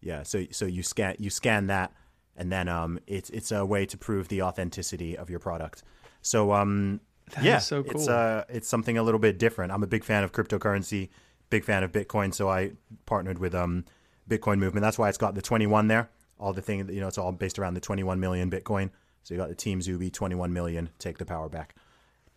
Yeah. 0.00 0.22
So 0.22 0.44
so 0.50 0.66
you 0.66 0.82
scan 0.82 1.16
you 1.18 1.30
scan 1.30 1.68
that, 1.68 1.92
and 2.36 2.52
then 2.52 2.68
um, 2.68 3.00
it's 3.06 3.30
it's 3.30 3.50
a 3.52 3.64
way 3.64 3.86
to 3.86 3.96
prove 3.96 4.28
the 4.28 4.42
authenticity 4.42 5.16
of 5.16 5.30
your 5.30 5.38
product. 5.38 5.82
So 6.22 6.52
um, 6.52 7.00
that 7.34 7.44
yeah, 7.44 7.58
so 7.58 7.82
cool. 7.82 7.92
It's 7.92 8.08
uh, 8.08 8.44
it's 8.48 8.68
something 8.68 8.98
a 8.98 9.02
little 9.02 9.20
bit 9.20 9.38
different. 9.38 9.72
I'm 9.72 9.82
a 9.82 9.88
big 9.88 10.04
fan 10.04 10.22
of 10.22 10.32
cryptocurrency, 10.32 11.08
big 11.50 11.64
fan 11.64 11.82
of 11.82 11.92
Bitcoin. 11.92 12.32
So 12.32 12.48
I 12.48 12.72
partnered 13.06 13.38
with 13.38 13.54
um, 13.54 13.84
Bitcoin 14.28 14.58
movement. 14.58 14.82
That's 14.82 14.98
why 14.98 15.08
it's 15.08 15.18
got 15.18 15.34
the 15.34 15.42
21 15.42 15.88
there. 15.88 16.10
All 16.38 16.52
the 16.52 16.62
thing, 16.62 16.88
you 16.88 17.00
know, 17.00 17.08
it's 17.08 17.18
all 17.18 17.32
based 17.32 17.58
around 17.58 17.74
the 17.74 17.80
21 17.80 18.20
million 18.20 18.50
Bitcoin. 18.50 18.90
So 19.26 19.34
you 19.34 19.40
got 19.40 19.48
the 19.48 19.56
Team 19.56 19.82
Zuby 19.82 20.08
21 20.08 20.52
million, 20.52 20.88
take 21.00 21.18
the 21.18 21.26
power 21.26 21.48
back. 21.48 21.74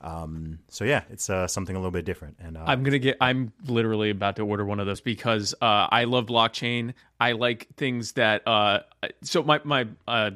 Um, 0.02 0.58
so 0.70 0.86
yeah, 0.86 1.04
it's 1.12 1.30
uh, 1.30 1.46
something 1.46 1.76
a 1.76 1.78
little 1.78 1.92
bit 1.92 2.04
different. 2.04 2.38
And 2.40 2.58
uh, 2.58 2.64
I'm 2.66 2.82
gonna 2.82 2.98
get. 2.98 3.18
I'm 3.22 3.54
literally 3.68 4.10
about 4.10 4.38
to 4.38 4.42
order 4.42 4.66
one 4.66 4.80
of 4.80 4.88
those 4.88 5.00
because 5.00 5.54
uh, 5.62 5.88
I 5.92 6.06
love 6.06 6.26
blockchain. 6.26 6.96
I 7.20 7.34
like 7.34 7.68
things 7.78 8.14
that. 8.14 8.42
Uh, 8.48 8.80
so 9.22 9.44
my 9.44 9.62
my 9.64 9.88
uh, 10.08 10.32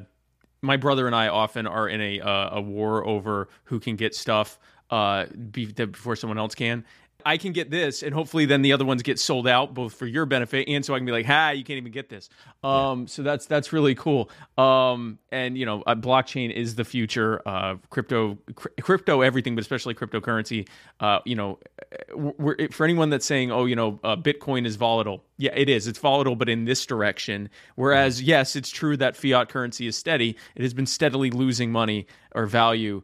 my 0.62 0.76
brother 0.76 1.08
and 1.08 1.16
I 1.16 1.26
often 1.26 1.66
are 1.66 1.88
in 1.88 2.00
a 2.00 2.20
uh, 2.20 2.58
a 2.58 2.60
war 2.60 3.04
over 3.04 3.48
who 3.64 3.80
can 3.80 3.96
get 3.96 4.14
stuff 4.14 4.56
uh, 4.90 5.26
be, 5.50 5.66
before 5.66 6.14
someone 6.14 6.38
else 6.38 6.54
can. 6.54 6.84
I 7.24 7.36
can 7.36 7.52
get 7.52 7.70
this, 7.70 8.02
and 8.02 8.14
hopefully, 8.14 8.44
then 8.46 8.62
the 8.62 8.72
other 8.72 8.84
ones 8.84 9.02
get 9.02 9.18
sold 9.18 9.46
out, 9.48 9.74
both 9.74 9.94
for 9.94 10.06
your 10.06 10.26
benefit 10.26 10.68
and 10.68 10.84
so 10.84 10.94
I 10.94 10.98
can 10.98 11.06
be 11.06 11.12
like, 11.12 11.26
"Ha, 11.26 11.50
you 11.50 11.64
can't 11.64 11.78
even 11.78 11.92
get 11.92 12.08
this." 12.08 12.28
Um, 12.62 13.00
yeah. 13.00 13.06
So 13.06 13.22
that's 13.22 13.46
that's 13.46 13.72
really 13.72 13.94
cool. 13.94 14.30
Um, 14.58 15.18
and 15.30 15.56
you 15.56 15.66
know, 15.66 15.82
uh, 15.86 15.94
blockchain 15.94 16.52
is 16.52 16.74
the 16.74 16.84
future. 16.84 17.40
Uh, 17.46 17.76
crypto, 17.90 18.38
cr- 18.54 18.68
crypto, 18.80 19.20
everything, 19.20 19.54
but 19.54 19.62
especially 19.62 19.94
cryptocurrency. 19.94 20.68
Uh, 21.00 21.20
you 21.24 21.34
know, 21.36 21.58
for 22.70 22.84
anyone 22.84 23.10
that's 23.10 23.26
saying, 23.26 23.50
"Oh, 23.50 23.64
you 23.64 23.76
know, 23.76 24.00
uh, 24.04 24.16
Bitcoin 24.16 24.66
is 24.66 24.76
volatile," 24.76 25.24
yeah, 25.38 25.52
it 25.54 25.68
is. 25.68 25.86
It's 25.86 25.98
volatile, 25.98 26.36
but 26.36 26.48
in 26.48 26.64
this 26.64 26.84
direction. 26.86 27.48
Whereas, 27.76 28.22
yes, 28.22 28.56
it's 28.56 28.70
true 28.70 28.96
that 28.98 29.16
fiat 29.16 29.48
currency 29.48 29.86
is 29.86 29.96
steady. 29.96 30.36
It 30.54 30.62
has 30.62 30.74
been 30.74 30.86
steadily 30.86 31.30
losing 31.30 31.72
money 31.72 32.06
or 32.34 32.46
value 32.46 33.02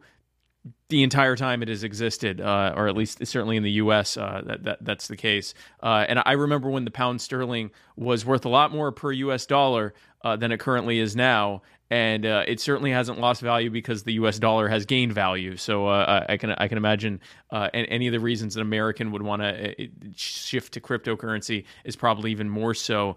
the 0.88 1.02
entire 1.02 1.36
time 1.36 1.62
it 1.62 1.68
has 1.68 1.84
existed, 1.84 2.40
uh, 2.40 2.74
or 2.76 2.88
at 2.88 2.96
least 2.96 3.24
certainly 3.26 3.56
in 3.56 3.62
the 3.62 3.72
U.S. 3.72 4.16
Uh, 4.16 4.42
that, 4.44 4.64
that 4.64 4.78
that's 4.82 5.08
the 5.08 5.16
case. 5.16 5.54
Uh, 5.82 6.04
and 6.08 6.20
I 6.26 6.32
remember 6.32 6.68
when 6.68 6.84
the 6.84 6.90
pound 6.90 7.20
sterling 7.20 7.70
was 7.96 8.26
worth 8.26 8.44
a 8.44 8.48
lot 8.48 8.72
more 8.72 8.92
per 8.92 9.12
U.S. 9.12 9.46
dollar 9.46 9.94
uh, 10.22 10.36
than 10.36 10.52
it 10.52 10.58
currently 10.60 10.98
is 10.98 11.16
now, 11.16 11.62
and 11.90 12.26
uh, 12.26 12.44
it 12.46 12.60
certainly 12.60 12.90
hasn't 12.90 13.18
lost 13.18 13.40
value 13.40 13.70
because 13.70 14.02
the 14.02 14.14
U.S. 14.14 14.38
dollar 14.38 14.68
has 14.68 14.84
gained 14.84 15.14
value. 15.14 15.56
So 15.56 15.86
uh, 15.86 16.26
I 16.28 16.36
can 16.36 16.50
I 16.50 16.68
can 16.68 16.76
imagine 16.76 17.20
any 17.52 18.08
of 18.08 18.12
the 18.12 18.20
reasons 18.20 18.56
an 18.56 18.62
American 18.62 19.12
would 19.12 19.22
want 19.22 19.40
to 19.42 19.88
shift 20.14 20.74
to 20.74 20.80
cryptocurrency 20.80 21.64
is 21.84 21.96
probably 21.96 22.32
even 22.32 22.50
more 22.50 22.74
so 22.74 23.16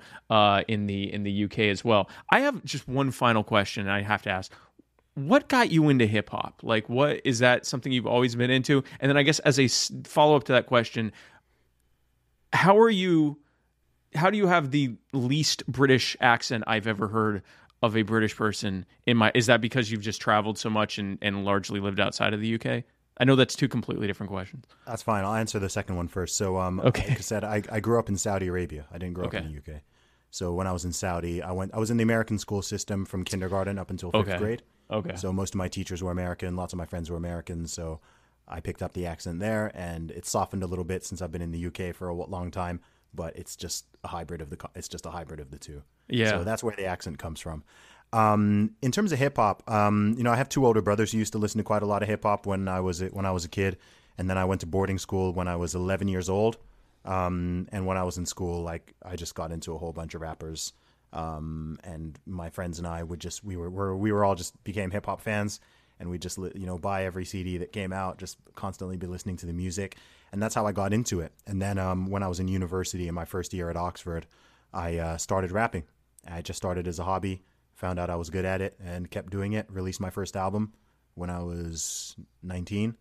in 0.68 0.86
the 0.86 1.12
in 1.12 1.24
the 1.24 1.32
U.K. 1.32 1.70
as 1.72 1.84
well. 1.84 2.10
I 2.32 2.42
have 2.42 2.64
just 2.64 2.88
one 2.88 3.12
final 3.12 3.44
question 3.44 3.90
I 3.90 4.02
have 4.02 4.22
to 4.22 4.30
ask 4.30 4.54
what 5.16 5.48
got 5.48 5.72
you 5.72 5.90
into 5.90 6.06
hip 6.06 6.30
hop? 6.30 6.62
Like, 6.64 6.90
what 6.90 7.22
is 7.24 7.40
that 7.40 7.66
something 7.66 7.92
you've 7.92 8.08
always 8.08 8.36
been 8.36 8.50
into? 8.50 8.84
And 9.00 9.10
then 9.10 9.18
I 9.18 9.24
guess 9.24 9.40
as 9.40 9.60
a 9.60 9.68
follow 10.08 10.36
up 10.36 10.46
to 10.46 10.54
that 10.54 10.66
question, 10.66 11.12
how 12.52 12.80
are 12.80 12.90
you? 12.90 13.40
How 14.16 14.30
do 14.30 14.38
you 14.38 14.48
have 14.48 14.72
the 14.72 14.96
least 15.12 15.66
British 15.68 16.16
accent 16.22 16.64
I've 16.68 16.86
ever 16.86 17.08
heard 17.08 17.42
of 17.82 17.98
a 17.98 18.04
British 18.04 18.36
person 18.36 18.86
in 19.06 19.18
my? 19.18 19.32
Is 19.34 19.48
that 19.48 19.62
because 19.62 19.92
you've 19.92 20.02
just 20.02 20.22
traveled 20.22 20.58
so 20.58 20.70
much 20.70 20.98
and, 20.98 21.18
and 21.22 21.46
largely 21.46 21.80
lived 21.80 22.00
outside 22.00 22.34
of 22.34 22.40
the 22.40 22.56
UK? 22.56 22.84
I 23.18 23.26
know 23.26 23.36
that's 23.36 23.56
two 23.56 23.68
completely 23.68 24.08
different 24.08 24.32
questions. 24.32 24.66
That's 24.88 25.04
fine. 25.04 25.24
I'll 25.24 25.36
answer 25.36 25.60
the 25.60 25.70
second 25.70 25.96
one 25.96 26.08
first. 26.08 26.36
So, 26.36 26.58
um, 26.58 26.80
okay. 26.80 27.10
like 27.10 27.18
I 27.20 27.22
said, 27.22 27.44
I, 27.44 27.62
I 27.72 27.80
grew 27.80 28.00
up 28.00 28.10
in 28.10 28.18
Saudi 28.18 28.48
Arabia. 28.48 28.86
I 28.92 28.98
didn't 28.98 29.14
grow 29.14 29.26
okay. 29.26 29.38
up 29.38 29.46
in 29.46 29.52
the 29.52 29.58
UK. 29.74 29.82
So 30.32 30.54
when 30.54 30.66
I 30.66 30.72
was 30.72 30.84
in 30.84 30.94
Saudi, 30.94 31.44
I 31.44 31.52
went. 31.52 31.76
I 31.76 31.80
was 31.80 31.92
in 31.92 31.98
the 31.98 32.04
American 32.04 32.40
school 32.40 32.64
system 32.64 33.06
from 33.06 33.24
kindergarten 33.24 33.78
up 33.78 33.92
until 33.92 34.10
fifth 34.12 34.28
okay. 34.30 34.38
grade. 34.38 34.64
Okay. 34.92 35.16
So 35.16 35.34
most 35.34 35.54
of 35.54 35.58
my 35.58 35.68
teachers 35.68 36.04
were 36.04 36.12
American. 36.12 36.56
Lots 36.56 36.74
of 36.74 36.78
my 36.78 36.86
friends 36.86 37.10
were 37.10 37.18
American. 37.18 37.68
So 37.68 38.00
I 38.48 38.60
picked 38.60 38.82
up 38.82 38.94
the 38.94 39.06
accent 39.06 39.40
there, 39.40 39.72
and 39.74 40.12
it's 40.12 40.30
softened 40.30 40.64
a 40.64 40.68
little 40.68 40.86
bit 40.86 41.04
since 41.04 41.22
I've 41.22 41.32
been 41.32 41.42
in 41.42 41.52
the 41.52 41.66
UK 41.68 41.96
for 41.96 42.08
a 42.08 42.14
long 42.14 42.52
time. 42.52 42.82
But 43.16 43.36
it's 43.36 43.56
just 43.56 43.86
a 44.04 44.08
hybrid 44.08 44.42
of 44.42 44.50
the. 44.50 44.58
It's 44.76 44.88
just 44.88 45.06
a 45.06 45.12
hybrid 45.12 45.40
of 45.40 45.52
the 45.52 45.58
two. 45.58 45.84
Yeah. 46.08 46.32
So 46.32 46.44
that's 46.44 46.64
where 46.64 46.76
the 46.76 46.86
accent 46.86 47.20
comes 47.20 47.40
from. 47.40 47.64
Um, 48.12 48.76
in 48.82 48.92
terms 48.92 49.12
of 49.12 49.20
hip 49.20 49.38
hop, 49.38 49.70
um, 49.70 50.14
you 50.18 50.24
know, 50.24 50.32
I 50.32 50.36
have 50.36 50.50
two 50.50 50.66
older 50.66 50.82
brothers 50.82 51.12
who 51.12 51.18
used 51.18 51.34
to 51.34 51.40
listen 51.40 51.58
to 51.58 51.64
quite 51.64 51.82
a 51.82 51.86
lot 51.86 52.04
of 52.04 52.10
hip 52.10 52.24
hop 52.24 52.46
when 52.46 52.68
I 52.68 52.80
was 52.80 53.02
when 53.02 53.26
I 53.26 53.32
was 53.32 53.46
a 53.46 53.50
kid, 53.50 53.78
and 54.18 54.30
then 54.30 54.38
I 54.38 54.46
went 54.46 54.62
to 54.62 54.68
boarding 54.68 55.00
school 55.00 55.34
when 55.34 55.48
I 55.48 55.56
was 55.56 55.74
11 55.76 56.08
years 56.08 56.30
old. 56.30 56.58
Um, 57.06 57.68
and 57.72 57.86
when 57.86 57.98
I 57.98 58.04
was 58.04 58.18
in 58.18 58.26
school, 58.26 58.62
like 58.64 58.94
I 59.04 59.16
just 59.16 59.36
got 59.36 59.52
into 59.52 59.74
a 59.74 59.78
whole 59.78 59.92
bunch 59.92 60.14
of 60.16 60.22
rappers. 60.22 60.74
Um, 61.14 61.78
and 61.84 62.20
my 62.26 62.50
friends 62.50 62.80
and 62.80 62.88
I 62.88 63.04
would 63.04 63.20
just 63.20 63.44
we 63.44 63.56
were, 63.56 63.70
were 63.70 63.96
we 63.96 64.12
were 64.12 64.26
all 64.26 64.36
just 64.36 64.62
became 64.64 64.92
hip 64.92 65.06
hop 65.06 65.22
fans, 65.22 65.60
and 66.00 66.10
we 66.10 66.18
just 66.18 66.38
you 66.38 66.66
know 66.66 66.78
buy 66.78 67.06
every 67.06 67.24
CD 67.24 67.58
that 67.60 67.72
came 67.72 67.94
out, 67.94 68.18
just 68.18 68.38
constantly 68.56 68.98
be 68.98 69.08
listening 69.08 69.38
to 69.38 69.46
the 69.46 69.54
music, 69.54 69.98
and 70.32 70.42
that's 70.42 70.56
how 70.56 70.66
I 70.66 70.72
got 70.72 70.92
into 70.92 71.22
it. 71.22 71.32
And 71.46 71.62
then 71.62 71.78
um, 71.78 72.08
when 72.08 72.24
I 72.24 72.28
was 72.28 72.40
in 72.40 72.48
university 72.48 73.08
in 73.08 73.14
my 73.14 73.26
first 73.26 73.54
year 73.54 73.70
at 73.70 73.78
Oxford, 73.78 74.26
I 74.74 74.98
uh, 74.98 75.18
started 75.18 75.52
rapping. 75.52 75.84
I 76.28 76.42
just 76.42 76.58
started 76.58 76.88
as 76.88 77.00
a 77.00 77.04
hobby, 77.04 77.44
found 77.76 78.00
out 78.00 78.10
I 78.10 78.16
was 78.16 78.30
good 78.30 78.46
at 78.46 78.62
it, 78.62 78.76
and 78.84 79.10
kept 79.10 79.30
doing 79.30 79.54
it. 79.54 79.68
Released 79.70 80.02
my 80.02 80.10
first 80.10 80.36
album 80.36 80.74
when 81.14 81.30
I 81.30 81.44
was 81.44 82.16
19, 82.42 82.96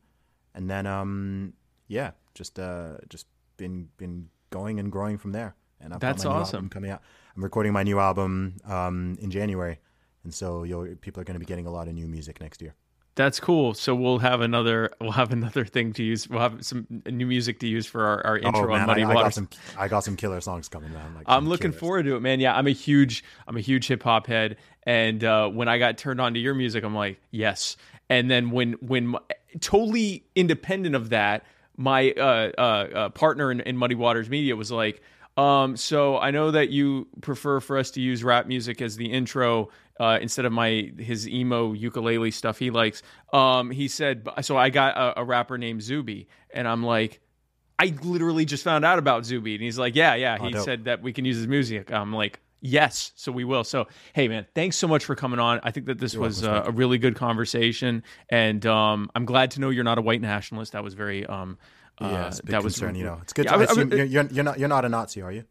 and 0.55 0.71
then 0.71 0.87
um, 0.87 1.55
yeah, 1.89 2.11
just 2.35 2.59
uh, 2.59 2.99
just 3.09 3.27
been 3.57 3.89
been 3.97 4.29
going 4.51 4.79
and 4.79 4.93
growing 4.93 5.17
from 5.17 5.33
there. 5.33 5.55
And 5.81 5.95
I've 5.95 6.01
that's 6.01 6.25
awesome 6.25 6.69
coming 6.69 6.91
out. 6.91 7.03
I'm 7.37 7.43
recording 7.43 7.73
my 7.73 7.83
new 7.83 7.99
album 7.99 8.57
um, 8.67 9.17
in 9.21 9.31
January, 9.31 9.79
and 10.25 10.35
so 10.35 10.67
people 11.01 11.21
are 11.21 11.25
going 11.25 11.35
to 11.35 11.41
be 11.41 11.47
getting 11.47 11.67
a 11.67 11.71
lot 11.71 11.89
of 11.89 11.95
new 11.95 12.07
music 12.07 12.41
next 12.41 12.61
year. 12.61 12.75
That's 13.15 13.41
cool. 13.41 13.75
So 13.75 13.95
we'll 13.95 14.21
have 14.21 14.41
another 14.41 14.91
we'll 15.01 15.13
have 15.13 15.33
another 15.33 15.65
thing 15.65 15.93
to 15.95 16.03
use. 16.03 16.29
We'll 16.29 16.41
have 16.41 16.65
some 16.65 16.87
new 17.07 17.27
music 17.27 17.61
to 17.61 17.67
use 17.67 17.87
for 17.87 18.05
our, 18.05 18.27
our 18.27 18.41
oh, 18.43 18.47
intro 18.47 18.65
oh, 18.65 18.69
man, 18.69 18.81
on 18.83 18.87
Muddy 18.87 19.03
I, 19.03 19.11
I 19.11 19.15
Waters. 19.15 19.23
Got 19.23 19.35
some, 19.35 19.49
I 19.79 19.89
got 19.89 20.01
some 20.01 20.17
killer 20.17 20.41
songs 20.41 20.69
coming, 20.69 20.93
man. 20.93 21.15
Like 21.15 21.25
I'm 21.27 21.47
looking 21.47 21.71
killers. 21.71 21.81
forward 21.81 22.03
to 22.05 22.17
it, 22.17 22.21
man. 22.21 22.41
Yeah, 22.41 22.57
I'm 22.57 22.67
a 22.67 22.73
huge 22.73 23.23
I'm 23.47 23.57
a 23.57 23.61
huge 23.61 23.87
hip 23.87 24.03
hop 24.03 24.27
head, 24.27 24.57
and 24.85 25.23
uh, 25.23 25.49
when 25.49 25.69
I 25.69 25.79
got 25.79 25.99
turned 25.99 26.21
on 26.21 26.35
to 26.35 26.41
your 26.41 26.55
music, 26.55 26.85
I'm 26.85 26.95
like, 26.95 27.21
yes. 27.31 27.77
And 28.09 28.31
then 28.31 28.51
when 28.51 28.75
when 28.75 29.17
totally 29.61 30.25
independent 30.35 30.95
of 30.95 31.11
that, 31.11 31.45
my 31.77 32.13
uh, 32.13 32.51
uh, 32.57 32.61
uh 32.61 33.09
partner 33.11 33.51
in, 33.51 33.61
in 33.61 33.77
Muddy 33.77 33.95
Waters 33.95 34.31
Media 34.31 34.57
was 34.57 34.71
like 34.73 35.03
um, 35.37 35.77
so 35.77 36.19
I 36.19 36.31
know 36.31 36.51
that 36.51 36.69
you 36.71 37.09
prefer 37.21 37.61
for 37.61 37.79
us 37.79 37.91
to 37.93 38.01
use 38.01 38.23
rap 38.23 38.47
music 38.47 38.83
as 38.83 38.97
the 38.97 39.11
intro 39.11 39.71
uh, 39.99 40.19
instead 40.21 40.45
of 40.45 40.53
my 40.53 40.93
his 40.99 41.29
emo 41.29 41.73
ukulele 41.73 42.31
stuff 42.31 42.59
he 42.59 42.71
likes. 42.71 43.03
Um, 43.33 43.71
he 43.71 43.89
said, 43.89 44.29
so 44.43 44.57
I 44.57 44.71
got 44.71 44.97
a, 44.97 45.21
a, 45.21 45.25
rapper 45.25 45.59
named 45.59 45.83
Zuby, 45.83 46.29
and 46.53 46.67
I'm 46.67 46.83
like, 46.83 47.21
I 47.79 47.95
literally 48.03 48.45
just 48.45 48.65
found 48.65 48.85
out 48.85 48.99
about 48.99 49.25
Zuby, 49.25 49.55
and 49.55 49.63
he's 49.63 49.79
like, 49.79 49.95
yeah, 49.95 50.15
yeah. 50.15 50.39
Oh, 50.41 50.45
he 50.45 50.53
dope. 50.53 50.65
said 50.65 50.85
that 50.85 51.03
we 51.03 51.13
can 51.13 51.25
use 51.25 51.37
his 51.37 51.49
music. 51.49 51.93
I'm 51.93 52.13
like. 52.13 52.41
Yes, 52.65 53.11
so 53.17 53.33
we 53.33 53.43
will. 53.43 53.65
So, 53.65 53.89
hey, 54.13 54.29
man, 54.29 54.47
thanks 54.55 54.77
so 54.77 54.87
much 54.87 55.05
for 55.05 55.17
coming 55.17 55.41
on. 55.41 55.59
I 55.65 55.73
think 55.73 55.87
that 55.87 55.99
this 55.99 56.15
you're 56.15 56.23
was 56.23 56.45
uh, 56.45 56.63
a 56.67 56.71
really 56.71 56.97
good 56.97 57.17
conversation, 57.17 58.05
and 58.29 58.65
um, 58.67 59.11
I'm 59.17 59.25
glad 59.25 59.51
to 59.53 59.61
know 59.61 59.71
you're 59.71 59.83
not 59.83 59.99
a 59.99 60.01
white 60.01 60.21
nationalist. 60.21 60.71
That 60.71 60.85
was 60.85 60.95
very 60.95 61.27
um, 61.27 61.59
yeah, 62.01 62.07
uh, 62.07 62.33
that 62.45 62.63
was 62.63 62.75
concern, 62.75 62.95
you 62.95 63.05
know. 63.05 63.19
It's 63.23 63.33
good. 63.33 63.45
Yeah, 63.45 63.57
to, 63.57 63.71
I, 63.71 63.75
I, 63.75 64.01
I, 64.03 64.05
you're, 64.05 64.27
you're 64.27 64.45
not 64.45 64.59
you're 64.59 64.69
not 64.69 64.85
a 64.85 64.89
Nazi, 64.89 65.23
are 65.23 65.33
you? 65.33 65.45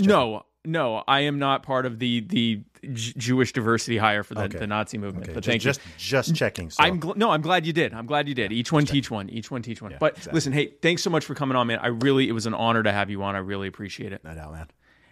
no, 0.00 0.44
no, 0.64 1.02
I 1.08 1.20
am 1.20 1.38
not 1.38 1.62
part 1.62 1.86
of 1.86 1.98
the 1.98 2.20
the 2.20 2.62
J- 2.92 3.12
Jewish 3.16 3.52
diversity 3.52 3.96
hire 3.96 4.22
for 4.22 4.34
the, 4.34 4.42
okay. 4.42 4.58
the 4.58 4.66
Nazi 4.66 4.98
movement. 4.98 5.26
Okay. 5.26 5.34
But 5.34 5.44
just, 5.44 5.50
thank 5.50 5.62
just, 5.62 5.80
you. 5.80 5.92
Just 5.96 6.34
checking. 6.34 6.70
So. 6.70 6.82
I'm 6.82 7.00
gl- 7.00 7.16
no, 7.16 7.30
I'm 7.30 7.42
glad 7.42 7.66
you 7.66 7.72
did. 7.72 7.94
I'm 7.94 8.06
glad 8.06 8.28
you 8.28 8.34
did. 8.34 8.52
Each 8.52 8.70
one 8.70 8.84
teach 8.84 9.10
one. 9.10 9.30
Each 9.30 9.50
one 9.50 9.62
teach 9.62 9.80
one. 9.80 9.92
Yeah, 9.92 9.98
but 9.98 10.12
exactly. 10.12 10.36
listen, 10.36 10.52
hey, 10.52 10.74
thanks 10.82 11.02
so 11.02 11.10
much 11.10 11.24
for 11.24 11.34
coming 11.34 11.56
on, 11.56 11.66
man. 11.66 11.78
I 11.80 11.88
really, 11.88 12.28
it 12.28 12.32
was 12.32 12.46
an 12.46 12.54
honor 12.54 12.82
to 12.82 12.92
have 12.92 13.10
you 13.10 13.22
on. 13.22 13.34
I 13.34 13.38
really 13.38 13.68
appreciate 13.68 14.12
it. 14.12 14.22
No 14.24 14.34
doubt, 14.34 14.52
man. 14.52 14.66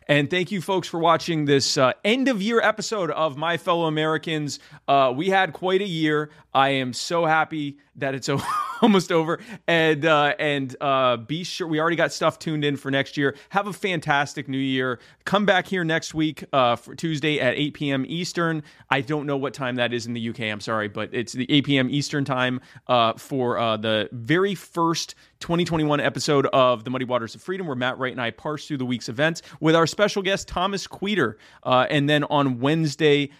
And 0.09 0.31
thank 0.31 0.53
you, 0.53 0.61
folks, 0.61 0.87
for 0.87 1.01
watching 1.01 1.47
this 1.47 1.77
uh, 1.77 1.93
end 2.05 2.29
of 2.29 2.41
year 2.41 2.61
episode 2.61 3.11
of 3.11 3.37
My 3.37 3.57
Fellow 3.57 3.87
Americans. 3.87 4.61
Uh, 4.87 5.13
we 5.15 5.31
had 5.31 5.53
quite 5.53 5.81
a 5.81 5.87
year. 5.87 6.31
I 6.55 6.71
am 6.71 6.93
so 6.93 7.27
happy 7.27 7.79
that 7.97 8.15
it's 8.15 8.29
almost 8.83 9.11
over. 9.11 9.41
And 9.67 10.05
uh, 10.05 10.35
and 10.39 10.75
uh, 10.81 11.17
be 11.17 11.45
sure 11.45 11.67
we 11.67 11.81
already 11.81 11.97
got 11.97 12.13
stuff 12.13 12.39
tuned 12.39 12.65
in 12.65 12.77
for 12.77 12.91
next 12.91 13.17
year. 13.17 13.37
Have 13.51 13.67
a 13.67 13.73
fantastic 13.73 14.49
new 14.49 14.59
year. 14.59 14.99
Come 15.25 15.47
back 15.47 15.67
here 15.67 15.85
next 15.85 16.15
week 16.15 16.45
uh, 16.53 16.77
for 16.77 16.95
Tuesday 16.95 17.41
at 17.41 17.55
8 17.55 17.75
p.m. 17.75 18.05
Eastern. 18.09 18.63
I 18.91 19.01
don't 19.01 19.27
know 19.27 19.37
what 19.37 19.55
time 19.55 19.77
that 19.77 19.93
is 19.93 20.07
in 20.07 20.13
the 20.13 20.29
UK. 20.29 20.41
I'm 20.41 20.61
sorry, 20.61 20.89
but 20.89 21.11
it's 21.13 21.33
the 21.33 21.51
8 21.51 21.65
p.m. 21.65 21.91
Eastern 21.91 22.25
time 22.25 22.61
uh, 22.87 23.15
for 23.15 23.59
uh, 23.59 23.77
the 23.77 24.09
very 24.13 24.55
first 24.55 25.15
2021 25.41 26.01
episode 26.01 26.47
of 26.47 26.85
the 26.85 26.91
Muddy 26.91 27.05
Waters 27.05 27.35
of 27.35 27.43
Freedom, 27.43 27.67
where 27.67 27.77
Matt 27.77 27.99
Wright 27.99 28.13
and 28.13 28.21
I 28.21 28.31
parse 28.31 28.67
through 28.67 28.79
the 28.79 28.87
week's 28.87 29.09
events 29.09 29.43
with 29.61 29.77
our 29.77 29.87
special 29.87 30.23
guest, 30.23 30.49
Thomas 30.49 30.87
Queter. 30.87 31.39
Uh, 31.63 31.87
and 31.91 32.09
then 32.09 32.25
on 32.25 32.59
Wednesday, 32.59 33.31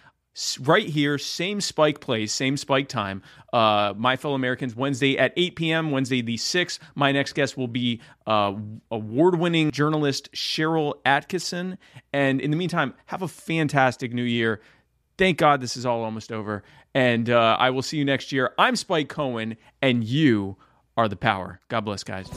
right 0.61 0.87
here, 0.87 1.17
same 1.17 1.61
spike 1.61 1.99
place, 1.99 2.33
same 2.33 2.57
spike 2.57 2.87
time. 2.87 3.21
Uh, 3.53 3.93
My 3.97 4.15
Fellow 4.15 4.35
Americans, 4.35 4.75
Wednesday 4.75 5.17
at 5.17 5.33
8 5.35 5.55
p.m., 5.55 5.91
Wednesday 5.91 6.21
the 6.21 6.35
6th. 6.35 6.79
My 6.95 7.11
next 7.11 7.33
guest 7.33 7.57
will 7.57 7.67
be 7.67 8.01
uh, 8.25 8.53
award 8.91 9.39
winning 9.39 9.71
journalist 9.71 10.31
Sharyl 10.33 10.95
Attkisson. 11.05 11.77
And 12.13 12.39
in 12.41 12.51
the 12.51 12.57
meantime, 12.57 12.93
have 13.07 13.21
a 13.21 13.27
fantastic 13.27 14.13
new 14.13 14.23
year. 14.23 14.61
Thank 15.17 15.37
God 15.37 15.61
this 15.61 15.75
is 15.75 15.85
all 15.85 16.03
almost 16.03 16.31
over. 16.31 16.63
And 16.93 17.29
uh, 17.29 17.57
I 17.59 17.69
will 17.71 17.81
see 17.81 17.97
you 17.97 18.05
next 18.05 18.31
year. 18.31 18.53
I'm 18.57 18.75
Spike 18.75 19.09
Cohen, 19.09 19.57
and 19.81 20.03
you 20.03 20.57
are 20.95 21.07
the 21.07 21.15
power. 21.15 21.59
God 21.69 21.81
bless, 21.81 22.03
guys. 22.03 22.27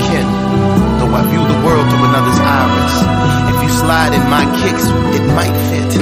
kin. 0.00 0.26
Though 0.98 1.14
I 1.14 1.22
view 1.30 1.42
the 1.42 1.60
world 1.64 1.84
through 1.90 2.04
another's 2.10 2.40
iris. 2.40 2.96
If 3.50 3.56
you 3.62 3.70
slide 3.70 4.12
in 4.14 4.24
my 4.30 4.44
kicks, 4.62 4.86
it 5.14 5.24
might 5.34 5.56
fit. 5.70 5.92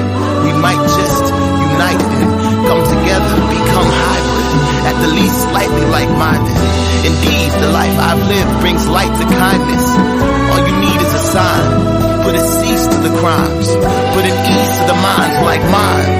We 0.44 0.52
might 0.56 0.82
just 0.96 1.24
unite 1.28 2.02
and 2.02 2.30
come 2.68 2.82
together, 2.86 3.32
become 3.50 3.88
hybrid. 3.88 4.48
At 4.88 4.96
the 5.02 5.10
least, 5.14 5.38
slightly 5.48 5.84
like-minded. 5.86 6.58
Indeed, 7.06 7.50
the 7.60 7.70
life 7.72 7.96
I've 7.98 8.22
lived 8.28 8.60
brings 8.60 8.86
light 8.88 9.12
to 9.20 9.24
kindness. 9.24 9.86
All 10.52 10.62
you 10.68 10.76
need 10.80 11.00
is 11.00 11.12
a 11.14 11.22
sign. 11.32 12.11
Put 12.22 12.34
a 12.38 12.44
cease 12.44 12.86
to 12.86 12.98
the 13.02 13.12
crimes. 13.18 13.68
Put 14.14 14.24
an 14.24 14.36
ease 14.46 14.72
to 14.78 14.84
the 14.86 14.98
minds 14.98 15.38
like 15.42 15.62
mine. 15.70 16.10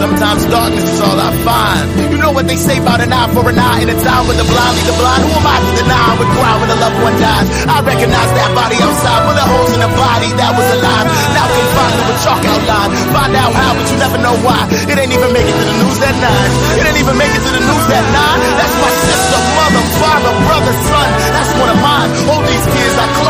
Sometimes 0.00 0.46
darkness 0.48 0.88
is 0.88 1.00
all 1.04 1.20
I 1.20 1.30
find. 1.44 1.84
You 2.12 2.16
know 2.16 2.32
what 2.32 2.48
they 2.48 2.56
say 2.56 2.80
about 2.80 3.04
an 3.04 3.12
eye 3.12 3.28
for 3.36 3.44
an 3.44 3.60
eye 3.60 3.84
in 3.84 3.88
a 3.92 3.98
time 4.00 4.24
when 4.24 4.40
the 4.40 4.48
blind 4.48 4.72
lead 4.80 4.88
the 4.88 4.96
blind. 4.96 5.20
Who 5.20 5.32
am 5.36 5.44
I 5.44 5.56
to 5.60 5.72
deny? 5.76 6.00
I 6.00 6.14
would 6.16 6.32
cry 6.32 6.54
when 6.56 6.68
a 6.72 6.78
loved 6.80 6.98
one 7.04 7.16
dies. 7.20 7.48
I 7.68 7.76
recognize 7.84 8.30
that 8.32 8.50
body 8.56 8.80
outside, 8.80 9.20
the 9.36 9.44
holes 9.44 9.72
in 9.76 9.80
the 9.84 9.92
body 9.92 10.30
that 10.40 10.52
was 10.56 10.68
alive. 10.80 11.06
Now 11.36 11.46
confined 11.52 11.96
to 12.00 12.04
a 12.08 12.16
chalk 12.24 12.42
outline. 12.48 12.90
Find 13.12 13.32
out 13.36 13.52
how, 13.52 13.70
but 13.76 13.86
you 13.92 13.96
never 14.00 14.18
know 14.24 14.36
why. 14.40 14.64
It 14.72 14.96
ain't 14.96 15.12
even 15.12 15.30
make 15.36 15.44
it 15.44 15.56
to 15.60 15.64
the 15.68 15.76
news 15.76 15.98
that 16.00 16.16
nine. 16.16 16.50
It 16.80 16.84
ain't 16.88 17.00
even 17.04 17.16
make 17.20 17.32
it 17.36 17.42
to 17.44 17.52
the 17.52 17.60
news 17.60 17.84
that 17.92 18.04
nine. 18.16 18.38
That's 18.56 18.76
my 18.80 18.92
sister, 18.96 19.38
mother, 19.60 19.84
father, 20.00 20.32
brother, 20.48 20.74
son. 20.88 21.08
That's 21.36 21.52
one 21.60 21.68
of 21.68 21.80
mine. 21.84 22.08
All 22.32 22.42
these 22.48 22.64
I 22.64 22.79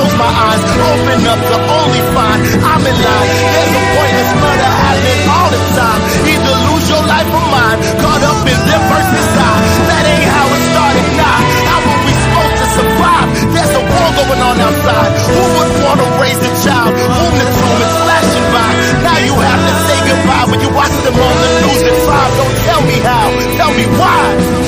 Close 0.01 0.17
my 0.17 0.33
eyes, 0.33 0.65
open 0.65 1.21
up 1.29 1.41
to 1.45 1.57
only 1.61 2.01
find 2.17 2.41
I'm 2.41 2.81
in 2.89 2.97
line. 3.05 3.29
There's 3.53 3.75
a 3.77 3.85
pointless 3.85 4.33
murder 4.33 4.71
happening 4.81 5.21
all 5.29 5.49
the 5.53 5.61
time. 5.77 6.01
Either 6.25 6.57
lose 6.73 6.87
your 6.89 7.05
life 7.05 7.29
or 7.29 7.45
mine. 7.53 7.79
Caught 8.01 8.25
up 8.25 8.41
in 8.49 8.61
their 8.65 8.81
versus 8.81 9.29
die. 9.37 9.61
That 9.93 10.05
ain't 10.09 10.25
how 10.25 10.47
it 10.57 10.63
started. 10.73 11.07
Nah, 11.21 11.41
how 11.69 11.79
were 11.85 12.01
we 12.01 12.13
supposed 12.17 12.57
to 12.65 12.67
survive? 12.81 13.29
There's 13.53 13.75
a 13.77 13.83
war 13.85 14.09
going 14.17 14.41
on 14.41 14.57
outside. 14.73 15.11
Who 15.21 15.41
would 15.61 15.73
want 15.85 15.99
to 16.01 16.09
raise 16.17 16.41
a 16.49 16.53
child? 16.65 16.97
Whom 16.97 17.33
room, 17.37 17.53
woman 17.61 17.91
flashing 18.01 18.49
by? 18.57 18.71
Now 19.05 19.19
you 19.21 19.37
have 19.37 19.63
to 19.69 19.75
say 19.85 19.99
goodbye 20.01 20.47
when 20.49 20.61
you 20.65 20.71
watch 20.73 20.97
them 21.05 21.13
on 21.13 21.35
the 21.45 21.51
news 21.61 21.83
at 21.85 21.99
five. 22.09 22.31
Don't 22.41 22.57
tell 22.65 22.83
me 22.89 22.97
how. 23.05 23.27
Tell 23.53 23.73
me 23.77 23.85
why. 24.01 24.60